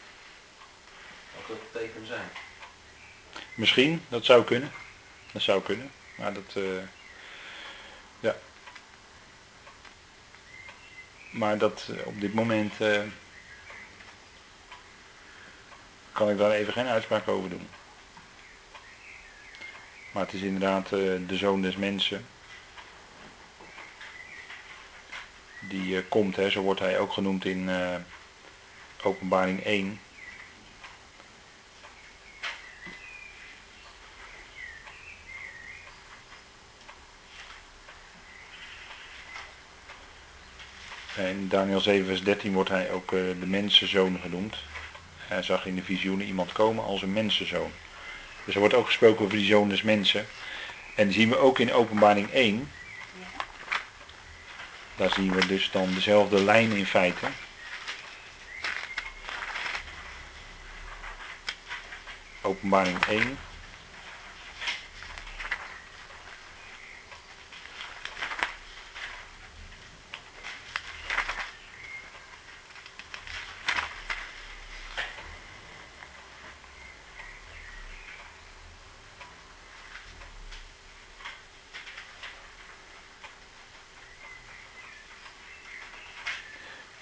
ook 1.38 1.48
dat 1.48 1.58
teken 1.72 2.06
zijn. 2.06 2.28
Misschien, 3.54 4.04
dat 4.08 4.24
zou 4.24 4.44
kunnen. 4.44 4.72
Dat 5.32 5.42
zou 5.42 5.62
kunnen. 5.62 5.90
Maar 6.16 6.32
dat, 6.32 6.54
uh, 6.56 6.82
ja. 8.20 8.36
Maar 11.30 11.58
dat 11.58 11.88
uh, 11.90 12.06
op 12.06 12.20
dit 12.20 12.34
moment 12.34 12.80
uh, 12.80 13.00
kan 16.12 16.30
ik 16.30 16.38
daar 16.38 16.50
even 16.50 16.72
geen 16.72 16.86
uitspraak 16.86 17.28
over 17.28 17.50
doen. 17.50 17.68
Maar 20.12 20.22
het 20.22 20.32
is 20.32 20.40
inderdaad 20.40 20.92
uh, 20.92 21.28
de 21.28 21.36
zoon 21.36 21.62
des 21.62 21.76
mensen. 21.76 22.26
Die 25.60 25.86
uh, 25.86 26.00
komt, 26.08 26.36
hè, 26.36 26.50
zo 26.50 26.62
wordt 26.62 26.80
hij 26.80 26.98
ook 26.98 27.12
genoemd 27.12 27.44
in 27.44 27.68
uh, 27.68 27.94
openbaring 29.02 29.64
1. 29.64 30.00
In 41.16 41.48
Daniel 41.48 41.80
7 41.80 42.06
vers 42.06 42.22
13 42.22 42.52
wordt 42.52 42.68
hij 42.68 42.90
ook 42.90 43.10
de 43.10 43.46
mensenzoon 43.46 44.18
genoemd. 44.20 44.56
Hij 45.16 45.42
zag 45.42 45.66
in 45.66 45.74
de 45.74 45.82
visioenen 45.82 46.26
iemand 46.26 46.52
komen 46.52 46.84
als 46.84 47.02
een 47.02 47.12
mensenzoon. 47.12 47.70
Dus 48.48 48.56
er 48.56 48.62
wordt 48.62 48.76
ook 48.76 48.86
gesproken 48.86 49.24
over 49.24 49.36
die 49.36 49.46
zoon 49.46 49.78
mensen. 49.82 50.26
En 50.94 51.12
zien 51.12 51.28
we 51.28 51.36
ook 51.36 51.58
in 51.58 51.72
openbaring 51.72 52.30
1. 52.30 52.70
Daar 54.96 55.10
zien 55.10 55.34
we 55.34 55.46
dus 55.46 55.70
dan 55.70 55.94
dezelfde 55.94 56.44
lijn 56.44 56.70
in 56.70 56.86
feite. 56.86 57.26
Openbaring 62.40 63.06
1. 63.06 63.38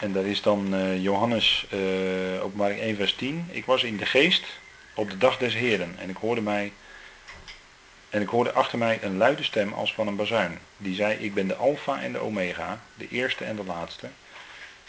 En 0.06 0.12
dat 0.12 0.24
is 0.24 0.42
dan 0.42 0.74
uh, 0.74 1.02
Johannes, 1.02 1.66
uh, 1.74 2.44
openbaring 2.44 2.80
1 2.80 2.96
vers 2.96 3.14
10. 3.14 3.46
Ik 3.50 3.64
was 3.64 3.82
in 3.82 3.96
de 3.96 4.06
geest 4.06 4.44
op 4.94 5.10
de 5.10 5.18
dag 5.18 5.38
des 5.38 5.54
Heren 5.54 5.94
en 5.98 6.08
ik 6.08 6.16
hoorde 6.16 6.40
mij 6.40 6.72
en 8.10 8.22
ik 8.22 8.28
hoorde 8.28 8.52
achter 8.52 8.78
mij 8.78 8.98
een 9.02 9.16
luide 9.16 9.42
stem 9.42 9.72
als 9.72 9.94
van 9.94 10.06
een 10.06 10.16
bazuin. 10.16 10.58
Die 10.76 10.94
zei, 10.94 11.14
ik 11.14 11.34
ben 11.34 11.46
de 11.46 11.54
alfa 11.54 12.02
en 12.02 12.12
de 12.12 12.18
omega, 12.18 12.80
de 12.94 13.08
eerste 13.08 13.44
en 13.44 13.56
de 13.56 13.64
laatste. 13.64 14.08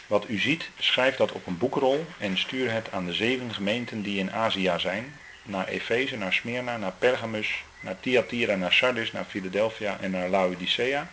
Wat 0.06 0.28
u 0.28 0.38
ziet, 0.38 0.68
schrijf 0.78 1.16
dat 1.16 1.32
op 1.32 1.46
een 1.46 1.58
boekrol 1.58 2.06
en 2.18 2.38
stuur 2.38 2.72
het 2.72 2.92
aan 2.92 3.06
de 3.06 3.12
zeven 3.12 3.54
gemeenten 3.54 4.02
die 4.02 4.18
in 4.18 4.32
Azië 4.32 4.72
zijn. 4.76 5.18
Naar 5.42 5.68
Efeze, 5.68 6.16
naar 6.16 6.32
Smyrna, 6.32 6.76
naar 6.76 6.94
Pergamus, 6.98 7.64
naar 7.80 8.00
Thyatira, 8.00 8.54
naar 8.54 8.72
Sardis, 8.72 9.12
naar 9.12 9.24
Philadelphia 9.24 9.98
en 10.00 10.10
naar 10.10 10.28
Laodicea. 10.28 11.08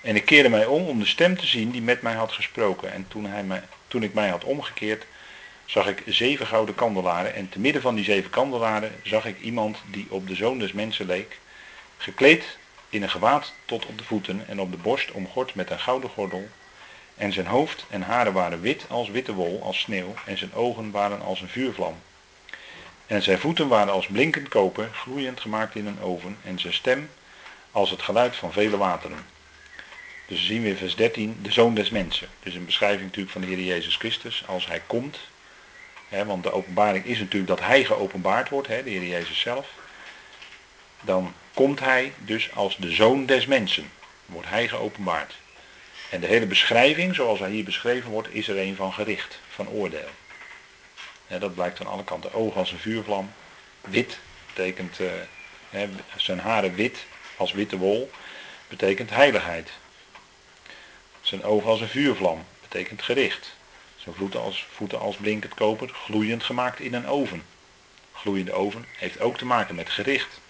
En 0.00 0.16
ik 0.16 0.24
keerde 0.24 0.48
mij 0.48 0.66
om 0.66 0.86
om 0.86 0.98
de 0.98 1.06
stem 1.06 1.36
te 1.36 1.46
zien 1.46 1.70
die 1.70 1.82
met 1.82 2.02
mij 2.02 2.14
had 2.14 2.32
gesproken. 2.32 2.92
En 2.92 3.06
toen, 3.08 3.26
hij 3.26 3.62
toen 3.88 4.02
ik 4.02 4.14
mij 4.14 4.28
had 4.28 4.44
omgekeerd, 4.44 5.04
zag 5.64 5.86
ik 5.86 6.02
zeven 6.06 6.46
gouden 6.46 6.74
kandelaren. 6.74 7.34
En 7.34 7.48
te 7.48 7.58
midden 7.58 7.82
van 7.82 7.94
die 7.94 8.04
zeven 8.04 8.30
kandelaren 8.30 8.92
zag 9.02 9.26
ik 9.26 9.40
iemand 9.40 9.78
die 9.90 10.06
op 10.10 10.28
de 10.28 10.34
zoon 10.34 10.58
des 10.58 10.72
mensen 10.72 11.06
leek. 11.06 11.38
Gekleed 11.96 12.58
in 12.88 13.02
een 13.02 13.10
gewaad 13.10 13.54
tot 13.64 13.86
op 13.86 13.98
de 13.98 14.04
voeten 14.04 14.44
en 14.48 14.60
op 14.60 14.70
de 14.70 14.76
borst 14.76 15.10
omgord 15.10 15.54
met 15.54 15.70
een 15.70 15.78
gouden 15.78 16.10
gordel. 16.10 16.48
En 17.16 17.32
zijn 17.32 17.46
hoofd 17.46 17.86
en 17.90 18.02
haren 18.02 18.32
waren 18.32 18.60
wit 18.60 18.84
als 18.88 19.08
witte 19.08 19.32
wol, 19.32 19.62
als 19.62 19.80
sneeuw, 19.80 20.14
en 20.26 20.38
zijn 20.38 20.54
ogen 20.54 20.90
waren 20.90 21.20
als 21.22 21.40
een 21.40 21.48
vuurvlam. 21.48 21.94
En 23.06 23.22
zijn 23.22 23.38
voeten 23.38 23.68
waren 23.68 23.92
als 23.92 24.06
blinkend 24.06 24.48
koper, 24.48 24.88
gloeiend 24.92 25.40
gemaakt 25.40 25.74
in 25.74 25.86
een 25.86 26.00
oven, 26.00 26.36
en 26.44 26.58
zijn 26.58 26.72
stem 26.72 27.10
als 27.70 27.90
het 27.90 28.02
geluid 28.02 28.36
van 28.36 28.52
vele 28.52 28.76
wateren. 28.76 29.18
Dus 30.30 30.46
zien 30.46 30.62
we 30.62 30.68
in 30.68 30.76
vers 30.76 30.96
13 30.96 31.38
de 31.42 31.52
zoon 31.52 31.74
des 31.74 31.90
mensen. 31.90 32.28
Dus 32.42 32.54
een 32.54 32.64
beschrijving 32.64 33.02
natuurlijk 33.02 33.32
van 33.32 33.40
de 33.40 33.46
Heer 33.46 33.60
Jezus 33.60 33.96
Christus 33.96 34.42
als 34.46 34.66
hij 34.66 34.82
komt. 34.86 35.18
Hè, 36.08 36.24
want 36.24 36.42
de 36.42 36.52
openbaring 36.52 37.04
is 37.04 37.18
natuurlijk 37.18 37.48
dat 37.48 37.60
hij 37.60 37.84
geopenbaard 37.84 38.48
wordt, 38.48 38.68
hè, 38.68 38.82
de 38.82 38.90
Heer 38.90 39.06
Jezus 39.06 39.40
zelf. 39.40 39.68
Dan 41.00 41.34
komt 41.54 41.80
hij 41.80 42.12
dus 42.18 42.54
als 42.54 42.76
de 42.76 42.90
zoon 42.90 43.26
des 43.26 43.46
mensen. 43.46 43.90
Wordt 44.26 44.48
hij 44.48 44.68
geopenbaard. 44.68 45.34
En 46.10 46.20
de 46.20 46.26
hele 46.26 46.46
beschrijving, 46.46 47.14
zoals 47.14 47.38
hij 47.38 47.50
hier 47.50 47.64
beschreven 47.64 48.10
wordt, 48.10 48.34
is 48.34 48.48
er 48.48 48.58
een 48.58 48.76
van 48.76 48.92
gericht, 48.92 49.40
van 49.48 49.68
oordeel. 49.68 50.10
dat 51.26 51.54
blijkt 51.54 51.76
van 51.76 51.86
alle 51.86 52.04
kanten. 52.04 52.32
Ogen 52.32 52.60
als 52.60 52.72
een 52.72 52.78
vuurvlam. 52.78 53.32
Wit 53.80 54.18
betekent 54.46 55.00
uh, 55.00 55.82
zijn 56.16 56.38
haren 56.38 56.74
wit 56.74 57.06
als 57.36 57.52
witte 57.52 57.76
wol. 57.76 58.10
Betekent 58.68 59.10
heiligheid. 59.10 59.70
Zijn 61.30 61.44
ogen 61.44 61.70
als 61.70 61.80
een 61.80 61.88
vuurvlam. 61.88 62.44
Betekent 62.60 63.02
gericht. 63.02 63.56
Zijn 63.96 64.14
voeten 64.14 64.40
als, 64.40 64.66
voeten 64.70 65.00
als 65.00 65.16
blinkend 65.16 65.54
koper. 65.54 65.88
Gloeiend 65.88 66.42
gemaakt 66.42 66.80
in 66.80 66.94
een 66.94 67.06
oven. 67.06 67.42
Gloeiende 68.12 68.52
oven 68.52 68.86
heeft 68.96 69.20
ook 69.20 69.36
te 69.38 69.44
maken 69.44 69.74
met 69.74 69.90
gericht. 69.90 70.40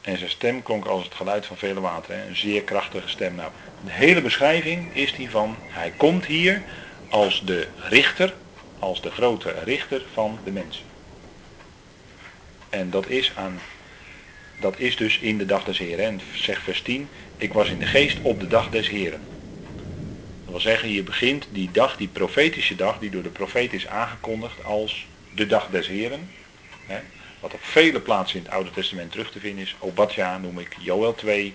En 0.00 0.18
zijn 0.18 0.30
stem 0.30 0.62
klonk 0.62 0.84
als 0.84 1.04
het 1.04 1.14
geluid 1.14 1.46
van 1.46 1.56
vele 1.56 1.80
wateren. 1.80 2.26
Een 2.26 2.36
zeer 2.36 2.62
krachtige 2.62 3.08
stem. 3.08 3.34
Nou, 3.34 3.50
de 3.80 3.90
hele 3.90 4.22
beschrijving 4.22 4.94
is 4.94 5.14
die 5.14 5.30
van, 5.30 5.56
hij 5.68 5.92
komt 5.96 6.26
hier 6.26 6.62
als 7.08 7.42
de 7.44 7.68
richter, 7.76 8.34
als 8.78 9.00
de 9.00 9.10
grote 9.10 9.50
richter 9.64 10.02
van 10.12 10.40
de 10.44 10.50
mensen. 10.50 10.84
En 12.68 12.90
dat 12.90 13.06
is, 13.06 13.32
aan, 13.34 13.60
dat 14.60 14.78
is 14.78 14.96
dus 14.96 15.18
in 15.18 15.38
de 15.38 15.46
dag 15.46 15.64
des 15.64 15.78
Heren. 15.78 16.04
En 16.04 16.20
zegt 16.34 16.62
vers 16.62 16.82
10, 16.82 17.08
ik 17.36 17.52
was 17.52 17.70
in 17.70 17.78
de 17.78 17.86
geest 17.86 18.18
op 18.22 18.40
de 18.40 18.46
dag 18.46 18.68
des 18.68 18.88
Heren. 18.88 19.22
Dat 20.48 20.62
wil 20.62 20.72
zeggen, 20.72 20.88
hier 20.88 21.04
begint 21.04 21.46
die 21.50 21.70
dag, 21.72 21.96
die 21.96 22.08
profetische 22.08 22.74
dag, 22.74 22.98
die 22.98 23.10
door 23.10 23.22
de 23.22 23.28
profeet 23.28 23.72
is 23.72 23.86
aangekondigd 23.86 24.64
als 24.64 25.06
de 25.34 25.46
dag 25.46 25.68
des 25.70 25.86
Heren. 25.86 26.30
Hè, 26.86 26.98
wat 27.40 27.54
op 27.54 27.62
vele 27.62 28.00
plaatsen 28.00 28.38
in 28.38 28.44
het 28.44 28.52
Oude 28.52 28.70
Testament 28.70 29.10
terug 29.10 29.30
te 29.30 29.40
vinden 29.40 29.64
is. 29.64 29.76
Obadja 29.78 30.38
noem 30.38 30.58
ik, 30.58 30.76
Joel 30.80 31.14
2, 31.14 31.54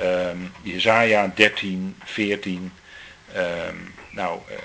um, 0.00 0.52
Jezaja 0.62 1.32
13, 1.34 1.96
14. 2.04 2.72
Um, 3.36 3.94
nou, 4.10 4.40
uh, 4.50 4.56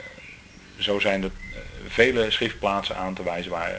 zo 0.80 1.00
zijn 1.00 1.24
er 1.24 1.32
uh, 1.50 1.58
vele 1.88 2.32
schriftplaatsen 2.32 2.96
aan 2.96 3.14
te 3.14 3.24
wijzen 3.24 3.52
waar, 3.52 3.72
uh, 3.72 3.78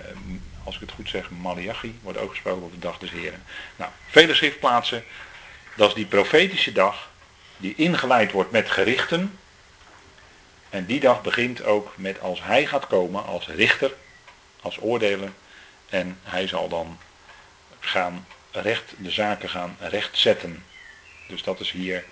als 0.65 0.75
ik 0.75 0.81
het 0.81 0.93
goed 0.93 1.09
zeg, 1.09 1.31
Malachi 1.31 1.99
wordt 2.03 2.19
ook 2.19 2.31
gesproken 2.31 2.63
op 2.63 2.73
de 2.73 2.79
dag 2.79 2.99
des 2.99 3.11
Heren. 3.11 3.43
Nou, 3.77 3.91
vele 4.09 4.35
schriftplaatsen, 4.35 5.05
dat 5.77 5.89
is 5.89 5.95
die 5.95 6.07
profetische 6.07 6.73
dag 6.73 7.11
die 7.57 7.75
ingeleid 7.77 8.33
wordt 8.33 8.51
met 8.51 8.71
gerichten. 8.71 9.39
En 10.73 10.87
die 10.87 11.01
dag 11.01 11.23
begint 11.23 11.65
ook 11.65 11.93
met 11.97 12.21
als 12.21 12.43
hij 12.43 12.67
gaat 12.67 12.87
komen 12.87 13.25
als 13.25 13.47
richter, 13.47 13.95
als 14.61 14.81
oordeler. 14.81 15.31
En 15.89 16.19
hij 16.23 16.47
zal 16.47 16.69
dan 16.69 16.99
gaan 17.81 18.27
recht, 18.51 18.95
de 18.99 19.11
zaken 19.11 19.49
gaan 19.49 19.77
rechtzetten. 19.81 20.65
Dus 21.29 21.43
dat 21.43 21.61
is 21.61 21.71
hier 21.71 22.05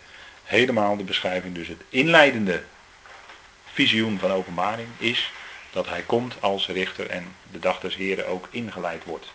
helemaal 0.45 0.97
de 0.97 1.05
beschrijving. 1.05 1.55
Dus 1.55 1.69
het 1.69 1.83
inleidende 1.89 2.63
visioen 3.73 4.19
van 4.19 4.31
openbaring 4.33 4.89
is 4.99 5.33
dat 5.73 5.89
hij 5.89 6.03
komt 6.03 6.35
als 6.41 6.67
richter 6.67 7.07
en 7.07 7.35
de 7.51 7.59
dag 7.59 7.81
des 7.81 7.97
heren 7.97 8.27
ook 8.27 8.49
ingeleid 8.51 9.05
wordt. 9.05 9.33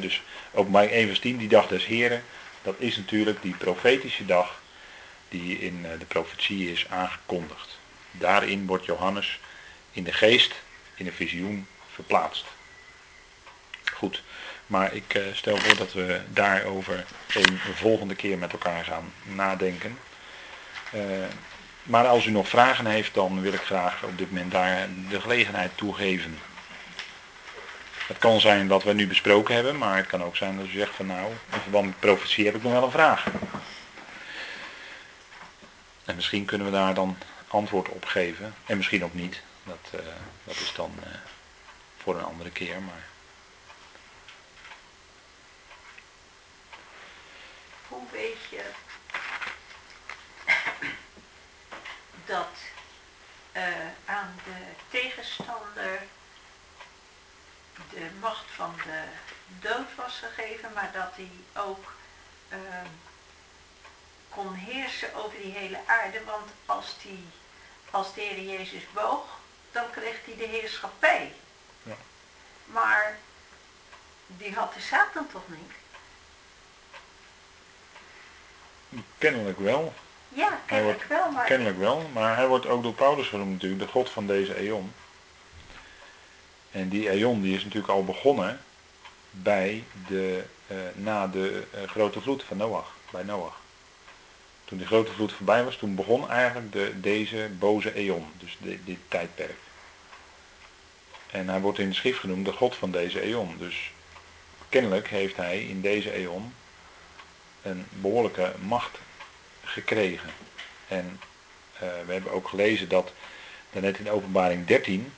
Dus 0.00 0.22
openbaring 0.52 0.92
1 0.92 1.06
vers 1.06 1.18
10, 1.18 1.36
die 1.36 1.48
dag 1.48 1.66
des 1.66 1.86
heren, 1.86 2.22
dat 2.62 2.74
is 2.78 2.96
natuurlijk 2.96 3.42
die 3.42 3.54
profetische 3.56 4.26
dag 4.26 4.60
die 5.28 5.58
in 5.58 5.80
eh, 5.84 5.98
de 5.98 6.06
profetie 6.06 6.72
is 6.72 6.86
aangekondigd. 6.88 7.77
Daarin 8.10 8.66
wordt 8.66 8.84
Johannes 8.84 9.40
in 9.90 10.04
de 10.04 10.12
geest, 10.12 10.54
in 10.94 11.06
een 11.06 11.12
visioen 11.12 11.66
verplaatst. 11.92 12.46
Goed. 13.92 14.22
Maar 14.66 14.94
ik 14.94 15.14
eh, 15.14 15.22
stel 15.32 15.56
voor 15.56 15.76
dat 15.76 15.92
we 15.92 16.20
daarover 16.28 17.04
een 17.34 17.58
volgende 17.74 18.14
keer 18.14 18.38
met 18.38 18.52
elkaar 18.52 18.84
gaan 18.84 19.12
nadenken. 19.22 19.98
Uh, 20.94 21.02
maar 21.82 22.06
als 22.06 22.26
u 22.26 22.30
nog 22.30 22.48
vragen 22.48 22.86
heeft, 22.86 23.14
dan 23.14 23.40
wil 23.40 23.52
ik 23.52 23.60
graag 23.60 24.02
op 24.02 24.18
dit 24.18 24.30
moment 24.30 24.52
daar 24.52 24.88
de 25.08 25.20
gelegenheid 25.20 25.70
toegeven. 25.74 26.38
Het 28.06 28.18
kan 28.18 28.40
zijn 28.40 28.68
wat 28.68 28.84
we 28.84 28.92
nu 28.92 29.06
besproken 29.06 29.54
hebben, 29.54 29.78
maar 29.78 29.96
het 29.96 30.06
kan 30.06 30.22
ook 30.22 30.36
zijn 30.36 30.56
dat 30.56 30.66
u 30.66 30.70
zegt 30.70 30.94
van 30.94 31.06
nou, 31.06 31.32
in 31.52 31.60
verband 31.60 31.86
met 31.86 32.00
profetie 32.00 32.44
heb 32.44 32.54
ik 32.54 32.62
nog 32.62 32.72
wel 32.72 32.82
een 32.82 32.90
vraag. 32.90 33.26
En 36.04 36.14
misschien 36.14 36.44
kunnen 36.44 36.66
we 36.66 36.72
daar 36.72 36.94
dan 36.94 37.16
antwoord 37.48 37.88
op 37.88 38.04
geven. 38.04 38.54
En 38.66 38.76
misschien 38.76 39.04
ook 39.04 39.14
niet. 39.14 39.40
Dat, 39.64 40.00
uh, 40.00 40.06
dat 40.44 40.56
is 40.56 40.72
dan 40.74 40.94
uh, 41.00 41.14
voor 41.96 42.16
een 42.16 42.24
andere 42.24 42.50
keer. 42.50 42.82
Maar 42.82 43.04
hoe 47.88 48.02
weet 48.12 48.44
je 48.50 48.64
dat 52.24 52.56
uh, 53.56 53.62
aan 54.04 54.34
de 54.44 54.64
tegenstander 54.90 56.02
de 57.90 58.06
macht 58.20 58.50
van 58.50 58.74
de 58.84 59.02
dood 59.60 59.94
was 59.96 60.22
gegeven, 60.24 60.72
maar 60.74 60.90
dat 60.92 61.12
hij 61.14 61.30
ook 61.62 61.92
uh, 62.52 62.58
kon 64.28 64.54
heersen 64.54 65.14
over 65.14 65.38
die 65.42 65.52
hele 65.52 65.78
aarde. 65.86 66.24
Want 66.24 66.50
als, 66.66 66.96
die, 67.02 67.24
als 67.90 68.14
de 68.14 68.20
Heer 68.20 68.42
Jezus 68.42 68.82
boog, 68.92 69.24
dan 69.72 69.90
kreeg 69.90 70.16
hij 70.24 70.36
de 70.36 70.46
heerschappij. 70.46 71.32
Ja. 71.82 71.96
Maar 72.64 73.16
die 74.26 74.54
had 74.54 74.74
de 74.74 74.80
Satan 74.80 75.26
toch 75.32 75.42
niet? 75.46 75.72
Kennelijk 79.18 79.58
wel. 79.58 79.94
Ja, 80.28 80.60
kennelijk 80.66 81.02
wel. 81.02 81.30
Maar... 81.30 81.44
Kennelijk 81.44 81.78
wel, 81.78 82.10
maar 82.12 82.36
hij 82.36 82.46
wordt 82.46 82.66
ook 82.66 82.82
door 82.82 82.94
Paulus 82.94 83.28
genoemd 83.28 83.52
natuurlijk, 83.52 83.80
de 83.80 83.88
God 83.88 84.10
van 84.10 84.26
deze 84.26 84.56
eon. 84.56 84.92
En 86.70 86.88
die 86.88 87.10
eon 87.10 87.40
die 87.40 87.56
is 87.56 87.64
natuurlijk 87.64 87.92
al 87.92 88.04
begonnen 88.04 88.60
bij 89.30 89.84
de, 90.06 90.44
uh, 90.66 90.76
na 90.94 91.26
de 91.26 91.66
uh, 91.74 91.88
grote 91.88 92.20
vloed 92.20 92.42
van 92.42 92.56
Noach, 92.56 92.92
bij 93.10 93.22
Noach. 93.22 93.57
Toen 94.68 94.78
die 94.78 94.86
grote 94.86 95.12
vloed 95.12 95.32
voorbij 95.32 95.64
was, 95.64 95.76
toen 95.76 95.94
begon 95.94 96.30
eigenlijk 96.30 96.72
de, 96.72 97.00
deze 97.00 97.50
boze 97.58 97.94
eon, 97.94 98.26
dus 98.38 98.56
de, 98.60 98.84
dit 98.84 98.98
tijdperk. 99.08 99.58
En 101.30 101.48
hij 101.48 101.60
wordt 101.60 101.78
in 101.78 101.88
de 101.88 101.94
schrift 101.94 102.18
genoemd 102.18 102.44
de 102.44 102.52
God 102.52 102.76
van 102.76 102.90
deze 102.90 103.20
eon. 103.20 103.56
Dus 103.58 103.92
kennelijk 104.68 105.08
heeft 105.08 105.36
hij 105.36 105.62
in 105.62 105.80
deze 105.80 106.12
eon 106.12 106.54
een 107.62 107.86
behoorlijke 107.90 108.54
macht 108.60 108.98
gekregen. 109.64 110.30
En 110.88 111.20
uh, 111.74 111.80
we 112.06 112.12
hebben 112.12 112.32
ook 112.32 112.48
gelezen 112.48 112.88
dat, 112.88 113.12
net 113.72 113.98
in 113.98 114.10
openbaring 114.10 114.66
13, 114.66 115.12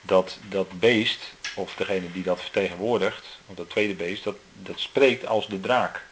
dat 0.00 0.38
dat 0.48 0.78
beest, 0.78 1.32
of 1.54 1.74
degene 1.74 2.12
die 2.12 2.22
dat 2.22 2.40
vertegenwoordigt, 2.40 3.38
of 3.46 3.54
dat 3.54 3.70
tweede 3.70 3.94
beest, 3.94 4.24
dat, 4.24 4.36
dat 4.52 4.80
spreekt 4.80 5.26
als 5.26 5.46
de 5.46 5.60
draak. 5.60 6.10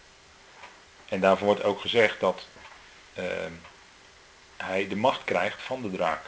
En 1.10 1.20
daarvoor 1.20 1.46
wordt 1.46 1.62
ook 1.62 1.80
gezegd 1.80 2.20
dat 2.20 2.46
uh, 3.18 3.24
hij 4.56 4.88
de 4.88 4.96
macht 4.96 5.24
krijgt 5.24 5.62
van 5.62 5.82
de 5.82 5.90
draak. 5.90 6.20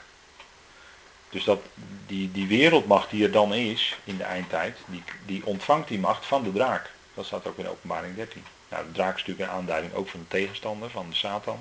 Dus 1.31 1.45
dat 1.45 1.61
die, 2.07 2.33
die 2.33 2.47
wereldmacht 2.47 3.11
die 3.11 3.25
er 3.25 3.31
dan 3.31 3.55
is 3.55 3.99
in 4.05 4.17
de 4.17 4.25
eindtijd, 4.25 4.79
die, 4.87 5.03
die 5.27 5.47
ontvangt 5.47 5.89
die 5.89 5.99
macht 5.99 6.27
van 6.27 6.43
de 6.43 6.53
draak. 6.53 6.91
Dat 7.15 7.27
staat 7.27 7.47
ook 7.47 7.59
in 7.59 7.69
openbaring 7.69 8.17
13. 8.17 8.45
Nou, 8.69 8.87
de 8.87 8.93
draak 8.93 9.15
is 9.15 9.21
natuurlijk 9.21 9.51
een 9.51 9.57
aanduiding 9.57 9.95
ook 9.95 10.09
van 10.09 10.21
de 10.21 10.29
tegenstander, 10.29 10.91
van 10.91 11.11
de 11.11 11.17
Satan. 11.17 11.61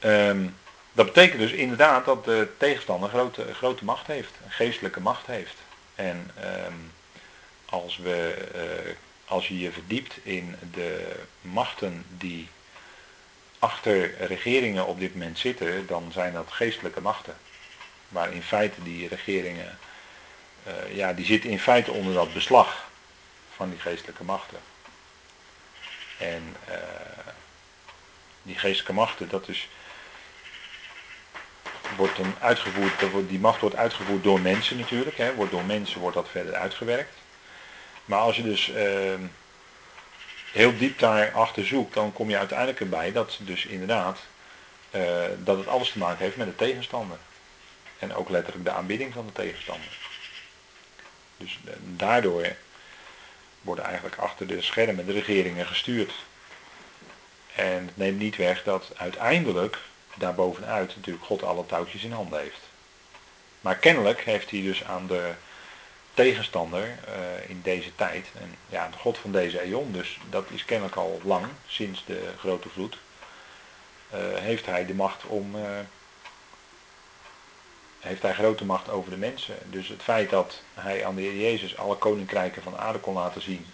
Um, 0.00 0.56
dat 0.92 1.06
betekent 1.06 1.40
dus 1.40 1.52
inderdaad 1.52 2.04
dat 2.04 2.24
de 2.24 2.48
tegenstander 2.58 3.08
grote, 3.08 3.54
grote 3.54 3.84
macht 3.84 4.06
heeft, 4.06 4.32
een 4.44 4.50
geestelijke 4.50 5.00
macht 5.00 5.26
heeft. 5.26 5.54
En 5.94 6.30
um, 6.66 6.92
als, 7.64 7.96
we, 7.96 8.48
uh, 8.54 8.94
als 9.30 9.48
je 9.48 9.58
je 9.58 9.72
verdiept 9.72 10.18
in 10.22 10.56
de 10.72 11.16
machten 11.40 12.04
die 12.08 12.48
achter 13.58 14.14
regeringen 14.26 14.86
op 14.86 14.98
dit 14.98 15.12
moment 15.12 15.38
zitten, 15.38 15.86
dan 15.86 16.12
zijn 16.12 16.32
dat 16.32 16.46
geestelijke 16.50 17.00
machten. 17.00 17.36
Waar 18.08 18.32
in 18.32 18.42
feite 18.42 18.82
die 18.82 19.08
regeringen, 19.08 19.78
uh, 20.66 20.96
ja, 20.96 21.12
die 21.12 21.24
zitten 21.24 21.50
in 21.50 21.58
feite 21.58 21.92
onder 21.92 22.14
dat 22.14 22.32
beslag 22.32 22.88
van 23.54 23.70
die 23.70 23.78
geestelijke 23.78 24.24
machten. 24.24 24.58
En 26.18 26.56
uh, 26.68 26.74
die 28.42 28.58
geestelijke 28.58 28.92
machten, 28.92 29.28
dat 29.28 29.48
is 29.48 29.68
wordt 31.96 32.16
dan 32.16 32.34
uitgevoerd, 32.40 33.28
die 33.28 33.38
macht 33.38 33.60
wordt 33.60 33.76
uitgevoerd 33.76 34.22
door 34.22 34.40
mensen 34.40 34.78
natuurlijk. 34.78 35.16
Hè, 35.16 35.34
wordt 35.34 35.50
door 35.50 35.64
mensen 35.64 36.00
wordt 36.00 36.16
dat 36.16 36.28
verder 36.28 36.54
uitgewerkt. 36.54 37.19
Maar 38.10 38.20
als 38.20 38.36
je 38.36 38.42
dus 38.42 38.70
ehm, 38.72 39.20
heel 40.52 40.76
diep 40.76 40.98
daarachter 40.98 41.66
zoekt, 41.66 41.94
dan 41.94 42.12
kom 42.12 42.30
je 42.30 42.38
uiteindelijk 42.38 42.80
erbij 42.80 43.12
dat 43.12 43.38
dus 43.40 43.66
inderdaad 43.66 44.18
eh, 44.90 45.24
dat 45.38 45.58
het 45.58 45.66
alles 45.66 45.92
te 45.92 45.98
maken 45.98 46.24
heeft 46.24 46.36
met 46.36 46.46
de 46.46 46.54
tegenstander. 46.54 47.18
En 47.98 48.14
ook 48.14 48.28
letterlijk 48.28 48.64
de 48.64 48.70
aanbidding 48.70 49.12
van 49.12 49.26
de 49.26 49.32
tegenstander. 49.32 49.88
Dus 51.36 51.58
eh, 51.64 51.72
daardoor 51.82 52.56
worden 53.60 53.84
eigenlijk 53.84 54.16
achter 54.16 54.46
de 54.46 54.62
schermen 54.62 55.06
de 55.06 55.12
regeringen 55.12 55.66
gestuurd. 55.66 56.12
En 57.54 57.86
het 57.86 57.96
neemt 57.96 58.18
niet 58.18 58.36
weg 58.36 58.62
dat 58.62 58.90
uiteindelijk 58.96 59.78
daarbovenuit 60.14 60.96
natuurlijk 60.96 61.26
God 61.26 61.42
alle 61.42 61.66
touwtjes 61.66 62.02
in 62.02 62.12
handen 62.12 62.40
heeft. 62.40 62.60
Maar 63.60 63.76
kennelijk 63.76 64.20
heeft 64.20 64.50
hij 64.50 64.62
dus 64.62 64.84
aan 64.84 65.06
de 65.06 65.32
tegenstander 66.20 66.82
uh, 66.82 67.50
in 67.50 67.60
deze 67.62 67.94
tijd, 67.94 68.26
en 68.40 68.54
ja, 68.68 68.88
de 68.88 68.96
God 68.96 69.18
van 69.18 69.32
deze 69.32 69.60
eon, 69.60 69.92
dus 69.92 70.18
dat 70.30 70.44
is 70.48 70.64
kennelijk 70.64 70.96
al 70.96 71.20
lang, 71.24 71.46
sinds 71.66 72.04
de 72.06 72.32
grote 72.38 72.68
vloed, 72.68 72.96
uh, 74.14 74.18
heeft 74.34 74.66
hij 74.66 74.86
de 74.86 74.94
macht 74.94 75.24
om, 75.24 75.56
uh, 75.56 75.62
heeft 78.00 78.22
hij 78.22 78.32
grote 78.32 78.64
macht 78.64 78.88
over 78.88 79.10
de 79.10 79.16
mensen. 79.16 79.54
Dus 79.64 79.88
het 79.88 80.02
feit 80.02 80.30
dat 80.30 80.62
hij 80.74 81.04
aan 81.06 81.14
de 81.14 81.20
Heer 81.20 81.36
Jezus 81.36 81.76
alle 81.76 81.96
koninkrijken 81.96 82.62
van 82.62 82.78
aarde 82.78 82.98
kon 82.98 83.14
laten 83.14 83.42
zien, 83.42 83.66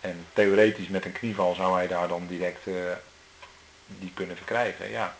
en 0.00 0.26
theoretisch 0.32 0.88
met 0.88 1.04
een 1.04 1.12
knieval 1.12 1.54
zou 1.54 1.74
hij 1.74 1.86
daar 1.86 2.08
dan 2.08 2.26
direct 2.26 2.64
die 3.86 4.12
kunnen 4.14 4.36
verkrijgen, 4.36 4.90
ja. 4.90 5.16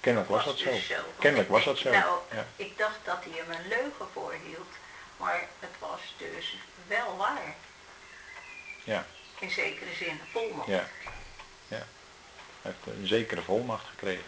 Kennelijk 0.00 0.30
was, 0.30 0.44
dat 0.44 0.58
dus 0.58 0.86
zo. 0.86 0.94
Kennelijk 1.18 1.50
was 1.50 1.64
dat 1.64 1.78
zo. 1.78 1.90
Nou, 1.90 2.18
ja. 2.32 2.46
ik 2.56 2.78
dacht 2.78 2.98
dat 3.04 3.18
hij 3.20 3.32
hem 3.34 3.50
een 3.50 3.68
leugen 3.68 4.06
voorhield, 4.12 4.68
maar 5.16 5.40
het 5.60 5.70
was 5.78 6.14
dus 6.16 6.56
wel 6.86 7.16
waar. 7.16 7.54
Ja. 8.84 9.06
In 9.38 9.50
zekere 9.50 9.94
zin, 9.94 10.20
volmacht. 10.32 10.68
Ja. 10.68 10.88
ja. 11.68 11.86
Hij 12.62 12.72
heeft 12.72 12.98
een 12.98 13.06
zekere 13.06 13.42
volmacht 13.42 13.86
gekregen. 13.88 14.24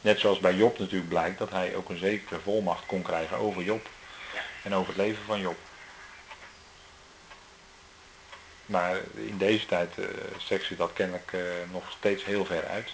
Net 0.00 0.20
zoals 0.20 0.38
bij 0.38 0.54
Job 0.54 0.78
natuurlijk 0.78 1.08
blijkt 1.08 1.38
dat 1.38 1.50
hij 1.50 1.74
ook 1.74 1.88
een 1.88 1.98
zekere 1.98 2.40
volmacht 2.40 2.86
kon 2.86 3.02
krijgen 3.02 3.36
over 3.36 3.62
Job. 3.62 3.88
Ja. 4.34 4.40
En 4.62 4.74
over 4.74 4.88
het 4.88 4.96
leven 4.96 5.24
van 5.24 5.40
Job. 5.40 5.56
Maar 8.66 8.96
in 9.14 9.38
deze 9.38 9.66
tijd 9.66 9.96
uh, 9.98 10.06
zegt 10.38 10.64
ze 10.64 10.76
dat 10.76 10.92
kennelijk 10.92 11.32
uh, 11.32 11.40
nog 11.70 11.90
steeds 11.90 12.24
heel 12.24 12.44
ver 12.44 12.66
uit. 12.66 12.90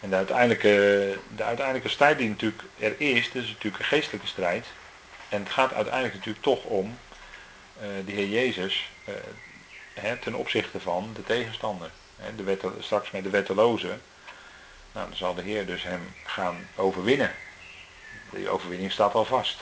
En 0.00 0.10
de 0.10 0.16
uiteindelijke, 0.16 1.18
de 1.36 1.42
uiteindelijke 1.42 1.88
strijd 1.88 2.18
die 2.18 2.28
natuurlijk 2.28 2.62
er 2.78 3.00
is, 3.00 3.32
dat 3.32 3.42
is 3.42 3.48
natuurlijk 3.48 3.78
een 3.78 3.88
geestelijke 3.88 4.26
strijd. 4.26 4.66
En 5.28 5.42
het 5.42 5.52
gaat 5.52 5.72
uiteindelijk 5.72 6.14
natuurlijk 6.14 6.44
toch 6.44 6.64
om 6.64 6.98
uh, 7.76 7.82
de 8.06 8.12
Heer 8.12 8.28
Jezus 8.28 8.90
uh, 9.08 9.14
hè, 9.94 10.16
ten 10.16 10.34
opzichte 10.34 10.80
van 10.80 11.10
de 11.14 11.24
tegenstander. 11.24 11.90
Hè, 12.16 12.34
de 12.34 12.72
straks 12.80 13.10
met 13.10 13.22
de 13.22 13.30
wetteloze. 13.30 13.98
Nou, 14.92 15.08
dan 15.08 15.16
zal 15.16 15.34
de 15.34 15.42
Heer 15.42 15.66
dus 15.66 15.82
hem 15.82 16.14
gaan 16.24 16.68
overwinnen. 16.76 17.34
Die 18.30 18.48
overwinning 18.48 18.92
staat 18.92 19.14
al 19.14 19.24
vast. 19.24 19.58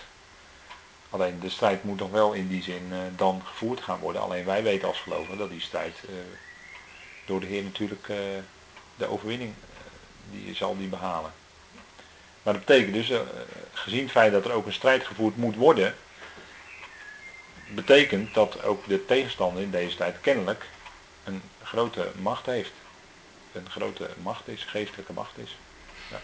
Alleen 1.11 1.41
de 1.41 1.51
strijd 1.51 1.85
moet 1.85 1.99
nog 1.99 2.11
wel 2.11 2.33
in 2.33 2.49
die 2.49 2.63
zin 2.63 2.89
uh, 2.91 2.99
dan 3.17 3.43
gevoerd 3.45 3.81
gaan 3.81 3.99
worden. 3.99 4.23
Alleen 4.23 4.45
wij 4.45 4.63
weten 4.63 4.89
als 4.89 5.01
gelovigen 5.01 5.39
dat 5.39 5.51
die 5.51 5.61
strijd 5.61 5.99
door 7.25 7.41
de 7.41 7.47
Heer 7.47 7.63
natuurlijk 7.63 8.07
de 8.97 9.07
overwinning 9.07 9.55
die 10.31 10.55
zal 10.55 10.77
die 10.77 10.89
behalen. 10.89 11.33
Maar 12.47 12.55
dat 12.55 12.65
betekent 12.65 12.95
dus, 12.95 13.11
uh, 13.11 13.21
gezien 13.73 14.03
het 14.03 14.11
feit 14.11 14.33
dat 14.33 14.45
er 14.45 14.53
ook 14.53 14.67
een 14.67 14.73
strijd 14.73 15.07
gevoerd 15.07 15.37
moet 15.37 15.57
worden, 15.57 15.97
betekent 17.69 18.35
dat 18.35 18.63
ook 18.63 18.89
de 18.89 19.05
tegenstander 19.05 19.63
in 19.63 19.71
deze 19.71 19.97
tijd 19.97 20.21
kennelijk 20.21 20.65
een 21.25 21.43
grote 21.63 22.11
macht 22.19 22.47
heeft. 22.47 22.73
Een 23.53 23.71
grote 23.71 24.11
macht 24.23 24.49
is, 24.49 24.65
geestelijke 24.65 25.13
macht 25.13 25.39
is. 25.39 25.57
Ja. 26.11 26.21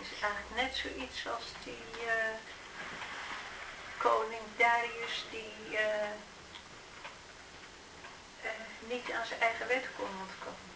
Is 0.00 0.08
eigenlijk 0.20 0.54
net 0.54 0.76
zoiets 0.76 1.26
als 1.26 1.44
die 1.64 2.04
uh, 2.06 2.12
koning 3.98 4.42
Darius 4.56 5.24
die 5.30 5.78
uh, 5.78 5.78
niet 8.88 9.12
aan 9.12 9.26
zijn 9.26 9.40
eigen 9.40 9.66
wet 9.66 9.86
kon 9.96 10.06
ontkomen. 10.06 10.73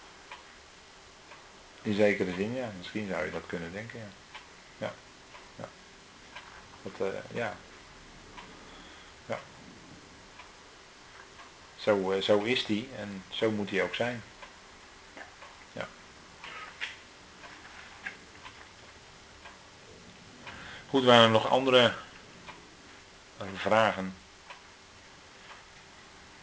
In 1.89 1.94
zekere 1.94 2.35
zin, 2.35 2.55
ja. 2.55 2.73
Misschien 2.78 3.09
zou 3.09 3.24
je 3.24 3.31
dat 3.31 3.47
kunnen 3.47 3.73
denken, 3.73 3.98
ja. 3.98 4.06
Ja. 4.86 4.93
Ja. 5.56 5.69
Uh, 7.01 7.09
ja. 7.35 7.56
Ja. 9.27 9.39
Zo, 11.77 12.12
uh, 12.12 12.23
zo 12.23 12.43
is 12.43 12.66
die 12.66 12.89
en 12.97 13.23
zo 13.28 13.51
moet 13.51 13.70
hij 13.70 13.82
ook 13.82 13.94
zijn. 13.94 14.23
Ja. 15.73 15.89
Goed, 20.89 21.05
waren 21.05 21.24
er 21.24 21.31
nog 21.31 21.48
andere 21.48 21.94
vragen? 23.55 24.15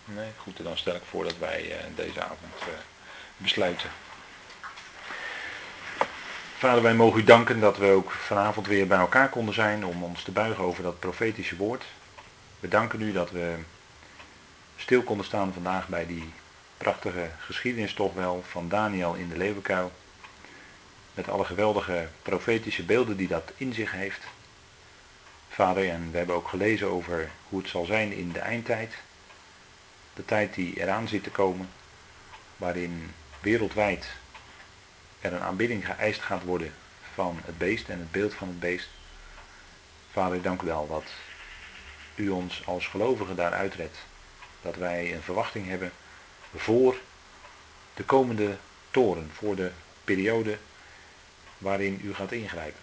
Nee, 0.05 0.31
goed, 0.37 0.63
dan 0.63 0.77
stel 0.77 0.95
ik 0.95 1.03
voor 1.09 1.23
dat 1.23 1.37
wij 1.37 1.85
deze 1.95 2.23
avond 2.23 2.53
besluiten. 3.37 3.89
Vader, 6.65 6.83
wij 6.83 6.93
mogen 6.93 7.19
u 7.19 7.23
danken 7.23 7.59
dat 7.59 7.77
we 7.77 7.91
ook 7.91 8.11
vanavond 8.11 8.67
weer 8.67 8.87
bij 8.87 8.97
elkaar 8.97 9.29
konden 9.29 9.53
zijn 9.53 9.85
om 9.85 10.03
ons 10.03 10.23
te 10.23 10.31
buigen 10.31 10.63
over 10.63 10.83
dat 10.83 10.99
profetische 10.99 11.55
woord. 11.55 11.85
We 12.59 12.67
danken 12.67 13.01
u 13.01 13.11
dat 13.11 13.31
we 13.31 13.55
stil 14.77 15.01
konden 15.03 15.25
staan 15.25 15.53
vandaag 15.53 15.87
bij 15.87 16.05
die 16.05 16.33
prachtige 16.77 17.29
geschiedenis 17.39 17.93
toch 17.93 18.13
wel 18.13 18.43
van 18.47 18.69
Daniel 18.69 19.13
in 19.13 19.29
de 19.29 19.37
leeuwenkuil. 19.37 19.91
Met 21.13 21.29
alle 21.29 21.45
geweldige 21.45 22.07
profetische 22.21 22.83
beelden 22.83 23.17
die 23.17 23.27
dat 23.27 23.51
in 23.57 23.73
zich 23.73 23.91
heeft. 23.91 24.23
Vader, 25.49 25.89
en 25.89 26.11
we 26.11 26.17
hebben 26.17 26.35
ook 26.35 26.47
gelezen 26.47 26.87
over 26.87 27.29
hoe 27.49 27.59
het 27.59 27.69
zal 27.69 27.85
zijn 27.85 28.11
in 28.11 28.31
de 28.31 28.39
eindtijd. 28.39 28.93
De 30.13 30.25
tijd 30.25 30.53
die 30.53 30.81
eraan 30.81 31.07
zit 31.07 31.23
te 31.23 31.31
komen, 31.31 31.69
waarin 32.57 33.11
wereldwijd 33.41 34.07
er 35.25 35.33
een 35.33 35.41
aanbidding 35.41 35.85
geëist 35.85 36.21
gaat 36.21 36.43
worden 36.43 36.73
van 37.13 37.39
het 37.45 37.57
beest 37.57 37.89
en 37.89 37.99
het 37.99 38.11
beeld 38.11 38.33
van 38.33 38.47
het 38.47 38.59
beest. 38.59 38.89
Vader, 40.11 40.41
dank 40.41 40.61
u 40.61 40.65
wel 40.65 40.87
dat 40.87 41.03
u 42.15 42.29
ons 42.29 42.65
als 42.65 42.87
gelovigen 42.87 43.35
daar 43.35 43.53
uitredt. 43.53 43.97
Dat 44.61 44.75
wij 44.75 45.13
een 45.13 45.21
verwachting 45.21 45.67
hebben 45.67 45.91
voor 46.55 46.95
de 47.93 48.03
komende 48.03 48.57
toren, 48.91 49.29
voor 49.33 49.55
de 49.55 49.71
periode 50.03 50.57
waarin 51.57 51.99
u 52.03 52.13
gaat 52.13 52.31
ingrijpen. 52.31 52.81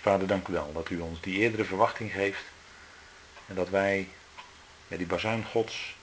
Vader, 0.00 0.26
dank 0.26 0.48
u 0.48 0.52
wel 0.52 0.72
dat 0.72 0.90
u 0.90 1.00
ons 1.00 1.20
die 1.20 1.38
eerdere 1.38 1.64
verwachting 1.64 2.12
geeft 2.12 2.44
en 3.46 3.54
dat 3.54 3.68
wij 3.68 4.08
met 4.88 4.98
die 4.98 5.06
bazuin 5.06 5.44
Gods 5.44 5.96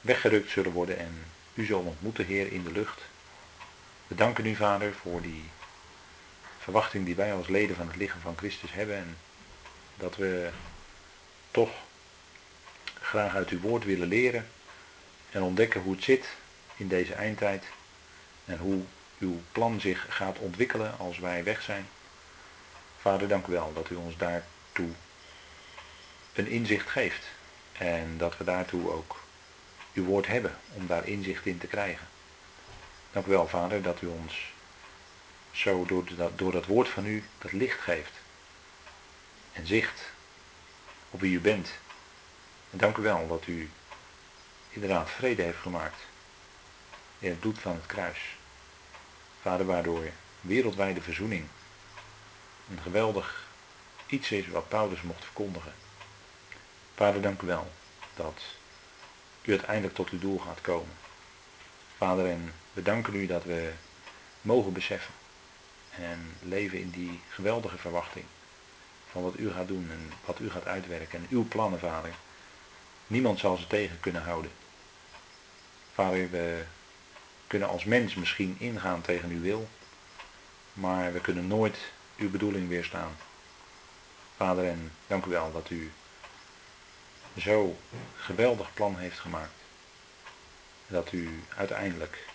weggerukt 0.00 0.50
zullen 0.50 0.72
worden 0.72 0.98
en 0.98 1.24
u 1.54 1.64
zullen 1.64 1.84
ontmoeten, 1.84 2.26
Heer, 2.26 2.52
in 2.52 2.62
de 2.62 2.72
lucht. 2.72 3.00
We 4.08 4.14
danken 4.14 4.46
u, 4.46 4.54
Vader, 4.54 4.94
voor 4.94 5.22
die 5.22 5.50
verwachting 6.58 7.04
die 7.04 7.14
wij 7.14 7.34
als 7.34 7.48
leden 7.48 7.76
van 7.76 7.86
het 7.86 7.96
lichaam 7.96 8.20
van 8.20 8.36
Christus 8.36 8.72
hebben. 8.72 8.96
En 8.96 9.16
dat 9.96 10.16
we 10.16 10.50
toch 11.50 11.70
graag 13.00 13.34
uit 13.34 13.48
uw 13.48 13.60
woord 13.60 13.84
willen 13.84 14.08
leren 14.08 14.48
en 15.30 15.42
ontdekken 15.42 15.80
hoe 15.80 15.94
het 15.94 16.04
zit 16.04 16.28
in 16.76 16.88
deze 16.88 17.14
eindtijd. 17.14 17.64
En 18.44 18.58
hoe 18.58 18.82
uw 19.18 19.40
plan 19.52 19.80
zich 19.80 20.06
gaat 20.08 20.38
ontwikkelen 20.38 20.98
als 20.98 21.18
wij 21.18 21.44
weg 21.44 21.62
zijn. 21.62 21.88
Vader, 23.00 23.28
dank 23.28 23.46
u 23.46 23.52
wel 23.52 23.72
dat 23.72 23.90
u 23.90 23.94
ons 23.94 24.16
daartoe 24.16 24.90
een 26.32 26.46
inzicht 26.46 26.88
geeft. 26.88 27.26
En 27.72 28.18
dat 28.18 28.36
we 28.36 28.44
daartoe 28.44 28.92
ook 28.92 29.20
uw 29.92 30.04
woord 30.04 30.26
hebben 30.26 30.58
om 30.74 30.86
daar 30.86 31.06
inzicht 31.06 31.46
in 31.46 31.58
te 31.58 31.66
krijgen. 31.66 32.06
Dank 33.12 33.26
u 33.26 33.30
wel, 33.30 33.48
Vader, 33.48 33.82
dat 33.82 34.02
u 34.02 34.06
ons 34.06 34.52
zo 35.50 35.84
door 35.84 36.04
dat, 36.16 36.38
door 36.38 36.52
dat 36.52 36.66
woord 36.66 36.88
van 36.88 37.06
u 37.06 37.24
dat 37.38 37.52
licht 37.52 37.80
geeft. 37.80 38.12
En 39.52 39.66
zicht 39.66 40.10
op 41.10 41.20
wie 41.20 41.32
u 41.32 41.40
bent. 41.40 41.70
En 42.70 42.78
dank 42.78 42.96
u 42.96 43.02
wel 43.02 43.28
dat 43.28 43.46
u 43.46 43.70
inderdaad 44.68 45.10
vrede 45.10 45.42
heeft 45.42 45.58
gemaakt. 45.58 46.00
In 47.18 47.30
het 47.30 47.40
bloed 47.40 47.58
van 47.58 47.74
het 47.74 47.86
kruis. 47.86 48.36
Vader, 49.40 49.66
waardoor 49.66 50.04
wereldwijde 50.40 51.00
verzoening 51.00 51.46
een 52.70 52.80
geweldig 52.82 53.46
iets 54.06 54.30
is 54.30 54.48
wat 54.48 54.68
Paulus 54.68 55.02
mocht 55.02 55.24
verkondigen. 55.24 55.74
Vader, 56.94 57.22
dank 57.22 57.42
u 57.42 57.46
wel 57.46 57.72
dat 58.14 58.42
u 59.42 59.50
uiteindelijk 59.50 59.94
tot 59.94 60.10
uw 60.10 60.18
doel 60.18 60.38
gaat 60.38 60.60
komen. 60.60 60.96
Vader, 61.96 62.26
en 62.26 62.54
we 62.78 62.84
danken 62.84 63.14
u 63.14 63.26
dat 63.26 63.44
we 63.44 63.72
mogen 64.40 64.72
beseffen 64.72 65.14
En 65.90 66.36
leven 66.42 66.80
in 66.80 66.90
die 66.90 67.20
geweldige 67.28 67.78
verwachting 67.78 68.24
van 69.10 69.22
wat 69.22 69.38
u 69.38 69.50
gaat 69.50 69.68
doen 69.68 69.90
en 69.90 70.12
wat 70.24 70.38
u 70.40 70.50
gaat 70.50 70.66
uitwerken 70.66 71.18
en 71.18 71.26
uw 71.30 71.44
plannen, 71.48 71.78
vader. 71.78 72.14
Niemand 73.06 73.38
zal 73.38 73.56
ze 73.56 73.66
tegen 73.66 74.00
kunnen 74.00 74.22
houden. 74.22 74.50
Vader, 75.94 76.30
we 76.30 76.64
kunnen 77.46 77.68
als 77.68 77.84
mens 77.84 78.14
misschien 78.14 78.56
ingaan 78.58 79.00
tegen 79.00 79.30
uw 79.30 79.40
wil, 79.40 79.68
maar 80.72 81.12
we 81.12 81.20
kunnen 81.20 81.46
nooit 81.46 81.78
uw 82.16 82.30
bedoeling 82.30 82.68
weerstaan. 82.68 83.16
Vader, 84.36 84.68
en 84.68 84.92
dank 85.06 85.24
u 85.24 85.30
wel 85.30 85.52
dat 85.52 85.70
u 85.70 85.92
zo 87.38 87.78
geweldig 88.16 88.74
plan 88.74 88.96
heeft 88.98 89.18
gemaakt. 89.18 89.58
Dat 90.86 91.12
u 91.12 91.42
uiteindelijk, 91.56 92.27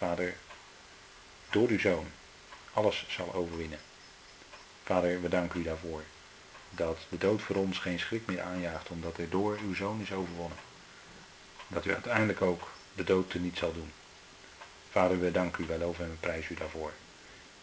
Vader, 0.00 0.34
door 1.50 1.68
uw 1.68 1.78
zoon 1.78 2.06
alles 2.72 3.06
zal 3.08 3.34
overwinnen. 3.34 3.78
Vader, 4.84 5.22
we 5.22 5.28
danken 5.28 5.60
u 5.60 5.62
daarvoor. 5.62 6.02
Dat 6.70 6.98
de 7.08 7.18
dood 7.18 7.42
voor 7.42 7.56
ons 7.56 7.78
geen 7.78 7.98
schrik 7.98 8.26
meer 8.26 8.40
aanjaagt, 8.40 8.88
omdat 8.88 9.18
er 9.18 9.30
door 9.30 9.58
uw 9.62 9.74
zoon 9.74 10.00
is 10.00 10.12
overwonnen. 10.12 10.58
Dat 11.68 11.86
u 11.86 11.92
uiteindelijk 11.92 12.42
ook 12.42 12.68
de 12.94 13.04
dood 13.04 13.32
er 13.32 13.40
niet 13.40 13.58
zal 13.58 13.72
doen. 13.72 13.92
Vader, 14.90 15.20
we 15.20 15.30
danken 15.30 15.64
u 15.64 15.66
wel 15.66 15.82
over 15.82 16.04
en 16.04 16.10
we 16.10 16.16
prijzen 16.16 16.52
u 16.52 16.58
daarvoor. 16.58 16.92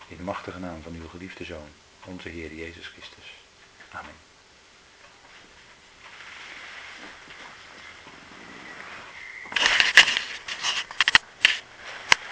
In 0.07 0.17
de 0.17 0.23
machtige 0.23 0.59
naam 0.59 0.81
van 0.81 0.93
uw 0.93 1.07
geliefde 1.07 1.43
Zoon, 1.43 1.69
onze 2.05 2.29
Heer 2.29 2.53
Jezus 2.53 2.87
Christus. 2.87 3.33
Amen. 3.91 4.26